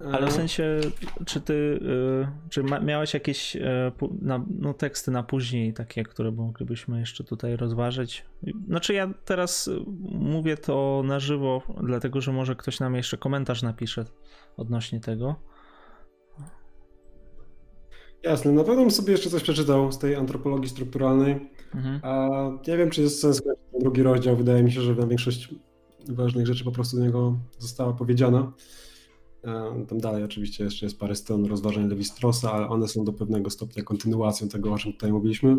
Ale 0.00 0.26
w 0.26 0.30
E, 0.30 0.32
sensie, 0.32 0.80
czy 1.26 1.40
ty, 1.40 1.54
y, 1.54 2.48
czy 2.50 2.62
miałeś 2.62 3.14
jakieś 3.14 3.56
y, 3.56 3.62
no, 4.58 4.74
teksty 4.74 5.10
na 5.10 5.22
później, 5.22 5.72
takie, 5.72 6.02
które 6.02 6.30
moglibyśmy 6.30 7.00
jeszcze 7.00 7.24
tutaj 7.24 7.56
rozważyć? 7.56 8.26
Znaczy 8.68 8.94
ja 8.94 9.14
teraz 9.24 9.68
y, 9.68 9.80
mówię 10.10 10.56
to 10.56 11.02
na 11.04 11.20
żywo, 11.20 11.62
dlatego 11.82 12.20
że 12.20 12.32
może 12.32 12.56
ktoś 12.56 12.80
nam 12.80 12.94
jeszcze 12.94 13.16
komentarz 13.16 13.62
napisze 13.62 14.04
odnośnie 14.56 15.00
tego. 15.00 15.36
Jasne, 18.22 18.52
na 18.52 18.64
pewno 18.64 18.82
bym 18.82 18.90
sobie 18.90 19.12
jeszcze 19.12 19.30
coś 19.30 19.42
przeczytał 19.42 19.92
z 19.92 19.98
tej 19.98 20.14
antropologii 20.14 20.68
strukturalnej. 20.68 21.50
Mhm. 21.74 22.00
A 22.02 22.28
nie 22.68 22.76
wiem, 22.76 22.90
czy 22.90 23.02
jest 23.02 23.20
sens 23.20 23.42
drugi 23.80 24.02
rozdział. 24.02 24.36
Wydaje 24.36 24.62
mi 24.62 24.72
się, 24.72 24.80
że 24.80 24.94
na 24.94 25.06
większość 25.06 25.54
ważnych 26.08 26.46
rzeczy 26.46 26.64
po 26.64 26.72
prostu 26.72 26.96
do 26.96 27.02
niego 27.02 27.36
została 27.58 27.92
powiedziana. 27.92 28.52
Tam 29.88 29.98
dalej 30.00 30.24
oczywiście 30.24 30.64
jeszcze 30.64 30.86
jest 30.86 30.98
parę 30.98 31.14
stron 31.14 31.44
rozważań 31.46 31.88
Lewi-Strossa, 31.88 32.48
ale 32.52 32.68
one 32.68 32.88
są 32.88 33.04
do 33.04 33.12
pewnego 33.12 33.50
stopnia 33.50 33.82
kontynuacją 33.82 34.48
tego, 34.48 34.72
o 34.72 34.78
czym 34.78 34.92
tutaj 34.92 35.12
mówiliśmy. 35.12 35.56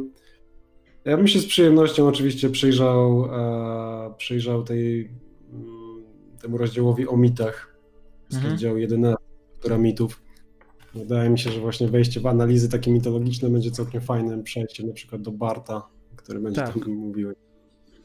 Ja 1.06 1.18
bym 1.18 1.28
się 1.28 1.40
z 1.40 1.45
przyjemnością 1.45 2.08
oczywiście 2.08 2.49
przyjrzał, 2.49 3.26
e, 3.26 4.14
przyjrzał 4.18 4.64
tej, 4.64 5.10
mm, 5.54 6.04
temu 6.41 6.58
rozdziałowi 6.58 7.08
o 7.08 7.18
mitach 7.18 7.78
Mhm. 8.34 8.52
rozdziału 8.52 8.78
11, 8.78 9.18
która 9.60 9.78
mitów. 9.78 10.22
Wydaje 10.95 11.30
mi 11.30 11.40
się, 11.40 11.52
że 11.52 11.60
właśnie 11.62 11.88
wejście 11.88 12.20
w 12.20 12.26
analizy 12.28 12.70
takie 12.70 12.91
mitologiczne 12.91 13.49
będzie 13.49 13.72
całkiem 13.72 14.02
fajnym 14.02 14.44
przejściem 14.44 14.88
na 14.88 14.94
przykład 14.94 15.22
do 15.22 15.32
Barta, 15.32 15.88
który 16.16 16.40
będzie 16.40 16.62
Tak. 16.62 16.74
tam 16.80 16.94
mówił. 16.94 17.34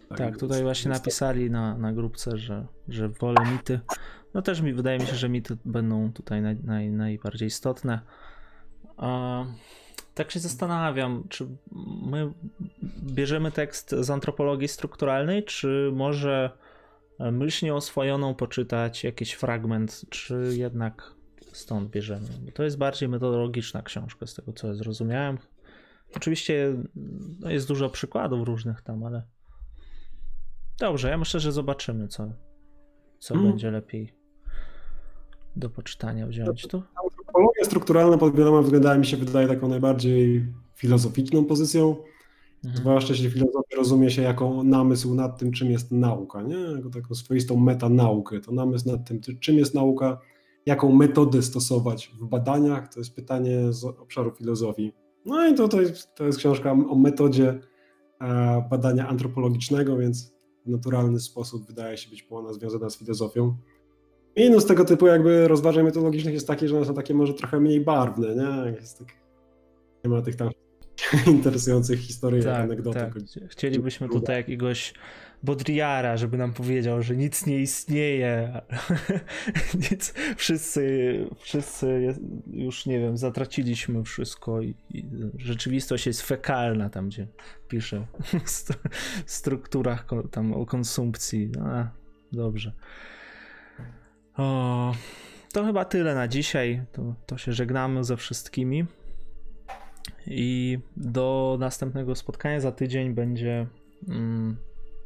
Tak, 0.09 0.35
tutaj 0.39 0.49
więc- 0.59 0.63
właśnie 0.63 0.91
napisali 0.91 1.51
na, 1.51 1.79
na 1.79 1.93
grupce, 1.93 2.39
że, 2.39 2.67
że 2.89 3.09
wolę 3.09 3.41
mity. 3.53 3.81
No 4.35 4.43
też 4.43 4.61
mi 4.61 4.73
wydaje 4.73 4.99
mi 4.99 5.07
się, 5.07 5.17
że 5.17 5.29
mity 5.29 5.57
będą 5.65 6.13
tutaj 6.13 6.43
naj, 6.43 6.57
naj, 6.65 6.91
najbardziej 6.91 7.49
istotne. 7.49 8.01
A, 8.97 9.45
tak 10.15 10.31
się 10.31 10.41
zastanawiam, 10.41 11.25
czy 11.29 11.47
my 12.07 12.33
bierzemy 13.03 13.53
tekst 13.53 13.91
z 13.91 14.11
antropologii 14.11 14.69
strukturalnej, 14.69 15.45
czy 15.45 15.91
może 15.95 16.51
myślnie 17.33 17.75
oswojoną 17.75 18.35
poczytać 18.35 19.05
jakiś 19.05 19.33
fragment, 19.33 20.05
czy 20.11 20.53
jednak 20.57 21.15
stąd 21.53 21.91
bierzemy? 21.91 22.29
Bo 22.47 22.53
to 22.53 22.63
jest 22.63 22.79
bardziej 22.79 23.09
metodologiczna 23.09 23.83
książka, 23.83 24.27
z 24.27 24.35
tego 24.35 24.53
co 24.53 24.67
ja 24.67 24.75
zrozumiałem. 24.75 25.39
Oczywiście 26.17 26.77
no, 27.41 27.51
jest 27.51 27.69
dużo 27.69 27.91
przykładów 27.91 28.47
różnych 28.47 28.83
tam, 28.83 29.05
ale 29.05 29.23
Dobrze, 30.79 31.11
ja 31.11 31.19
myślę, 31.19 31.41
że 31.41 31.53
zobaczymy, 31.53 32.09
co, 32.09 32.33
co 33.19 33.35
Mm. 33.35 33.47
będzie 33.47 33.71
lepiej 33.71 34.15
do 35.57 35.71
poczytania 35.71 36.27
wziąć 36.27 36.67
tu. 36.67 36.83
Antropologia 37.05 37.65
strukturalna 37.65 38.19
pod 38.19 38.37
wieloma 38.37 38.63
względami 38.63 39.01
mi 39.01 39.07
się 39.07 39.17
wydaje 39.17 39.49
taką 39.49 39.69
najbardziej 39.69 40.47
filozoficzną 40.75 41.45
pozycją, 41.45 41.97
Mhm. 42.65 42.77
zwłaszcza 42.83 43.13
jeśli 43.13 43.31
filozofię 43.31 43.77
rozumie 43.77 44.11
się 44.11 44.23
jako 44.23 44.63
namysł 44.63 45.15
nad 45.15 45.39
tym, 45.39 45.53
czym 45.53 45.71
jest 45.71 45.91
nauka, 45.93 46.43
nie? 46.43 46.55
Jako 46.57 46.91
taką 46.91 47.15
swoistą 47.15 47.57
metanaukę. 47.57 48.41
To 48.41 48.53
namysł 48.53 48.89
nad 48.89 49.09
tym, 49.09 49.21
ty- 49.21 49.37
czym 49.37 49.57
jest 49.59 49.75
nauka, 49.75 50.19
jaką 50.67 50.93
metodę 50.93 51.43
stosować 51.43 52.13
w 52.21 52.25
badaniach, 52.27 52.95
to 52.95 53.01
jest 53.01 53.15
pytanie 53.15 53.73
z 53.73 53.85
obszaru 53.85 54.31
filozofii. 54.31 54.93
No 55.27 55.49
i 55.49 55.55
to, 55.55 55.69
to, 55.69 55.81
jest, 55.81 56.15
to 56.15 56.25
jest 56.25 56.39
książka 56.39 56.73
o 56.73 56.95
metodzie 56.97 57.61
e, 58.21 58.65
badania 58.71 59.09
antropologicznego, 59.09 59.97
więc 59.97 60.35
w 60.67 60.71
naturalny 60.71 61.21
sposób 61.21 61.67
wydaje 61.67 61.97
się 61.97 62.11
być 62.11 62.27
ona 62.31 62.53
związana 62.53 62.91
z 62.91 62.99
filozofią. 62.99 63.57
Minus 64.37 64.67
tego 64.67 64.85
typu 64.85 65.07
jakby 65.07 65.49
rozważań 65.49 65.85
metodologicznych 65.85 66.35
jest 66.35 66.47
taki, 66.47 66.69
że 66.69 66.77
one 66.77 66.87
są 66.87 66.95
takie 66.95 67.15
może 67.15 67.35
trochę 67.35 67.61
mniej 67.61 67.81
barwne, 67.81 68.29
nie? 68.29 68.73
Tak, 68.99 69.09
nie 70.05 70.11
ma 70.11 70.23
tych 70.23 70.37
tam 70.37 70.51
interesujących 71.27 72.01
historii, 72.01 72.43
Tak, 72.43 72.61
anegdotek. 72.61 73.15
tak. 73.15 73.23
Chcielibyśmy 73.49 74.09
tutaj 74.09 74.37
jakiegoś 74.37 74.95
Bodriara, 75.43 76.17
żeby 76.17 76.37
nam 76.37 76.53
powiedział, 76.53 77.03
że 77.03 77.17
nic 77.17 77.47
nie 77.47 77.59
istnieje. 77.59 78.61
nic, 79.91 80.15
wszyscy, 80.37 80.83
wszyscy 81.39 82.15
już, 82.47 82.87
nie 82.87 83.01
wiem, 83.01 83.17
zatraciliśmy 83.17 84.05
wszystko 84.05 84.61
i, 84.61 84.75
i 84.91 85.05
rzeczywistość 85.39 86.07
jest 86.07 86.23
fekalna 86.23 86.91
tam, 86.91 87.09
gdzie 87.09 87.27
pisze 87.69 88.07
w 88.45 88.49
stru- 88.49 88.89
strukturach 89.27 90.07
tam 90.31 90.53
o 90.53 90.67
konsumpcji. 90.67 91.51
A, 91.65 91.89
dobrze. 92.33 92.73
O, 94.39 94.93
to 95.53 95.65
chyba 95.65 95.85
tyle 95.85 96.15
na 96.15 96.29
dzisiaj. 96.29 96.83
To, 96.93 97.15
to 97.27 97.39
się 97.39 97.53
żegnamy 97.53 98.05
ze 98.05 98.17
wszystkimi. 98.17 98.85
I 100.27 100.79
do 100.97 101.57
następnego 101.61 102.15
spotkania 102.15 102.61
za 102.61 102.73
tydzień 102.73 103.15
będzie. 103.15 103.67
Mm, 104.09 104.57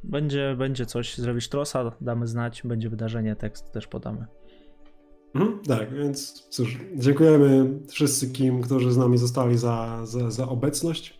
będzie, 0.05 0.55
będzie 0.59 0.87
coś 0.87 1.17
z 1.17 1.27
Lewistrosa, 1.27 1.93
damy 2.01 2.27
znać, 2.27 2.63
będzie 2.65 2.91
wydarzenie, 2.91 3.37
tekst 3.37 3.73
też 3.73 3.87
podamy. 3.87 4.27
Mhm, 5.35 5.59
tak, 5.67 5.95
więc 5.95 6.33
cóż, 6.49 6.79
dziękujemy 6.95 7.71
wszystkim, 7.89 8.63
którzy 8.63 8.93
z 8.93 8.97
nami 8.97 9.19
zostali 9.19 9.59
za, 9.59 10.01
za, 10.07 10.31
za 10.31 10.49
obecność, 10.49 11.19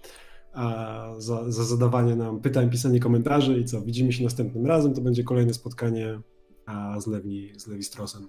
za, 1.19 1.51
za 1.53 1.65
zadawanie 1.65 2.17
nam 2.17 2.41
pytań, 2.41 2.71
pisanie 2.71 3.01
komentarzy 3.01 3.59
i 3.59 3.65
co, 3.65 3.83
widzimy 3.83 4.13
się 4.13 4.25
następnym 4.25 4.67
razem, 4.67 4.95
to 4.95 5.01
będzie 5.01 5.25
kolejne 5.25 5.55
spotkanie 5.55 6.21
a, 6.67 7.01
z, 7.01 7.07
Lewi, 7.07 7.53
z 7.61 7.67
Lewistrosem 7.67 8.29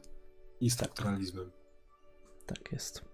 i 0.62 0.70
strukturalizmem. 0.70 1.52
Tak 2.46 2.72
jest. 2.72 3.04